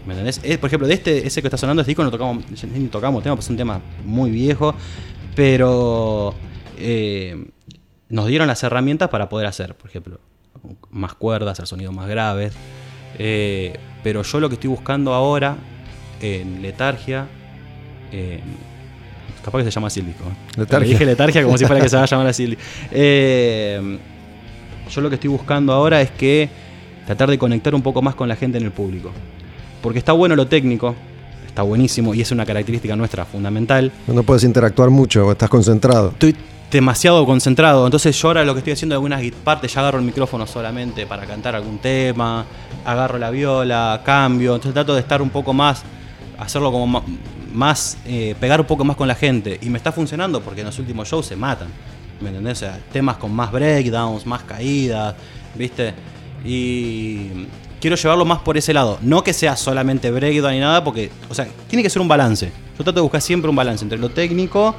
¿Me 0.07 0.13
entendés? 0.13 0.39
Por 0.59 0.67
ejemplo, 0.69 0.87
de 0.87 0.93
este, 0.93 1.27
ese 1.27 1.41
que 1.41 1.49
está 1.49 1.57
sonando, 1.57 1.81
este 1.81 1.93
disco 1.93 2.05
no 2.05 2.11
tocamos, 2.11 2.45
ni 2.75 2.89
tocamos 2.89 3.23
tema, 3.23 3.37
es 3.39 3.49
un 3.49 3.57
tema 3.57 3.81
muy 4.05 4.31
viejo, 4.31 4.75
pero 5.35 6.35
eh, 6.79 7.45
nos 8.09 8.27
dieron 8.27 8.47
las 8.47 8.63
herramientas 8.63 9.09
para 9.09 9.29
poder 9.29 9.47
hacer, 9.47 9.75
por 9.75 9.91
ejemplo, 9.91 10.21
más 10.91 11.15
cuerdas, 11.15 11.53
hacer 11.53 11.67
sonidos 11.67 11.95
más 11.95 12.09
graves. 12.09 12.55
eh, 13.19 13.79
pero 14.03 14.23
yo 14.23 14.39
lo 14.39 14.49
que 14.51 14.57
estoy 14.57 14.69
buscando 14.69 15.15
ahora 15.15 15.57
en 16.21 16.61
Letargia, 16.61 17.27
eh, 18.13 18.41
capaz 19.43 19.59
que 19.59 19.65
se 19.65 19.71
llama 19.71 19.87
así 19.87 20.01
el 20.01 20.07
disco. 20.07 20.25
Letargia. 20.57 20.87
Le 20.87 20.93
dije 20.93 21.07
Letargia 21.07 21.43
como 21.43 21.57
si 21.57 21.65
fuera 21.65 21.83
que 21.83 21.89
se 21.89 21.97
va 21.97 22.03
a 22.03 22.07
llamar 22.07 22.27
así. 22.27 22.57
Eh, 22.91 23.99
yo 24.91 25.01
lo 25.01 25.09
que 25.09 25.15
estoy 25.15 25.31
buscando 25.31 25.73
ahora 25.73 26.03
es 26.03 26.11
que 26.11 26.51
tratar 27.07 27.31
de 27.31 27.39
conectar 27.39 27.75
un 27.75 27.83
poco 27.83 28.03
más 28.03 28.15
con 28.15 28.29
la 28.29 28.37
gente 28.37 28.59
en 28.59 28.65
el 28.65 28.73
público. 28.73 29.11
Porque 29.83 29.99
está 29.99 30.13
bueno 30.13 30.37
lo 30.37 30.47
técnico, 30.47 30.95
está 31.47 31.63
buenísimo 31.63 32.15
y 32.15 32.21
es 32.21 32.31
una 32.31 32.45
característica 32.45 32.95
nuestra 32.97 33.25
fundamental. 33.25 33.91
No 34.07 34.23
puedes 34.23 34.45
interactuar 34.45 34.91
mucho, 34.91 35.31
estás 35.33 35.49
concentrado. 35.49 36.11
Estoy 36.11 36.37
demasiado 36.71 37.25
concentrado, 37.25 37.85
entonces 37.85 38.21
yo 38.21 38.29
ahora 38.29 38.45
lo 38.45 38.53
que 38.55 38.59
estoy 38.59 38.73
haciendo 38.73 38.95
en 38.95 39.13
algunas 39.13 39.23
partes 39.45 39.73
ya 39.73 39.81
agarro 39.81 39.99
el 39.99 40.05
micrófono 40.05 40.47
solamente 40.47 41.07
para 41.07 41.25
cantar 41.25 41.55
algún 41.55 41.79
tema, 41.79 42.45
agarro 42.85 43.19
la 43.19 43.31
viola, 43.31 44.03
cambio, 44.05 44.55
entonces 44.55 44.75
trato 44.75 44.95
de 44.95 45.01
estar 45.01 45.23
un 45.23 45.31
poco 45.31 45.53
más, 45.53 45.83
hacerlo 46.39 46.73
como 46.73 47.05
más, 47.53 47.99
eh, 48.07 48.35
pegar 48.41 48.61
un 48.61 48.67
poco 48.67 48.85
más 48.85 48.97
con 48.97 49.07
la 49.07 49.15
gente 49.15 49.59
y 49.63 49.71
me 49.71 49.79
está 49.79 49.93
funcionando 49.93 50.41
porque 50.41 50.61
en 50.61 50.67
los 50.67 50.79
últimos 50.79 51.09
shows 51.09 51.27
se 51.27 51.37
matan, 51.37 51.69
¿me 52.21 52.31
entendés? 52.31 52.59
O 52.59 52.61
sea, 52.61 52.81
temas 52.93 53.17
con 53.19 53.33
más 53.33 53.53
breakdowns, 53.53 54.27
más 54.27 54.43
caídas, 54.43 55.15
¿viste? 55.55 55.95
Y 56.45 57.47
quiero 57.81 57.97
llevarlo 57.97 58.25
más 58.25 58.41
por 58.41 58.57
ese 58.57 58.73
lado, 58.73 58.99
no 59.03 59.23
que 59.23 59.33
sea 59.33 59.57
solamente 59.57 60.11
breakdown 60.11 60.55
ni 60.55 60.61
nada, 60.61 60.83
porque, 60.83 61.11
o 61.29 61.35
sea, 61.35 61.47
tiene 61.69 61.83
que 61.83 61.91
ser 61.91 62.03
un 62.03 62.09
balance. 62.09 62.51
Yo 62.77 62.83
trato 62.83 62.95
de 62.99 63.03
buscar 63.03 63.21
siempre 63.21 63.49
un 63.49 63.57
balance 63.57 63.85
entre 63.85 63.99
lo 63.99 64.09
técnico 64.09 64.75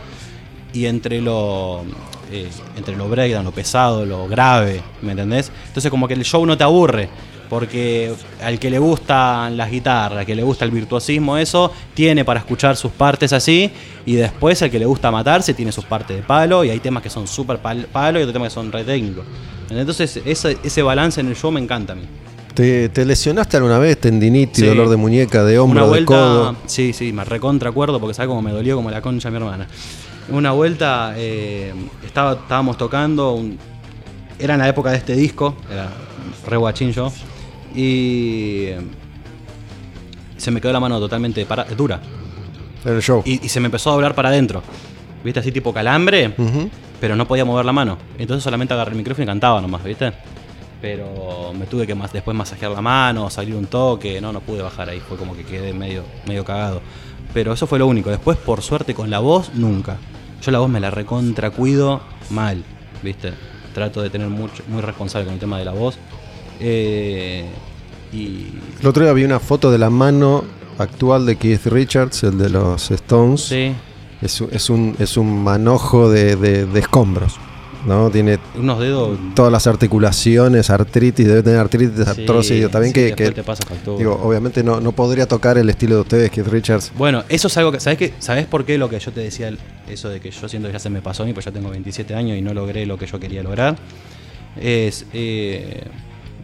y 0.75 0.85
entre 0.85 1.21
lo 1.21 1.83
eh, 2.31 2.49
entre 2.77 2.95
lo 2.95 3.07
breakdown, 3.09 3.43
lo 3.45 3.51
pesado, 3.51 4.05
lo 4.05 4.27
grave, 4.27 4.81
¿me 5.01 5.11
entendés? 5.11 5.51
Entonces 5.67 5.89
como 5.89 6.07
que 6.07 6.13
el 6.15 6.23
show 6.23 6.45
no 6.45 6.57
te 6.57 6.63
aburre, 6.63 7.07
porque 7.49 8.11
al 8.43 8.57
que 8.59 8.69
le 8.71 8.79
gustan 8.79 9.55
las 9.55 9.69
guitarras, 9.71 10.19
al 10.19 10.25
que 10.25 10.35
le 10.35 10.41
gusta 10.43 10.65
el 10.65 10.71
virtuosismo, 10.71 11.37
eso, 11.37 11.71
tiene 11.93 12.25
para 12.25 12.39
escuchar 12.39 12.75
sus 12.75 12.91
partes 12.91 13.31
así, 13.33 13.71
y 14.05 14.15
después 14.15 14.61
al 14.63 14.71
que 14.71 14.79
le 14.79 14.85
gusta 14.85 15.11
matarse 15.11 15.53
tiene 15.53 15.71
sus 15.71 15.85
partes 15.85 16.17
de 16.17 16.23
palo, 16.23 16.63
y 16.63 16.71
hay 16.71 16.79
temas 16.79 17.03
que 17.03 17.09
son 17.09 17.27
súper 17.27 17.59
pal- 17.61 17.85
palo 17.91 18.19
y 18.19 18.23
otros 18.23 18.33
temas 18.33 18.49
que 18.49 18.55
son 18.55 18.71
re 18.71 18.83
técnicos. 18.83 19.23
Entonces 19.69 20.19
ese, 20.25 20.57
ese 20.63 20.81
balance 20.81 21.21
en 21.21 21.27
el 21.27 21.35
show 21.35 21.51
me 21.51 21.59
encanta 21.61 21.93
a 21.93 21.95
mí. 21.95 22.03
¿Te, 22.55 22.87
te 22.89 23.03
lesionaste 23.05 23.57
alguna 23.57 23.77
vez? 23.79 23.99
Tendinitis, 23.99 24.59
Sí. 24.61 24.65
dolor 24.65 24.87
de 24.89 24.95
muñeca, 24.95 25.43
de 25.43 25.59
hombro, 25.59 25.79
Una 25.79 25.83
de 25.83 25.89
vuelta, 25.89 26.05
codo. 26.13 26.55
sí, 26.67 26.93
sí, 26.93 27.11
me 27.11 27.23
recontra 27.25 27.69
acuerdo 27.69 27.99
porque 27.99 28.13
sabe 28.13 28.29
cómo 28.29 28.41
me 28.41 28.51
dolió 28.51 28.75
como 28.77 28.89
la 28.89 29.01
concha 29.01 29.29
de 29.29 29.37
mi 29.37 29.45
hermana. 29.45 29.67
Una 30.29 30.51
vuelta 30.51 31.13
eh, 31.17 31.73
estaba, 32.03 32.33
estábamos 32.33 32.77
tocando, 32.77 33.33
un- 33.33 33.57
era 34.39 34.55
en 34.55 34.59
la 34.59 34.67
época 34.67 34.89
de 34.91 34.97
este 34.97 35.15
disco, 35.15 35.55
era 35.71 35.89
re 36.47 36.57
guachín 36.57 36.91
yo, 36.91 37.11
y 37.75 38.65
eh, 38.65 38.79
se 40.37 40.51
me 40.51 40.59
quedó 40.61 40.73
la 40.73 40.79
mano 40.79 40.99
totalmente 40.99 41.45
para- 41.45 41.63
dura 41.65 41.99
En 42.83 42.95
el 42.95 43.01
show. 43.01 43.21
y, 43.25 43.45
y 43.45 43.49
se 43.49 43.59
me 43.59 43.67
empezó 43.67 43.91
a 43.91 43.93
doblar 43.93 44.15
para 44.15 44.29
adentro. 44.29 44.61
¿Viste? 45.23 45.39
Así 45.39 45.51
tipo 45.51 45.73
calambre, 45.73 46.35
pero 47.01 47.15
no 47.15 47.27
podía 47.27 47.43
mover 47.45 47.65
la 47.65 47.71
mano. 47.73 47.97
Entonces 48.19 48.43
solamente 48.43 48.75
agarré 48.75 48.91
el 48.91 48.97
micrófono 48.97 49.23
y 49.23 49.25
cantaba 49.25 49.59
nomás, 49.59 49.83
¿viste? 49.83 50.13
Pero 50.81 51.51
me 51.57 51.65
tuve 51.65 51.87
que 51.87 51.95
más, 51.95 52.13
después 52.13 52.37
masajear 52.37 52.69
la 52.71 52.81
mano, 52.81 53.27
salir 53.31 53.55
un 53.55 53.65
toque, 53.65 54.21
no, 54.21 54.31
no 54.31 54.41
pude 54.41 54.61
bajar 54.61 54.87
ahí, 54.89 54.99
fue 54.99 55.17
como 55.17 55.35
que 55.35 55.43
quedé 55.43 55.73
medio, 55.73 56.03
medio 56.27 56.45
cagado. 56.45 56.81
Pero 57.33 57.53
eso 57.53 57.65
fue 57.65 57.79
lo 57.79 57.87
único. 57.87 58.11
Después, 58.11 58.37
por 58.37 58.61
suerte, 58.61 58.93
con 58.93 59.09
la 59.09 59.17
voz, 59.19 59.49
nunca. 59.55 59.97
Yo 60.45 60.51
la 60.51 60.59
voz 60.59 60.69
me 60.69 60.79
la 60.79 60.91
recontra 60.91 61.49
cuido 61.49 62.01
mal, 62.29 62.63
¿viste? 63.01 63.33
Trato 63.73 64.01
de 64.01 64.09
tener 64.09 64.27
mucho, 64.29 64.63
muy 64.67 64.81
responsable 64.81 65.25
con 65.25 65.33
el 65.33 65.39
tema 65.39 65.57
de 65.57 65.65
la 65.65 65.71
voz. 65.71 65.97
Eh, 66.59 67.45
y 68.13 68.47
El 68.79 68.87
otro 68.87 69.03
día 69.03 69.13
vi 69.13 69.23
una 69.23 69.39
foto 69.39 69.71
de 69.71 69.77
la 69.77 69.89
mano 69.89 70.43
actual 70.77 71.25
de 71.25 71.35
Keith 71.37 71.65
Richards, 71.67 72.23
el 72.23 72.37
de 72.37 72.49
los 72.49 72.91
Stones. 72.91 73.41
sí, 73.41 73.73
Es, 74.21 74.39
un- 74.41 74.49
es, 74.51 74.69
un, 74.69 74.95
es 74.99 75.17
un 75.17 75.43
manojo 75.43 76.09
de, 76.09 76.35
de- 76.35 76.65
de 76.65 76.79
escombros. 76.79 77.35
¿No? 77.85 78.09
Tiene 78.09 78.39
unos 78.55 78.79
dedos. 78.79 79.17
todas 79.35 79.51
las 79.51 79.67
articulaciones, 79.67 80.69
artritis, 80.69 81.27
debe 81.27 81.43
tener 81.43 81.59
artritis, 81.59 82.07
artrosis. 82.07 82.51
digo, 82.57 82.69
también 82.69 82.93
sí, 82.93 82.99
que, 83.01 83.13
que- 83.13 83.31
te 83.31 83.43
pasa 83.43 83.63
digo, 83.97 84.19
obviamente 84.23 84.63
no, 84.63 84.79
no 84.79 84.91
podría 84.91 85.27
tocar 85.27 85.57
el 85.57 85.69
estilo 85.69 85.95
de 85.95 86.01
ustedes, 86.01 86.31
Keith 86.31 86.47
Richards. 86.47 86.91
Bueno, 86.97 87.23
eso 87.29 87.47
es 87.47 87.57
algo 87.57 87.71
que. 87.71 87.79
¿Sabes, 87.79 87.97
qué? 87.99 88.13
¿Sabes 88.19 88.45
por 88.45 88.65
qué 88.65 88.77
lo 88.77 88.89
que 88.89 88.99
yo 88.99 89.11
te 89.11 89.21
decía? 89.21 89.51
Eso 89.87 90.09
de 90.09 90.19
que 90.19 90.31
yo 90.31 90.49
siento 90.49 90.67
que 90.69 90.73
ya 90.73 90.79
se 90.79 90.89
me 90.89 91.01
pasó 91.01 91.23
a 91.23 91.25
mí, 91.25 91.33
pues 91.33 91.45
ya 91.45 91.51
tengo 91.51 91.69
27 91.69 92.15
años 92.15 92.37
y 92.37 92.41
no 92.41 92.53
logré 92.53 92.85
lo 92.85 92.97
que 92.97 93.05
yo 93.05 93.19
quería 93.19 93.43
lograr. 93.43 93.75
Es. 94.59 95.05
eh, 95.13 95.83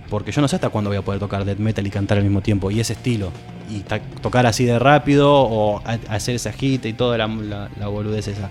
porque 0.10 0.34
yo 0.34 0.42
no 0.42 0.50
sé 0.50 0.56
hasta 0.58 0.68
cuándo 0.68 0.90
voy 0.90 0.98
a 0.98 1.04
poder 1.04 1.22
tocar 1.22 1.46
death 1.46 1.58
metal 1.60 1.88
y 1.88 1.90
cantar 1.90 2.18
al 2.18 2.26
mismo 2.26 2.42
tiempo. 2.42 2.70
Y 2.70 2.82
ese 2.82 2.94
estilo. 2.94 3.32
Y 3.70 3.80
tocar 4.22 4.46
así 4.46 4.66
de 4.66 4.78
rápido 4.78 5.32
o 5.34 5.82
hacer 6.10 6.36
esa 6.36 6.50
agita 6.50 6.90
y 6.90 6.94
toda 6.94 7.18
la, 7.18 7.28
la, 7.28 7.70
la 7.80 7.88
boludez 7.88 8.28
esa. 8.28 8.50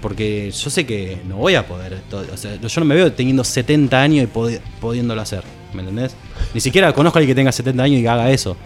Porque 0.00 0.50
yo 0.50 0.70
sé 0.70 0.86
que 0.86 1.18
no 1.28 1.36
voy 1.36 1.54
a 1.54 1.66
poder. 1.66 2.00
to- 2.08 2.24
o 2.32 2.36
sea, 2.36 2.56
yo 2.56 2.80
no 2.80 2.84
me 2.86 2.94
veo 2.94 3.12
teniendo 3.12 3.42
70 3.44 4.00
años 4.00 4.24
y 4.24 4.26
podi- 4.38 4.60
pudiéndolo 4.80 5.20
hacer. 5.20 5.42
¿Me 5.74 5.80
entendés? 5.80 6.14
Ni 6.54 6.60
siquiera 6.60 6.92
conozco 6.92 7.18
a 7.18 7.20
alguien 7.20 7.34
que 7.34 7.40
tenga 7.40 7.50
70 7.52 7.82
años 7.82 8.00
y 8.00 8.06
haga 8.06 8.30
eso. 8.30 8.56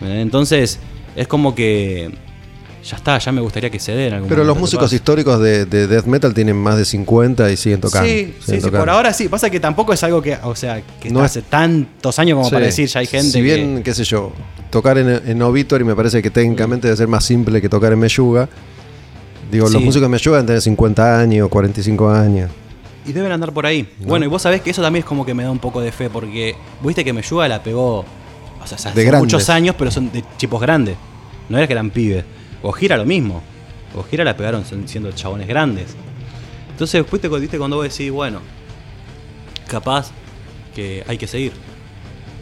Entonces, 0.00 0.78
es 1.14 1.26
como 1.28 1.54
que. 1.54 2.10
Ya 2.88 2.94
está, 2.96 3.18
ya 3.18 3.32
me 3.32 3.40
gustaría 3.40 3.68
que 3.68 3.80
se 3.80 3.90
den 3.96 4.14
algún 4.14 4.28
Pero 4.28 4.44
los 4.44 4.56
músicos 4.56 4.92
históricos 4.92 5.40
de, 5.40 5.66
de 5.66 5.88
death 5.88 6.04
metal 6.04 6.32
tienen 6.32 6.54
más 6.54 6.76
de 6.78 6.84
50 6.84 7.50
y 7.50 7.56
siguen 7.56 7.80
tocando. 7.80 8.08
Sí, 8.08 8.32
siguen 8.40 8.60
sí, 8.60 8.68
sí, 8.68 8.70
por 8.70 8.88
ahora 8.88 9.12
sí. 9.12 9.28
Pasa 9.28 9.50
que 9.50 9.58
tampoco 9.58 9.92
es 9.92 10.00
algo 10.04 10.22
que, 10.22 10.38
o 10.40 10.54
sea, 10.54 10.80
que 11.00 11.10
No 11.10 11.24
está 11.24 11.24
es- 11.24 11.30
hace 11.32 11.42
tantos 11.42 12.16
años 12.20 12.36
como 12.36 12.48
Sí. 12.48 12.54
para 12.54 12.66
decir, 12.66 12.86
ya 12.88 13.00
hay 13.00 13.06
gente 13.06 13.30
Si 13.32 13.42
bien, 13.42 13.78
que- 13.78 13.82
qué 13.82 13.94
sé 13.94 14.04
yo, 14.04 14.30
tocar 14.70 14.98
en, 14.98 15.08
en 15.28 15.42
Obituary 15.42 15.82
me 15.84 15.96
parece 15.96 16.22
que 16.22 16.30
técnicamente 16.30 16.86
debe 16.86 16.96
ser 16.96 17.08
más 17.08 17.24
simple 17.24 17.60
que 17.60 17.68
tocar 17.68 17.92
en 17.92 17.98
Meyuga. 17.98 18.48
Digo, 19.50 19.68
los 19.68 19.82
músicos 19.82 20.02
de 20.02 20.08
Meyuga 20.08 20.36
deben 20.38 20.46
tener 20.46 20.62
50 20.62 21.20
años, 21.20 21.48
45 21.48 22.10
años. 22.10 22.50
Y 23.04 23.12
deben 23.12 23.30
andar 23.30 23.52
por 23.52 23.66
ahí. 23.66 23.88
Bueno, 24.00 24.24
y 24.24 24.28
vos 24.28 24.42
sabés 24.42 24.60
que 24.60 24.70
eso 24.70 24.82
también 24.82 25.04
es 25.04 25.08
como 25.08 25.24
que 25.24 25.34
me 25.34 25.44
da 25.44 25.50
un 25.50 25.60
poco 25.60 25.80
de 25.80 25.92
fe, 25.92 26.10
porque 26.10 26.56
viste 26.82 27.04
que 27.04 27.12
Meyuga 27.12 27.46
la 27.46 27.62
pegó, 27.62 28.00
o 28.00 28.66
sea, 28.66 28.76
hace 28.76 28.92
De 28.92 29.12
muchos 29.12 29.48
años, 29.48 29.76
pero 29.78 29.90
son 29.90 30.10
de 30.10 30.24
chipos 30.36 30.60
grandes. 30.60 30.96
No 31.48 31.58
era 31.58 31.66
que 31.66 31.72
eran 31.72 31.90
pibes. 31.90 32.24
O 32.62 32.72
Gira 32.72 32.96
lo 32.96 33.04
mismo. 33.04 33.42
O 33.94 34.02
Gira 34.02 34.24
la 34.24 34.36
pegaron 34.36 34.64
siendo 34.64 35.12
chabones 35.12 35.46
grandes. 35.46 35.94
Entonces, 36.70 37.04
viste, 37.10 37.28
viste 37.28 37.58
cuando 37.58 37.76
vos 37.76 37.88
decís, 37.88 38.10
bueno, 38.10 38.40
capaz 39.68 40.10
que 40.74 41.04
hay 41.06 41.16
que 41.16 41.26
seguir. 41.26 41.52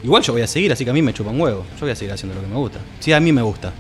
Igual 0.03 0.23
yo 0.23 0.33
voy 0.33 0.43
a 0.43 0.47
seguir, 0.47 0.73
así 0.73 0.85
que 0.85 0.91
a 0.91 0.95
mí 0.95 1.03
me 1.03 1.13
chupa 1.13 1.31
un 1.31 1.41
huevo. 1.41 1.65
Yo 1.75 1.81
voy 1.83 1.91
a 1.91 1.97
seguir 1.97 2.13
haciendo 2.13 2.35
lo 2.35 2.41
que 2.41 2.49
me 2.49 2.57
gusta. 2.57 2.79
Sí, 3.01 3.13
a 3.13 3.21
mí 3.21 3.33
me 3.33 3.43
gusta. 3.43 3.73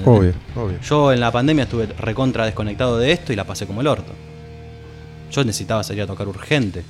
¿Me 0.00 0.06
Obvio, 0.12 0.30
entendés? 0.30 0.56
obvio. 0.56 0.80
Yo 0.80 1.12
en 1.12 1.20
la 1.20 1.30
pandemia 1.32 1.64
estuve 1.64 1.86
recontra 1.86 2.44
desconectado 2.44 2.98
de 2.98 3.12
esto 3.12 3.32
y 3.32 3.36
la 3.36 3.44
pasé 3.44 3.66
como 3.66 3.80
el 3.80 3.86
orto. 3.86 4.12
Yo 5.30 5.44
necesitaba 5.44 5.82
salir 5.82 6.02
a 6.02 6.06
tocar 6.06 6.28
urgente. 6.28 6.84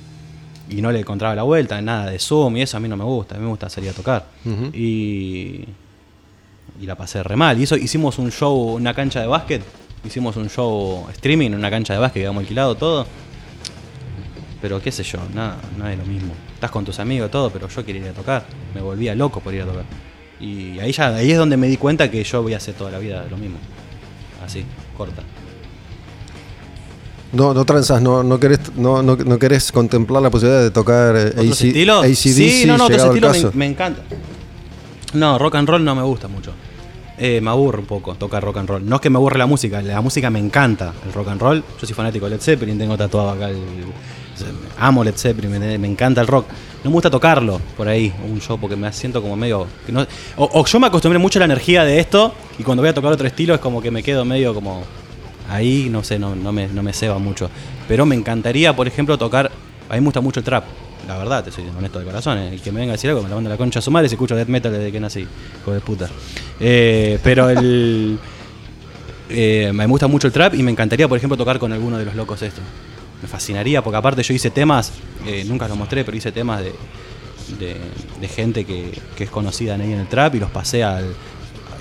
Y 0.69 0.81
no 0.81 0.91
le 0.91 0.99
encontraba 0.99 1.35
la 1.35 1.43
vuelta, 1.43 1.79
nada 1.81 2.09
de 2.09 2.17
Zoom 2.17 2.57
y 2.57 2.63
eso 2.63 2.77
a 2.77 2.79
mí 2.79 2.87
no 2.87 2.97
me 2.97 3.03
gusta. 3.03 3.35
A 3.35 3.37
mí 3.37 3.43
me 3.43 3.49
gusta 3.49 3.69
salir 3.69 3.91
a 3.91 3.93
tocar. 3.93 4.25
Y. 4.73 5.63
y 6.81 6.85
la 6.85 6.95
pasé 6.95 7.21
re 7.23 7.35
mal. 7.35 7.59
Y 7.59 7.63
eso 7.63 7.75
hicimos 7.77 8.17
un 8.17 8.31
show, 8.31 8.73
una 8.75 8.93
cancha 8.93 9.21
de 9.21 9.27
básquet. 9.27 9.61
Hicimos 10.03 10.35
un 10.37 10.49
show 10.49 11.07
streaming, 11.11 11.51
una 11.51 11.69
cancha 11.69 11.93
de 11.93 11.99
básquet, 11.99 12.21
habíamos 12.23 12.41
alquilado 12.41 12.75
todo. 12.75 13.05
Pero 14.61 14.81
qué 14.81 14.91
sé 14.91 15.03
yo, 15.03 15.19
nada, 15.33 15.57
nada 15.77 15.93
es 15.93 15.99
lo 15.99 16.05
mismo. 16.05 16.33
Estás 16.55 16.71
con 16.71 16.83
tus 16.85 16.99
amigos, 16.99 17.29
todo, 17.29 17.51
pero 17.51 17.67
yo 17.67 17.85
quería 17.85 18.01
ir 18.01 18.07
a 18.09 18.13
tocar. 18.13 18.45
Me 18.73 18.81
volvía 18.81 19.13
loco 19.13 19.39
por 19.41 19.53
ir 19.53 19.61
a 19.61 19.65
tocar. 19.65 19.83
Y 20.39 20.79
ahí 20.79 20.91
ya, 20.91 21.15
ahí 21.15 21.31
es 21.31 21.37
donde 21.37 21.57
me 21.57 21.67
di 21.67 21.77
cuenta 21.77 22.09
que 22.11 22.23
yo 22.23 22.41
voy 22.41 22.53
a 22.53 22.57
hacer 22.57 22.73
toda 22.75 22.91
la 22.91 22.99
vida 22.99 23.25
lo 23.29 23.37
mismo. 23.37 23.57
Así, 24.43 24.65
corta. 24.97 25.23
No, 27.31 27.53
no 27.53 27.65
transas, 27.65 28.01
no, 28.01 28.23
no, 28.23 28.39
querés, 28.39 28.59
no, 28.75 29.01
no, 29.01 29.15
no 29.15 29.39
querés 29.39 29.71
contemplar 29.71 30.21
la 30.21 30.29
posibilidad 30.29 30.61
de 30.61 30.71
tocar 30.71 31.15
eh, 31.17 31.27
¿Otros 31.27 31.61
AC 31.61 31.65
estilos? 31.65 32.03
AC/DC 32.05 32.49
sí, 32.49 32.63
no, 32.65 32.77
no, 32.77 32.85
otros 32.85 33.03
estilos 33.03 33.43
me, 33.43 33.51
me 33.53 33.65
encanta. 33.65 34.01
No, 35.13 35.37
rock 35.37 35.55
and 35.55 35.67
roll 35.67 35.83
no 35.83 35.95
me 35.95 36.03
gusta 36.03 36.27
mucho. 36.27 36.53
Eh, 37.17 37.39
me 37.41 37.49
aburre 37.49 37.79
un 37.79 37.85
poco 37.85 38.15
tocar 38.15 38.43
rock 38.43 38.57
and 38.57 38.69
roll. 38.69 38.85
No 38.87 38.97
es 38.97 39.01
que 39.01 39.09
me 39.09 39.17
aburre 39.17 39.37
la 39.37 39.45
música, 39.45 39.81
la 39.81 40.01
música 40.01 40.29
me 40.29 40.39
encanta, 40.39 40.93
el 41.05 41.13
rock 41.13 41.29
and 41.29 41.41
roll. 41.41 41.63
Yo 41.79 41.87
soy 41.87 41.95
fanático 41.95 42.25
de 42.25 42.31
Led 42.31 42.41
Zeppelin, 42.41 42.77
tengo 42.77 42.97
tatuado 42.97 43.31
acá 43.31 43.49
el. 43.49 43.57
Amo 44.77 45.03
Led 45.03 45.15
Zeppelin, 45.15 45.51
me, 45.51 45.77
me 45.77 45.87
encanta 45.87 46.21
el 46.21 46.27
rock. 46.27 46.47
No 46.85 46.91
me 46.91 46.93
gusta 46.93 47.09
tocarlo 47.09 47.59
por 47.75 47.87
ahí, 47.87 48.13
un 48.29 48.39
show, 48.39 48.59
porque 48.59 48.75
me 48.75 48.93
siento 48.93 49.19
como 49.19 49.35
medio. 49.35 49.65
o, 50.37 50.65
yo 50.65 50.79
me 50.79 50.85
acostumbré 50.85 51.17
mucho 51.17 51.39
a 51.39 51.41
la 51.41 51.45
energía 51.45 51.83
de 51.83 51.99
esto, 51.99 52.31
y 52.59 52.63
cuando 52.63 52.83
voy 52.83 52.89
a 52.89 52.93
tocar 52.93 53.11
otro 53.11 53.25
estilo 53.25 53.55
es 53.55 53.59
como 53.59 53.81
que 53.81 53.89
me 53.89 54.03
quedo 54.03 54.23
medio 54.23 54.53
como. 54.53 54.83
Ahí, 55.49 55.89
no 55.89 56.03
sé, 56.03 56.19
no, 56.19 56.35
me, 56.35 56.67
no 56.67 56.83
me 56.83 56.93
ceba 56.93 57.17
mucho. 57.17 57.49
Pero 57.87 58.05
me 58.05 58.15
encantaría, 58.15 58.75
por 58.75 58.87
ejemplo, 58.87 59.17
tocar. 59.17 59.51
A 59.89 59.93
mí 59.93 59.99
me 59.99 60.05
gusta 60.05 60.21
mucho 60.21 60.41
el 60.41 60.43
trap. 60.43 60.65
La 61.07 61.17
verdad, 61.17 61.43
te 61.43 61.51
soy 61.51 61.65
honesto 61.75 61.97
de 61.97 62.05
corazón. 62.05 62.37
El 62.37 62.61
que 62.61 62.71
me 62.71 62.81
venga 62.81 62.93
a 62.93 62.97
decir 62.97 63.09
algo, 63.09 63.23
me 63.23 63.29
la 63.29 63.35
manda 63.35 63.49
la 63.49 63.57
concha 63.57 63.79
a 63.79 63.81
su 63.81 63.89
madre 63.89 64.07
si 64.07 64.13
escucho 64.13 64.35
death 64.35 64.47
metal 64.47 64.71
desde 64.71 64.91
que 64.91 64.99
nací. 64.99 65.27
Hijo 65.61 65.71
de 65.71 65.79
puta. 65.79 66.07
Eh, 66.59 67.19
pero 67.23 67.49
el. 67.49 68.19
eh, 69.29 69.71
me 69.73 69.87
gusta 69.87 70.05
mucho 70.05 70.27
el 70.27 70.33
trap 70.33 70.53
y 70.53 70.61
me 70.61 70.69
encantaría, 70.69 71.07
por 71.07 71.17
ejemplo, 71.17 71.35
tocar 71.35 71.57
con 71.57 71.73
alguno 71.73 71.97
de 71.97 72.05
los 72.05 72.13
locos 72.13 72.43
estos. 72.43 72.63
Me 73.21 73.27
fascinaría, 73.27 73.81
porque 73.83 73.97
aparte 73.97 74.21
yo 74.23 74.33
hice 74.33 74.49
temas, 74.51 74.91
eh, 75.25 75.43
nunca 75.47 75.67
los 75.67 75.77
mostré, 75.77 76.03
pero 76.03 76.15
hice 76.17 76.31
temas 76.31 76.61
de, 76.61 76.73
de, 77.59 77.75
de 78.21 78.27
gente 78.27 78.65
que, 78.65 78.91
que 79.15 79.23
es 79.25 79.29
conocida 79.29 79.75
ahí 79.75 79.93
en 79.93 79.99
el 79.99 80.07
trap 80.07 80.35
y 80.35 80.39
los 80.39 80.51
pasé 80.51 80.83
al. 80.83 81.05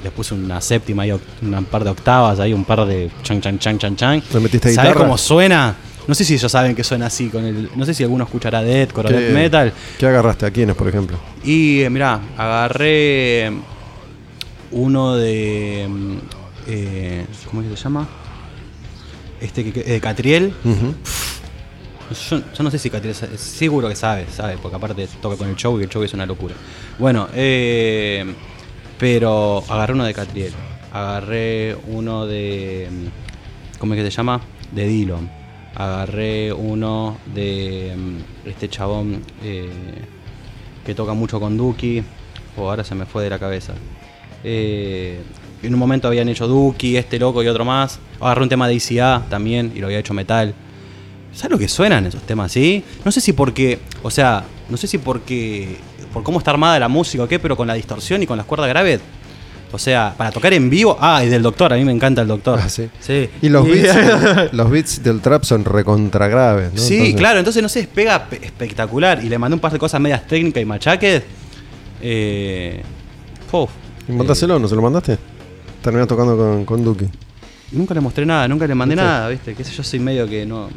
Les 0.03 0.13
puse 0.13 0.35
una 0.35 0.61
séptima 0.61 1.07
y 1.07 1.13
un 1.13 1.65
par 1.71 1.83
de 1.83 1.89
octavas, 1.91 2.39
ahí 2.39 2.53
un 2.53 2.65
par 2.67 2.85
de 2.85 3.11
chan 3.23 3.41
chan 3.41 3.59
chan 3.59 3.79
chan 3.79 3.97
chan. 3.97 4.23
¿Le 4.35 4.41
metiste 4.41 4.71
¿Sabes 4.75 4.91
guitarra? 4.91 5.07
cómo 5.07 5.17
suena? 5.17 5.75
No 6.07 6.15
sé 6.15 6.27
si 6.27 6.35
ellos 6.35 6.53
saben 6.53 6.75
que 6.75 6.85
suena 6.85 7.07
así 7.07 7.29
con 7.31 7.43
el. 7.47 7.71
No 7.75 7.87
sé 7.87 7.95
si 7.95 8.03
alguno 8.03 8.25
escuchará 8.25 8.63
deathcore 8.63 9.09
o 9.09 9.11
¿Qué- 9.11 9.17
death 9.19 9.33
metal. 9.35 9.73
¿Qué 9.99 10.07
agarraste? 10.07 10.45
¿A 10.45 10.51
quiénes, 10.51 10.77
por 10.77 10.89
ejemplo? 10.89 11.19
Y 11.43 11.81
eh, 11.81 11.89
mirá, 11.89 12.21
agarré 12.37 13.51
uno 14.73 15.15
de. 15.17 15.87
mm, 15.89 16.15
eh, 16.67 17.27
¿Cómo 17.51 17.63
se 17.63 17.75
llama? 17.83 18.07
Este 19.45 19.63
que, 19.65 19.73
que- 19.73 19.97
eh, 19.97 20.01
Catriel. 20.01 20.53
Yo, 22.31 22.43
yo 22.55 22.63
no 22.63 22.71
sé 22.71 22.79
si 22.79 22.91
Catriel 22.91 23.15
sa- 23.15 23.37
seguro 23.37 23.89
que 23.89 23.97
sabe, 23.97 24.27
sabe, 24.31 24.57
porque 24.61 24.77
aparte 24.77 25.07
toca 25.21 25.37
con 25.37 25.49
el 25.49 25.57
show 25.57 25.79
y 25.81 25.85
el 25.85 25.89
show 25.89 26.03
es 26.03 26.13
una 26.15 26.27
locura. 26.27 26.55
Bueno, 26.99 27.29
eh, 27.35 28.25
pero 28.99 29.63
agarré 29.69 29.93
uno 29.95 30.05
de 30.05 30.15
Catriel. 30.15 30.53
Agarré 30.93 31.77
uno 31.89 32.27
de. 32.27 32.89
mm, 32.91 33.79
¿Cómo 33.79 33.95
es 33.95 34.01
que 34.03 34.11
se 34.11 34.17
llama? 34.17 34.41
De 34.73 34.87
Dillon. 34.87 35.29
Agarré 35.75 36.53
uno 36.53 37.19
de 37.35 37.95
mm, 37.97 38.49
este 38.49 38.69
chabón 38.69 39.23
eh, 39.43 39.69
que 40.87 40.95
toca 40.95 41.15
mucho 41.15 41.41
con 41.41 41.57
Duki. 41.57 42.03
O 42.57 42.71
ahora 42.71 42.85
se 42.85 42.95
me 42.95 43.07
fue 43.07 43.25
de 43.25 43.31
la 43.31 43.39
cabeza. 43.39 43.73
Eh, 44.45 45.19
en 45.67 45.75
un 45.75 45.81
momento 45.81 46.09
habían 46.09 46.29
hecho 46.29 46.47
Duki, 46.47 46.97
este 46.97 47.19
loco 47.19 47.43
y 47.43 47.49
otro 47.49 47.65
más. 47.65 47.99
Agarré 48.21 48.43
un 48.43 48.49
tema 48.49 48.69
de 48.69 48.75
ICA 48.75 49.23
también 49.29 49.73
y 49.75 49.81
lo 49.81 49.87
había 49.87 49.99
hecho 49.99 50.15
metal. 50.15 50.55
¿Sabes 51.33 51.51
lo 51.51 51.59
que 51.59 51.69
suenan 51.69 52.07
esos 52.07 52.23
temas 52.23 52.47
así? 52.53 52.85
No 53.05 53.11
sé 53.11 53.21
si 53.21 53.33
porque, 53.33 53.79
o 54.03 54.11
sea, 54.11 54.45
no 54.69 54.77
sé 54.77 54.87
si 54.87 54.99
porque, 54.99 55.77
por 56.13 56.23
cómo 56.23 56.39
está 56.39 56.53
armada 56.53 56.79
la 56.79 56.89
música 56.89 57.25
o 57.25 57.29
qué, 57.29 57.39
pero 57.41 57.57
con 57.57 57.67
la 57.67 57.75
distorsión 57.75 58.23
y 58.23 58.27
con 58.27 58.37
las 58.37 58.47
cuerdas 58.47 58.69
graves. 58.69 59.01
O 59.73 59.79
sea, 59.79 60.15
para 60.17 60.31
tocar 60.31 60.53
en 60.55 60.71
vivo. 60.71 60.97
Ah, 61.01 61.25
y 61.25 61.29
del 61.29 61.43
doctor, 61.43 61.73
a 61.73 61.77
mí 61.77 61.85
me 61.85 61.91
encanta 61.91 62.23
el 62.23 62.29
doctor. 62.29 62.61
Ah, 62.63 62.69
sí. 62.69 62.89
Sí. 63.01 63.29
Y 63.43 63.49
los 63.49 63.67
beats, 63.67 64.53
los 64.53 64.71
beats 64.71 65.03
del 65.03 65.21
trap 65.21 65.43
son 65.43 65.65
recontra 65.65 66.29
graves, 66.29 66.73
¿no? 66.73 66.81
Sí, 66.81 66.95
Entonces- 66.95 67.17
claro, 67.17 67.39
entonces 67.41 67.61
no 67.61 67.69
sé, 67.69 67.89
pega 67.93 68.27
pe- 68.27 68.39
espectacular. 68.45 69.19
Y 69.25 69.29
le 69.29 69.37
mandé 69.37 69.55
un 69.55 69.61
par 69.61 69.73
de 69.73 69.81
cosas 69.81 70.01
medias 70.01 70.25
técnicas 70.29 70.63
y 70.63 70.65
machaques. 70.65 71.23
Eh, 72.01 72.81
puf. 73.51 73.71
¿Y 74.09 74.13
mandáselo? 74.13 74.59
¿No 74.61 74.69
se 74.69 74.77
lo 74.77 74.83
mandaste? 74.83 75.19
Terminás 75.85 76.09
tocando 76.09 76.37
con, 76.37 76.65
con 76.65 76.83
Duki. 76.83 77.07
Nunca 77.73 77.93
le 77.95 78.01
mostré 78.01 78.25
nada, 78.25 78.49
nunca 78.49 78.67
le 78.67 78.75
mandé 78.75 78.95
¿Viste? 78.95 79.07
nada, 79.07 79.29
¿viste? 79.29 79.55
Que 79.55 79.63
sé 79.65 79.73
yo 79.73 79.83
soy 79.83 80.01
medio 80.01 80.27
que 80.27 80.47
no. 80.47 80.69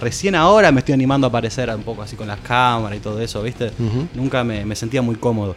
Recién 0.00 0.36
ahora 0.36 0.70
me 0.70 0.78
estoy 0.78 0.94
animando 0.94 1.26
a 1.26 1.28
aparecer 1.28 1.68
un 1.74 1.82
poco 1.82 2.02
así 2.02 2.14
con 2.14 2.28
las 2.28 2.38
cámaras 2.38 2.98
y 2.98 3.00
todo 3.02 3.20
eso, 3.20 3.42
¿viste? 3.42 3.72
Nunca 4.14 4.44
me, 4.44 4.64
me 4.64 4.76
sentía 4.76 5.02
muy 5.02 5.16
cómodo. 5.16 5.56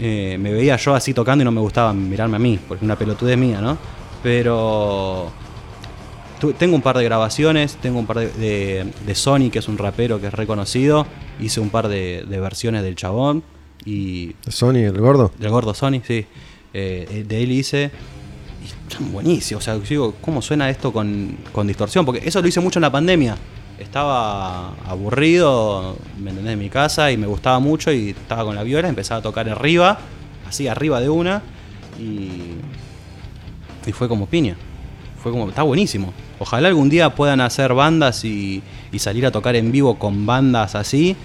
Eh, 0.00 0.38
me 0.40 0.50
veía 0.52 0.76
yo 0.76 0.94
así 0.94 1.12
tocando 1.12 1.42
y 1.42 1.44
no 1.44 1.50
me 1.50 1.60
gustaba 1.60 1.92
mirarme 1.92 2.36
a 2.36 2.38
mí, 2.38 2.58
porque 2.66 2.84
una 2.86 2.96
pelotudez 2.96 3.36
mía, 3.36 3.60
¿no? 3.60 3.76
Pero. 4.22 5.30
tu- 6.40 6.52
tengo 6.54 6.74
un 6.74 6.82
par 6.82 6.96
de 6.96 7.04
grabaciones, 7.04 7.76
tengo 7.76 7.98
un 7.98 8.06
par 8.06 8.18
de, 8.20 8.28
de, 8.32 8.92
de 9.06 9.14
Sony, 9.14 9.50
que 9.50 9.58
es 9.58 9.68
un 9.68 9.76
rapero 9.78 10.20
que 10.20 10.28
es 10.28 10.34
reconocido. 10.34 11.06
Hice 11.40 11.60
un 11.60 11.68
par 11.70 11.88
de, 11.88 12.24
de 12.28 12.40
versiones 12.40 12.82
del 12.82 12.96
chabón. 12.96 13.42
Y 13.84 14.34
Sony, 14.48 14.76
el 14.86 14.98
gordo. 15.00 15.32
del 15.38 15.50
gordo 15.50 15.74
Sony, 15.74 16.00
sí. 16.06 16.26
Eh, 16.78 17.24
de 17.26 17.42
él 17.42 17.52
hice. 17.52 17.90
Y 18.62 18.66
están 18.66 19.10
buenísimos. 19.10 19.62
O 19.62 19.64
sea, 19.64 19.78
digo, 19.78 20.14
¿cómo 20.20 20.42
suena 20.42 20.68
esto 20.68 20.92
con, 20.92 21.38
con 21.50 21.66
distorsión? 21.66 22.04
Porque 22.04 22.20
eso 22.22 22.42
lo 22.42 22.48
hice 22.48 22.60
mucho 22.60 22.78
en 22.78 22.82
la 22.82 22.92
pandemia. 22.92 23.34
Estaba 23.78 24.74
aburrido, 24.84 25.96
¿me 26.18 26.30
entendés? 26.30 26.52
En 26.52 26.58
mi 26.58 26.68
casa 26.68 27.10
y 27.10 27.16
me 27.16 27.26
gustaba 27.26 27.60
mucho 27.60 27.90
y 27.92 28.10
estaba 28.10 28.44
con 28.44 28.54
la 28.54 28.62
viola, 28.62 28.88
empezaba 28.88 29.20
a 29.20 29.22
tocar 29.22 29.48
arriba, 29.48 29.98
así 30.46 30.68
arriba 30.68 31.00
de 31.00 31.08
una. 31.08 31.40
Y, 31.98 32.58
y 33.86 33.92
fue 33.92 34.06
como 34.06 34.26
piña. 34.26 34.56
Fue 35.22 35.32
como, 35.32 35.48
está 35.48 35.62
buenísimo. 35.62 36.12
Ojalá 36.38 36.68
algún 36.68 36.90
día 36.90 37.14
puedan 37.14 37.40
hacer 37.40 37.72
bandas 37.72 38.22
y, 38.26 38.62
y 38.92 38.98
salir 38.98 39.24
a 39.24 39.30
tocar 39.30 39.56
en 39.56 39.72
vivo 39.72 39.98
con 39.98 40.26
bandas 40.26 40.74
así. 40.74 41.16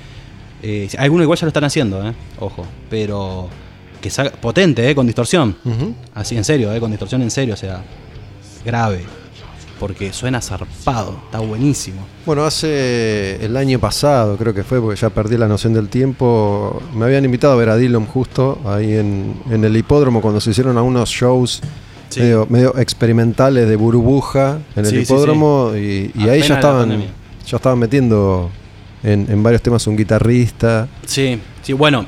Eh, 0.63 0.87
algunos 0.97 1.25
igual 1.25 1.37
ya 1.37 1.45
lo 1.45 1.49
están 1.49 1.65
haciendo, 1.65 2.07
eh, 2.07 2.13
ojo. 2.39 2.65
Pero 2.89 3.49
que 4.01 4.09
salga 4.09 4.31
potente, 4.33 4.89
eh, 4.89 4.95
con 4.95 5.05
distorsión. 5.05 5.55
Así, 6.13 6.35
en 6.35 6.43
serio, 6.43 6.73
eh, 6.73 6.79
con 6.79 6.91
distorsión 6.91 7.21
en 7.21 7.31
serio, 7.31 7.53
o 7.53 7.57
sea, 7.57 7.81
grave. 8.65 9.03
Porque 9.79 10.13
suena 10.13 10.41
zarpado, 10.41 11.19
está 11.25 11.39
buenísimo. 11.39 12.01
Bueno, 12.25 12.43
hace 12.45 13.43
el 13.43 13.57
año 13.57 13.79
pasado, 13.79 14.37
creo 14.37 14.53
que 14.53 14.63
fue, 14.63 14.79
porque 14.79 14.99
ya 14.99 15.09
perdí 15.09 15.37
la 15.37 15.47
noción 15.47 15.73
del 15.73 15.89
tiempo. 15.89 16.81
Me 16.93 17.05
habían 17.05 17.25
invitado 17.25 17.53
a 17.53 17.55
ver 17.55 17.69
a 17.69 17.77
Dillon 17.77 18.05
justo 18.05 18.59
ahí 18.65 18.93
en, 18.93 19.33
en 19.49 19.63
el 19.65 19.75
hipódromo 19.75 20.21
cuando 20.21 20.39
se 20.39 20.51
hicieron 20.51 20.77
algunos 20.77 21.09
shows 21.09 21.61
Sí. 22.09 22.19
medio, 22.19 22.45
medio 22.49 22.77
experimentales 22.77 23.69
de 23.69 23.75
burbuja 23.77 24.59
en 24.75 24.85
el 24.85 24.91
sí, 24.91 24.97
hipódromo. 24.97 25.71
Y, 25.75 26.11
y 26.13 26.27
ahí 26.27 26.41
ya 26.41 26.55
estaban, 26.55 27.05
ya 27.47 27.55
estaban 27.55 27.79
metiendo 27.79 28.51
en, 29.01 29.25
en 29.31 29.41
varios 29.41 29.61
temas 29.61 29.87
un 29.87 29.95
guitarrista. 29.95 30.89
Sí, 31.05 31.39
sí, 31.63 31.71
bueno. 31.73 32.05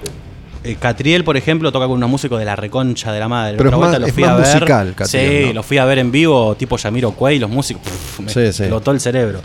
Eh, 0.64 0.76
Catriel, 0.80 1.23
por 1.23 1.35
ejemplo, 1.38 1.72
toca 1.72 1.85
con 1.88 1.98
unos 1.98 2.10
músicos 2.10 2.40
de 2.40 2.45
la 2.45 2.56
reconcha 2.56 3.11
de 3.11 3.19
la 3.19 3.27
madre. 3.27 3.57
Pero 3.57 3.69
otra 3.69 3.76
es 3.76 3.80
vuelta 3.80 3.91
más- 3.94 4.02
lo 4.02 4.07
es 4.07 4.14
fui 4.14 4.23
más 4.23 4.31
a 4.31 4.35
ver. 4.38 4.48
musical, 4.56 4.95
Catriel, 4.95 5.41
Sí, 5.41 5.48
¿no? 5.48 5.53
lo 5.53 5.64
fui 5.64 5.77
a 5.77 5.85
ver 5.85 5.99
en 5.99 6.11
vivo, 6.11 6.56
tipo 6.56 6.77
Yamiro 6.77 7.11
Cuey, 7.11 7.40
los 7.40 7.49
músicos. 7.49 7.84
puf, 7.84 8.19
me 8.22 8.30
Sí, 8.30 8.53
sí. 8.53 8.64
explotó 8.64 8.91
el 8.91 8.99
cerebro. 8.99 9.41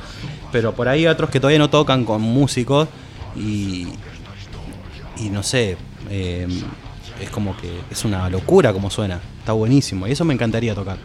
Pero 0.52 0.72
por 0.74 0.88
ahí 0.88 1.00
hay 1.00 1.06
otros 1.08 1.28
que 1.30 1.40
todavía 1.40 1.58
no 1.58 1.68
tocan 1.70 2.04
con 2.04 2.22
músicos 2.22 2.88
y. 3.36 3.88
Y 5.18 5.30
no 5.30 5.42
sé. 5.42 5.76
eh, 6.10 6.46
es 7.20 7.28
como 7.30 7.56
que 7.56 7.68
es 7.90 8.04
una 8.04 8.30
locura 8.30 8.72
como 8.72 8.88
suena. 8.90 9.20
Está 9.40 9.52
buenísimo. 9.52 10.06
Y 10.06 10.12
eso 10.12 10.24
me 10.24 10.32
encantaría 10.32 10.74
tocar. 10.74 10.96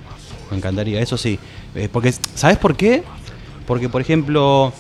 Me 0.52 0.58
encantaría, 0.58 1.02
eso 1.02 1.18
sí. 1.18 1.40
Eh, 1.76 1.90
porque, 1.92 2.14
¿sabes 2.36 2.58
por 2.60 2.76
qué? 2.76 3.04
Porque, 3.66 3.90
por 3.90 4.00
ejemplo, 4.02 4.72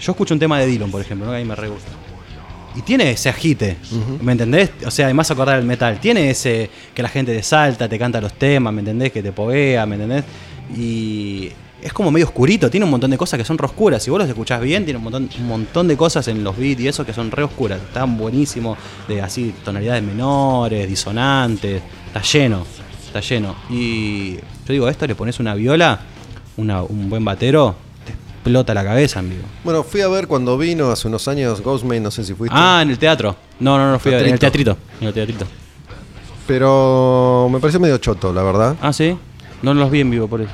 yo 0.00 0.12
escucho 0.12 0.32
un 0.32 0.38
tema 0.40 0.58
de 0.60 0.66
Dylan, 0.66 0.90
por 0.90 1.00
ejemplo, 1.00 1.26
¿no? 1.26 1.32
que 1.32 1.38
a 1.38 1.40
mí 1.40 1.44
me 1.44 1.56
re 1.56 1.68
gusta. 1.68 1.90
Y 2.76 2.82
tiene 2.82 3.10
ese 3.10 3.28
agite, 3.30 3.76
¿me 4.22 4.32
entendés? 4.32 4.70
O 4.86 4.90
sea, 4.90 5.06
además 5.06 5.30
acordar 5.30 5.58
el 5.58 5.64
metal. 5.64 5.98
Tiene 5.98 6.28
ese 6.30 6.68
que 6.94 7.02
la 7.02 7.08
gente 7.08 7.34
te 7.34 7.42
salta, 7.42 7.88
te 7.88 7.98
canta 7.98 8.20
los 8.20 8.34
temas, 8.34 8.72
¿me 8.72 8.80
entendés? 8.80 9.12
Que 9.12 9.22
te 9.22 9.32
povea, 9.32 9.86
¿me 9.86 9.94
entendés? 9.94 10.24
Y 10.76 11.50
es 11.82 11.92
como 11.92 12.10
medio 12.10 12.26
oscurito, 12.26 12.68
tiene 12.70 12.84
un 12.84 12.90
montón 12.90 13.10
de 13.10 13.16
cosas 13.16 13.38
que 13.38 13.44
son 13.44 13.56
re 13.56 13.64
oscuras. 13.66 14.02
Si 14.02 14.10
vos 14.10 14.18
los 14.18 14.28
escuchás 14.28 14.60
bien, 14.60 14.84
tiene 14.84 14.98
un 14.98 15.04
montón, 15.04 15.30
un 15.38 15.46
montón 15.46 15.88
de 15.88 15.96
cosas 15.96 16.26
en 16.28 16.42
los 16.44 16.56
beats 16.56 16.80
y 16.80 16.88
eso 16.88 17.06
que 17.06 17.12
son 17.14 17.30
re 17.30 17.44
oscuras. 17.44 17.80
Están 17.80 18.18
buenísimos, 18.18 18.76
de 19.08 19.22
así 19.22 19.54
tonalidades 19.64 20.02
menores, 20.02 20.88
disonantes. 20.88 21.80
Está 22.08 22.20
lleno, 22.22 22.66
está 23.06 23.20
lleno. 23.20 23.54
Y 23.70 24.34
yo 24.34 24.72
digo, 24.72 24.86
a 24.86 24.90
esto 24.90 25.06
le 25.06 25.14
pones 25.14 25.38
una 25.40 25.54
viola, 25.54 26.00
una- 26.56 26.82
un 26.82 27.08
buen 27.08 27.24
batero, 27.24 27.74
te 27.76 27.85
explota 28.46 28.74
la 28.74 28.84
cabeza 28.84 29.18
en 29.20 29.30
vivo. 29.30 29.42
Bueno, 29.64 29.82
fui 29.82 30.00
a 30.02 30.08
ver 30.08 30.28
cuando 30.28 30.56
vino 30.56 30.90
hace 30.90 31.08
unos 31.08 31.26
años 31.26 31.60
Ghostmate, 31.60 32.00
no 32.00 32.10
sé 32.12 32.24
si 32.24 32.32
fuiste. 32.34 32.56
Ah, 32.56 32.80
en 32.82 32.90
el 32.90 32.98
teatro. 32.98 33.34
No, 33.58 33.76
no, 33.76 33.90
no 33.90 33.98
fui 33.98 34.12
a 34.14 34.18
ver. 34.18 34.26
En 34.28 34.34
el 34.34 34.38
Teatrito. 34.38 34.74
teatrito. 34.76 35.00
En 35.02 35.08
el 35.08 35.14
teatrito. 35.14 35.46
Pero 36.46 37.48
me 37.50 37.58
pareció 37.58 37.80
medio 37.80 37.98
choto, 37.98 38.32
la 38.32 38.42
verdad. 38.42 38.76
Ah, 38.80 38.92
sí. 38.92 39.16
No 39.62 39.74
los 39.74 39.90
vi 39.90 40.00
en 40.00 40.10
vivo 40.10 40.28
por 40.28 40.40
eso. 40.40 40.50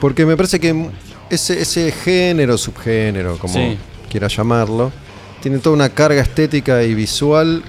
Porque 0.00 0.24
me 0.26 0.36
parece 0.36 0.60
que 0.60 0.90
ese, 1.30 1.60
ese 1.60 1.90
género, 1.90 2.56
subgénero, 2.56 3.36
como 3.38 3.54
Sí. 3.54 3.76
quiera 4.10 4.28
llamarlo, 4.28 4.92
tiene 5.42 5.58
toda 5.58 5.74
una 5.74 5.88
carga 5.88 6.22
estética 6.22 6.82
y 6.84 6.94
visual 6.94 7.62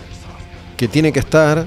que 0.78 0.88
tiene 0.88 1.12
que 1.12 1.20
estar 1.20 1.66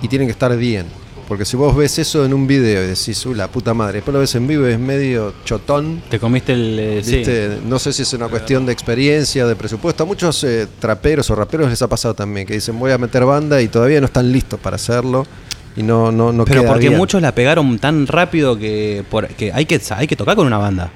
y 0.00 0.08
tiene 0.08 0.24
que 0.24 0.30
estar 0.32 0.56
bien. 0.56 0.86
Porque 1.32 1.46
si 1.46 1.56
vos 1.56 1.74
ves 1.74 1.98
eso 1.98 2.26
en 2.26 2.34
un 2.34 2.46
video 2.46 2.84
y 2.84 2.88
decís, 2.88 3.24
uy, 3.24 3.34
la 3.34 3.48
puta 3.48 3.72
madre, 3.72 3.94
después 3.94 4.12
lo 4.12 4.20
ves 4.20 4.34
en 4.34 4.46
vivo 4.46 4.68
y 4.68 4.72
es 4.72 4.78
medio 4.78 5.32
chotón. 5.46 6.02
Te 6.10 6.18
comiste 6.18 6.52
el. 6.52 6.76
eh. 6.78 7.58
No 7.66 7.78
sé 7.78 7.94
si 7.94 8.02
es 8.02 8.12
una 8.12 8.28
cuestión 8.28 8.66
de 8.66 8.72
experiencia, 8.74 9.46
de 9.46 9.56
presupuesto. 9.56 10.02
A 10.02 10.06
muchos 10.06 10.44
eh, 10.44 10.68
traperos 10.78 11.30
o 11.30 11.34
raperos 11.34 11.70
les 11.70 11.80
ha 11.80 11.88
pasado 11.88 12.12
también, 12.12 12.46
que 12.46 12.52
dicen, 12.52 12.78
voy 12.78 12.90
a 12.92 12.98
meter 12.98 13.24
banda 13.24 13.62
y 13.62 13.68
todavía 13.68 13.98
no 14.00 14.04
están 14.08 14.30
listos 14.30 14.60
para 14.60 14.76
hacerlo. 14.76 15.26
Y 15.74 15.82
no, 15.82 16.12
no, 16.12 16.34
no 16.34 16.44
Pero 16.44 16.60
queda 16.60 16.70
porque 16.72 16.88
bien. 16.88 16.98
muchos 16.98 17.22
la 17.22 17.34
pegaron 17.34 17.78
tan 17.78 18.06
rápido 18.06 18.58
que, 18.58 19.02
por- 19.10 19.28
que, 19.28 19.54
hay 19.54 19.64
que 19.64 19.80
hay 19.96 20.06
que 20.06 20.16
tocar 20.16 20.36
con 20.36 20.46
una 20.46 20.58
banda. 20.58 20.90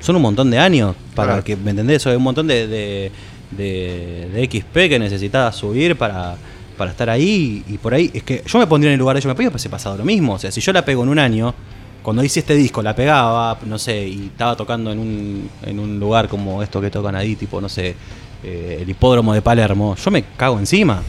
Son 0.00 0.14
un 0.16 0.20
montón 0.20 0.50
de 0.50 0.58
años 0.58 0.96
para 1.14 1.28
Claro. 1.28 1.44
que, 1.44 1.56
¿me 1.56 1.70
entendés? 1.70 1.96
Eso 2.02 2.10
es 2.10 2.18
un 2.18 2.24
montón 2.24 2.46
de, 2.46 2.66
de, 2.66 3.10
de- 3.56 4.28
de 4.34 4.44
XP 4.44 4.74
que 4.90 4.98
necesitas 4.98 5.56
subir 5.56 5.96
para, 5.96 6.36
para 6.78 6.92
estar 6.92 7.10
ahí. 7.10 7.62
Y 7.68 7.76
por 7.76 7.92
ahí, 7.92 8.10
es 8.14 8.22
que 8.22 8.42
yo 8.46 8.58
me 8.58 8.66
pondría 8.66 8.90
en 8.90 8.94
el 8.94 9.00
lugar 9.00 9.14
de 9.14 9.18
ellos, 9.18 9.28
me 9.28 9.34
podía 9.34 9.48
haber 9.48 9.70
pasado 9.70 9.98
lo 9.98 10.04
mismo. 10.04 10.34
O 10.34 10.38
sea, 10.38 10.50
si 10.50 10.62
yo 10.62 10.72
la 10.72 10.82
pego 10.84 11.02
en 11.02 11.10
un 11.10 11.18
año, 11.18 11.54
cuando 12.02 12.24
hice 12.24 12.40
este 12.40 12.54
disco, 12.54 12.80
la 12.80 12.96
pegaba, 12.96 13.58
no 13.66 13.78
sé, 13.78 14.08
y 14.08 14.26
estaba 14.26 14.56
tocando 14.56 14.90
en 14.90 14.98
un, 14.98 15.50
en 15.62 15.78
un 15.78 16.00
lugar 16.00 16.28
como 16.28 16.62
esto 16.62 16.80
que 16.80 16.90
tocan 16.90 17.14
ahí, 17.14 17.36
tipo, 17.36 17.60
no 17.60 17.68
sé, 17.68 17.94
eh, 18.42 18.78
el 18.80 18.88
hipódromo 18.88 19.34
de 19.34 19.42
Palermo, 19.42 19.94
yo 19.96 20.10
me 20.10 20.22
cago 20.36 20.58
encima. 20.58 21.02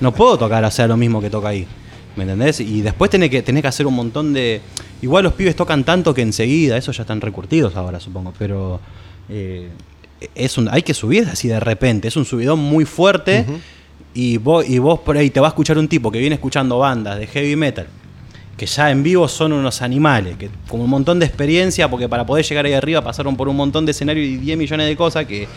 No 0.00 0.12
puedo 0.12 0.36
tocar, 0.36 0.62
o 0.64 0.70
sea, 0.70 0.86
lo 0.86 0.96
mismo 0.96 1.20
que 1.22 1.30
toca 1.30 1.48
ahí. 1.48 1.66
¿Me 2.14 2.24
entendés? 2.24 2.60
Y 2.60 2.82
después 2.82 3.10
tenés 3.10 3.30
que, 3.30 3.40
tenés 3.40 3.62
que 3.62 3.68
hacer 3.68 3.86
un 3.86 3.94
montón 3.94 4.34
de. 4.34 4.60
Igual 5.00 5.24
los 5.24 5.32
pibes 5.32 5.56
tocan 5.56 5.82
tanto 5.82 6.12
que 6.12 6.20
enseguida, 6.20 6.76
eso 6.76 6.92
ya 6.92 7.02
están 7.02 7.20
recurtidos 7.20 7.74
ahora, 7.76 7.98
supongo, 7.98 8.34
pero. 8.38 8.80
eh, 9.28 9.70
es 10.34 10.58
un, 10.58 10.68
hay 10.68 10.82
que 10.82 10.94
subir 10.94 11.28
así 11.30 11.48
de 11.48 11.60
repente, 11.60 12.08
es 12.08 12.16
un 12.16 12.24
subidón 12.24 12.58
muy 12.58 12.84
fuerte. 12.84 13.44
Y, 14.14 14.36
vos, 14.36 14.68
y 14.68 14.78
vos 14.78 15.00
por 15.00 15.16
ahí 15.16 15.30
te 15.30 15.40
va 15.40 15.48
a 15.48 15.50
escuchar 15.50 15.78
un 15.78 15.88
tipo 15.88 16.10
que 16.10 16.18
viene 16.18 16.34
escuchando 16.34 16.78
bandas 16.78 17.18
de 17.18 17.26
heavy 17.26 17.56
metal, 17.56 17.86
que 18.56 18.66
ya 18.66 18.90
en 18.90 19.02
vivo 19.02 19.26
son 19.28 19.52
unos 19.52 19.80
animales, 19.82 20.36
que 20.36 20.50
con 20.68 20.80
un 20.80 20.90
montón 20.90 21.18
de 21.18 21.26
experiencia, 21.26 21.88
porque 21.90 22.08
para 22.08 22.24
poder 22.26 22.44
llegar 22.44 22.66
ahí 22.66 22.74
arriba 22.74 23.00
pasaron 23.02 23.36
por 23.36 23.48
un 23.48 23.56
montón 23.56 23.84
de 23.86 23.92
escenarios 23.92 24.26
y 24.26 24.36
10 24.36 24.58
millones 24.58 24.86
de 24.86 24.96
cosas 24.96 25.24
que, 25.26 25.48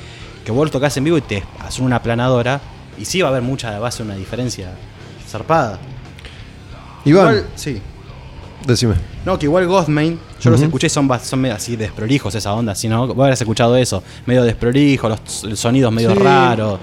que 0.45 0.52
vos 0.52 0.72
tocas 0.72 0.95
en 0.98 1.03
vivo 1.03 1.18
y 1.18 1.22
te 1.22 1.44
hacen 1.60 1.86
una 1.86 2.02
planadora. 2.02 2.61
Y 2.98 3.03
sí 3.06 3.22
va 3.22 3.27
a 3.27 3.32
haber 3.32 3.44
mucha, 3.44 3.77
va 3.77 3.90
a 3.90 3.91
ser 3.91 4.06
una 4.06 4.15
diferencia 4.15 4.72
zarpada. 5.27 5.77
Iván, 7.03 7.36
Igual- 7.36 7.45
sí. 7.56 7.82
decime. 8.65 8.95
No, 9.26 9.38
que 9.38 9.45
igual 9.48 9.68
Ghostmain, 9.68 10.18
yo 10.40 10.49
los 10.49 10.61
escuché, 10.61 10.88
son, 10.90 11.10
son 11.22 11.41
medio 11.41 11.56
así 11.56 11.76
desprolijos 11.76 12.34
esa 12.36 12.53
onda, 12.53 12.73
si 12.76 12.88
no, 12.88 13.07
vos 13.07 13.23
habrás 13.26 13.41
escuchado 13.41 13.76
eso, 13.76 14.02
medio 14.26 14.44
desprolijos, 14.44 15.44
los 15.44 15.60
sonidos 15.60 15.91
medio 15.91 16.11
Sí. 16.14 16.19
raros. 16.19 16.80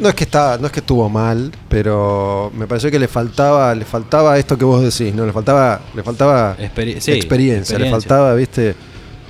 No 0.00 0.08
es 0.08 0.14
que 0.14 0.24
está, 0.24 0.58
no 0.58 0.66
es 0.66 0.72
que 0.72 0.80
estuvo 0.80 1.08
mal, 1.08 1.52
pero 1.68 2.50
me 2.56 2.66
pareció 2.66 2.90
que 2.90 2.98
le 2.98 3.06
faltaba, 3.08 3.74
le 3.74 3.84
faltaba 3.84 4.36
esto 4.38 4.58
que 4.58 4.64
vos 4.64 4.82
decís, 4.82 5.14
no, 5.14 5.24
le 5.24 5.32
faltaba, 5.32 5.80
le 5.94 6.02
faltaba 6.02 6.56
Experi- 6.58 6.98
sí, 7.00 7.12
experiencia, 7.12 7.78
le 7.78 7.84
experiencia. 7.86 7.90
faltaba, 7.90 8.34
viste. 8.34 8.74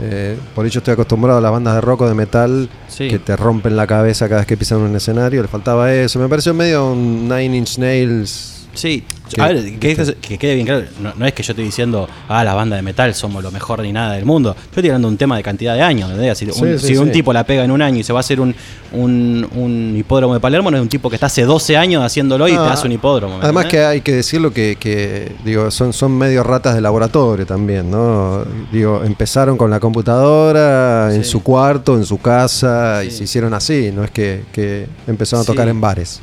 Eh, 0.01 0.37
por 0.57 0.67
ello 0.67 0.79
estoy 0.79 0.95
acostumbrado 0.95 1.39
a 1.39 1.41
las 1.41 1.53
bandas 1.53 1.75
de 1.77 1.81
rock 1.81 2.01
o 2.01 2.09
de 2.09 2.15
metal 2.15 2.69
Sí. 2.89 3.09
que 3.09 3.19
te 3.21 3.37
rompen 3.37 3.77
la 3.77 3.87
cabeza 3.87 4.27
cada 4.29 4.41
vez 4.41 4.47
que 4.49 4.57
pisan 4.57 4.79
un 4.81 4.97
escenario, 4.97 5.41
le 5.43 5.49
faltaba 5.49 5.93
eso. 5.93 6.19
Me 6.19 6.29
pareció 6.29 6.53
medio 6.55 6.91
un 6.93 7.29
Nine 7.29 7.57
Inch 7.59 7.79
Nails. 7.79 8.67
Sí, 8.73 9.05
Que- 9.33 9.41
a 9.41 9.49
ver, 9.49 9.79
que, 9.79 10.39
quede 10.39 10.55
bien 10.55 10.67
claro, 10.67 10.85
no, 11.01 11.13
no 11.17 11.27
es 11.27 11.33
que 11.33 11.43
yo 11.43 11.53
estoy 11.53 11.65
diciendo, 11.65 12.07
ah, 12.29 12.45
la 12.45 12.53
banda 12.55 12.77
de 12.77 12.83
metal 12.83 13.15
somos 13.15 13.43
lo 13.43 13.51
mejor 13.51 13.81
ni 13.81 13.91
nada 13.91 14.13
del 14.15 14.25
mundo. 14.27 14.55
Yo 14.55 14.61
estoy 14.77 14.87
hablando 14.91 15.09
de 15.09 15.13
un 15.13 15.19
tema 15.19 15.37
de 15.39 15.43
cantidad 15.43 15.75
de 15.75 15.81
años. 15.83 16.11
Si, 16.39 16.45
un, 16.45 16.53
Sí, 16.53 16.79
sí, 16.79 16.87
si 16.89 16.97
un 16.99 17.11
tipo 17.11 17.33
la 17.33 17.45
pega 17.45 17.65
en 17.65 17.71
un 17.71 17.81
año 17.81 18.01
y 18.01 18.05
se 18.05 18.13
va 18.13 18.19
a 18.19 18.21
hacer 18.21 18.39
un, 18.39 18.55
un, 18.93 19.49
un 19.55 19.95
hipódromo 19.97 20.35
de 20.35 20.41
Palermo, 20.41 20.71
no 20.71 20.77
es 20.77 20.83
un 20.83 20.89
tipo 20.91 21.09
que 21.09 21.17
está 21.17 21.27
hace 21.27 21.43
12 21.45 21.77
años 21.77 22.03
haciéndolo 22.05 22.47
y 22.49 22.53
te 22.53 22.59
Ah, 22.59 22.73
hace 22.75 22.87
un 22.87 22.93
hipódromo. 22.93 23.39
¿me 23.39 23.45
Además 23.45 23.65
que 23.67 23.81
hay 23.85 24.03
que 24.03 24.13
decirlo 24.13 24.53
que, 24.53 24.77
que, 24.79 25.33
digo, 25.45 25.71
son, 25.71 25.93
son 25.95 26.13
medio 26.17 26.43
ratas 26.43 26.75
de 26.75 26.81
laboratorio 26.83 27.47
también, 27.47 27.91
¿no? 27.91 28.45
Digo, 28.73 29.03
empezaron 29.05 29.57
con 29.57 29.71
la 29.71 29.81
computadora 29.81 31.15
en 31.15 31.25
su 31.25 31.43
cuarto, 31.43 31.97
en 31.97 32.05
su 32.05 32.19
casa, 32.19 33.03
y 33.05 33.11
se 33.11 33.25
hicieron 33.25 33.55
así, 33.55 33.91
no 33.95 34.05
es 34.05 34.11
que, 34.11 34.45
que 34.53 34.87
empezaron 35.07 35.43
a 35.43 35.47
tocar 35.47 35.69
en 35.69 35.81
bares. 35.81 36.21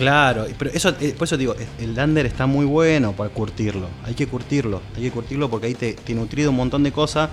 Claro, 0.00 0.46
pero 0.58 0.70
eso, 0.70 0.94
eh, 0.98 1.14
por 1.16 1.26
eso 1.26 1.36
digo, 1.36 1.54
el 1.78 1.94
lander 1.94 2.24
está 2.24 2.46
muy 2.46 2.64
bueno 2.64 3.12
para 3.12 3.28
curtirlo. 3.28 3.86
Hay 4.06 4.14
que 4.14 4.26
curtirlo, 4.26 4.80
hay 4.96 5.02
que 5.02 5.10
curtirlo 5.10 5.50
porque 5.50 5.66
ahí 5.66 5.74
te, 5.74 5.92
te 5.92 6.14
nutrido 6.14 6.48
un 6.48 6.56
montón 6.56 6.82
de 6.82 6.90
cosas 6.90 7.28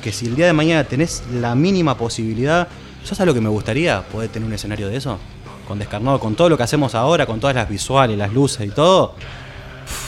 que 0.00 0.12
si 0.12 0.26
el 0.26 0.36
día 0.36 0.46
de 0.46 0.52
mañana 0.52 0.84
tenés 0.84 1.24
la 1.32 1.56
mínima 1.56 1.98
posibilidad, 1.98 2.68
¿sabes 3.02 3.26
lo 3.26 3.34
que 3.34 3.40
me 3.40 3.48
gustaría? 3.48 4.02
Poder 4.02 4.30
tener 4.30 4.46
un 4.46 4.54
escenario 4.54 4.86
de 4.86 4.96
eso. 4.96 5.18
Con 5.66 5.80
descarnado, 5.80 6.20
con 6.20 6.36
todo 6.36 6.48
lo 6.48 6.56
que 6.56 6.62
hacemos 6.62 6.94
ahora, 6.94 7.26
con 7.26 7.40
todas 7.40 7.56
las 7.56 7.68
visuales, 7.68 8.16
las 8.16 8.32
luces 8.32 8.64
y 8.64 8.70
todo. 8.70 9.16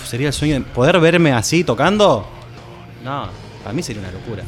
Sería 0.04 0.28
el 0.28 0.32
sueño 0.32 0.54
de 0.54 0.60
poder 0.60 1.00
verme 1.00 1.32
así 1.32 1.64
tocando. 1.64 2.24
No, 3.02 3.26
para 3.64 3.72
mí 3.72 3.82
sería 3.82 4.02
una 4.02 4.12
locura. 4.12 4.44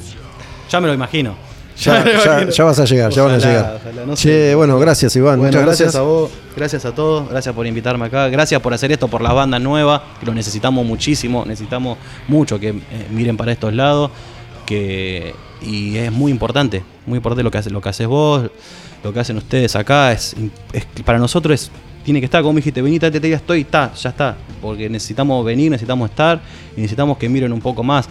Ya 0.70 0.80
me 0.80 0.86
lo 0.86 0.94
imagino. 0.94 1.47
Ya, 2.56 2.64
vas 2.64 2.78
a 2.80 2.84
llegar, 2.84 3.10
ya 3.12 3.22
van 3.22 3.34
a 3.34 3.38
llegar. 3.38 3.80
ojalá, 3.80 4.06
no 4.06 4.14
che, 4.14 4.48
sé. 4.50 4.54
bueno, 4.54 4.78
gracias 4.78 5.14
Iván, 5.16 5.38
Bueno, 5.38 5.44
muchas 5.52 5.62
gracias. 5.62 5.86
gracias. 5.86 6.00
a 6.00 6.02
vos, 6.04 6.30
gracias 6.56 6.84
a 6.84 6.94
todos, 6.94 7.28
gracias 7.30 7.54
por 7.54 7.66
invitarme 7.66 8.06
acá, 8.06 8.28
gracias 8.28 8.60
por 8.60 8.74
hacer 8.74 8.90
esto 8.90 9.06
por 9.08 9.22
las 9.22 9.32
bandas 9.34 9.60
nuevas, 9.60 10.00
que 10.18 10.26
lo 10.26 10.34
necesitamos 10.34 10.84
muchísimo, 10.84 11.44
necesitamos 11.46 11.98
mucho 12.26 12.58
que 12.58 12.70
eh, 12.70 12.82
miren 13.10 13.36
para 13.36 13.52
estos 13.52 13.72
lados, 13.72 14.10
que 14.66 15.34
y 15.62 15.96
es 15.96 16.10
muy 16.12 16.30
importante, 16.32 16.82
muy 17.06 17.16
importante 17.16 17.42
lo 17.42 17.50
que 17.50 17.58
hace, 17.58 17.70
lo 17.70 17.80
que 17.80 17.88
haces 17.88 18.06
vos, 18.06 18.50
lo 19.04 19.12
que 19.12 19.20
hacen 19.20 19.36
ustedes 19.36 19.74
acá, 19.76 20.12
es, 20.12 20.34
es- 20.72 20.86
para 21.04 21.18
nosotros 21.18 21.60
es 21.62 21.70
tiene 22.04 22.20
que 22.20 22.24
estar, 22.24 22.42
como 22.42 22.56
dijiste, 22.56 22.80
venite, 22.80 23.10
te, 23.10 23.28
ya 23.28 23.36
estoy, 23.36 23.60
está, 23.62 23.92
ya 23.92 24.08
está, 24.10 24.34
porque 24.62 24.88
necesitamos 24.88 25.44
venir, 25.44 25.70
necesitamos 25.70 26.08
estar, 26.08 26.40
y 26.74 26.80
necesitamos 26.80 27.18
que 27.18 27.28
miren 27.28 27.52
un 27.52 27.60
poco 27.60 27.82
más 27.82 28.08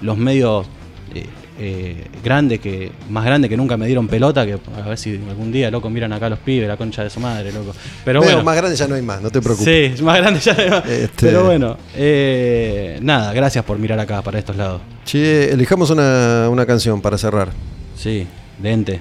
los 0.00 0.16
medios 0.16 0.66
eh, 1.14 1.26
eh, 1.58 2.06
grandes 2.22 2.58
que 2.58 2.90
más 3.10 3.24
grandes 3.24 3.48
que 3.48 3.56
nunca 3.56 3.76
me 3.76 3.86
dieron 3.86 4.08
pelota 4.08 4.44
que 4.44 4.54
a 4.76 4.88
ver 4.88 4.98
si 4.98 5.12
algún 5.28 5.52
día 5.52 5.70
loco 5.70 5.88
miran 5.88 6.12
acá 6.12 6.28
los 6.28 6.40
pibes 6.40 6.66
la 6.66 6.76
concha 6.76 7.04
de 7.04 7.10
su 7.10 7.20
madre 7.20 7.52
loco 7.52 7.72
pero 8.04 8.20
bueno 8.20 8.42
más 8.42 8.56
grande 8.56 8.74
ya 8.76 8.88
no 8.88 8.96
hay 8.96 9.02
más, 9.02 9.22
no 9.22 9.30
te 9.30 9.40
preocupes. 9.40 9.96
sí 9.98 10.02
más 10.02 10.16
grande 10.18 10.40
ya 10.40 10.52
Este- 10.52 11.10
pero 11.26 11.44
bueno 11.44 11.76
eh, 11.94 12.98
nada 13.02 13.32
gracias 13.32 13.64
por 13.64 13.78
mirar 13.78 14.00
acá 14.00 14.20
para 14.22 14.38
estos 14.38 14.56
lados 14.56 14.80
Che, 15.04 15.52
elijamos 15.52 15.90
una, 15.90 16.48
una 16.50 16.66
canción 16.66 17.00
para 17.00 17.16
cerrar. 17.18 17.50
sí 17.96 18.26
de 18.58 18.70
ente 18.72 19.00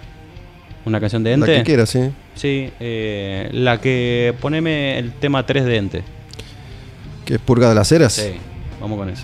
una 0.86 1.00
canción 1.00 1.24
de 1.24 1.32
La 1.32 1.46
ente 1.46 1.56
que 1.58 1.64
quieras, 1.64 1.90
sí. 1.90 2.12
sí 2.36 2.70
eh, 2.80 3.50
la 3.54 3.80
que 3.82 4.36
poneme 4.42 5.00
el 5.00 5.14
tema 5.14 5.46
3 5.46 5.66
de 5.66 5.78
ente 5.78 6.04
¿Que 7.26 7.36
es 7.36 7.40
Purga 7.40 7.70
de 7.70 7.76
las 7.76 7.92
Heras? 7.92 8.14
sí 8.14 8.34
vamos 8.82 9.00
con 9.00 9.10
eso 9.10 9.24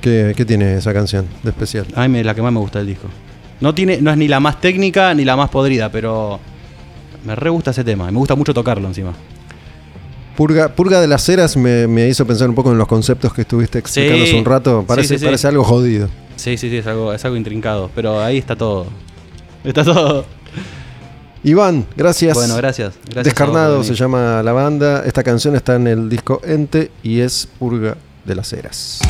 ¿Qué, 0.00 0.34
qué 0.36 0.44
tiene 0.44 0.76
esa 0.76 0.92
canción 0.92 1.26
de 1.42 1.50
especial? 1.50 1.86
a 1.94 2.08
mí 2.08 2.22
la 2.22 2.34
que 2.34 2.42
más 2.42 2.52
me 2.52 2.58
gusta 2.60 2.78
del 2.78 2.88
disco 2.88 3.08
no 3.60 3.74
tiene 3.74 4.00
no 4.00 4.10
es 4.10 4.16
ni 4.16 4.28
la 4.28 4.40
más 4.40 4.60
técnica 4.60 5.12
ni 5.14 5.24
la 5.24 5.36
más 5.36 5.50
podrida 5.50 5.90
pero 5.92 6.40
me 7.24 7.34
re 7.34 7.50
gusta 7.50 7.70
ese 7.72 7.84
tema 7.84 8.08
y 8.08 8.12
me 8.12 8.18
gusta 8.18 8.34
mucho 8.34 8.54
tocarlo 8.54 8.88
encima 8.88 9.12
Purga, 10.36 10.68
Purga 10.74 11.00
de 11.02 11.06
las 11.06 11.28
Heras 11.28 11.54
me, 11.58 11.86
me 11.86 12.08
hizo 12.08 12.26
pensar 12.26 12.48
un 12.48 12.54
poco 12.54 12.72
en 12.72 12.78
los 12.78 12.88
conceptos 12.88 13.34
que 13.34 13.42
estuviste 13.42 13.78
explicando 13.78 14.24
Sí. 14.24 14.30
hace 14.30 14.38
un 14.38 14.44
rato. 14.46 14.84
Parece, 14.86 15.08
Sí, 15.08 15.14
sí, 15.16 15.18
sí. 15.18 15.24
parece 15.26 15.48
algo 15.48 15.64
jodido. 15.64 16.08
Sí, 16.36 16.56
sí, 16.56 16.70
sí, 16.70 16.78
es 16.78 16.86
algo, 16.86 17.12
es 17.12 17.22
algo 17.26 17.36
intrincado. 17.36 17.90
Pero 17.94 18.22
ahí 18.22 18.38
está 18.38 18.56
todo. 18.56 18.86
Está 19.64 19.84
todo. 19.84 20.24
Iván, 21.44 21.84
gracias. 21.94 22.32
Bueno, 22.34 22.56
gracias. 22.56 22.94
gracias 23.04 23.24
Descarnado 23.24 23.84
se 23.84 23.94
llama 23.94 24.42
la 24.42 24.52
banda. 24.52 25.02
Esta 25.04 25.22
canción 25.22 25.56
está 25.56 25.74
en 25.74 25.86
el 25.88 26.08
disco 26.08 26.40
Ente 26.42 26.90
y 27.02 27.20
es 27.20 27.46
Purga 27.58 27.98
de 28.24 28.34
las 28.34 28.50
Heras. 28.54 29.00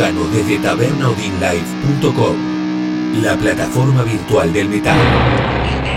Escuchanos 0.00 0.32
desde 0.32 0.58
tabernaudinlive.com, 0.60 2.36
la 3.22 3.36
plataforma 3.36 4.02
virtual 4.02 4.50
del 4.50 4.70
metal. 4.70 4.96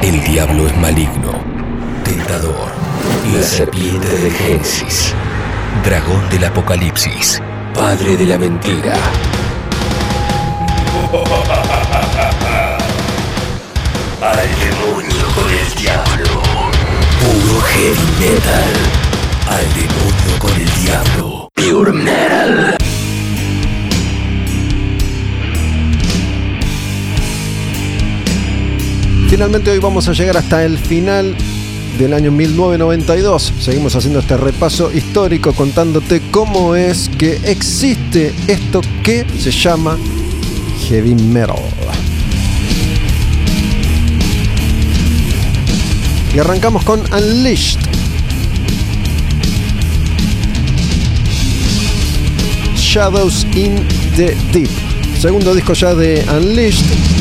El 0.02 0.22
diablo 0.26 0.68
es 0.68 0.76
maligno, 0.76 1.32
tentador, 2.04 2.68
la 3.34 3.42
serpiente 3.42 4.10
de 4.10 4.30
Génesis, 4.30 5.14
dragón 5.86 6.30
del 6.30 6.44
apocalipsis, 6.44 7.42
padre 7.74 8.18
de 8.18 8.26
la 8.26 8.38
mentira. 8.38 8.94
Al 14.22 14.50
demonio 14.60 15.28
con 15.34 15.50
el 15.50 15.74
diablo. 15.82 16.42
Puro 17.22 17.62
heavy 17.62 18.12
metal. 18.20 18.74
Al 19.48 19.66
demonio 19.74 20.40
con 20.40 20.52
el 20.52 20.70
diablo. 20.84 21.50
Pure 21.56 21.94
metal. 21.94 22.43
Finalmente 29.34 29.72
hoy 29.72 29.80
vamos 29.80 30.08
a 30.08 30.14
llegar 30.14 30.38
hasta 30.38 30.64
el 30.64 30.78
final 30.78 31.36
del 31.98 32.14
año 32.14 32.32
1992. 32.32 33.54
Seguimos 33.60 33.96
haciendo 33.96 34.20
este 34.20 34.38
repaso 34.38 34.92
histórico 34.94 35.54
contándote 35.54 36.22
cómo 36.30 36.76
es 36.76 37.10
que 37.18 37.40
existe 37.44 38.32
esto 38.48 38.82
que 39.02 39.26
se 39.40 39.50
llama 39.50 39.98
heavy 40.88 41.16
metal. 41.16 41.56
Y 46.36 46.38
arrancamos 46.38 46.84
con 46.84 47.02
Unleashed. 47.12 47.80
Shadows 52.76 53.48
in 53.56 53.78
the 54.16 54.38
Deep. 54.52 54.70
Segundo 55.20 55.56
disco 55.56 55.74
ya 55.74 55.96
de 55.96 56.24
Unleashed. 56.30 57.13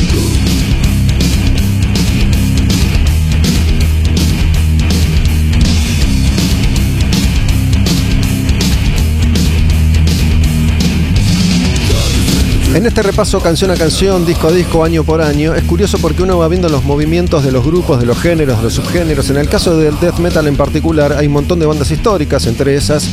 En 12.73 12.87
este 12.87 13.03
repaso 13.03 13.39
canción 13.39 13.69
a 13.69 13.75
canción, 13.75 14.25
disco 14.25 14.47
a 14.47 14.51
disco, 14.51 14.83
año 14.83 15.03
por 15.03 15.21
año, 15.21 15.53
es 15.53 15.63
curioso 15.63 15.99
porque 15.99 16.23
uno 16.23 16.39
va 16.39 16.47
viendo 16.47 16.69
los 16.69 16.83
movimientos 16.83 17.43
de 17.43 17.51
los 17.51 17.63
grupos, 17.63 17.99
de 17.99 18.07
los 18.07 18.19
géneros, 18.19 18.57
de 18.57 18.63
los 18.63 18.73
subgéneros. 18.73 19.29
En 19.29 19.37
el 19.37 19.47
caso 19.47 19.77
del 19.77 19.99
death 19.99 20.17
metal 20.17 20.47
en 20.47 20.57
particular, 20.57 21.13
hay 21.13 21.27
un 21.27 21.33
montón 21.33 21.59
de 21.59 21.67
bandas 21.67 21.91
históricas, 21.91 22.47
entre 22.47 22.75
esas 22.75 23.07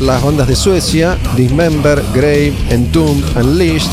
las 0.00 0.22
bandas 0.22 0.48
de 0.48 0.54
Suecia, 0.54 1.16
Dismember, 1.34 2.02
Grave, 2.12 2.52
Entombed, 2.68 3.24
Unleashed. 3.36 3.90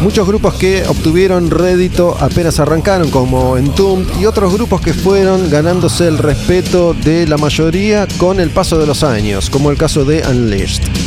Muchos 0.00 0.26
grupos 0.26 0.54
que 0.54 0.84
obtuvieron 0.88 1.48
rédito 1.48 2.16
apenas 2.18 2.58
arrancaron, 2.58 3.08
como 3.10 3.56
Entombed, 3.56 4.18
y 4.20 4.26
otros 4.26 4.52
grupos 4.52 4.80
que 4.80 4.94
fueron 4.94 5.48
ganándose 5.48 6.08
el 6.08 6.18
respeto 6.18 6.92
de 6.92 7.28
la 7.28 7.38
mayoría 7.38 8.08
con 8.18 8.40
el 8.40 8.50
paso 8.50 8.78
de 8.78 8.86
los 8.86 9.04
años, 9.04 9.48
como 9.48 9.70
el 9.70 9.78
caso 9.78 10.04
de 10.04 10.24
Unleashed. 10.28 11.05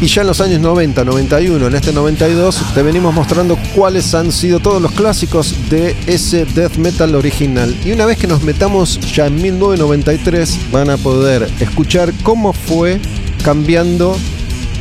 Y 0.00 0.06
ya 0.06 0.20
en 0.20 0.28
los 0.28 0.40
años 0.40 0.60
90, 0.60 1.04
91, 1.04 1.66
en 1.66 1.74
este 1.74 1.92
92, 1.92 2.62
te 2.72 2.82
venimos 2.82 3.12
mostrando 3.12 3.58
cuáles 3.74 4.14
han 4.14 4.30
sido 4.30 4.60
todos 4.60 4.80
los 4.80 4.92
clásicos 4.92 5.52
de 5.70 5.96
ese 6.06 6.44
death 6.44 6.76
metal 6.76 7.16
original. 7.16 7.76
Y 7.84 7.90
una 7.90 8.06
vez 8.06 8.16
que 8.16 8.28
nos 8.28 8.44
metamos 8.44 9.00
ya 9.12 9.26
en 9.26 9.42
1993, 9.42 10.70
van 10.70 10.90
a 10.90 10.96
poder 10.98 11.50
escuchar 11.58 12.12
cómo 12.22 12.52
fue 12.52 13.00
cambiando 13.42 14.16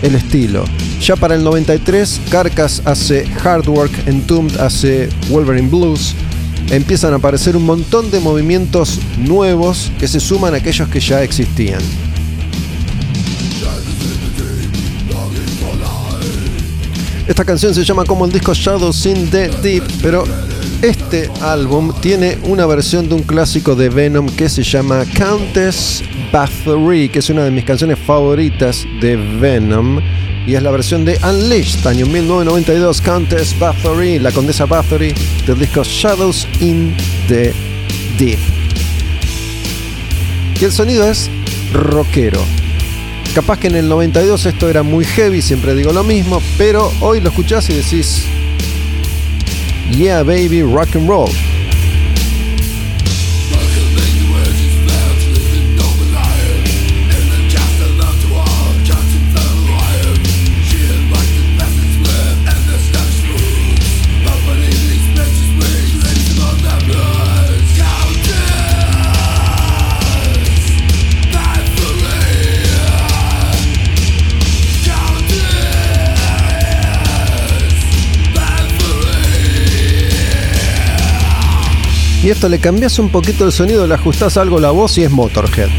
el 0.04 0.14
estilo. 0.14 0.66
Ya 1.02 1.16
para 1.16 1.34
el 1.34 1.44
93, 1.44 2.22
Carcass 2.30 2.84
hace 2.86 3.26
Hard 3.44 3.68
Work, 3.70 4.08
Entombed 4.08 4.60
hace 4.60 5.10
Wolverine 5.30 5.70
Blues. 5.70 6.14
Empiezan 6.70 7.14
a 7.14 7.16
aparecer 7.16 7.58
un 7.58 7.66
montón 7.66 8.12
de 8.12 8.20
movimientos 8.20 9.00
nuevos 9.18 9.92
que 10.00 10.08
se 10.08 10.20
suman 10.20 10.54
a 10.54 10.58
aquellos 10.58 10.88
que 10.90 11.00
ya 11.00 11.24
existían. 11.24 11.82
Esta 17.28 17.44
canción 17.44 17.76
se 17.76 17.84
llama 17.84 18.06
como 18.06 18.26
el 18.26 18.32
disco 18.32 18.54
Shadows 18.54 19.06
in 19.06 19.30
the 19.30 19.50
Deep, 19.62 19.84
pero 20.02 20.24
este 20.82 21.30
álbum 21.42 21.92
tiene 22.00 22.38
una 22.44 22.66
versión 22.66 23.10
de 23.10 23.16
un 23.16 23.24
clásico 23.24 23.76
de 23.76 23.90
Venom 23.90 24.28
que 24.28 24.48
se 24.48 24.64
llama 24.64 25.04
Countess 25.14 26.04
Bathory, 26.32 27.10
que 27.10 27.20
es 27.20 27.30
una 27.30 27.44
de 27.44 27.52
mis 27.52 27.66
canciones 27.66 28.00
favoritas 28.00 28.86
de 29.02 29.18
Venom. 29.18 30.00
Y 30.48 30.56
es 30.56 30.64
la 30.64 30.72
versión 30.72 31.04
de 31.04 31.20
Unleashed, 31.22 31.86
año 31.86 32.06
1992, 32.06 33.02
Countess 33.02 33.60
Bathory, 33.60 34.20
la 34.20 34.32
condesa 34.32 34.66
Bathory, 34.66 35.14
del 35.46 35.60
disco 35.60 35.84
Shadows 35.84 36.48
in 36.62 36.96
the 37.28 37.54
Deep. 38.18 38.40
Y 40.62 40.64
el 40.64 40.72
sonido 40.72 41.06
es 41.10 41.30
rockero. 41.74 42.67
Capaz 43.38 43.60
que 43.60 43.68
en 43.68 43.76
el 43.76 43.88
92 43.88 44.48
esto 44.48 44.68
era 44.68 44.82
muy 44.82 45.06
heavy, 45.06 45.44
siempre 45.44 45.76
digo 45.76 45.94
lo 45.94 46.04
mismo, 46.04 46.42
pero 46.58 46.92
hoy 47.02 47.22
lo 47.22 47.30
escuchás 47.30 47.70
y 47.70 47.74
decís, 47.74 48.24
yeah 49.92 50.24
baby, 50.24 50.64
rock 50.64 50.96
and 50.96 51.08
roll. 51.08 51.30
Y 82.24 82.30
esto 82.30 82.50
le 82.50 82.60
cambias 82.60 82.98
un 82.98 83.10
poquito 83.10 83.46
el 83.46 83.52
sonido, 83.52 83.86
le 83.86 83.94
ajustás 83.94 84.38
algo 84.38 84.60
la 84.60 84.72
voz 84.72 84.98
y 84.98 85.04
es 85.04 85.12
Motorhead. 85.12 85.70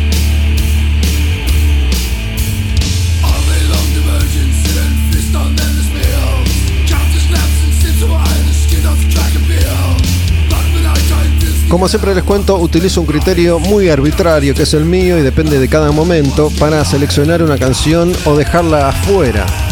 Como 11.69 11.87
siempre 11.87 12.15
les 12.15 12.25
cuento, 12.25 12.57
utilizo 12.57 13.03
un 13.03 13.07
criterio 13.07 13.59
muy 13.59 13.91
arbitrario 13.91 14.55
que 14.55 14.63
es 14.63 14.73
el 14.73 14.87
mío 14.87 15.19
y 15.19 15.23
depende 15.23 15.59
de 15.59 15.69
cada 15.69 15.93
momento 15.93 16.51
para 16.59 16.83
seleccionar 16.83 17.43
una 17.43 17.59
canción 17.59 18.11
o 18.25 18.37
dejarla 18.37 18.89
afuera. 18.89 19.68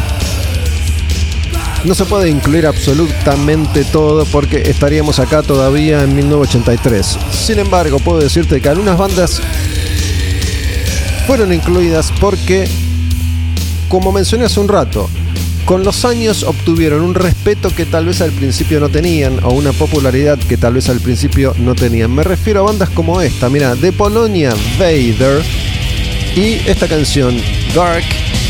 No 1.87 1.95
se 1.95 2.05
puede 2.05 2.29
incluir 2.29 2.67
absolutamente 2.67 3.85
todo 3.85 4.25
porque 4.25 4.63
estaríamos 4.63 5.21
acá 5.21 5.45
todavía 5.45 6.03
en 6.03 6.17
1983. 6.17 7.17
Sin 7.31 7.61
embargo, 7.61 8.01
puedo 8.01 8.19
decirte 8.19 8.61
que 8.61 8.69
algunas 8.69 8.99
bandas 8.99 9.41
fueron 11.29 11.53
incluidas 11.53 12.13
porque, 12.21 12.67
como 13.89 14.11
mencioné 14.11 14.47
hace 14.47 14.59
un 14.59 14.67
rato, 14.67 15.09
con 15.65 15.85
los 15.85 16.05
años 16.05 16.43
obtuvieron 16.43 17.03
un 17.03 17.15
respeto 17.15 17.71
que 17.71 17.87
tal 17.87 18.07
vez 18.07 18.21
al 18.21 18.33
principio 18.33 18.81
no 18.81 18.89
tenían 18.89 19.39
o 19.45 19.51
una 19.51 19.71
popularidad 19.71 20.41
que 20.41 20.57
tal 20.57 20.75
vez 20.75 20.89
al 20.89 20.99
principio 20.99 21.55
no 21.57 21.77
tenían. 21.77 22.13
Me 22.13 22.25
refiero 22.25 22.61
a 22.61 22.63
bandas 22.65 22.91
como 22.91 23.21
esta, 23.21 23.49
mira, 23.49 23.77
de 23.77 23.93
Polonia, 23.93 24.53
Vader 24.77 25.41
y 26.35 26.69
esta 26.69 26.89
canción, 26.89 27.41
Dark 27.73 28.05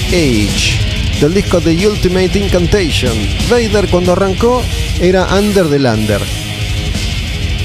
Age 0.08 0.85
del 1.20 1.32
disco 1.32 1.60
The 1.60 1.88
Ultimate 1.88 2.38
Incantation. 2.38 3.12
Vader 3.48 3.88
cuando 3.88 4.12
arrancó 4.12 4.62
era 5.00 5.26
under 5.34 5.68
the 5.68 5.78
lander. 5.78 6.20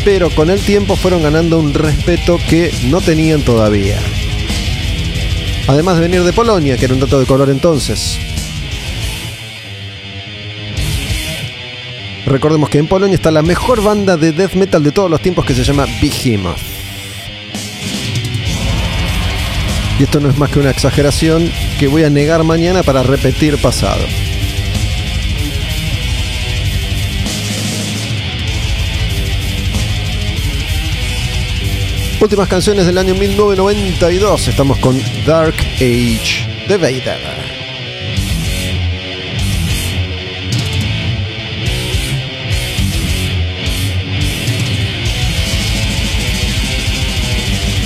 Pero 0.05 0.29
con 0.29 0.49
el 0.49 0.59
tiempo 0.61 0.95
fueron 0.95 1.23
ganando 1.23 1.59
un 1.59 1.73
respeto 1.73 2.39
que 2.49 2.71
no 2.89 3.01
tenían 3.01 3.41
todavía. 3.41 3.99
Además 5.67 5.95
de 5.95 6.01
venir 6.01 6.23
de 6.23 6.33
Polonia, 6.33 6.77
que 6.77 6.85
era 6.85 6.93
un 6.93 6.99
dato 6.99 7.19
de 7.19 7.25
color 7.25 7.49
entonces. 7.49 8.17
Recordemos 12.25 12.69
que 12.69 12.77
en 12.77 12.87
Polonia 12.87 13.15
está 13.15 13.31
la 13.31 13.41
mejor 13.41 13.83
banda 13.83 14.15
de 14.15 14.31
death 14.31 14.53
metal 14.53 14.81
de 14.81 14.91
todos 14.91 15.09
los 15.09 15.21
tiempos 15.21 15.45
que 15.45 15.53
se 15.53 15.63
llama 15.63 15.85
Behemoth. 16.01 16.57
Y 19.99 20.03
esto 20.03 20.19
no 20.19 20.29
es 20.29 20.37
más 20.37 20.49
que 20.49 20.59
una 20.59 20.71
exageración 20.71 21.51
que 21.81 21.87
voy 21.87 22.03
a 22.03 22.11
negar 22.11 22.43
mañana 22.43 22.83
para 22.83 23.01
repetir 23.01 23.57
pasado. 23.57 24.05
Últimas 32.19 32.47
canciones 32.47 32.85
del 32.85 32.99
año 32.99 33.15
1992. 33.15 34.47
Estamos 34.49 34.77
con 34.77 35.01
Dark 35.25 35.55
Age 35.77 36.47
de 36.67 36.77
Vader. 36.77 37.40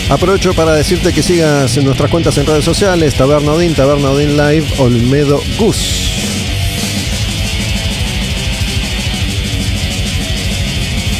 Aprovecho 0.09 0.53
para 0.53 0.73
decirte 0.73 1.11
que 1.13 1.23
sigas 1.23 1.75
en 1.77 1.85
nuestras 1.85 2.11
cuentas 2.11 2.37
en 2.37 2.45
redes 2.45 2.63
sociales, 2.63 3.15
Taberna 3.15 3.53
Odin, 3.53 3.73
Taberna 3.73 4.11
Odin 4.11 4.37
Live, 4.37 4.65
Olmedo 4.77 5.41
Gus. 5.57 6.05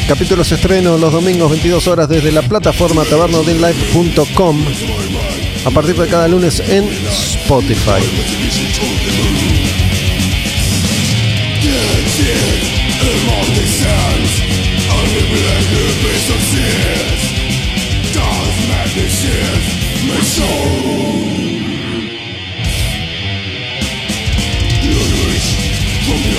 Capítulos 0.08 0.52
estreno 0.52 1.00
los 1.00 1.12
domingos 1.12 1.50
22 1.50 1.88
horas 1.88 2.08
desde 2.08 2.32
la 2.32 2.44
plataforma 2.44 3.04
tabernaodinlive.com 3.06 4.66
a 5.66 5.72
partir 5.72 5.96
de 5.96 6.08
cada 6.08 6.28
lunes 6.28 6.60
en 6.60 6.88
Spotify. 6.88 8.04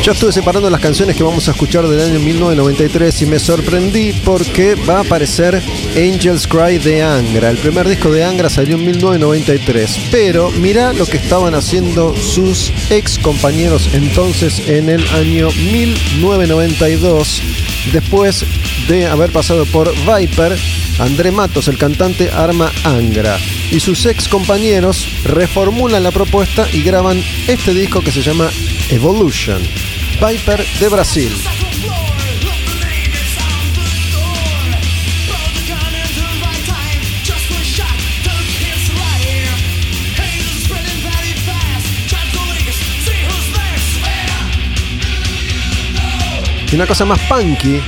Yo 0.07 0.13
estuve 0.13 0.31
separando 0.31 0.71
las 0.71 0.81
canciones 0.81 1.17
que 1.17 1.25
vamos 1.25 1.49
a 1.49 1.51
escuchar 1.51 1.89
del 1.89 2.01
año 2.01 2.21
1993 2.21 3.23
y 3.23 3.27
me 3.27 3.41
sorprendí 3.41 4.13
porque 4.25 4.77
va 4.77 4.99
a 4.99 5.01
aparecer 5.01 5.61
Angels 5.97 6.47
Cry 6.47 6.79
de 6.79 7.03
Angra. 7.03 7.51
El 7.51 7.57
primer 7.57 7.89
disco 7.89 8.13
de 8.13 8.25
Angra 8.25 8.49
salió 8.49 8.77
en 8.77 8.85
1993. 8.85 9.99
Pero 10.13 10.53
mira 10.53 10.93
lo 10.93 11.07
que 11.07 11.17
estaban 11.17 11.57
haciendo 11.57 12.15
sus 12.15 12.71
ex 12.89 13.19
compañeros 13.19 13.89
entonces 13.95 14.69
en 14.69 14.91
el 14.91 15.05
año 15.09 15.49
1992. 15.73 17.43
Después 17.93 18.45
de 18.87 19.09
haber 19.09 19.33
pasado 19.33 19.67
por 19.67 19.93
Viper, 19.93 20.57
André 21.01 21.33
Matos, 21.33 21.67
el 21.67 21.79
cantante, 21.79 22.31
arma 22.31 22.71
Angra. 22.85 23.37
Y 23.71 23.81
sus 23.81 24.07
ex 24.07 24.29
compañeros 24.29 25.07
reformulan 25.25 26.03
la 26.03 26.11
propuesta 26.11 26.67
y 26.73 26.83
graban 26.83 27.23
este 27.47 27.75
disco 27.75 28.01
que 28.01 28.13
se 28.13 28.23
llama 28.23 28.49
Evolution. 28.91 29.61
Viper 30.21 30.65
de 30.81 30.89
Brasil. 30.89 31.33
Y 46.71 46.75
una 46.75 46.87
cosa 46.87 47.05
más 47.05 47.21
punky. 47.21 47.81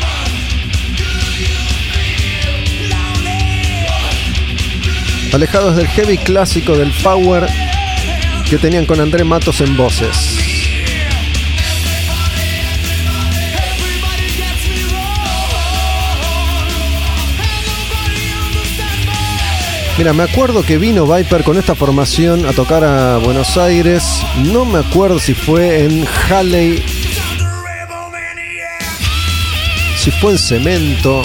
Alejados 5.38 5.76
del 5.76 5.86
heavy 5.86 6.18
clásico 6.18 6.76
del 6.76 6.90
power 7.00 7.46
que 8.50 8.58
tenían 8.58 8.86
con 8.86 9.00
André 9.00 9.22
Matos 9.22 9.60
en 9.60 9.76
voces. 9.76 10.36
Mira, 19.96 20.12
me 20.12 20.24
acuerdo 20.24 20.64
que 20.64 20.76
vino 20.76 21.06
Viper 21.06 21.44
con 21.44 21.56
esta 21.56 21.76
formación 21.76 22.44
a 22.44 22.52
tocar 22.52 22.82
a 22.82 23.18
Buenos 23.18 23.56
Aires. 23.56 24.02
No 24.38 24.64
me 24.64 24.80
acuerdo 24.80 25.20
si 25.20 25.34
fue 25.34 25.84
en 25.84 26.04
Halley. 26.28 26.84
Si 29.98 30.10
fue 30.10 30.32
en 30.32 30.38
Cemento. 30.38 31.22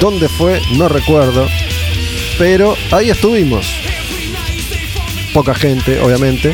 ¿Dónde 0.00 0.30
fue? 0.30 0.62
No 0.78 0.88
recuerdo. 0.88 1.46
Pero 2.38 2.76
ahí 2.92 3.10
estuvimos. 3.10 3.74
Poca 5.34 5.54
gente, 5.54 6.00
obviamente. 6.00 6.52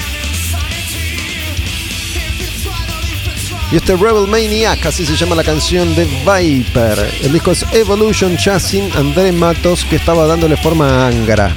Y 3.71 3.77
este 3.77 3.97
Rebel 3.97 4.29
Maniac, 4.29 4.87
así 4.87 5.05
se 5.05 5.17
llama 5.17 5.35
la 5.35 5.45
canción 5.45 5.95
de 5.95 6.05
Viper. 6.05 6.99
El 7.23 7.33
disco 7.33 7.51
es 7.51 7.65
Evolution 7.73 8.37
Chasing 8.37 8.93
André 8.97 9.33
Matos, 9.33 9.85
que 9.85 9.97
estaba 9.97 10.27
dándole 10.27 10.57
forma 10.57 10.89
a 10.89 11.09
Angra. 11.09 11.55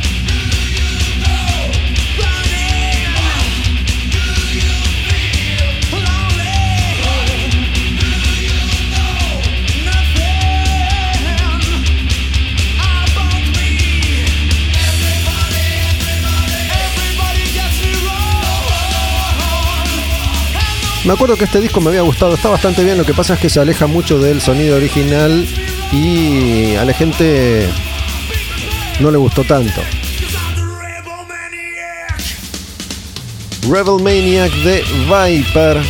Me 21.08 21.14
acuerdo 21.14 21.38
que 21.38 21.46
este 21.46 21.62
disco 21.62 21.80
me 21.80 21.88
había 21.88 22.02
gustado, 22.02 22.34
está 22.34 22.50
bastante 22.50 22.84
bien, 22.84 22.98
lo 22.98 23.06
que 23.06 23.14
pasa 23.14 23.36
es 23.36 23.40
que 23.40 23.50
se 23.50 23.62
aleja 23.62 23.88
mucho 23.88 24.20
del 24.20 24.42
sonido 24.42 24.76
original 24.76 25.48
y 25.94 26.76
a 26.76 26.84
la 26.84 26.92
gente 26.92 27.70
no 29.00 29.10
le 29.10 29.18
gustó 29.18 29.46
tanto. 29.46 29.82
Rebel 33.70 34.04
Maniac 34.04 34.52
de 34.52 34.84
Viper. 35.06 35.82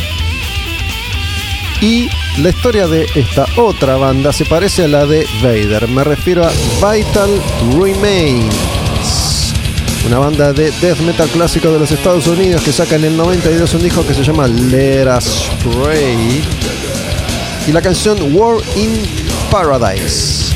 Y 1.80 2.08
la 2.40 2.50
historia 2.50 2.86
de 2.86 3.08
esta 3.16 3.44
otra 3.56 3.96
banda 3.96 4.32
se 4.32 4.44
parece 4.44 4.84
a 4.84 4.88
la 4.88 5.04
de 5.04 5.26
Vader. 5.42 5.88
Me 5.88 6.04
refiero 6.04 6.44
a 6.44 6.52
Vital 6.92 7.42
Remains 7.76 8.67
una 10.06 10.18
banda 10.18 10.52
de 10.52 10.70
death 10.80 11.00
metal 11.00 11.28
clásico 11.28 11.70
de 11.70 11.78
los 11.78 11.90
Estados 11.90 12.26
Unidos 12.26 12.62
que 12.62 12.72
saca 12.72 12.96
en 12.96 13.04
el 13.04 13.16
92 13.16 13.74
un 13.74 13.82
disco 13.82 14.06
que 14.06 14.14
se 14.14 14.22
llama 14.22 14.46
Let 14.46 15.06
Us 15.16 15.50
Pray 15.62 16.42
y 17.66 17.72
la 17.72 17.82
canción 17.82 18.18
War 18.34 18.56
in 18.76 19.02
Paradise. 19.50 20.54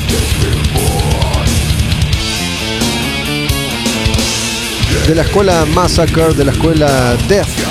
De 5.07 5.15
la 5.15 5.23
escuela 5.23 5.65
Massacre, 5.73 6.33
de 6.33 6.45
la 6.45 6.51
escuela 6.51 7.15
Death 7.27 7.62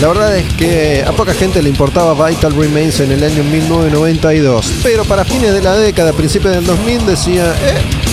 La 0.00 0.08
verdad 0.08 0.36
es 0.36 0.52
que 0.54 1.02
a 1.06 1.12
poca 1.12 1.32
gente 1.32 1.62
le 1.62 1.70
importaba 1.70 2.28
Vital 2.28 2.54
Remains 2.54 3.00
en 3.00 3.12
el 3.12 3.24
año 3.24 3.42
1992, 3.42 4.80
pero 4.82 5.06
para 5.06 5.24
fines 5.24 5.54
de 5.54 5.62
la 5.62 5.74
década, 5.74 6.12
principios 6.12 6.54
del 6.54 6.66
2000 6.66 7.06
decía, 7.06 7.54
eh, 7.62 8.05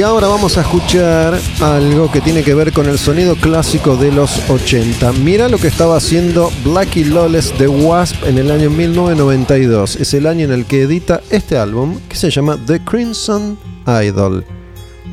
Y 0.00 0.02
ahora 0.02 0.28
vamos 0.28 0.56
a 0.56 0.62
escuchar 0.62 1.38
algo 1.60 2.10
que 2.10 2.22
tiene 2.22 2.42
que 2.42 2.54
ver 2.54 2.72
con 2.72 2.88
el 2.88 2.98
sonido 2.98 3.36
clásico 3.36 3.96
de 3.96 4.10
los 4.10 4.48
80. 4.48 5.12
Mira 5.12 5.46
lo 5.46 5.58
que 5.58 5.66
estaba 5.66 5.98
haciendo 5.98 6.50
Blackie 6.64 7.04
Lawless 7.04 7.58
de 7.58 7.68
Wasp 7.68 8.24
en 8.24 8.38
el 8.38 8.50
año 8.50 8.70
1992. 8.70 9.96
Es 9.96 10.14
el 10.14 10.26
año 10.26 10.46
en 10.46 10.52
el 10.52 10.64
que 10.64 10.84
edita 10.84 11.20
este 11.28 11.58
álbum 11.58 12.00
que 12.08 12.16
se 12.16 12.30
llama 12.30 12.58
The 12.66 12.82
Crimson 12.82 13.58
Idol. 13.86 14.42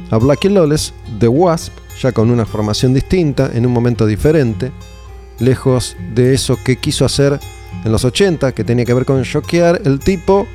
A 0.09 0.17
Blackie 0.19 0.47
Lawless 0.47 0.93
de 1.19 1.27
Wasp, 1.27 1.73
ya 2.01 2.13
con 2.13 2.31
una 2.31 2.45
formación 2.45 2.93
distinta, 2.93 3.51
en 3.53 3.65
un 3.65 3.73
momento 3.73 4.05
diferente, 4.05 4.71
lejos 5.39 5.97
de 6.15 6.33
eso 6.33 6.57
que 6.63 6.77
quiso 6.77 7.03
hacer 7.03 7.37
en 7.83 7.91
los 7.91 8.05
80, 8.05 8.53
que 8.53 8.63
tenía 8.63 8.85
que 8.85 8.93
ver 8.93 9.03
con 9.03 9.21
choquear, 9.23 9.81
el 9.83 9.99
tipo 9.99 10.47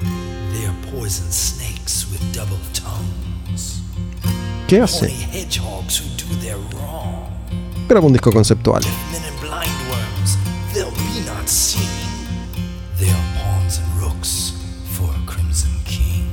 king. 15.85 16.25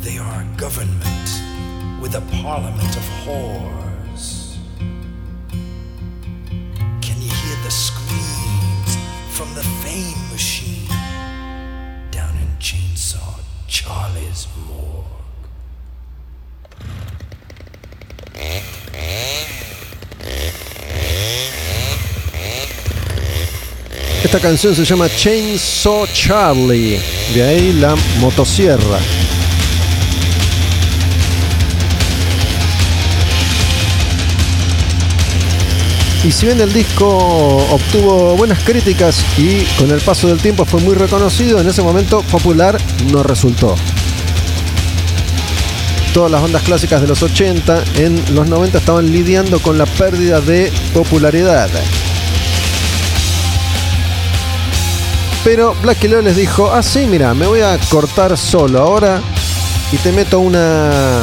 They 0.00 0.16
are 0.16 0.40
a 0.40 0.48
government 0.56 1.28
with 2.00 2.14
a 2.14 2.22
parliament 2.40 2.96
of 2.96 3.04
whores. 3.22 4.56
Can 7.02 7.20
you 7.20 7.32
hear 7.42 7.56
the 7.64 7.70
screams 7.70 8.96
from 9.36 9.52
the 9.54 9.66
fame 9.84 10.22
machine? 10.30 10.88
Down 12.10 12.34
in 12.38 12.48
Chainsaw 12.58 13.40
Charlie's 13.66 14.46
Esta 24.22 24.40
canción 24.40 24.74
se 24.74 24.84
llama 24.84 25.08
Chainsaw 25.08 26.06
Charlie, 26.12 27.00
de 27.34 27.42
ahí 27.42 27.72
la 27.72 27.94
motosierra. 28.20 28.98
Y 36.24 36.32
si 36.32 36.46
bien 36.46 36.60
el 36.60 36.72
disco 36.72 37.06
obtuvo 37.70 38.36
buenas 38.36 38.58
críticas 38.64 39.24
y 39.38 39.62
con 39.78 39.90
el 39.92 40.00
paso 40.00 40.26
del 40.26 40.38
tiempo 40.38 40.64
fue 40.64 40.80
muy 40.80 40.94
reconocido, 40.94 41.60
en 41.60 41.68
ese 41.68 41.80
momento 41.80 42.22
popular 42.22 42.76
no 43.12 43.22
resultó. 43.22 43.76
Todas 46.12 46.30
las 46.30 46.42
bandas 46.42 46.62
clásicas 46.62 47.00
de 47.00 47.06
los 47.06 47.22
80 47.22 47.84
en 47.96 48.34
los 48.34 48.48
90 48.48 48.78
estaban 48.78 49.10
lidiando 49.10 49.60
con 49.60 49.78
la 49.78 49.86
pérdida 49.86 50.40
de 50.40 50.72
popularidad. 50.92 51.68
Pero 55.44 55.74
Black 55.82 56.02
Low 56.04 56.22
les 56.22 56.36
dijo, 56.36 56.70
ah 56.72 56.82
sí, 56.82 57.06
mira, 57.06 57.32
me 57.34 57.46
voy 57.46 57.60
a 57.60 57.78
cortar 57.90 58.36
solo 58.36 58.80
ahora 58.80 59.22
y 59.92 59.96
te 59.96 60.12
meto 60.12 60.40
una, 60.40 61.22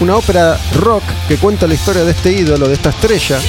una 0.00 0.16
ópera 0.16 0.58
rock 0.74 1.02
que 1.26 1.36
cuenta 1.36 1.66
la 1.66 1.74
historia 1.74 2.04
de 2.04 2.12
este 2.12 2.32
ídolo, 2.32 2.68
de 2.68 2.74
esta 2.74 2.90
estrella. 2.90 3.40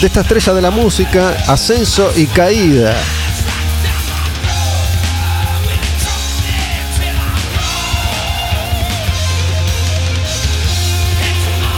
De 0.00 0.08
esta 0.08 0.20
estrella 0.20 0.52
de 0.52 0.60
la 0.60 0.70
música, 0.70 1.30
ascenso 1.48 2.12
y 2.16 2.26
caída. 2.26 2.94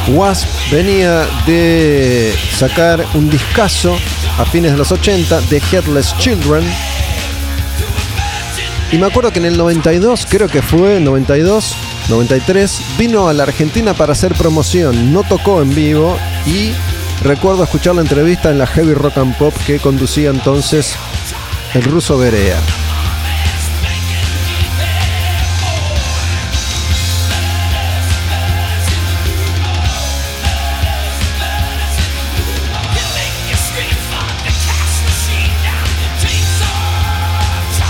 Wasp 0.09 0.49
venía 0.73 1.27
de 1.47 2.35
sacar 2.57 3.05
un 3.15 3.31
discazo 3.31 3.97
a 4.39 4.45
fines 4.45 4.73
de 4.73 4.79
los 4.79 4.91
80 4.91 5.41
de 5.43 5.63
Headless 5.71 6.17
Children. 6.19 6.65
Y 8.91 8.99
me 8.99 9.07
acuerdo 9.07 9.33
que 9.33 9.39
en 9.39 9.45
el 9.45 9.57
92, 9.57 10.27
creo 10.29 10.49
que 10.49 10.63
fue 10.63 10.99
92, 10.99 11.77
93, 12.09 12.81
vino 12.99 13.29
a 13.29 13.33
la 13.33 13.45
Argentina 13.45 13.95
para 13.95 14.13
hacer 14.13 14.35
promoción. 14.35 15.13
No 15.13 15.23
tocó 15.23 15.63
en 15.63 15.75
vivo 15.75 16.19
y 16.47 16.73
recuerdo 17.23 17.65
escuchar 17.65 17.95
la 17.95 18.03
entrevista 18.03 18.51
en 18.51 18.59
la 18.59 18.67
Heavy 18.67 18.95
Rock 18.95 19.19
and 19.19 19.37
Pop 19.37 19.55
que 19.67 19.79
conducía 19.79 20.31
entonces 20.31 20.95
el 21.75 21.83
ruso 21.83 22.19
Berea. 22.19 22.59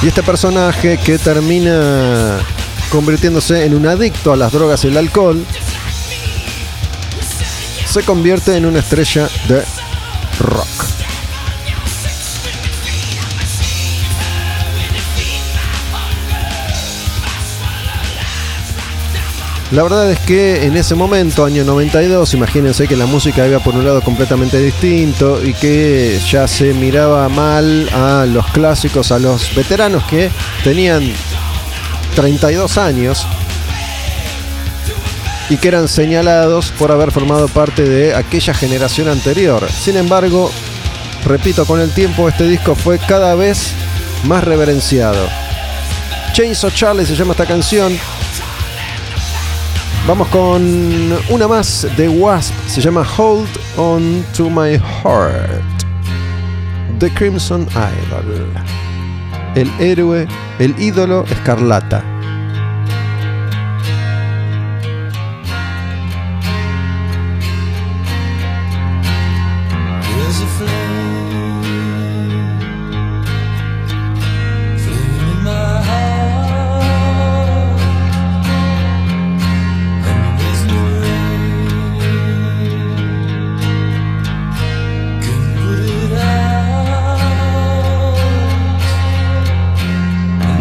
Y 0.01 0.07
este 0.07 0.23
personaje 0.23 0.97
que 0.99 1.19
termina 1.19 2.39
convirtiéndose 2.89 3.65
en 3.65 3.75
un 3.75 3.85
adicto 3.87 4.33
a 4.33 4.37
las 4.37 4.53
drogas 4.53 4.85
y 4.85 4.89
el 4.89 4.97
alcohol, 4.97 5.45
se 8.01 8.05
convierte 8.05 8.57
en 8.57 8.65
una 8.65 8.79
estrella 8.79 9.29
de 9.49 9.65
rock. 10.39 10.69
La 19.73 19.83
verdad 19.83 20.11
es 20.13 20.19
que 20.21 20.65
en 20.65 20.77
ese 20.77 20.95
momento, 20.95 21.45
año 21.45 21.65
92, 21.65 22.35
imagínense 22.35 22.87
que 22.87 22.97
la 22.97 23.07
música 23.07 23.49
iba 23.49 23.59
por 23.59 23.75
un 23.75 23.85
lado 23.85 24.01
completamente 24.01 24.59
distinto 24.59 25.45
y 25.45 25.53
que 25.55 26.21
ya 26.31 26.47
se 26.47 26.75
miraba 26.75 27.29
mal 27.29 27.89
a 27.93 28.27
los 28.27 28.47
clásicos, 28.53 29.11
a 29.11 29.19
los 29.19 29.53
veteranos 29.57 30.05
que 30.05 30.31
tenían 30.63 31.03
32 32.15 32.79
años 32.79 33.27
y 35.51 35.57
que 35.57 35.69
eran 35.69 35.89
señalados 35.89 36.73
por 36.73 36.93
haber 36.93 37.11
formado 37.11 37.49
parte 37.49 37.83
de 37.83 38.15
aquella 38.15 38.55
generación 38.55 39.09
anterior. 39.09 39.67
Sin 39.71 39.97
embargo, 39.97 40.51
repito, 41.25 41.65
con 41.65 41.81
el 41.81 41.91
tiempo 41.91 42.29
este 42.29 42.45
disco 42.45 42.75
fue 42.75 42.99
cada 42.99 43.35
vez 43.35 43.73
más 44.25 44.45
reverenciado. 44.45 45.29
Chainsaw 46.33 46.71
Charlie 46.71 47.07
se 47.07 47.15
llama 47.15 47.33
esta 47.33 47.47
canción. 47.47 47.99
Vamos 50.07 50.29
con 50.29 51.19
una 51.29 51.49
más 51.49 51.87
de 51.97 52.09
Wasp, 52.09 52.55
se 52.67 52.81
llama 52.81 53.07
Hold 53.17 53.49
On 53.77 54.25
To 54.37 54.49
My 54.49 54.79
Heart. 55.03 55.63
The 56.99 57.11
Crimson 57.11 57.67
Idol. 57.73 58.47
El 59.55 59.71
héroe, 59.79 60.27
el 60.59 60.75
ídolo 60.81 61.25
escarlata. 61.31 62.18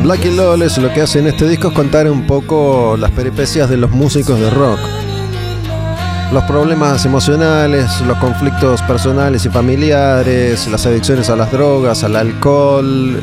Out. 0.09 0.17
Blackie 0.17 0.35
Lawless 0.35 0.77
lo 0.77 0.93
que 0.93 1.01
hace 1.01 1.19
en 1.19 1.27
este 1.27 1.47
disco 1.47 1.67
es 1.67 1.73
contar 1.73 2.09
un 2.09 2.25
poco 2.25 2.95
las 2.97 3.11
peripecias 3.11 3.69
de 3.69 3.77
los 3.77 3.91
músicos 3.91 4.39
de 4.39 4.49
rock. 4.49 4.79
Los 6.31 6.43
problemas 6.43 7.05
emocionales, 7.05 8.01
los 8.01 8.17
conflictos 8.17 8.81
personales 8.83 9.45
y 9.45 9.49
familiares, 9.49 10.67
las 10.67 10.85
adicciones 10.85 11.29
a 11.29 11.35
las 11.35 11.51
drogas, 11.51 12.03
al 12.03 12.15
alcohol, 12.15 13.21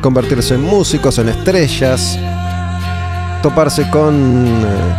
convertirse 0.00 0.54
en 0.54 0.62
músicos, 0.62 1.18
en 1.18 1.28
estrellas, 1.28 2.18
toparse 3.42 3.90
con 3.90 4.46
eh, 4.46 4.94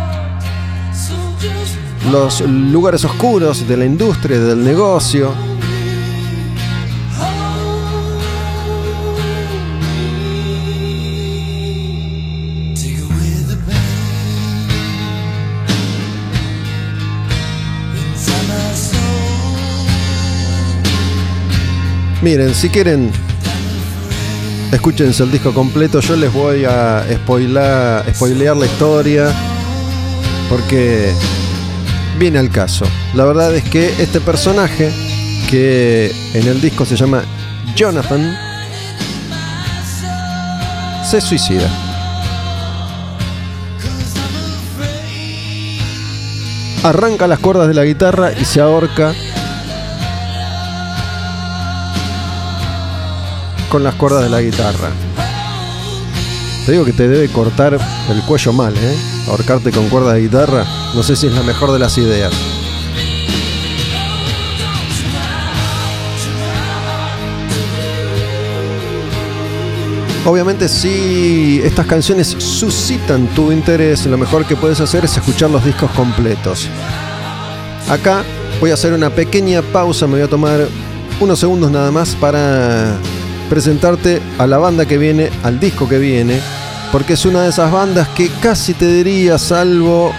los 2.10 2.40
lugares 2.42 3.04
oscuros 3.04 3.66
de 3.66 3.76
la 3.76 3.84
industria, 3.86 4.38
del 4.38 4.62
negocio. 4.62 5.49
Miren, 22.22 22.54
si 22.54 22.68
quieren, 22.68 23.10
escúchense 24.70 25.22
el 25.22 25.32
disco 25.32 25.54
completo. 25.54 26.00
Yo 26.00 26.16
les 26.16 26.30
voy 26.30 26.66
a 26.66 27.02
spoilar, 27.14 28.04
spoilear 28.14 28.56
la 28.58 28.66
historia 28.66 29.32
porque 30.50 31.14
viene 32.18 32.38
al 32.38 32.50
caso. 32.50 32.84
La 33.14 33.24
verdad 33.24 33.54
es 33.54 33.64
que 33.64 33.94
este 34.02 34.20
personaje, 34.20 34.92
que 35.48 36.12
en 36.34 36.46
el 36.46 36.60
disco 36.60 36.84
se 36.84 36.94
llama 36.94 37.22
Jonathan, 37.74 38.36
se 41.08 41.22
suicida. 41.22 41.68
Arranca 46.82 47.26
las 47.26 47.38
cuerdas 47.38 47.68
de 47.68 47.74
la 47.74 47.84
guitarra 47.84 48.32
y 48.38 48.44
se 48.44 48.60
ahorca 48.60 49.14
con 53.70 53.84
las 53.84 53.94
cuerdas 53.94 54.24
de 54.24 54.28
la 54.28 54.42
guitarra. 54.42 54.90
Te 56.66 56.72
digo 56.72 56.84
que 56.84 56.92
te 56.92 57.08
debe 57.08 57.28
cortar 57.28 57.78
el 58.10 58.22
cuello 58.22 58.52
mal, 58.52 58.74
¿eh? 58.76 58.96
Ahorcarte 59.28 59.70
con 59.70 59.88
cuerdas 59.88 60.14
de 60.14 60.22
guitarra, 60.22 60.64
no 60.94 61.02
sé 61.02 61.16
si 61.16 61.28
es 61.28 61.32
la 61.32 61.42
mejor 61.42 61.72
de 61.72 61.78
las 61.78 61.96
ideas. 61.96 62.32
Obviamente 70.26 70.68
si 70.68 71.60
estas 71.64 71.86
canciones 71.86 72.36
suscitan 72.38 73.28
tu 73.28 73.52
interés, 73.52 74.04
lo 74.06 74.18
mejor 74.18 74.44
que 74.44 74.56
puedes 74.56 74.80
hacer 74.80 75.04
es 75.04 75.16
escuchar 75.16 75.48
los 75.50 75.64
discos 75.64 75.90
completos. 75.92 76.68
Acá 77.88 78.24
voy 78.60 78.70
a 78.70 78.74
hacer 78.74 78.92
una 78.92 79.10
pequeña 79.10 79.62
pausa, 79.62 80.06
me 80.06 80.14
voy 80.14 80.22
a 80.22 80.28
tomar 80.28 80.66
unos 81.20 81.38
segundos 81.38 81.70
nada 81.70 81.90
más 81.90 82.14
para 82.16 82.96
presentarte 83.50 84.22
a 84.38 84.46
la 84.46 84.56
banda 84.56 84.86
que 84.86 84.96
viene, 84.96 85.28
al 85.42 85.60
disco 85.60 85.88
que 85.88 85.98
viene, 85.98 86.40
porque 86.92 87.14
es 87.14 87.26
una 87.26 87.42
de 87.42 87.50
esas 87.50 87.70
bandas 87.70 88.08
que 88.08 88.30
casi 88.40 88.72
te 88.72 88.86
diría, 88.86 89.36
salvo 89.38 90.12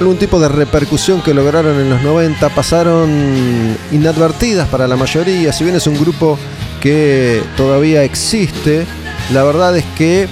algún 0.00 0.16
tipo 0.16 0.38
de 0.38 0.48
repercusión 0.48 1.22
que 1.22 1.34
lograron 1.34 1.80
en 1.80 1.90
los 1.90 2.02
90, 2.02 2.48
pasaron 2.50 3.10
inadvertidas 3.90 4.68
para 4.68 4.86
la 4.86 4.96
mayoría, 4.96 5.52
si 5.52 5.64
bien 5.64 5.76
es 5.76 5.86
un 5.86 5.98
grupo 5.98 6.38
que 6.80 7.42
todavía 7.56 8.04
existe, 8.04 8.86
la 9.32 9.42
verdad 9.42 9.76
es 9.76 9.84
que 9.96 10.28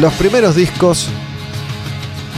los 0.00 0.12
primeros 0.14 0.54
discos 0.54 1.08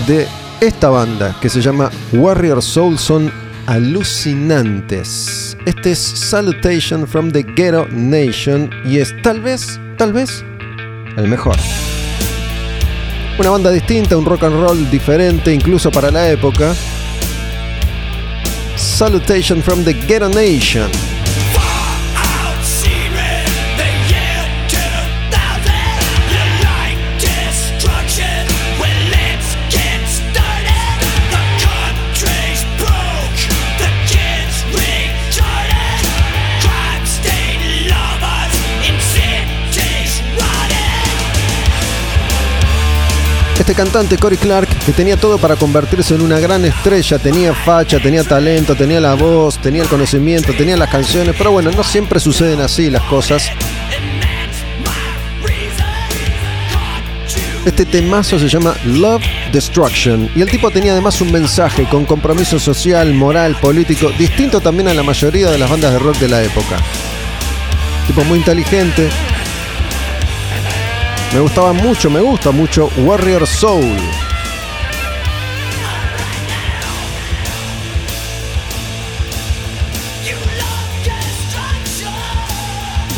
de 0.06 0.26
esta 0.60 0.88
banda, 0.88 1.36
que 1.40 1.50
se 1.50 1.60
llama 1.60 1.90
Warrior 2.12 2.62
Soul, 2.62 2.98
son 2.98 3.47
alucinantes. 3.68 5.54
Este 5.66 5.90
es 5.90 5.98
Salutation 5.98 7.06
from 7.06 7.30
the 7.30 7.42
Ghetto 7.42 7.86
Nation 7.90 8.70
y 8.86 8.96
es 8.96 9.14
tal 9.22 9.42
vez, 9.42 9.78
tal 9.98 10.14
vez, 10.14 10.42
el 11.18 11.28
mejor. 11.28 11.54
Una 13.38 13.50
banda 13.50 13.70
distinta, 13.70 14.16
un 14.16 14.24
rock 14.24 14.44
and 14.44 14.58
roll 14.58 14.90
diferente 14.90 15.52
incluso 15.52 15.90
para 15.90 16.10
la 16.10 16.30
época. 16.30 16.74
Salutation 18.74 19.62
from 19.62 19.84
the 19.84 19.92
Ghetto 19.92 20.30
Nation. 20.30 20.90
Este 43.68 43.82
cantante, 43.82 44.16
Cory 44.16 44.38
Clark, 44.38 44.66
que 44.86 44.92
tenía 44.92 45.18
todo 45.18 45.36
para 45.36 45.54
convertirse 45.54 46.14
en 46.14 46.22
una 46.22 46.40
gran 46.40 46.64
estrella, 46.64 47.18
tenía 47.18 47.52
facha, 47.52 48.00
tenía 48.00 48.24
talento, 48.24 48.74
tenía 48.74 48.98
la 48.98 49.12
voz, 49.12 49.58
tenía 49.58 49.82
el 49.82 49.88
conocimiento, 49.90 50.54
tenía 50.54 50.74
las 50.74 50.88
canciones, 50.88 51.34
pero 51.36 51.52
bueno, 51.52 51.70
no 51.72 51.84
siempre 51.84 52.18
suceden 52.18 52.62
así 52.62 52.88
las 52.88 53.02
cosas. 53.02 53.50
Este 57.66 57.84
temazo 57.84 58.38
se 58.38 58.48
llama 58.48 58.74
Love 58.86 59.22
Destruction 59.52 60.30
y 60.34 60.40
el 60.40 60.50
tipo 60.50 60.70
tenía 60.70 60.92
además 60.92 61.20
un 61.20 61.30
mensaje 61.30 61.84
con 61.90 62.06
compromiso 62.06 62.58
social, 62.58 63.12
moral, 63.12 63.54
político, 63.60 64.10
distinto 64.18 64.62
también 64.62 64.88
a 64.88 64.94
la 64.94 65.02
mayoría 65.02 65.50
de 65.50 65.58
las 65.58 65.68
bandas 65.68 65.92
de 65.92 65.98
rock 65.98 66.16
de 66.16 66.28
la 66.28 66.42
época. 66.42 66.78
Tipo 68.06 68.24
muy 68.24 68.38
inteligente, 68.38 69.10
me 71.32 71.40
gustaba 71.40 71.72
mucho, 71.72 72.10
me 72.10 72.20
gusta 72.20 72.50
mucho 72.50 72.90
Warrior 72.98 73.46
Soul. 73.46 73.96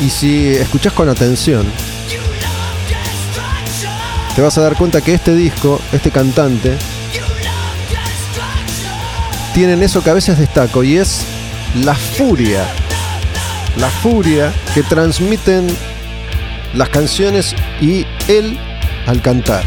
Y 0.04 0.08
si 0.08 0.48
escuchas 0.48 0.92
con 0.94 1.08
atención, 1.08 1.66
te 4.34 4.40
vas 4.40 4.56
a 4.56 4.62
dar 4.62 4.76
cuenta 4.76 5.02
que 5.02 5.12
este 5.12 5.34
disco, 5.34 5.80
este 5.92 6.10
cantante, 6.10 6.76
tienen 9.52 9.82
eso 9.82 10.02
que 10.02 10.10
a 10.10 10.14
veces 10.14 10.38
destaco 10.38 10.82
y 10.82 10.96
es 10.96 11.22
la 11.84 11.94
furia. 11.94 12.66
La 13.76 13.90
furia 13.90 14.52
que 14.74 14.82
transmiten 14.82 15.66
las 16.74 16.88
canciones 16.88 17.54
y 17.80 18.06
él 18.28 18.58
al 19.06 19.20
cantar. 19.20 19.64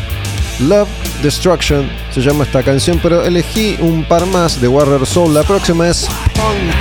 Love 0.59 0.89
Destruction 1.21 1.89
se 2.11 2.21
llama 2.21 2.43
esta 2.43 2.63
canción, 2.63 2.99
pero 3.01 3.23
elegí 3.25 3.77
un 3.79 4.03
par 4.03 4.25
más 4.27 4.61
de 4.61 4.67
Warrior 4.67 5.05
Soul. 5.05 5.33
La 5.33 5.43
próxima 5.43 5.87
es 5.87 6.07
Punk 6.35 6.73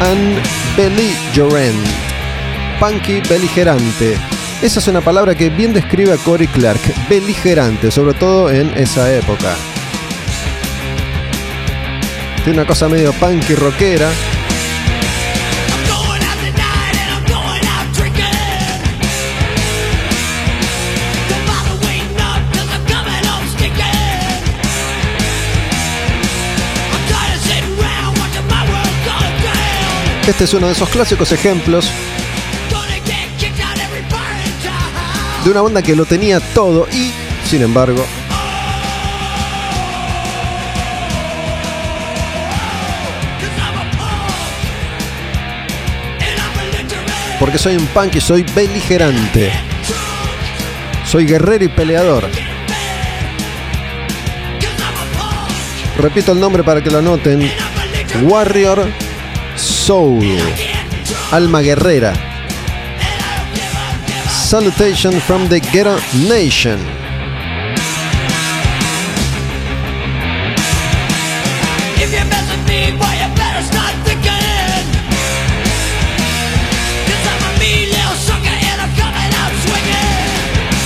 and 0.00 0.38
Belligerent. 0.76 1.86
Punky 2.78 3.20
beligerante. 3.28 4.18
Esa 4.60 4.80
es 4.80 4.88
una 4.88 5.00
palabra 5.00 5.34
que 5.34 5.48
bien 5.48 5.72
describe 5.72 6.12
a 6.12 6.16
Cory 6.16 6.48
Clark. 6.48 6.80
Beligerante, 7.08 7.90
sobre 7.90 8.14
todo 8.14 8.50
en 8.50 8.76
esa 8.76 9.12
época. 9.14 9.54
Tiene 12.42 12.58
una 12.58 12.66
cosa 12.66 12.88
medio 12.88 13.12
punky 13.12 13.54
rockera. 13.54 14.10
Este 30.26 30.44
es 30.44 30.54
uno 30.54 30.68
de 30.68 30.72
esos 30.72 30.88
clásicos 30.88 31.32
ejemplos 31.32 31.90
de 35.44 35.50
una 35.50 35.60
banda 35.60 35.82
que 35.82 35.94
lo 35.94 36.06
tenía 36.06 36.40
todo 36.40 36.88
y, 36.90 37.12
sin 37.46 37.60
embargo, 37.60 38.02
porque 47.38 47.58
soy 47.58 47.76
un 47.76 47.86
punk 47.88 48.14
y 48.16 48.20
soy 48.22 48.44
beligerante. 48.54 49.52
Soy 51.06 51.26
guerrero 51.26 51.66
y 51.66 51.68
peleador. 51.68 52.30
Repito 55.98 56.32
el 56.32 56.40
nombre 56.40 56.64
para 56.64 56.82
que 56.82 56.90
lo 56.90 57.02
noten. 57.02 57.52
Warrior 58.22 59.03
Soul, 59.84 60.24
Alma 61.30 61.60
Guerrera. 61.60 62.14
Salutation 64.30 65.12
from 65.20 65.46
the 65.46 65.60
Ghetto 65.60 65.98
Nation. 66.26 66.78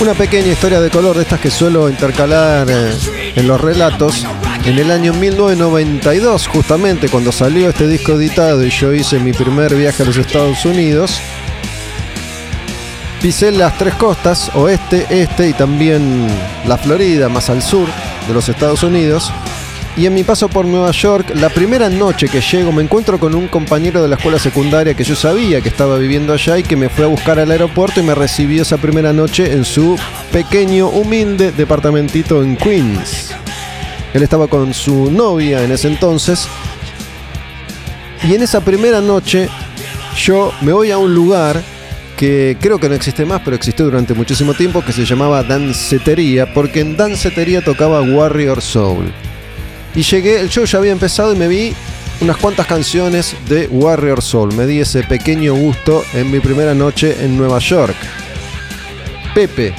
Una 0.01 0.13
pequeña 0.13 0.47
historia 0.51 0.81
de 0.81 0.89
color 0.89 1.15
de 1.15 1.21
estas 1.21 1.39
que 1.39 1.49
suelo 1.49 1.89
intercalar 1.89 2.67
eh, 2.69 3.33
en 3.37 3.47
los 3.47 3.61
relatos 3.61 4.25
en 4.65 4.77
el 4.77 4.91
año 4.91 5.13
1992, 5.13 6.47
justamente 6.47 7.09
cuando 7.09 7.31
salió 7.31 7.69
este 7.69 7.87
disco 7.87 8.13
editado 8.13 8.65
y 8.65 8.69
yo 8.69 8.93
hice 8.93 9.19
mi 9.19 9.33
primer 9.33 9.75
viaje 9.75 10.03
a 10.03 10.05
los 10.05 10.17
Estados 10.17 10.65
Unidos, 10.65 11.19
pisé 13.21 13.51
las 13.51 13.77
tres 13.77 13.95
costas, 13.95 14.51
oeste, 14.53 15.07
este 15.09 15.49
y 15.49 15.53
también 15.53 16.27
la 16.67 16.77
Florida, 16.77 17.29
más 17.29 17.49
al 17.49 17.61
sur 17.61 17.87
de 18.27 18.33
los 18.33 18.47
Estados 18.49 18.83
Unidos. 18.83 19.31
Y 19.97 20.05
en 20.05 20.13
mi 20.13 20.23
paso 20.23 20.47
por 20.47 20.65
Nueva 20.65 20.91
York, 20.91 21.31
la 21.35 21.49
primera 21.49 21.89
noche 21.89 22.29
que 22.29 22.39
llego 22.39 22.71
me 22.71 22.83
encuentro 22.83 23.19
con 23.19 23.35
un 23.35 23.47
compañero 23.47 24.01
de 24.01 24.07
la 24.07 24.15
escuela 24.15 24.39
secundaria 24.39 24.93
que 24.93 25.03
yo 25.03 25.15
sabía 25.15 25.61
que 25.61 25.67
estaba 25.67 25.97
viviendo 25.97 26.31
allá 26.31 26.57
y 26.57 26.63
que 26.63 26.77
me 26.77 26.89
fue 26.89 27.05
a 27.05 27.09
buscar 27.09 27.39
al 27.39 27.51
aeropuerto 27.51 27.99
y 27.99 28.03
me 28.03 28.15
recibió 28.15 28.61
esa 28.61 28.77
primera 28.77 29.11
noche 29.11 29.51
en 29.51 29.65
su 29.65 29.97
pequeño, 30.31 30.87
humilde 30.87 31.51
departamentito 31.51 32.41
en 32.43 32.55
Queens. 32.55 33.33
Él 34.13 34.23
estaba 34.23 34.47
con 34.47 34.73
su 34.73 35.11
novia 35.11 35.63
en 35.63 35.71
ese 35.71 35.87
entonces. 35.87 36.47
Y 38.27 38.33
en 38.33 38.41
esa 38.41 38.61
primera 38.61 39.01
noche 39.01 39.49
yo 40.17 40.51
me 40.61 40.73
voy 40.73 40.91
a 40.91 40.97
un 40.97 41.13
lugar 41.13 41.61
que 42.17 42.57
creo 42.59 42.79
que 42.79 42.89
no 42.89 42.95
existe 42.95 43.25
más, 43.25 43.41
pero 43.45 43.55
existió 43.55 43.85
durante 43.85 44.13
muchísimo 44.13 44.53
tiempo, 44.53 44.83
que 44.83 44.91
se 44.91 45.05
llamaba 45.05 45.41
Dancetería, 45.41 46.53
porque 46.53 46.81
en 46.81 46.97
Dancetería 46.97 47.63
tocaba 47.63 48.01
Warrior 48.01 48.61
Soul. 48.61 49.13
Y 49.95 50.01
llegué, 50.01 50.41
el 50.41 50.49
show 50.49 50.65
ya 50.65 50.79
había 50.79 50.91
empezado 50.91 51.33
y 51.33 51.37
me 51.37 51.47
vi 51.47 51.73
unas 52.19 52.35
cuantas 52.35 52.67
canciones 52.67 53.35
de 53.47 53.67
Warrior 53.67 54.21
Soul. 54.21 54.53
Me 54.53 54.65
di 54.65 54.81
ese 54.81 55.03
pequeño 55.03 55.53
gusto 55.53 56.03
en 56.13 56.29
mi 56.29 56.41
primera 56.41 56.73
noche 56.73 57.15
en 57.23 57.37
Nueva 57.37 57.59
York. 57.59 57.95
Pepe, 59.33 59.73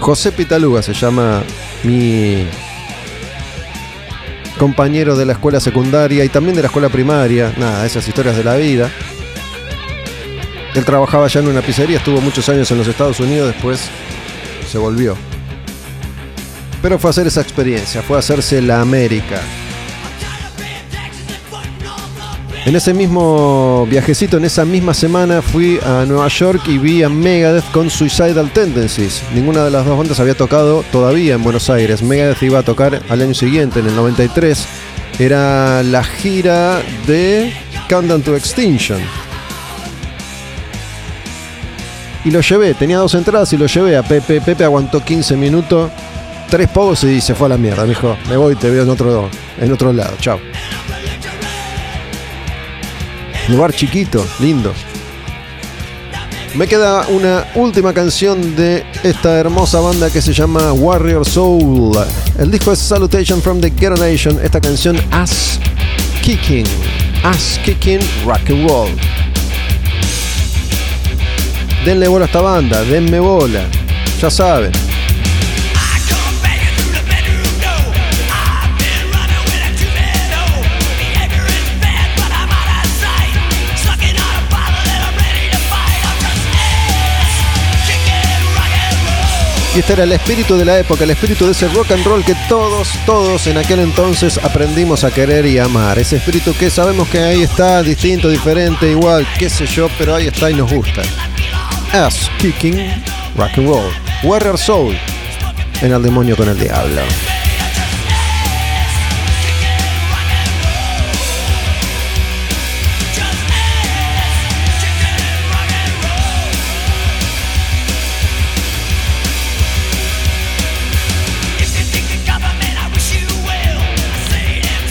José 0.00 0.32
Pitaluga 0.32 0.82
se 0.82 0.94
llama 0.94 1.44
mi 1.84 2.44
compañero 4.62 5.16
de 5.16 5.26
la 5.26 5.32
escuela 5.32 5.58
secundaria 5.58 6.24
y 6.24 6.28
también 6.28 6.54
de 6.54 6.62
la 6.62 6.68
escuela 6.68 6.88
primaria. 6.88 7.52
Nada, 7.58 7.84
esas 7.84 8.06
historias 8.06 8.36
de 8.36 8.44
la 8.44 8.54
vida. 8.54 8.88
Él 10.76 10.84
trabajaba 10.84 11.26
ya 11.26 11.40
en 11.40 11.48
una 11.48 11.62
pizzería, 11.62 11.96
estuvo 11.96 12.20
muchos 12.20 12.48
años 12.48 12.70
en 12.70 12.78
los 12.78 12.86
Estados 12.86 13.18
Unidos, 13.18 13.48
después 13.48 13.88
se 14.70 14.78
volvió. 14.78 15.16
Pero 16.80 16.96
fue 17.00 17.08
a 17.08 17.10
hacer 17.10 17.26
esa 17.26 17.40
experiencia, 17.40 18.02
fue 18.02 18.14
a 18.14 18.20
hacerse 18.20 18.62
la 18.62 18.80
América. 18.80 19.40
En 22.64 22.76
ese 22.76 22.94
mismo 22.94 23.86
viajecito, 23.90 24.36
en 24.36 24.44
esa 24.44 24.64
misma 24.64 24.94
semana, 24.94 25.42
fui 25.42 25.80
a 25.84 26.04
Nueva 26.06 26.28
York 26.28 26.62
y 26.68 26.78
vi 26.78 27.02
a 27.02 27.08
Megadeth 27.08 27.68
con 27.72 27.90
Suicidal 27.90 28.52
Tendencies. 28.52 29.20
Ninguna 29.34 29.64
de 29.64 29.72
las 29.72 29.84
dos 29.84 29.98
bandas 29.98 30.20
había 30.20 30.36
tocado 30.36 30.84
todavía 30.92 31.34
en 31.34 31.42
Buenos 31.42 31.68
Aires. 31.70 32.04
Megadeth 32.04 32.40
iba 32.44 32.60
a 32.60 32.62
tocar 32.62 33.02
al 33.08 33.20
año 33.20 33.34
siguiente, 33.34 33.80
en 33.80 33.88
el 33.88 33.96
93. 33.96 34.64
Era 35.18 35.82
la 35.82 36.04
gira 36.04 36.80
de 37.04 37.52
Countdown 37.88 38.22
to 38.22 38.36
Extinction. 38.36 39.00
Y 42.24 42.30
lo 42.30 42.40
llevé, 42.42 42.74
tenía 42.74 42.98
dos 42.98 43.14
entradas 43.14 43.52
y 43.52 43.56
lo 43.56 43.66
llevé 43.66 43.96
a 43.96 44.04
Pepe. 44.04 44.40
Pepe 44.40 44.62
aguantó 44.62 45.04
15 45.04 45.36
minutos, 45.36 45.90
tres 46.48 46.68
pogos 46.68 47.02
y 47.02 47.20
se 47.20 47.34
fue 47.34 47.46
a 47.46 47.50
la 47.50 47.56
mierda. 47.56 47.82
Me 47.82 47.88
dijo, 47.88 48.16
me 48.28 48.36
voy, 48.36 48.54
te 48.54 48.70
veo 48.70 48.84
en 48.84 48.90
otro, 48.90 49.28
en 49.60 49.72
otro 49.72 49.92
lado. 49.92 50.14
Chao. 50.20 50.51
Lugar 53.52 53.74
chiquito, 53.74 54.26
lindo. 54.40 54.72
Me 56.54 56.66
queda 56.66 57.06
una 57.08 57.46
última 57.54 57.92
canción 57.92 58.56
de 58.56 58.82
esta 59.02 59.38
hermosa 59.38 59.78
banda 59.80 60.08
que 60.08 60.22
se 60.22 60.32
llama 60.32 60.72
Warrior 60.72 61.26
Soul. 61.26 61.94
El 62.38 62.50
disco 62.50 62.72
es 62.72 62.78
Salutation 62.78 63.42
from 63.42 63.60
the 63.60 63.68
Ghetto 63.68 63.96
Nation. 63.96 64.40
Esta 64.42 64.58
canción 64.58 64.96
Ass 65.10 65.60
Kicking. 66.22 66.64
Ass 67.24 67.60
Kicking 67.62 68.00
Rock 68.24 68.48
and 68.48 68.66
Roll. 68.66 68.90
Denle 71.84 72.08
bola 72.08 72.24
a 72.24 72.28
esta 72.28 72.40
banda, 72.40 72.82
denme 72.84 73.20
bola. 73.20 73.66
Ya 74.18 74.30
saben. 74.30 74.91
Y 89.74 89.78
este 89.78 89.94
era 89.94 90.04
el 90.04 90.12
espíritu 90.12 90.58
de 90.58 90.66
la 90.66 90.78
época, 90.78 91.04
el 91.04 91.10
espíritu 91.10 91.46
de 91.46 91.52
ese 91.52 91.66
rock 91.68 91.92
and 91.92 92.04
roll 92.04 92.22
que 92.22 92.34
todos, 92.46 92.88
todos 93.06 93.46
en 93.46 93.56
aquel 93.56 93.80
entonces 93.80 94.38
aprendimos 94.42 95.02
a 95.02 95.10
querer 95.10 95.46
y 95.46 95.58
amar. 95.58 95.98
Ese 95.98 96.16
espíritu 96.16 96.54
que 96.54 96.68
sabemos 96.68 97.08
que 97.08 97.18
ahí 97.20 97.42
está, 97.42 97.82
distinto, 97.82 98.28
diferente, 98.28 98.90
igual, 98.90 99.26
qué 99.38 99.48
sé 99.48 99.64
yo, 99.64 99.88
pero 99.96 100.14
ahí 100.14 100.26
está 100.26 100.50
y 100.50 100.54
nos 100.54 100.70
gusta. 100.70 101.00
Ass 101.92 102.30
Kicking 102.38 103.02
Rock 103.34 103.52
and 103.56 103.68
Roll. 103.68 103.90
Warrior 104.22 104.58
Soul 104.58 104.94
en 105.80 105.92
El 105.92 106.02
Demonio 106.02 106.36
con 106.36 106.50
el 106.50 106.58
Diablo. 106.58 107.00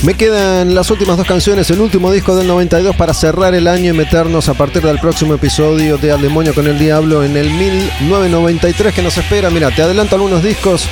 Me 0.03 0.15
quedan 0.15 0.73
las 0.73 0.89
últimas 0.89 1.15
dos 1.15 1.27
canciones, 1.27 1.69
el 1.69 1.79
último 1.79 2.11
disco 2.11 2.35
del 2.35 2.47
92 2.47 2.95
para 2.95 3.13
cerrar 3.13 3.53
el 3.53 3.67
año 3.67 3.93
y 3.93 3.95
meternos 3.95 4.49
a 4.49 4.55
partir 4.55 4.81
del 4.81 4.97
próximo 4.97 5.35
episodio 5.35 5.99
de 5.99 6.11
Al 6.11 6.21
Demonio 6.21 6.55
con 6.55 6.65
el 6.65 6.79
Diablo 6.79 7.23
en 7.23 7.37
el 7.37 7.51
1993 7.51 8.95
que 8.95 9.03
nos 9.03 9.15
espera. 9.19 9.51
Mira, 9.51 9.69
te 9.69 9.83
adelanto 9.83 10.15
algunos 10.15 10.41
discos 10.41 10.87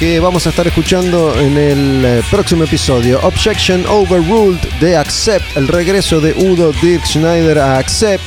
que 0.00 0.18
vamos 0.18 0.48
a 0.48 0.50
estar 0.50 0.66
escuchando 0.66 1.32
en 1.38 1.56
el 1.56 2.04
eh, 2.04 2.22
próximo 2.28 2.64
episodio. 2.64 3.20
Objection 3.22 3.86
Overruled 3.86 4.58
de 4.80 4.96
Accept, 4.96 5.56
el 5.56 5.68
regreso 5.68 6.20
de 6.20 6.32
Udo 6.32 6.72
Dirk 6.82 7.06
Schneider 7.06 7.56
a 7.56 7.78
Accept 7.78 8.24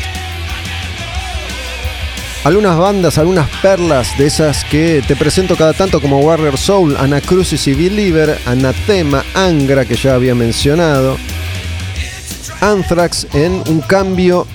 algunas 2.43 2.77
bandas, 2.77 3.17
algunas 3.17 3.49
perlas 3.61 4.17
de 4.17 4.27
esas 4.27 4.63
que 4.65 5.03
te 5.07 5.15
presento 5.15 5.55
cada 5.55 5.73
tanto 5.73 6.01
como 6.01 6.19
Warrior 6.19 6.57
Soul, 6.57 6.97
Anacrucis 6.97 7.67
y 7.67 7.73
Believer, 7.73 8.37
Anatema, 8.45 9.23
Angra 9.33 9.85
que 9.85 9.95
ya 9.95 10.15
había 10.15 10.35
mencionado, 10.35 11.17
Anthrax 12.61 13.27
en 13.33 13.63
un 13.69 13.81
cambio 13.81 14.45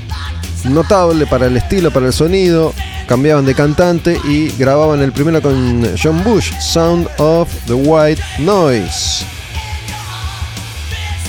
notable 0.64 1.26
para 1.26 1.46
el 1.46 1.56
estilo, 1.56 1.90
para 1.90 2.06
el 2.06 2.12
sonido, 2.12 2.74
cambiaban 3.06 3.46
de 3.46 3.54
cantante 3.54 4.20
y 4.24 4.48
grababan 4.58 5.00
el 5.00 5.12
primero 5.12 5.40
con 5.40 5.86
John 6.00 6.22
Bush, 6.24 6.52
Sound 6.60 7.08
of 7.18 7.48
the 7.66 7.74
White 7.74 8.22
Noise 8.38 9.37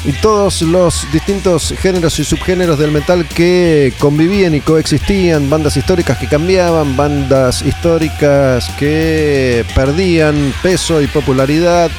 y 0.06 0.14
todos 0.14 0.62
los 0.62 1.12
distintos 1.12 1.74
géneros 1.78 2.20
y 2.20 2.24
subgéneros 2.24 2.80
del 2.80 2.92
metal 2.92 3.28
que 3.28 3.94
convivían 4.00 4.56
y 4.56 4.62
coexistían, 4.62 5.50
bandas 5.50 5.76
históricas 5.76 6.18
que 6.18 6.28
cambiaban, 6.28 6.96
bandas 6.96 7.62
históricas 7.62 8.70
que 8.78 9.66
perdían 9.76 10.54
peso 10.64 11.02
y 11.02 11.08
popularidad, 11.08 11.92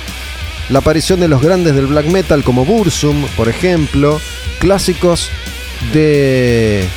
la 0.70 0.78
aparición 0.78 1.20
de 1.20 1.28
los 1.28 1.42
grandes 1.42 1.74
del 1.74 1.86
black 1.86 2.06
metal 2.06 2.42
como 2.42 2.64
Bursum, 2.64 3.26
por 3.36 3.48
ejemplo, 3.48 4.20
clásicos 4.60 5.30
de 5.92 6.88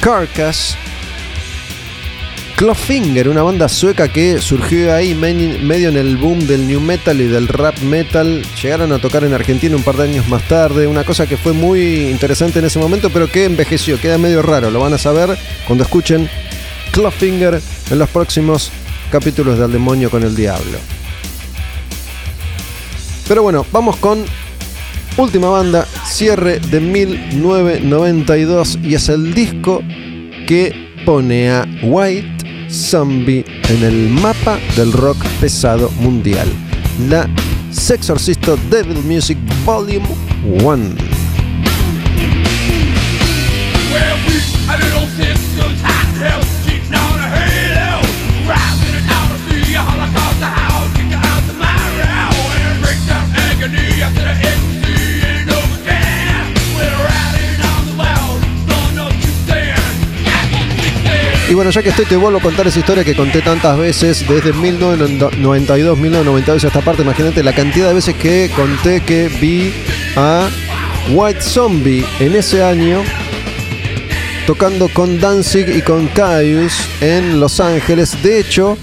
Carcass, 0.00 0.76
Clawfinger, 2.58 3.28
una 3.28 3.44
banda 3.44 3.68
sueca 3.68 4.08
que 4.08 4.40
surgió 4.40 4.92
ahí 4.92 5.14
medio 5.14 5.90
en 5.90 5.96
el 5.96 6.16
boom 6.16 6.44
del 6.44 6.66
new 6.66 6.80
metal 6.80 7.20
y 7.20 7.28
del 7.28 7.46
rap 7.46 7.78
metal. 7.82 8.42
Llegaron 8.60 8.90
a 8.90 8.98
tocar 8.98 9.22
en 9.22 9.32
Argentina 9.32 9.76
un 9.76 9.84
par 9.84 9.96
de 9.96 10.02
años 10.02 10.26
más 10.26 10.42
tarde. 10.48 10.88
Una 10.88 11.04
cosa 11.04 11.28
que 11.28 11.36
fue 11.36 11.52
muy 11.52 12.08
interesante 12.08 12.58
en 12.58 12.64
ese 12.64 12.80
momento, 12.80 13.10
pero 13.10 13.30
que 13.30 13.44
envejeció, 13.44 14.00
queda 14.00 14.18
medio 14.18 14.42
raro. 14.42 14.72
Lo 14.72 14.80
van 14.80 14.92
a 14.92 14.98
saber 14.98 15.38
cuando 15.68 15.84
escuchen 15.84 16.28
Clawfinger 16.90 17.62
en 17.92 17.98
los 18.00 18.08
próximos 18.08 18.72
capítulos 19.12 19.56
de 19.56 19.64
Al 19.64 19.70
Demonio 19.70 20.10
con 20.10 20.24
el 20.24 20.34
Diablo. 20.34 20.78
Pero 23.28 23.44
bueno, 23.44 23.64
vamos 23.70 23.98
con 23.98 24.24
última 25.16 25.48
banda, 25.48 25.86
cierre 26.04 26.58
de 26.58 26.80
1992 26.80 28.80
y 28.82 28.96
es 28.96 29.08
el 29.08 29.32
disco 29.32 29.80
que 30.48 30.88
pone 31.04 31.50
a 31.50 31.64
White 31.82 32.37
Zombie 32.70 33.44
en 33.68 33.82
el 33.84 34.08
mapa 34.08 34.58
del 34.76 34.92
rock 34.92 35.16
pesado 35.40 35.90
mundial. 36.00 36.48
La 37.08 37.28
Sexorcisto 37.70 38.58
Devil 38.70 38.98
Music 39.04 39.38
Volume 39.64 40.06
1. 40.62 41.18
Y 46.30 46.57
bueno, 61.58 61.72
ya 61.72 61.82
que 61.82 61.88
estoy, 61.88 62.04
te 62.04 62.14
vuelvo 62.14 62.38
a 62.38 62.40
contar 62.40 62.68
esa 62.68 62.78
historia 62.78 63.02
que 63.02 63.16
conté 63.16 63.42
tantas 63.42 63.76
veces 63.76 64.24
desde 64.28 64.52
1992, 64.52 65.98
1992 65.98 66.62
a 66.62 66.66
esta 66.68 66.80
parte. 66.82 67.02
Imagínate 67.02 67.42
la 67.42 67.52
cantidad 67.52 67.88
de 67.88 67.94
veces 67.94 68.14
que 68.14 68.48
conté 68.54 69.00
que 69.00 69.26
vi 69.26 69.74
a 70.14 70.48
White 71.10 71.42
Zombie 71.42 72.06
en 72.20 72.36
ese 72.36 72.62
año 72.62 73.02
tocando 74.46 74.88
con 74.88 75.18
Danzig 75.18 75.68
y 75.76 75.82
con 75.82 76.06
Caius 76.06 76.74
en 77.00 77.40
Los 77.40 77.58
Ángeles. 77.58 78.22
De 78.22 78.38
hecho, 78.38 78.78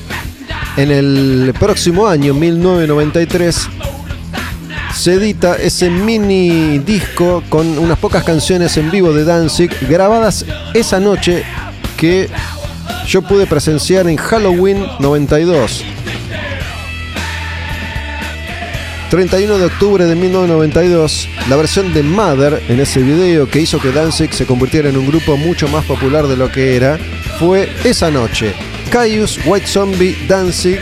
en 0.75 0.91
el 0.91 1.53
próximo 1.57 2.07
año, 2.07 2.33
1993, 2.33 3.69
se 4.93 5.13
edita 5.13 5.55
ese 5.55 5.89
mini 5.89 6.79
disco 6.79 7.41
con 7.47 7.77
unas 7.77 7.97
pocas 7.99 8.25
canciones 8.25 8.75
en 8.75 8.91
vivo 8.91 9.13
de 9.13 9.23
Danzig 9.23 9.71
grabadas 9.87 10.43
esa 10.73 10.99
noche 10.99 11.45
que 11.95 12.29
yo 13.07 13.21
pude 13.21 13.45
presenciar 13.45 14.07
en 14.07 14.17
Halloween 14.17 14.85
92. 14.99 15.85
31 19.09 19.57
de 19.59 19.65
octubre 19.65 20.05
de 20.05 20.15
1992, 20.15 21.29
la 21.47 21.55
versión 21.55 21.93
de 21.93 22.03
Mother 22.03 22.61
en 22.67 22.79
ese 22.79 23.01
video 23.01 23.49
que 23.49 23.61
hizo 23.61 23.79
que 23.79 23.91
Danzig 23.91 24.33
se 24.33 24.45
convirtiera 24.45 24.89
en 24.89 24.97
un 24.97 25.07
grupo 25.07 25.37
mucho 25.37 25.67
más 25.67 25.85
popular 25.85 26.27
de 26.27 26.35
lo 26.35 26.51
que 26.51 26.75
era, 26.75 26.97
fue 27.39 27.69
esa 27.83 28.09
noche. 28.09 28.53
Caius, 28.89 29.39
White 29.45 29.67
Zombie, 29.67 30.17
Danzig 30.27 30.79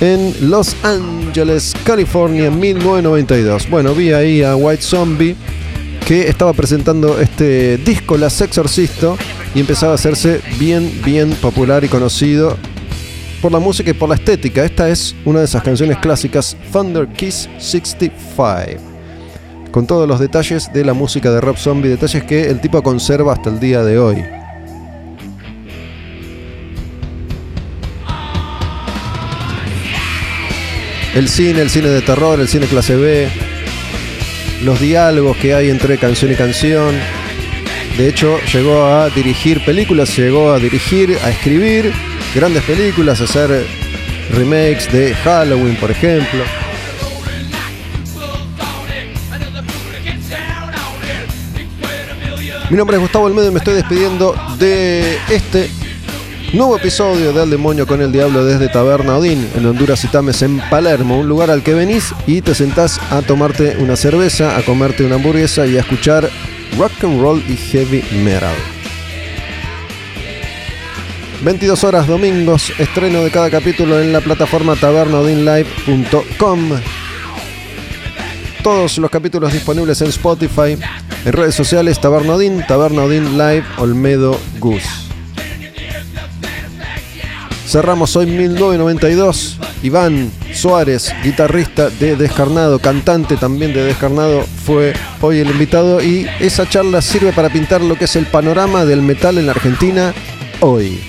en 0.00 0.50
Los 0.50 0.74
Angeles, 0.82 1.74
California, 1.84 2.50
1992. 2.50 3.70
Bueno, 3.70 3.94
vi 3.94 4.12
ahí 4.12 4.42
a 4.42 4.56
White 4.56 4.82
Zombie 4.82 5.36
que 6.06 6.28
estaba 6.28 6.52
presentando 6.52 7.20
este 7.20 7.78
disco, 7.78 8.16
La 8.16 8.30
Sexorcisto, 8.30 9.16
y 9.54 9.60
empezaba 9.60 9.92
a 9.92 9.94
hacerse 9.94 10.40
bien, 10.58 11.00
bien 11.04 11.30
popular 11.32 11.84
y 11.84 11.88
conocido 11.88 12.56
por 13.40 13.52
la 13.52 13.58
música 13.58 13.90
y 13.90 13.94
por 13.94 14.08
la 14.08 14.14
estética. 14.14 14.64
Esta 14.64 14.88
es 14.88 15.14
una 15.24 15.40
de 15.40 15.46
esas 15.46 15.62
canciones 15.62 15.98
clásicas, 15.98 16.56
Thunder 16.72 17.08
Kiss 17.08 17.48
65. 17.58 18.92
Con 19.70 19.86
todos 19.86 20.06
los 20.06 20.20
detalles 20.20 20.72
de 20.72 20.84
la 20.84 20.92
música 20.92 21.30
de 21.30 21.40
Rob 21.40 21.56
Zombie, 21.56 21.88
detalles 21.88 22.24
que 22.24 22.48
el 22.48 22.60
tipo 22.60 22.82
conserva 22.82 23.32
hasta 23.32 23.50
el 23.50 23.58
día 23.58 23.82
de 23.82 23.98
hoy. 23.98 24.22
El 31.14 31.28
cine, 31.28 31.60
el 31.60 31.70
cine 31.70 31.88
de 31.88 32.00
terror, 32.00 32.40
el 32.40 32.48
cine 32.48 32.66
clase 32.66 32.96
B, 32.96 33.28
los 34.62 34.80
diálogos 34.80 35.36
que 35.36 35.54
hay 35.54 35.70
entre 35.70 35.98
canción 35.98 36.32
y 36.32 36.34
canción. 36.34 36.94
De 37.96 38.08
hecho, 38.08 38.38
llegó 38.52 38.86
a 38.86 39.10
dirigir 39.10 39.64
películas, 39.64 40.16
llegó 40.16 40.52
a 40.52 40.58
dirigir, 40.58 41.18
a 41.24 41.30
escribir 41.30 41.92
grandes 42.34 42.62
películas, 42.64 43.20
a 43.20 43.24
hacer 43.24 43.66
remakes 44.32 44.90
de 44.92 45.14
Halloween, 45.14 45.76
por 45.76 45.90
ejemplo. 45.90 46.44
Mi 52.70 52.78
nombre 52.78 52.96
es 52.96 53.02
Gustavo 53.02 53.26
Almedo 53.26 53.48
y 53.48 53.50
me 53.50 53.58
estoy 53.58 53.74
despidiendo 53.74 54.34
de 54.58 55.18
este 55.28 55.68
nuevo 56.52 56.76
episodio 56.76 57.32
de 57.32 57.42
Al 57.42 57.50
Demonio 57.50 57.86
con 57.86 58.02
el 58.02 58.12
Diablo 58.12 58.44
desde 58.44 58.68
Taberna 58.68 59.16
Odín, 59.16 59.48
en 59.56 59.64
Honduras 59.64 60.04
y 60.04 60.08
Tames, 60.08 60.42
en 60.42 60.58
Palermo, 60.70 61.18
un 61.18 61.28
lugar 61.28 61.50
al 61.50 61.62
que 61.62 61.72
venís 61.72 62.14
y 62.26 62.42
te 62.42 62.54
sentás 62.54 63.00
a 63.10 63.22
tomarte 63.22 63.76
una 63.78 63.96
cerveza, 63.96 64.56
a 64.56 64.62
comerte 64.62 65.04
una 65.04 65.14
hamburguesa 65.14 65.66
y 65.66 65.76
a 65.76 65.80
escuchar 65.80 66.28
rock 66.78 66.92
and 67.04 67.20
roll 67.20 67.42
y 67.48 67.56
heavy 67.56 68.04
metal. 68.22 68.54
22 71.42 71.84
horas 71.84 72.06
domingos, 72.06 72.72
estreno 72.78 73.24
de 73.24 73.30
cada 73.30 73.50
capítulo 73.50 74.00
en 74.00 74.12
la 74.12 74.20
plataforma 74.20 74.76
tabernaodinlive.com. 74.76 76.70
Todos 78.62 78.98
los 78.98 79.10
capítulos 79.10 79.52
disponibles 79.52 80.00
en 80.02 80.08
Spotify, 80.08 80.78
en 81.24 81.32
redes 81.32 81.54
sociales 81.54 82.00
Tabernodin, 82.00 82.64
Tabernodin 82.66 83.36
Live, 83.36 83.64
Olmedo 83.78 84.38
Gus. 84.60 85.01
Cerramos 87.72 88.16
hoy 88.16 88.26
1992. 88.26 89.56
Iván 89.82 90.30
Suárez, 90.52 91.10
guitarrista 91.24 91.88
de 91.88 92.16
Descarnado, 92.16 92.78
cantante 92.80 93.38
también 93.38 93.72
de 93.72 93.82
Descarnado, 93.82 94.44
fue 94.66 94.92
hoy 95.22 95.38
el 95.38 95.48
invitado 95.48 96.02
y 96.02 96.28
esa 96.38 96.68
charla 96.68 97.00
sirve 97.00 97.32
para 97.32 97.48
pintar 97.48 97.80
lo 97.80 97.94
que 97.94 98.04
es 98.04 98.14
el 98.14 98.26
panorama 98.26 98.84
del 98.84 99.00
metal 99.00 99.38
en 99.38 99.46
la 99.46 99.52
Argentina 99.52 100.12
hoy. 100.60 101.00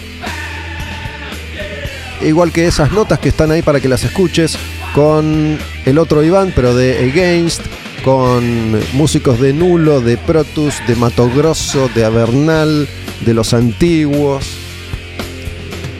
Igual 2.22 2.54
que 2.54 2.66
esas 2.66 2.94
notas 2.94 3.20
que 3.20 3.28
están 3.28 3.52
ahí 3.52 3.62
para 3.62 3.82
que 3.82 3.90
las 3.90 4.06
escuches 4.06 4.58
con 4.96 5.60
el 5.86 5.98
otro 5.98 6.24
Iván, 6.24 6.54
pero 6.56 6.74
de 6.74 7.12
Against, 7.12 7.62
con 8.06 8.80
músicos 8.94 9.38
de 9.42 9.52
Nulo, 9.52 10.00
de 10.00 10.16
Protus, 10.16 10.76
de 10.88 10.96
Mato 10.96 11.30
Grosso, 11.30 11.90
de 11.94 12.06
Avernal, 12.06 12.88
de 13.26 13.34
los 13.34 13.54
antiguos 13.54 14.63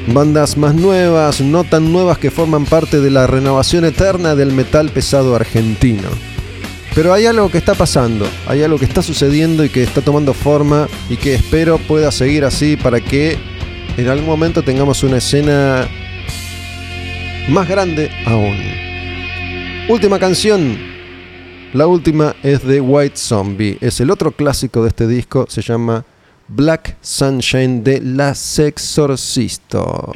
bandas 0.08 0.58
más 0.58 0.76
nuevas, 0.76 1.42
no 1.42 1.64
tan 1.64 1.92
nuevas 1.92 2.18
que 2.18 2.32
forman 2.32 2.66
parte 2.66 3.00
de 3.00 3.12
la 3.12 3.28
renovación 3.28 3.86
eterna 3.86 4.36
del 4.36 4.52
metal 4.52 4.90
pesado 4.90 5.36
argentino. 5.36 6.10
Pero 6.96 7.14
hay 7.14 7.26
algo 7.26 7.50
que 7.50 7.58
está 7.58 7.74
pasando, 7.74 8.28
hay 8.48 8.62
algo 8.62 8.78
que 8.78 8.86
está 8.86 9.02
sucediendo 9.02 9.66
y 9.66 9.70
que 9.70 9.82
está 9.82 10.02
tomando 10.02 10.34
forma 10.34 10.88
y 11.10 11.18
que 11.18 11.36
espero 11.36 11.78
pueda 11.80 12.12
seguir 12.12 12.46
así 12.46 12.78
para 12.78 13.00
que 13.00 13.38
en 13.98 14.08
algún 14.10 14.28
momento 14.28 14.62
tengamos 14.62 15.04
una 15.04 15.18
escena 15.18 15.88
más 17.50 17.68
grande 17.68 18.12
aún. 18.26 18.58
Última 19.90 20.20
canción. 20.20 20.78
La 21.74 21.88
última 21.88 22.36
es 22.44 22.64
de 22.64 22.80
White 22.80 23.18
Zombie. 23.18 23.78
Es 23.82 24.00
el 24.00 24.12
otro 24.12 24.32
clásico 24.32 24.84
de 24.84 24.90
este 24.90 25.08
disco. 25.08 25.48
Se 25.50 25.64
llama 25.64 26.06
Black 26.56 26.98
Sunshine 27.02 27.84
de 27.84 28.00
La 28.00 28.36
Sexorcisto. 28.36 30.12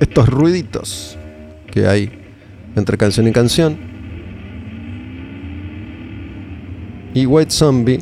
Estos 0.00 0.28
ruiditos 0.28 1.16
que 1.70 1.86
hay 1.86 2.10
entre 2.74 2.98
canción 2.98 3.28
y 3.28 3.32
canción. 3.32 3.78
Y 7.14 7.24
White 7.24 7.52
Zombie, 7.52 8.00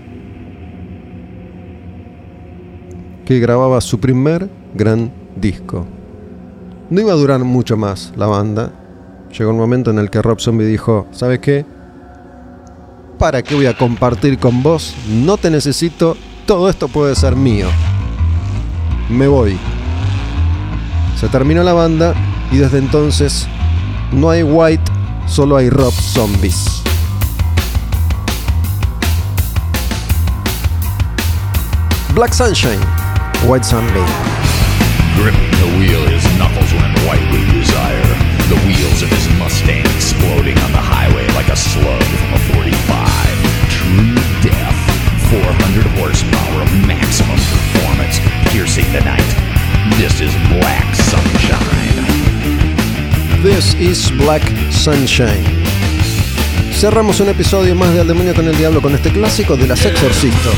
que 3.26 3.38
grababa 3.38 3.82
su 3.82 4.00
primer 4.00 4.48
gran 4.74 5.12
disco. 5.36 5.86
No 6.88 7.02
iba 7.02 7.12
a 7.12 7.16
durar 7.16 7.44
mucho 7.44 7.76
más 7.76 8.14
la 8.16 8.28
banda. 8.28 8.72
Llegó 9.36 9.50
un 9.50 9.58
momento 9.58 9.90
en 9.90 9.98
el 9.98 10.08
que 10.08 10.22
Rob 10.22 10.40
Zombie 10.40 10.64
dijo, 10.64 11.06
¿sabes 11.10 11.40
qué? 11.40 11.66
¿Para 13.23 13.40
qué 13.40 13.55
voy 13.55 13.66
a 13.66 13.77
compartir 13.78 14.36
con 14.36 14.65
vos? 14.65 14.97
No 15.07 15.36
te 15.36 15.49
necesito, 15.49 16.16
todo 16.44 16.69
esto 16.69 16.89
puede 16.89 17.15
ser 17.15 17.36
mío. 17.36 17.69
Me 19.09 19.28
voy. 19.28 19.57
Se 21.20 21.28
terminó 21.28 21.62
la 21.62 21.73
banda 21.73 22.15
y 22.51 22.57
desde 22.57 22.78
entonces 22.78 23.47
no 24.11 24.28
hay 24.28 24.43
White, 24.43 24.90
solo 25.28 25.57
hay 25.57 25.70
Rob 25.70 25.93
Zombies. 25.93 26.82
Black 32.16 32.32
Sunshine, 32.32 32.81
White 33.47 33.65
Zombie. 33.65 34.01
Gripping 35.15 35.51
the 35.61 35.78
wheel, 35.78 36.05
his 36.09 36.24
knuckles 36.39 36.73
run 36.73 36.93
white 37.07 37.23
with 37.31 37.47
desire. 37.53 38.03
The 38.49 38.59
wheels 38.66 39.01
of 39.01 39.11
his 39.11 39.28
Mustang 39.39 39.86
exploding 39.94 40.59
on 40.59 40.73
the 40.73 40.82
highway 40.82 41.24
like 41.36 41.49
a 41.53 41.57
slug 41.57 42.31
400 45.32 45.86
horsepower 45.98 46.60
of 46.60 46.86
maximum 46.86 47.38
performance, 47.38 48.20
piercing 48.52 48.84
the 48.92 49.00
night. 49.00 49.24
This 49.96 50.20
is 50.20 50.30
Black 50.60 50.94
Sunshine. 50.94 51.96
This 53.42 53.72
is 53.76 54.10
Black 54.18 54.42
Sunshine. 54.70 55.42
Cerramos 56.74 57.18
un 57.20 57.30
episodio 57.30 57.74
más 57.74 57.94
de 57.94 58.00
Al 58.00 58.09
Demonio 58.09 58.34
con 58.34 58.46
el 58.46 58.59
Diablo 58.59 58.82
con 58.82 58.94
este 58.94 59.10
clásico 59.10 59.56
de 59.56 59.68
las 59.68 59.86
Exorcisto. 59.86 60.50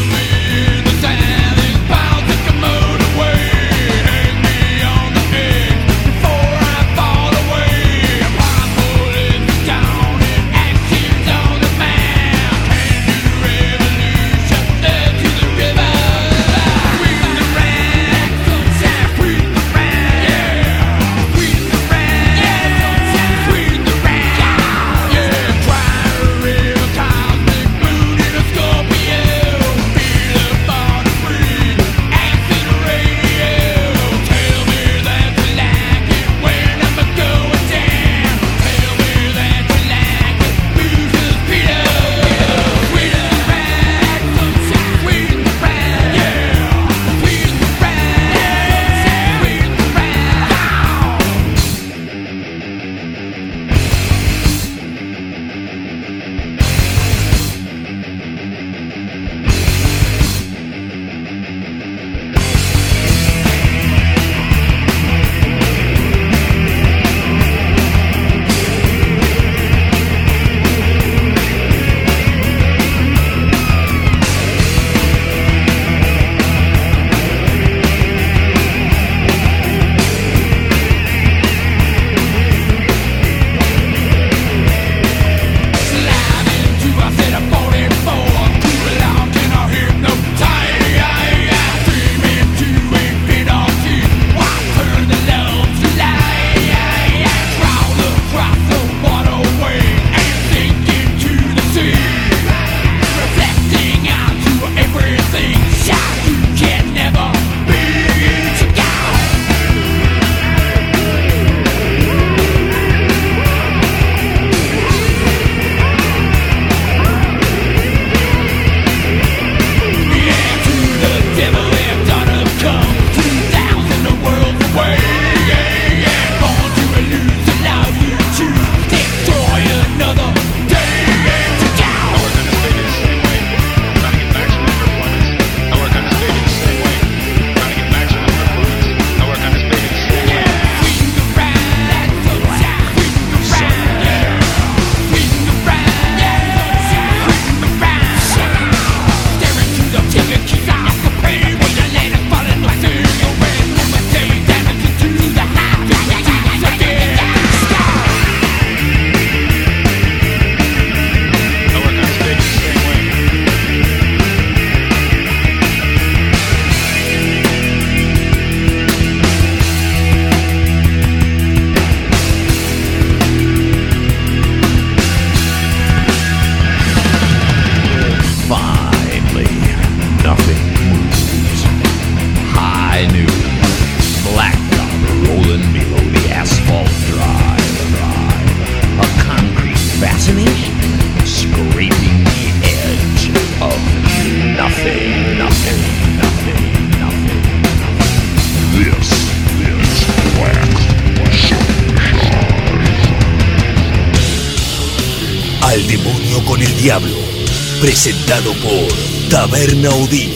Taberna 209.44 209.90
Odín. 209.90 210.32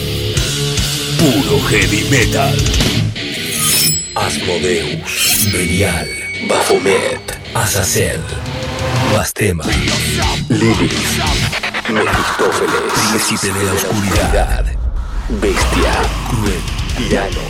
Puro 1.16 1.58
heavy 1.70 2.04
metal. 2.10 2.54
Asmodeus, 4.14 5.48
Belial, 5.50 6.06
Baphomet, 6.46 7.38
Azazel, 7.54 8.20
Bastema, 9.10 9.64
Lilith, 10.50 10.92
Mefistófeles, 11.88 12.82
Príncipe 13.08 13.58
de 13.58 13.64
la 13.64 13.72
Oscuridad, 13.72 14.64
Bestia, 15.40 16.02
Cruel, 16.28 16.60
Tirano, 16.98 17.46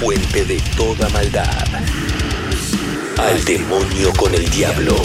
Fuente 0.00 0.44
de 0.44 0.60
toda 0.76 1.08
maldad. 1.10 1.68
Al 3.16 3.44
demonio 3.44 4.12
con 4.14 4.34
el 4.34 4.50
diablo. 4.50 4.95